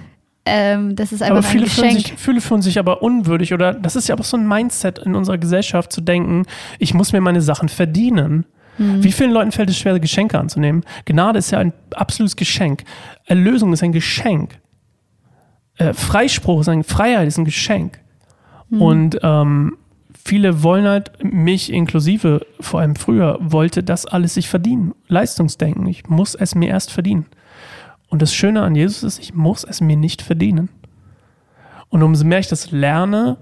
Ähm, 0.47 0.95
das 0.95 1.12
ist 1.12 1.22
einfach 1.22 1.36
Aber 1.36 1.42
viele 1.42 1.64
ein 1.64 1.70
fühlen, 1.70 1.88
Geschenk. 1.88 2.09
sich, 2.09 2.18
viele 2.18 2.40
fühlen 2.40 2.62
sich 2.62 2.78
aber 2.78 3.03
unwürdig 3.03 3.55
oder 3.55 3.72
das 3.72 3.97
ist 3.97 4.09
ja 4.09 4.18
auch 4.18 4.24
so 4.24 4.36
ein 4.36 4.47
Mindset 4.47 4.99
in 4.99 5.14
unserer 5.14 5.38
Gesellschaft 5.38 5.92
zu 5.92 6.01
denken, 6.03 6.45
ich 6.78 6.92
muss 6.92 7.12
mir 7.12 7.20
meine 7.20 7.40
Sachen 7.40 7.68
verdienen. 7.68 8.47
Wie 8.76 9.12
vielen 9.12 9.30
Leuten 9.30 9.53
fällt 9.53 9.70
es 9.70 9.78
schwer, 9.78 9.99
Geschenke 10.01 10.36
anzunehmen? 10.36 10.84
Gnade 11.05 11.38
ist 11.38 11.53
ja 11.53 11.61
ein 11.61 11.72
absolutes 11.95 12.34
Geschenk. 12.34 12.82
Erlösung 13.24 13.72
ist 13.72 13.84
ein 13.84 13.92
Geschenk. 13.92 14.59
Äh, 15.76 15.92
Freispruch 15.92 16.62
ist 16.62 16.68
ein 16.68 16.82
Freiheit 16.82 17.28
ist 17.28 17.38
ein 17.38 17.45
Geschenk. 17.45 18.01
Und 18.70 19.18
ähm, 19.22 19.76
viele 20.24 20.64
wollen 20.64 20.86
halt, 20.86 21.12
mich 21.22 21.72
inklusive, 21.72 22.45
vor 22.59 22.80
allem 22.80 22.97
früher, 22.97 23.38
wollte 23.40 23.84
das 23.84 24.07
alles 24.07 24.34
sich 24.34 24.49
verdienen. 24.49 24.92
Leistungsdenken. 25.07 25.86
Ich 25.86 26.09
muss 26.09 26.34
es 26.34 26.57
mir 26.57 26.68
erst 26.68 26.90
verdienen. 26.90 27.26
Und 28.14 28.22
das 28.22 28.32
Schöne 28.32 28.62
an 28.62 28.76
Jesus 28.76 29.02
ist, 29.02 29.18
ich 29.18 29.34
muss 29.34 29.64
es 29.64 29.80
mir 29.80 29.96
nicht 29.96 30.22
verdienen. 30.22 30.68
Und 31.88 32.04
umso 32.04 32.24
mehr 32.24 32.38
ich 32.38 32.46
das 32.46 32.70
lerne, 32.70 33.38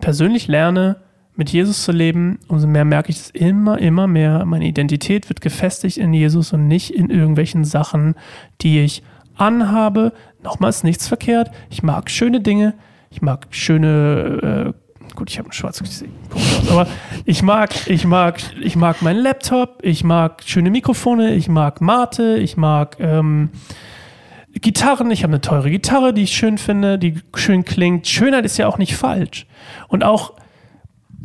persönlich 0.00 0.48
lerne, 0.48 0.96
mit 1.36 1.50
Jesus 1.50 1.84
zu 1.84 1.92
leben, 1.92 2.38
umso 2.48 2.66
mehr 2.66 2.86
merke 2.86 3.10
ich 3.10 3.18
es 3.18 3.28
immer, 3.28 3.78
immer 3.78 4.06
mehr. 4.06 4.46
Meine 4.46 4.64
Identität 4.64 5.28
wird 5.28 5.42
gefestigt 5.42 5.98
in 5.98 6.14
Jesus 6.14 6.54
und 6.54 6.68
nicht 6.68 6.88
in 6.88 7.10
irgendwelchen 7.10 7.66
Sachen, 7.66 8.14
die 8.62 8.80
ich 8.80 9.02
anhabe. 9.36 10.14
Nochmals 10.42 10.84
nichts 10.84 11.06
verkehrt. 11.06 11.50
Ich 11.68 11.82
mag 11.82 12.08
schöne 12.08 12.40
Dinge. 12.40 12.72
Ich 13.10 13.20
mag 13.20 13.48
schöne, 13.50 14.72
äh, 14.72 14.72
gut, 15.14 15.30
ich 15.30 15.38
habe 15.38 15.48
ein 15.48 15.52
schwarzes 15.52 15.88
Gesicht, 15.88 16.12
aber 16.70 16.86
ich 17.24 17.42
mag, 17.42 17.70
ich 17.86 18.04
mag, 18.04 18.40
ich 18.60 18.76
mag 18.76 19.02
meinen 19.02 19.20
Laptop. 19.20 19.80
Ich 19.82 20.04
mag 20.04 20.42
schöne 20.44 20.70
Mikrofone. 20.70 21.34
Ich 21.34 21.48
mag 21.48 21.80
Mate. 21.80 22.38
Ich 22.38 22.56
mag, 22.56 22.96
ähm, 23.00 23.50
Gitarren, 24.54 25.10
ich 25.10 25.22
habe 25.22 25.32
eine 25.32 25.40
teure 25.40 25.70
Gitarre, 25.70 26.12
die 26.12 26.22
ich 26.22 26.36
schön 26.36 26.58
finde, 26.58 26.98
die 26.98 27.20
schön 27.34 27.64
klingt. 27.64 28.06
Schönheit 28.06 28.44
ist 28.44 28.58
ja 28.58 28.66
auch 28.66 28.78
nicht 28.78 28.96
falsch. 28.96 29.46
Und 29.88 30.04
auch, 30.04 30.34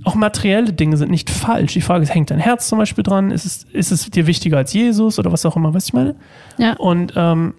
auch 0.04 0.16
materielle 0.16 0.72
Dinge 0.72 0.96
sind 0.98 1.12
nicht 1.12 1.30
falsch. 1.30 1.74
Die 1.74 1.82
Frage 1.82 2.04
ist, 2.04 2.14
hängt 2.14 2.32
dein 2.32 2.40
Herz 2.40 2.70
zum 2.70 2.78
Beispiel 2.78 3.04
dran? 3.04 3.32
Ist 3.32 3.46
es, 3.46 3.64
ist 3.66 3.92
es 3.92 4.10
dir 4.10 4.28
wichtiger 4.28 4.58
als 4.58 4.74
Jesus 4.74 5.20
oder 5.20 5.32
was 5.32 5.46
auch 5.46 5.58
immer, 5.58 5.74
was 5.74 5.88
ich 5.88 5.94
meine? 5.94 6.16
Ja. 6.58 6.74
Und 6.78 7.14
ähm, 7.16 7.54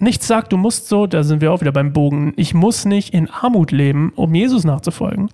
nichts 0.00 0.26
sagt, 0.26 0.52
du 0.52 0.56
musst 0.56 0.88
so, 0.88 1.06
da 1.06 1.22
sind 1.22 1.40
wir 1.40 1.52
auch 1.52 1.60
wieder 1.60 1.72
beim 1.72 1.92
Bogen, 1.92 2.32
ich 2.36 2.54
muss 2.54 2.84
nicht 2.84 3.14
in 3.14 3.28
Armut 3.30 3.70
leben, 3.70 4.12
um 4.16 4.34
Jesus 4.34 4.64
nachzufolgen. 4.64 5.30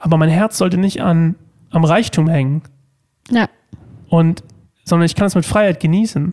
Aber 0.00 0.16
mein 0.16 0.28
Herz 0.28 0.58
sollte 0.58 0.76
nicht 0.76 1.02
an, 1.02 1.36
am 1.70 1.84
Reichtum 1.84 2.28
hängen 2.28 2.62
Ja. 3.30 3.48
und 4.08 4.42
sondern 4.84 5.04
ich 5.04 5.14
kann 5.14 5.26
es 5.26 5.34
mit 5.34 5.44
Freiheit 5.44 5.80
genießen. 5.80 6.32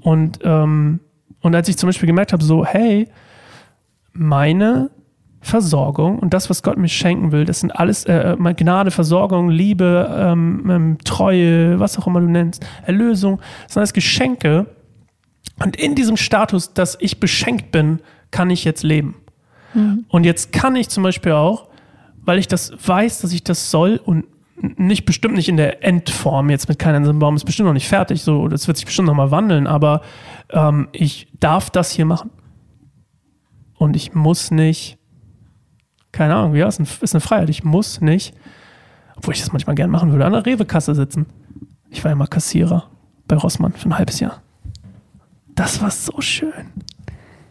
Und, 0.00 0.38
ähm, 0.42 1.00
und 1.40 1.54
als 1.54 1.68
ich 1.68 1.78
zum 1.78 1.88
Beispiel 1.88 2.06
gemerkt 2.06 2.32
habe, 2.32 2.44
so, 2.44 2.64
hey, 2.64 3.08
meine 4.12 4.90
Versorgung 5.40 6.18
und 6.18 6.34
das, 6.34 6.50
was 6.50 6.62
Gott 6.62 6.76
mir 6.76 6.88
schenken 6.88 7.32
will, 7.32 7.44
das 7.44 7.60
sind 7.60 7.70
alles 7.70 8.04
äh, 8.04 8.36
äh 8.38 8.54
Gnade, 8.54 8.90
Versorgung, 8.90 9.48
Liebe, 9.48 10.14
ähm, 10.14 10.68
ähm, 10.68 10.98
Treue, 11.04 11.80
was 11.80 11.98
auch 11.98 12.06
immer 12.06 12.20
du 12.20 12.26
nennst, 12.26 12.66
Erlösung, 12.84 13.40
das 13.64 13.74
sind 13.74 13.80
alles 13.80 13.92
Geschenke. 13.94 14.66
Und 15.62 15.76
in 15.76 15.94
diesem 15.94 16.16
Status, 16.16 16.74
dass 16.74 16.96
ich 17.00 17.20
beschenkt 17.20 17.70
bin, 17.70 18.00
kann 18.30 18.50
ich 18.50 18.64
jetzt 18.64 18.82
leben. 18.82 19.16
Mhm. 19.74 20.04
Und 20.08 20.24
jetzt 20.24 20.52
kann 20.52 20.76
ich 20.76 20.88
zum 20.88 21.02
Beispiel 21.02 21.32
auch, 21.32 21.68
weil 22.22 22.38
ich 22.38 22.48
das 22.48 22.72
weiß, 22.86 23.20
dass 23.20 23.32
ich 23.32 23.44
das 23.44 23.70
soll 23.70 24.00
und 24.02 24.24
nicht 24.56 25.06
bestimmt 25.06 25.36
nicht 25.36 25.48
in 25.48 25.56
der 25.56 25.84
Endform 25.84 26.50
jetzt 26.50 26.68
mit 26.68 26.78
keinem 26.78 27.18
Baum 27.18 27.34
ist 27.34 27.44
bestimmt 27.44 27.66
noch 27.66 27.72
nicht 27.72 27.88
fertig, 27.88 28.22
so 28.22 28.46
das 28.46 28.66
wird 28.66 28.76
sich 28.76 28.84
bestimmt 28.84 29.06
noch 29.08 29.14
mal 29.14 29.30
wandeln, 29.30 29.66
aber 29.66 30.02
ähm, 30.50 30.88
ich 30.92 31.28
darf 31.40 31.70
das 31.70 31.90
hier 31.90 32.04
machen 32.04 32.30
und 33.78 33.96
ich 33.96 34.12
muss 34.12 34.50
nicht 34.50 34.98
keine 36.12 36.34
Ahnung, 36.34 36.54
ja, 36.54 36.66
ist, 36.66 36.80
ein, 36.80 36.86
ist 37.00 37.14
eine 37.14 37.20
Freiheit. 37.20 37.50
Ich 37.50 37.64
muss 37.64 38.00
nicht, 38.00 38.34
obwohl 39.16 39.34
ich 39.34 39.40
das 39.40 39.52
manchmal 39.52 39.76
gern 39.76 39.90
machen 39.90 40.12
würde, 40.12 40.24
an 40.24 40.32
der 40.32 40.46
Rewe-Kasse 40.46 40.94
sitzen. 40.94 41.26
Ich 41.88 42.02
war 42.04 42.10
ja 42.10 42.14
mal 42.14 42.26
Kassierer 42.26 42.90
bei 43.26 43.36
Rossmann 43.36 43.72
für 43.72 43.88
ein 43.88 43.98
halbes 43.98 44.20
Jahr. 44.20 44.42
Das 45.60 45.82
war 45.82 45.90
so 45.90 46.22
schön. 46.22 46.72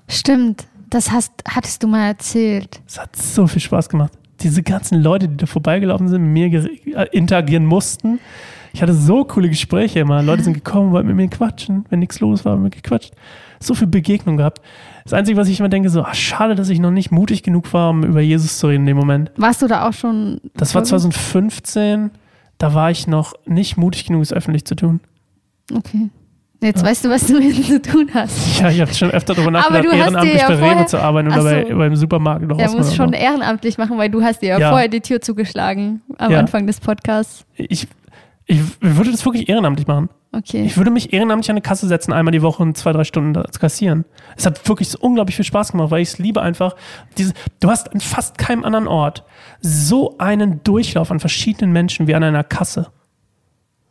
Stimmt, 0.07 0.65
das 0.89 1.11
hast, 1.11 1.31
hattest 1.47 1.83
du 1.83 1.87
mal 1.87 2.07
erzählt. 2.07 2.81
Es 2.87 2.99
hat 2.99 3.15
so 3.15 3.45
viel 3.45 3.61
Spaß 3.61 3.87
gemacht. 3.87 4.13
Diese 4.39 4.63
ganzen 4.63 4.99
Leute, 4.99 5.29
die 5.29 5.37
da 5.37 5.45
vorbeigelaufen 5.45 6.07
sind, 6.07 6.23
mit 6.23 6.51
mir 6.51 6.69
äh, 6.97 7.07
interagieren 7.11 7.67
mussten. 7.67 8.19
Ich 8.73 8.81
hatte 8.81 8.95
so 8.95 9.25
coole 9.25 9.47
Gespräche 9.47 9.99
immer. 9.99 10.23
Leute 10.23 10.41
sind 10.41 10.53
gekommen, 10.53 10.91
wollten 10.91 11.07
mit 11.07 11.17
mir 11.17 11.27
quatschen. 11.27 11.85
Wenn 11.89 11.99
nichts 11.99 12.19
los 12.19 12.45
war, 12.45 12.53
haben 12.53 12.63
wir 12.63 12.71
gequatscht. 12.71 13.13
So 13.59 13.75
viel 13.75 13.85
Begegnung 13.85 14.37
gehabt. 14.37 14.59
Das 15.03 15.13
Einzige, 15.13 15.37
was 15.37 15.47
ich 15.47 15.59
immer 15.59 15.69
denke, 15.69 15.91
so, 15.91 16.01
ach, 16.01 16.15
schade, 16.15 16.55
dass 16.55 16.69
ich 16.69 16.79
noch 16.79 16.89
nicht 16.89 17.11
mutig 17.11 17.43
genug 17.43 17.71
war, 17.73 17.91
um 17.91 18.03
über 18.03 18.21
Jesus 18.21 18.57
zu 18.57 18.69
reden 18.69 18.81
in 18.81 18.87
dem 18.87 18.97
Moment. 18.97 19.31
Warst 19.37 19.61
du 19.61 19.67
da 19.67 19.87
auch 19.87 19.93
schon? 19.93 20.41
Das 20.55 20.73
war 20.73 20.83
2015. 20.83 22.09
Da 22.57 22.73
war 22.73 22.89
ich 22.89 23.05
noch 23.05 23.35
nicht 23.45 23.77
mutig 23.77 24.05
genug, 24.05 24.23
es 24.23 24.33
öffentlich 24.33 24.65
zu 24.65 24.73
tun. 24.73 24.99
Okay. 25.71 26.09
Jetzt 26.61 26.81
ja. 26.81 26.87
weißt 26.87 27.05
du, 27.05 27.09
was 27.09 27.25
du 27.25 27.33
mit 27.39 27.65
zu 27.65 27.81
tun 27.81 28.09
hast. 28.13 28.59
Ja, 28.59 28.69
ich 28.69 28.81
habe 28.81 28.93
schon 28.93 29.11
öfter 29.11 29.33
darüber 29.33 29.51
nachgedacht, 29.51 29.85
ehrenamtlich 29.85 30.41
ja 30.41 30.47
bei 30.47 30.55
Rewe 30.55 30.85
zu 30.85 30.97
arbeiten 31.01 31.29
oder 31.29 31.43
bei, 31.43 31.73
beim 31.73 31.95
Supermarkt. 31.95 32.45
Noch 32.45 32.59
ja, 32.59 32.69
muss 32.71 32.95
schon 32.95 33.13
ehrenamtlich 33.13 33.77
machen, 33.77 33.97
weil 33.97 34.09
du 34.09 34.21
hast 34.21 34.41
dir 34.41 34.49
ja, 34.49 34.59
ja. 34.59 34.69
vorher 34.69 34.89
die 34.89 35.01
Tür 35.01 35.21
zugeschlagen 35.21 36.01
am 36.17 36.33
Anfang 36.33 36.67
des 36.67 36.79
Podcasts. 36.81 37.45
Ich, 37.55 37.87
ich 38.45 38.61
würde 38.81 39.11
das 39.11 39.25
wirklich 39.25 39.47
ehrenamtlich 39.47 39.87
machen. 39.87 40.09
Okay. 40.31 40.63
Ich 40.63 40.77
würde 40.77 40.91
mich 40.91 41.11
ehrenamtlich 41.11 41.49
an 41.49 41.55
eine 41.55 41.61
Kasse 41.61 41.87
setzen, 41.87 42.13
einmal 42.13 42.31
die 42.31 42.43
Woche 42.43 42.61
und 42.61 42.77
zwei, 42.77 42.91
drei 42.91 43.03
Stunden 43.03 43.33
zu 43.51 43.59
kassieren. 43.59 44.05
Es 44.37 44.45
hat 44.45 44.67
wirklich 44.67 44.89
so 44.89 44.99
unglaublich 44.99 45.35
viel 45.35 45.45
Spaß 45.45 45.71
gemacht, 45.71 45.89
weil 45.89 46.01
ich 46.01 46.09
es 46.09 46.17
liebe 46.19 46.41
einfach. 46.41 46.75
Diese, 47.17 47.33
du 47.59 47.69
hast 47.69 47.91
an 47.93 47.99
fast 47.99 48.37
keinem 48.37 48.63
anderen 48.63 48.87
Ort 48.87 49.23
so 49.61 50.17
einen 50.19 50.61
Durchlauf 50.63 51.09
an 51.09 51.19
verschiedenen 51.19 51.71
Menschen 51.71 52.07
wie 52.07 52.13
an 52.13 52.23
einer 52.23 52.43
Kasse. 52.43 52.87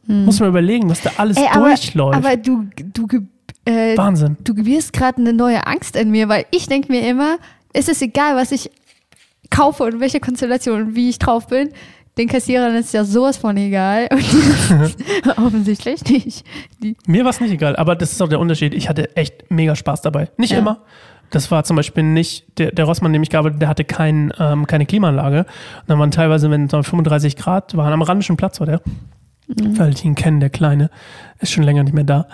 Hm. 0.09 0.25
Muss 0.25 0.41
man 0.41 0.49
überlegen, 0.49 0.91
was 0.91 1.01
da 1.01 1.13
alles 1.17 1.37
Ey, 1.37 1.47
aber, 1.51 1.69
durchläuft. 1.69 2.17
Aber 2.17 2.37
du, 2.37 2.67
du, 2.77 3.07
äh, 3.65 3.97
Wahnsinn. 3.97 4.37
Du 4.43 4.55
gebierst 4.55 4.93
gerade 4.93 5.19
eine 5.19 5.33
neue 5.33 5.67
Angst 5.67 5.95
in 5.95 6.11
mir, 6.11 6.29
weil 6.29 6.47
ich 6.51 6.67
denke 6.67 6.91
mir 6.91 7.09
immer, 7.09 7.39
es 7.73 7.89
ist 7.89 8.03
egal, 8.03 8.35
was 8.35 8.51
ich 8.51 8.71
kaufe 9.51 9.85
und 9.85 10.01
welche 10.01 10.21
Konstellation 10.21 10.81
und 10.83 10.95
wie 10.97 11.09
ich 11.09 11.19
drauf 11.19 11.47
bin 11.47 11.71
den 12.19 12.29
Kassierern 12.29 12.75
ist 12.75 12.93
ja 12.93 13.05
sowas 13.05 13.37
von 13.37 13.57
egal. 13.57 14.09
offensichtlich 15.37 16.05
nicht. 16.05 16.45
Die 16.83 16.97
Mir 17.07 17.25
war 17.25 17.31
es 17.31 17.41
nicht 17.41 17.53
egal, 17.53 17.77
aber 17.77 17.95
das 17.95 18.13
ist 18.13 18.21
auch 18.21 18.29
der 18.29 18.41
Unterschied. 18.41 18.75
Ich 18.75 18.89
hatte 18.89 19.17
echt 19.17 19.51
mega 19.51 19.77
Spaß 19.77 20.03
dabei. 20.03 20.29
Nicht 20.37 20.53
ja. 20.53 20.59
immer. 20.59 20.83
Das 21.31 21.51
war 21.51 21.63
zum 21.65 21.77
Beispiel 21.77 22.03
nicht, 22.03 22.59
der, 22.59 22.73
der 22.73 22.87
Rossmann, 22.87 23.13
dem 23.13 23.23
ich 23.23 23.31
gearbeitet 23.31 23.61
der 23.61 23.69
hatte 23.69 23.85
kein, 23.85 24.33
ähm, 24.39 24.67
keine 24.67 24.87
Klimaanlage. 24.87 25.41
Und 25.41 25.89
dann 25.89 25.99
waren 25.99 26.11
teilweise, 26.11 26.51
wenn 26.51 26.65
es 26.65 26.71
35 26.71 27.37
Grad 27.37 27.77
waren, 27.77 27.93
am 27.93 28.03
Randischen 28.03 28.37
Platz 28.37 28.59
war 28.61 28.67
der. 28.67 28.81
Mhm. 29.49 29.78
Weil 29.78 29.92
ich 29.92 30.05
ihn 30.05 30.14
kenne, 30.14 30.40
der 30.40 30.51
Kleine. 30.51 30.90
Ist 31.40 31.53
schon 31.53 31.64
länger 31.64 31.82
nicht 31.82 31.94
mehr 31.94 32.05
da. 32.05 32.26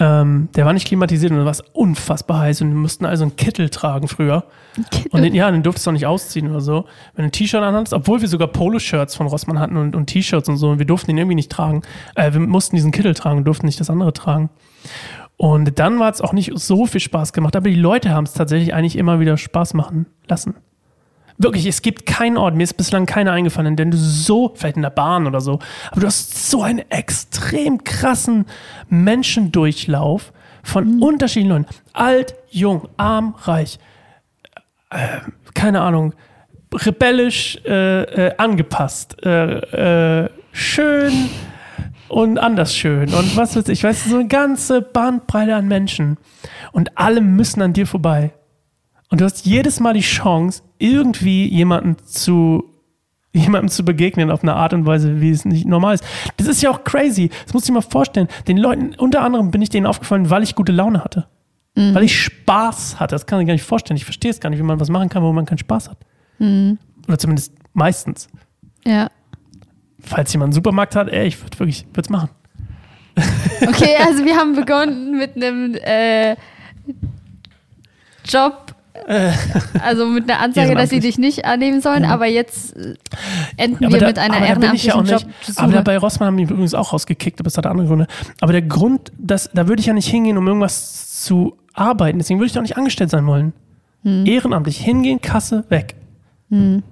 Ähm, 0.00 0.48
der 0.56 0.64
war 0.64 0.72
nicht 0.72 0.88
klimatisiert 0.88 1.30
und 1.30 1.44
war 1.44 1.50
es 1.50 1.60
unfassbar 1.60 2.40
heiß 2.40 2.62
und 2.62 2.70
wir 2.70 2.76
mussten 2.76 3.04
also 3.04 3.24
einen 3.24 3.36
Kittel 3.36 3.68
tragen 3.68 4.08
früher. 4.08 4.44
Kittel. 4.90 5.10
Und 5.12 5.22
den, 5.22 5.34
ja, 5.34 5.50
den 5.50 5.62
durftest 5.62 5.86
du 5.86 5.90
auch 5.90 5.92
nicht 5.92 6.06
ausziehen 6.06 6.50
oder 6.50 6.60
so. 6.60 6.86
Wenn 7.14 7.24
du 7.24 7.28
ein 7.28 7.32
T-Shirt 7.32 7.62
anhattest, 7.62 7.92
obwohl 7.92 8.20
wir 8.20 8.28
sogar 8.28 8.48
Poloshirts 8.48 9.14
von 9.14 9.28
Rossmann 9.28 9.60
hatten 9.60 9.76
und, 9.76 9.94
und 9.94 10.06
T-Shirts 10.06 10.48
und 10.48 10.56
so, 10.56 10.70
und 10.70 10.78
wir 10.78 10.86
durften 10.86 11.08
den 11.08 11.18
irgendwie 11.18 11.36
nicht 11.36 11.52
tragen. 11.52 11.82
Äh, 12.16 12.32
wir 12.32 12.40
mussten 12.40 12.74
diesen 12.74 12.90
Kittel 12.90 13.14
tragen 13.14 13.38
und 13.38 13.44
durften 13.44 13.66
nicht 13.66 13.78
das 13.78 13.90
andere 13.90 14.12
tragen. 14.12 14.50
Und 15.36 15.78
dann 15.78 15.98
war 15.98 16.10
es 16.10 16.20
auch 16.20 16.32
nicht 16.32 16.52
so 16.54 16.86
viel 16.86 17.00
Spaß 17.00 17.32
gemacht, 17.32 17.56
aber 17.56 17.68
die 17.68 17.74
Leute 17.74 18.10
haben 18.10 18.24
es 18.24 18.32
tatsächlich 18.32 18.74
eigentlich 18.74 18.96
immer 18.96 19.20
wieder 19.20 19.36
Spaß 19.36 19.74
machen 19.74 20.06
lassen. 20.28 20.54
Wirklich, 21.36 21.66
es 21.66 21.82
gibt 21.82 22.06
keinen 22.06 22.36
Ort, 22.36 22.54
mir 22.54 22.62
ist 22.62 22.74
bislang 22.74 23.06
keiner 23.06 23.32
eingefallen, 23.32 23.72
in 23.72 23.76
dem 23.76 23.90
du 23.90 23.96
so, 23.96 24.52
vielleicht 24.54 24.76
in 24.76 24.82
der 24.82 24.90
Bahn 24.90 25.26
oder 25.26 25.40
so, 25.40 25.58
aber 25.90 26.02
du 26.02 26.06
hast 26.06 26.48
so 26.48 26.62
einen 26.62 26.88
extrem 26.90 27.82
krassen 27.82 28.46
Menschendurchlauf 28.88 30.32
von 30.62 30.96
mhm. 30.96 31.02
unterschiedlichen 31.02 31.50
Leuten. 31.50 31.66
Alt, 31.92 32.36
jung, 32.50 32.88
arm, 32.96 33.34
reich. 33.42 33.78
Äh, 34.90 35.20
keine 35.54 35.80
Ahnung. 35.80 36.14
Rebellisch, 36.72 37.58
äh, 37.64 38.02
äh, 38.02 38.36
angepasst. 38.36 39.16
Äh, 39.24 40.22
äh, 40.24 40.30
schön 40.52 41.30
und 42.08 42.38
anders 42.38 42.74
schön. 42.74 43.12
Und 43.12 43.36
was 43.36 43.56
weiß 43.56 43.68
ich, 43.68 43.82
weißt 43.82 44.06
du, 44.06 44.10
so 44.10 44.16
eine 44.18 44.28
ganze 44.28 44.82
Bandbreite 44.82 45.54
an 45.54 45.66
Menschen. 45.66 46.16
Und 46.72 46.96
alle 46.96 47.20
müssen 47.20 47.60
an 47.60 47.72
dir 47.72 47.86
vorbei. 47.86 48.32
Und 49.10 49.20
du 49.20 49.24
hast 49.24 49.46
jedes 49.46 49.80
Mal 49.80 49.94
die 49.94 50.00
Chance, 50.00 50.62
irgendwie 50.84 51.48
jemanden 51.48 51.96
zu 52.04 52.70
jemandem 53.32 53.68
zu 53.68 53.84
begegnen 53.84 54.30
auf 54.30 54.42
eine 54.42 54.54
Art 54.54 54.72
und 54.72 54.86
Weise, 54.86 55.20
wie 55.20 55.30
es 55.30 55.44
nicht 55.44 55.66
normal 55.66 55.94
ist. 55.94 56.04
Das 56.36 56.46
ist 56.46 56.62
ja 56.62 56.70
auch 56.70 56.84
crazy. 56.84 57.30
Das 57.44 57.52
muss 57.52 57.64
ich 57.64 57.72
mal 57.72 57.80
vorstellen. 57.80 58.28
Den 58.46 58.56
Leuten, 58.56 58.94
unter 58.94 59.22
anderem 59.22 59.50
bin 59.50 59.60
ich 59.60 59.70
denen 59.70 59.86
aufgefallen, 59.86 60.30
weil 60.30 60.44
ich 60.44 60.54
gute 60.54 60.70
Laune 60.70 61.02
hatte. 61.02 61.26
Mhm. 61.74 61.94
Weil 61.96 62.04
ich 62.04 62.16
Spaß 62.16 63.00
hatte. 63.00 63.16
Das 63.16 63.26
kann 63.26 63.40
ich 63.40 63.46
gar 63.48 63.54
nicht 63.54 63.64
vorstellen. 63.64 63.96
Ich 63.96 64.04
verstehe 64.04 64.30
es 64.30 64.38
gar 64.38 64.50
nicht, 64.50 64.60
wie 64.60 64.64
man 64.64 64.78
was 64.78 64.88
machen 64.88 65.08
kann, 65.08 65.24
wo 65.24 65.32
man 65.32 65.46
keinen 65.46 65.58
Spaß 65.58 65.90
hat. 65.90 65.98
Mhm. 66.38 66.78
Oder 67.08 67.18
zumindest 67.18 67.54
meistens. 67.72 68.28
Ja. 68.86 69.08
Falls 69.98 70.32
jemand 70.32 70.48
einen 70.50 70.54
Supermarkt 70.54 70.94
hat, 70.94 71.08
ey, 71.08 71.26
ich 71.26 71.42
würde 71.42 71.58
wirklich, 71.58 71.86
würde 71.92 72.02
es 72.02 72.10
machen. 72.10 72.28
Okay, 73.62 73.96
also 74.04 74.24
wir 74.24 74.36
haben 74.36 74.54
begonnen 74.54 75.16
mit 75.18 75.36
einem 75.36 75.74
äh, 75.74 76.36
Job 78.24 78.73
also 79.82 80.06
mit 80.06 80.30
einer 80.30 80.40
Ansage, 80.40 80.74
dass 80.74 80.90
sie 80.90 81.00
dich 81.00 81.18
nicht 81.18 81.44
annehmen 81.44 81.80
sollen, 81.80 82.04
ja. 82.04 82.10
aber 82.10 82.26
jetzt 82.26 82.76
äh, 82.76 82.94
enden 83.56 83.84
ja, 83.84 83.90
wir 83.90 83.98
da, 83.98 84.06
mit 84.06 84.18
einer 84.18 84.46
ehrenamtlichen 84.46 85.04
ja 85.04 85.16
Job. 85.16 85.24
Aber 85.56 85.82
bei 85.82 85.98
Rossmann 85.98 86.28
haben 86.28 86.36
die 86.36 86.44
übrigens 86.44 86.74
auch 86.74 86.92
rausgekickt, 86.92 87.40
aber 87.40 87.48
es 87.48 87.58
hat 87.58 87.66
andere 87.66 87.88
Gründe. 87.88 88.06
Aber 88.40 88.52
der 88.52 88.62
Grund, 88.62 89.12
dass, 89.18 89.50
da 89.52 89.66
würde 89.66 89.80
ich 89.80 89.86
ja 89.86 89.94
nicht 89.94 90.08
hingehen, 90.08 90.38
um 90.38 90.46
irgendwas 90.46 91.22
zu 91.22 91.56
arbeiten. 91.72 92.18
Deswegen 92.18 92.38
würde 92.38 92.46
ich 92.46 92.52
doch 92.52 92.62
nicht 92.62 92.76
angestellt 92.76 93.10
sein 93.10 93.26
wollen. 93.26 93.52
Hm. 94.04 94.26
Ehrenamtlich 94.26 94.78
hingehen, 94.78 95.20
Kasse, 95.20 95.64
weg. 95.68 95.96
Hm. 96.50 96.82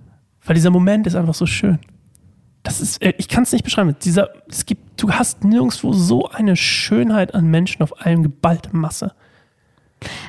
Weil 0.45 0.55
dieser 0.55 0.71
Moment 0.71 1.07
ist 1.07 1.15
einfach 1.15 1.35
so 1.35 1.47
schön. 1.47 1.79
Das 2.65 2.81
ist, 2.81 3.01
äh, 3.03 3.15
ich 3.19 3.29
kann 3.29 3.45
es 3.45 3.53
nicht 3.53 3.65
beschreiben. 3.65 3.95
Dieser, 4.03 4.31
es 4.49 4.67
gibt, 4.67 5.01
du 5.01 5.13
hast 5.13 5.45
nirgendwo 5.45 5.93
so 5.93 6.29
eine 6.29 6.57
Schönheit 6.57 7.35
an 7.35 7.47
Menschen 7.47 7.83
auf 7.83 8.05
allem 8.05 8.23
geballte 8.23 8.75
Masse. 8.77 9.15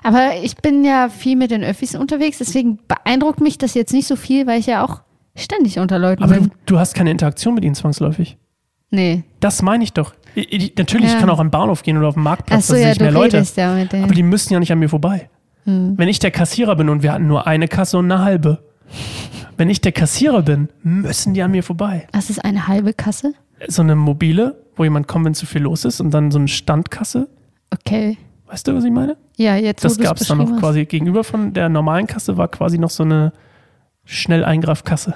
Aber 0.03 0.31
ich 0.41 0.55
bin 0.57 0.83
ja 0.83 1.09
viel 1.09 1.35
mit 1.35 1.51
den 1.51 1.63
Öffis 1.63 1.95
unterwegs, 1.95 2.37
deswegen 2.37 2.79
beeindruckt 2.87 3.41
mich 3.41 3.57
das 3.57 3.73
jetzt 3.73 3.93
nicht 3.93 4.07
so 4.07 4.15
viel, 4.15 4.47
weil 4.47 4.59
ich 4.59 4.67
ja 4.67 4.83
auch 4.83 5.01
ständig 5.35 5.79
unter 5.79 5.99
Leuten 5.99 6.23
Aber 6.23 6.35
bin. 6.35 6.45
Aber 6.45 6.53
du, 6.65 6.79
hast 6.79 6.93
keine 6.93 7.11
Interaktion 7.11 7.55
mit 7.55 7.63
ihnen 7.63 7.75
zwangsläufig. 7.75 8.37
Nee. 8.89 9.23
Das 9.39 9.61
meine 9.61 9.83
ich 9.83 9.93
doch. 9.93 10.13
Ich, 10.35 10.51
ich, 10.51 10.75
natürlich, 10.77 11.07
ja. 11.07 11.13
ich 11.13 11.19
kann 11.19 11.29
auch 11.29 11.39
am 11.39 11.51
Bahnhof 11.51 11.83
gehen 11.83 11.97
oder 11.97 12.07
auf 12.07 12.13
dem 12.13 12.23
Marktplatz, 12.23 12.67
so, 12.67 12.73
da 12.73 12.79
ja, 12.79 12.93
sehe 12.93 13.03
mehr 13.03 13.11
Leute. 13.11 13.43
Ja 13.55 13.73
aber 14.03 14.13
die 14.13 14.23
müssen 14.23 14.53
ja 14.53 14.59
nicht 14.59 14.71
an 14.71 14.79
mir 14.79 14.89
vorbei. 14.89 15.29
Hm. 15.65 15.97
Wenn 15.97 16.07
ich 16.07 16.19
der 16.19 16.31
Kassierer 16.31 16.75
bin 16.75 16.89
und 16.89 17.03
wir 17.03 17.13
hatten 17.13 17.27
nur 17.27 17.47
eine 17.47 17.67
Kasse 17.67 17.97
und 17.97 18.11
eine 18.11 18.23
halbe, 18.23 18.63
wenn 19.57 19.69
ich 19.69 19.81
der 19.81 19.91
Kassierer 19.91 20.41
bin, 20.41 20.69
müssen 20.83 21.33
die 21.33 21.41
an 21.41 21.51
mir 21.51 21.63
vorbei. 21.63 22.07
Was 22.11 22.29
ist 22.29 22.43
eine 22.43 22.67
halbe 22.67 22.93
Kasse? 22.93 23.33
So 23.67 23.81
eine 23.81 23.95
mobile, 23.95 24.61
wo 24.75 24.83
jemand 24.83 25.07
kommt, 25.07 25.25
wenn 25.25 25.33
zu 25.33 25.45
viel 25.45 25.61
los 25.61 25.85
ist 25.85 26.01
und 26.01 26.11
dann 26.11 26.31
so 26.31 26.39
eine 26.39 26.47
Standkasse. 26.47 27.29
Okay. 27.71 28.17
Weißt 28.47 28.67
du, 28.67 28.75
was 28.75 28.83
ich 28.83 28.91
meine? 28.91 29.17
Ja, 29.37 29.55
jetzt. 29.55 29.83
Das 29.83 29.97
gab 29.97 30.19
es 30.19 30.27
dann 30.27 30.37
noch 30.37 30.59
quasi 30.59 30.85
gegenüber 30.85 31.23
von 31.23 31.53
der 31.53 31.69
normalen 31.69 32.07
Kasse 32.07 32.37
war 32.37 32.47
quasi 32.47 32.77
noch 32.77 32.89
so 32.89 33.03
eine 33.03 33.33
Schnelleingreifkasse. 34.05 35.13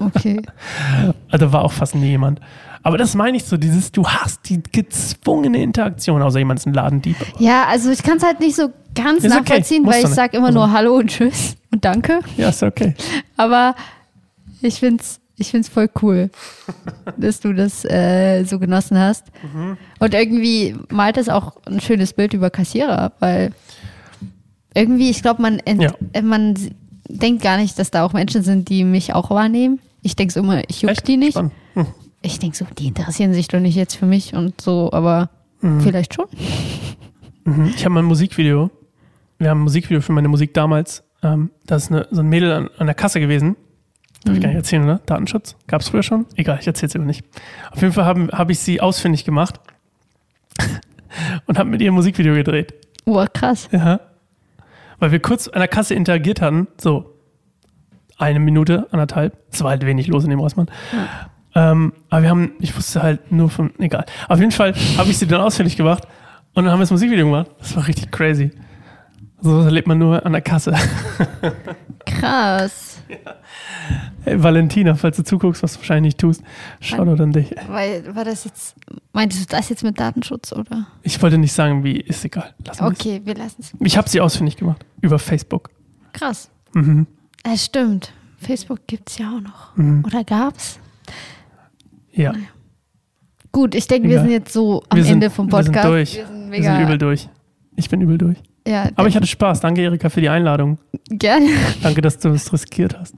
Okay. 0.00 0.42
also 1.30 1.52
war 1.52 1.64
auch 1.64 1.72
fast 1.72 1.94
nie 1.94 2.08
jemand. 2.08 2.40
Aber 2.82 2.98
das 2.98 3.14
meine 3.14 3.36
ich 3.36 3.44
so, 3.44 3.56
dieses, 3.56 3.90
du 3.92 4.06
hast 4.06 4.48
die 4.48 4.62
gezwungene 4.62 5.62
Interaktion, 5.62 6.22
außer 6.22 6.38
jemand 6.38 6.60
ist 6.60 6.66
ein 6.66 6.74
Ladendieb. 6.74 7.16
Ja, 7.38 7.64
also 7.64 7.90
ich 7.90 8.02
kann 8.02 8.18
es 8.18 8.22
halt 8.22 8.40
nicht 8.40 8.54
so 8.54 8.68
ganz 8.94 9.24
ist 9.24 9.30
nachvollziehen, 9.30 9.84
okay. 9.84 9.96
weil 9.96 10.04
ich 10.04 10.10
sage 10.10 10.36
immer 10.36 10.48
also. 10.48 10.60
nur 10.60 10.72
Hallo 10.72 10.96
und 10.96 11.08
Tschüss 11.08 11.56
und 11.72 11.84
Danke. 11.84 12.20
Ja, 12.36 12.50
ist 12.50 12.62
okay. 12.62 12.94
Aber 13.36 13.74
ich 14.60 14.80
finde 14.80 15.02
es 15.02 15.20
ich 15.38 15.50
finde 15.50 15.66
es 15.66 15.68
voll 15.68 15.88
cool, 16.02 16.30
dass 17.16 17.40
du 17.40 17.52
das 17.52 17.84
äh, 17.84 18.44
so 18.44 18.58
genossen 18.58 18.98
hast. 18.98 19.24
Mhm. 19.42 19.76
Und 19.98 20.14
irgendwie 20.14 20.76
malt 20.90 21.16
es 21.16 21.28
auch 21.28 21.56
ein 21.66 21.80
schönes 21.80 22.12
Bild 22.12 22.34
über 22.34 22.50
Kassierer, 22.50 23.12
weil 23.18 23.52
irgendwie, 24.74 25.10
ich 25.10 25.22
glaube, 25.22 25.42
man, 25.42 25.60
ja. 25.66 25.92
man 26.22 26.54
denke 27.08 27.42
gar 27.42 27.56
nicht, 27.56 27.78
dass 27.78 27.90
da 27.90 28.04
auch 28.04 28.12
Menschen 28.12 28.42
sind, 28.42 28.68
die 28.68 28.84
mich 28.84 29.14
auch 29.14 29.30
wahrnehmen. 29.30 29.80
Ich 30.02 30.16
denke 30.16 30.32
so 30.32 30.40
immer, 30.40 30.62
ich 30.68 30.82
juck 30.82 30.90
Echt? 30.90 31.08
die 31.08 31.16
nicht. 31.16 31.36
Hm. 31.36 31.50
Ich 32.22 32.38
denke 32.38 32.56
so, 32.56 32.66
die 32.78 32.88
interessieren 32.88 33.32
sich 33.32 33.48
doch 33.48 33.60
nicht 33.60 33.76
jetzt 33.76 33.94
für 33.94 34.06
mich 34.06 34.34
und 34.34 34.60
so, 34.60 34.90
aber 34.92 35.30
vielleicht 35.80 36.14
schon. 36.14 36.26
Mhm. 37.44 37.72
Ich 37.76 37.84
habe 37.84 37.94
mal 37.94 38.00
ein 38.00 38.06
Musikvideo. 38.06 38.70
Wir 39.38 39.50
haben 39.50 39.60
ein 39.60 39.64
Musikvideo 39.64 40.00
für 40.00 40.12
meine 40.12 40.28
Musik 40.28 40.52
damals. 40.54 41.04
Ähm, 41.22 41.50
da 41.66 41.76
ist 41.76 41.90
eine, 41.90 42.06
so 42.10 42.20
ein 42.20 42.28
Mädel 42.28 42.52
an, 42.52 42.70
an 42.78 42.86
der 42.86 42.94
Kasse 42.94 43.20
gewesen. 43.20 43.56
Darf 44.26 44.34
ich 44.34 44.42
gar 44.42 44.48
nicht 44.48 44.56
erzählen, 44.56 44.82
oder? 44.82 45.00
Datenschutz? 45.06 45.56
Gab 45.68 45.80
es 45.80 45.88
früher 45.88 46.02
schon? 46.02 46.26
Egal, 46.34 46.58
ich 46.60 46.66
erzähle 46.66 46.88
es 46.88 46.94
immer 46.96 47.04
nicht. 47.04 47.24
Auf 47.70 47.80
jeden 47.80 47.92
Fall 47.92 48.04
habe 48.04 48.26
hab 48.32 48.50
ich 48.50 48.58
sie 48.58 48.80
ausfindig 48.80 49.24
gemacht 49.24 49.60
und 51.46 51.58
habe 51.58 51.70
mit 51.70 51.80
ihr 51.80 51.92
ein 51.92 51.94
Musikvideo 51.94 52.34
gedreht. 52.34 52.74
Boah, 53.04 53.28
krass. 53.28 53.68
Ja. 53.70 54.00
Weil 54.98 55.12
wir 55.12 55.20
kurz 55.20 55.46
an 55.46 55.60
der 55.60 55.68
Kasse 55.68 55.94
interagiert 55.94 56.40
hatten, 56.40 56.66
so 56.76 57.14
eine 58.18 58.40
Minute, 58.40 58.88
anderthalb. 58.90 59.38
Es 59.52 59.62
war 59.62 59.70
halt 59.70 59.86
wenig 59.86 60.08
los 60.08 60.24
in 60.24 60.30
dem 60.30 60.40
Rossmann. 60.40 60.68
Ähm, 61.54 61.92
aber 62.10 62.22
wir 62.22 62.30
haben, 62.30 62.52
ich 62.58 62.76
wusste 62.76 63.04
halt 63.04 63.30
nur 63.30 63.48
von, 63.48 63.72
egal. 63.78 64.06
Auf 64.28 64.40
jeden 64.40 64.50
Fall 64.50 64.74
habe 64.98 65.08
ich 65.08 65.18
sie 65.18 65.28
dann 65.28 65.40
ausfindig 65.40 65.76
gemacht 65.76 66.04
und 66.54 66.64
dann 66.64 66.72
haben 66.72 66.80
wir 66.80 66.82
das 66.82 66.90
Musikvideo 66.90 67.26
gemacht. 67.26 67.50
Das 67.58 67.76
war 67.76 67.86
richtig 67.86 68.10
crazy. 68.10 68.50
So 69.46 69.60
erlebt 69.60 69.86
man 69.86 69.98
nur 69.98 70.26
an 70.26 70.32
der 70.32 70.42
Kasse. 70.42 70.74
Krass. 72.04 72.98
Hey, 74.24 74.42
Valentina, 74.42 74.96
falls 74.96 75.16
du 75.18 75.22
zuguckst, 75.22 75.62
was 75.62 75.74
du 75.74 75.78
wahrscheinlich 75.78 76.14
nicht 76.14 76.18
tust, 76.20 76.42
schau 76.80 77.04
doch 77.04 77.18
an 77.20 77.30
dich. 77.32 77.54
Weil, 77.68 78.12
war 78.16 78.24
das 78.24 78.44
jetzt, 78.44 78.74
meintest 79.12 79.42
du 79.52 79.56
das 79.56 79.68
jetzt 79.68 79.84
mit 79.84 80.00
Datenschutz 80.00 80.52
oder? 80.52 80.88
Ich 81.02 81.22
wollte 81.22 81.38
nicht 81.38 81.52
sagen, 81.52 81.84
wie, 81.84 81.96
ist 82.00 82.24
egal. 82.24 82.54
Lassen 82.66 82.80
wir's. 82.84 82.90
Okay, 82.98 83.20
wir 83.24 83.36
lassen 83.36 83.56
es. 83.60 83.72
Ich 83.78 83.96
habe 83.96 84.08
sie 84.08 84.20
ausfindig 84.20 84.56
gemacht. 84.56 84.84
Über 85.00 85.20
Facebook. 85.20 85.70
Krass. 86.12 86.50
Mhm. 86.74 87.06
Es 87.44 87.66
stimmt. 87.66 88.12
Facebook 88.38 88.80
gibt 88.88 89.10
es 89.10 89.18
ja 89.18 89.28
auch 89.28 89.40
noch. 89.40 89.76
Mhm. 89.76 90.04
Oder 90.04 90.24
gab's? 90.24 90.80
Ja. 92.10 92.32
Gut, 93.52 93.76
ich 93.76 93.86
denke, 93.86 94.08
wir 94.08 94.20
sind 94.20 94.30
jetzt 94.30 94.52
so 94.52 94.82
am 94.88 94.96
Wir 94.96 95.04
sind- 95.04 95.12
Ende 95.14 95.30
vom 95.30 95.46
wir 95.52 95.62
sind 95.62 95.72
Podcast. 95.72 95.88
durch. 95.88 96.16
Wir 96.16 96.26
sind 96.26 96.50
Wir 96.50 96.62
sind 96.64 96.80
übel 96.80 96.98
durch. 96.98 97.28
Ich 97.76 97.88
bin 97.88 98.00
übel 98.00 98.18
durch. 98.18 98.38
Ja, 98.66 98.90
Aber 98.96 99.08
ich 99.08 99.16
hatte 99.16 99.26
Spaß. 99.26 99.60
Danke, 99.60 99.82
Erika, 99.82 100.08
für 100.08 100.20
die 100.20 100.28
Einladung. 100.28 100.78
gerne. 101.08 101.48
Danke, 101.82 102.00
dass 102.00 102.18
du 102.18 102.30
es 102.30 102.52
riskiert 102.52 102.98
hast. 102.98 103.14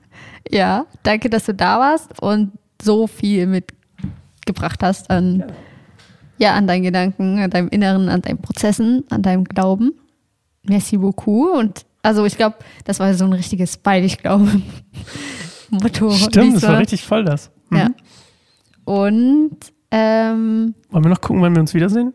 Ja, 0.51 0.87
danke, 1.03 1.29
dass 1.31 1.45
du 1.45 1.55
da 1.55 1.79
warst 1.79 2.21
und 2.23 2.53
so 2.81 3.07
viel 3.07 3.47
mitgebracht 3.47 4.83
hast 4.83 5.11
an, 5.11 5.45
ja, 6.39 6.55
an 6.55 6.67
deinen 6.67 6.83
Gedanken, 6.85 7.39
an 7.39 7.51
deinem 7.51 7.69
Inneren, 7.69 8.09
an 8.09 8.23
deinen 8.23 8.39
Prozessen, 8.39 9.05
an 9.11 9.23
deinem 9.23 9.45
Glauben. 9.45 9.93
Merci 10.63 10.97
beaucoup. 10.97 11.55
Und 11.57 11.85
also 12.03 12.25
ich 12.25 12.37
glaube, 12.37 12.57
das 12.85 13.01
war 13.01 13.13
so 13.15 13.25
ein 13.25 13.33
richtiges 13.33 13.79
Weil 13.85 14.05
ich 14.05 14.19
glaube. 14.19 14.49
Motto. 15.71 16.11
Stimmt, 16.13 16.57
das 16.57 16.63
war 16.63 16.79
richtig 16.79 17.05
voll 17.05 17.25
das. 17.25 17.51
Mhm. 17.71 17.77
Ja. 17.77 17.89
Und 18.85 19.57
ähm, 19.91 20.75
Wollen 20.91 21.05
wir 21.05 21.11
noch 21.11 21.21
gucken, 21.21 21.43
wann 21.43 21.55
wir 21.55 21.61
uns 21.61 21.75
wiedersehen? 21.75 22.15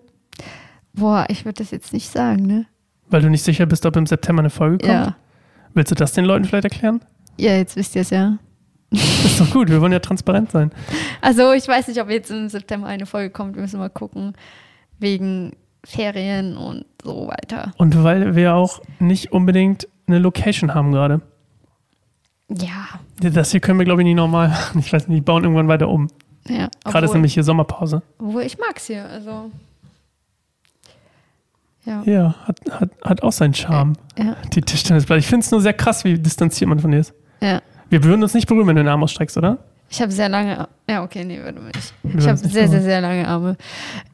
boah, 0.96 1.26
ich 1.28 1.46
würde 1.46 1.64
das 1.64 1.72
jetzt 1.72 1.92
nicht 1.94 2.10
sagen, 2.12 2.46
ne? 2.46 2.66
Weil 3.14 3.22
du 3.22 3.30
nicht 3.30 3.44
sicher 3.44 3.68
bist, 3.68 3.86
ob 3.86 3.96
im 3.96 4.08
September 4.08 4.40
eine 4.40 4.50
Folge 4.50 4.80
kommt. 4.80 4.92
Ja. 4.92 5.16
Willst 5.76 5.92
du 5.92 5.96
das 5.96 6.14
den 6.14 6.26
Leuten 6.26 6.46
vielleicht 6.46 6.64
erklären? 6.64 7.00
Ja, 7.38 7.56
jetzt 7.56 7.76
wisst 7.76 7.96
ihr 7.96 8.02
es 8.02 8.10
ja. 8.10 8.40
Das 8.90 9.26
ist 9.26 9.40
doch 9.40 9.52
gut, 9.52 9.70
wir 9.70 9.82
wollen 9.82 9.92
ja 9.92 10.00
transparent 10.00 10.52
sein. 10.52 10.72
Also 11.22 11.52
ich 11.54 11.68
weiß 11.68 11.90
nicht, 11.90 12.02
ob 12.02 12.10
jetzt 12.10 12.32
im 12.32 12.50
September 12.50 12.88
eine 12.88 13.06
Folge 13.06 13.30
kommt. 13.30 13.54
Wir 13.56 13.62
müssen 13.62 13.80
mal 13.80 13.92
gucken. 13.92 14.34
Wegen 14.98 15.52
Ferien 15.84 16.58
und 16.58 16.86
so 17.04 17.28
weiter. 17.28 17.72
Und 17.78 18.04
weil 18.04 18.36
wir 18.36 18.56
auch 18.56 18.82
nicht 18.98 19.32
unbedingt 19.32 19.88
eine 20.08 20.18
Location 20.18 20.74
haben 20.74 20.92
gerade. 20.92 21.22
Ja. 22.50 23.00
Das 23.20 23.52
hier 23.52 23.60
können 23.60 23.78
wir, 23.78 23.86
glaube 23.86 24.02
ich, 24.02 24.06
nicht 24.06 24.16
normal 24.16 24.50
machen. 24.50 24.80
Ich 24.80 24.92
weiß 24.92 25.08
nicht, 25.08 25.18
die 25.18 25.22
bauen 25.22 25.44
irgendwann 25.44 25.68
weiter 25.68 25.88
um. 25.88 26.08
ja. 26.48 26.68
Gerade 26.84 27.06
ist 27.06 27.14
nämlich 27.14 27.36
hier 27.36 27.44
Sommerpause. 27.44 28.02
Obwohl 28.18 28.42
ich 28.42 28.58
mag's 28.58 28.88
hier, 28.88 29.06
also. 29.08 29.52
Ja. 31.86 32.02
Ja, 32.06 32.36
hat, 32.46 32.60
hat, 32.72 32.90
hat 33.04 33.24
auch 33.24 33.32
seinen 33.32 33.54
Charme. 33.54 33.94
Ja. 34.18 34.36
Die 34.54 34.62
Tischtennisplatte. 34.62 35.20
Ich 35.20 35.28
finde 35.28 35.44
es 35.44 35.52
nur 35.52 35.60
sehr 35.62 35.74
krass, 35.74 36.04
wie 36.06 36.18
distanziert 36.18 36.70
man 36.70 36.80
von 36.80 36.92
dir 36.92 37.00
ist. 37.00 37.14
ja. 37.42 37.62
Wir 37.90 38.04
würden 38.04 38.24
uns 38.24 38.34
nicht 38.34 38.48
berühren, 38.48 38.66
wenn 38.66 38.76
du 38.76 38.82
den 38.82 38.88
Arm 38.90 39.04
ausstreckst, 39.04 39.38
oder? 39.38 39.60
Ich 39.88 40.02
habe 40.02 40.12
sehr 40.12 40.28
lange. 40.28 40.68
Ja, 40.90 41.04
okay, 41.04 41.24
nee, 41.24 41.40
würde 41.40 41.62
nicht. 41.62 41.94
Wir 42.02 42.20
Ich 42.20 42.28
habe 42.28 42.38
sehr, 42.38 42.68
sehr, 42.68 42.82
sehr 42.82 43.02
lange 43.02 43.28
Arme. 43.28 43.56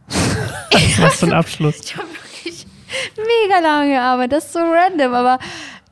Was 1.00 1.20
für 1.20 1.28
ein 1.28 1.34
Abschluss. 1.34 1.80
Ich 1.86 1.96
habe 1.96 2.08
wirklich 2.10 2.66
mega 3.16 3.60
lange 3.62 4.02
Arme. 4.02 4.28
Das 4.28 4.46
ist 4.48 4.54
so 4.54 4.60
random, 4.60 5.14
aber 5.14 5.40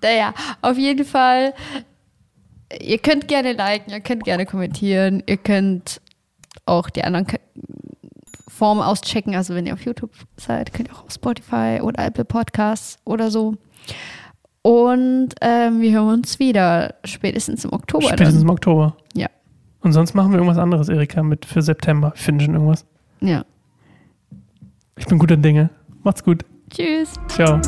naja, 0.02 0.34
auf 0.62 0.78
jeden 0.78 1.06
Fall. 1.06 1.54
Ihr 2.82 2.98
könnt 2.98 3.30
gerne 3.30 3.54
liken, 3.54 3.92
ihr 3.94 4.02
könnt 4.02 4.26
gerne 4.26 4.46
kommentieren, 4.46 5.24
ihr 5.26 5.38
könnt 5.38 6.02
auch 6.66 6.90
die 6.90 7.06
anderen 7.06 7.26
Formen 8.58 8.82
auschecken. 8.82 9.36
Also 9.36 9.56
wenn 9.56 9.66
ihr 9.66 9.74
auf 9.74 9.86
YouTube 9.86 10.12
seid, 10.36 10.74
könnt 10.74 10.90
ihr 10.90 10.96
auch 10.96 11.06
auf 11.06 11.12
Spotify 11.12 11.80
oder 11.82 12.06
Apple 12.06 12.26
Podcasts 12.26 12.98
oder 13.06 13.32
so. 13.32 13.56
Und 14.64 15.30
ähm, 15.42 15.80
wir 15.82 15.92
hören 15.92 16.20
uns 16.20 16.40
wieder 16.40 16.96
spätestens 17.06 17.64
im 17.64 17.72
Oktober. 17.72 18.08
Spätestens 18.08 18.42
im 18.42 18.48
Dann. 18.48 18.56
Oktober. 18.56 18.98
Ja. 19.14 19.28
Und 19.82 19.94
sonst 19.94 20.14
machen 20.14 20.32
wir 20.32 20.40
irgendwas 20.40 20.58
anderes, 20.58 20.90
Erika, 20.90 21.24
mit 21.24 21.46
für 21.46 21.62
September. 21.62 22.12
Wir 22.16 22.22
finden 22.22 22.42
schon 22.42 22.54
irgendwas. 22.56 22.86
Ja. 23.22 23.46
Ich 24.98 25.06
bin 25.06 25.20
guter 25.20 25.38
Dinge. 25.38 25.70
Macht's 26.04 26.24
gut. 26.24 26.44
Tschüss. 26.70 27.14
Ciao. 27.30 27.62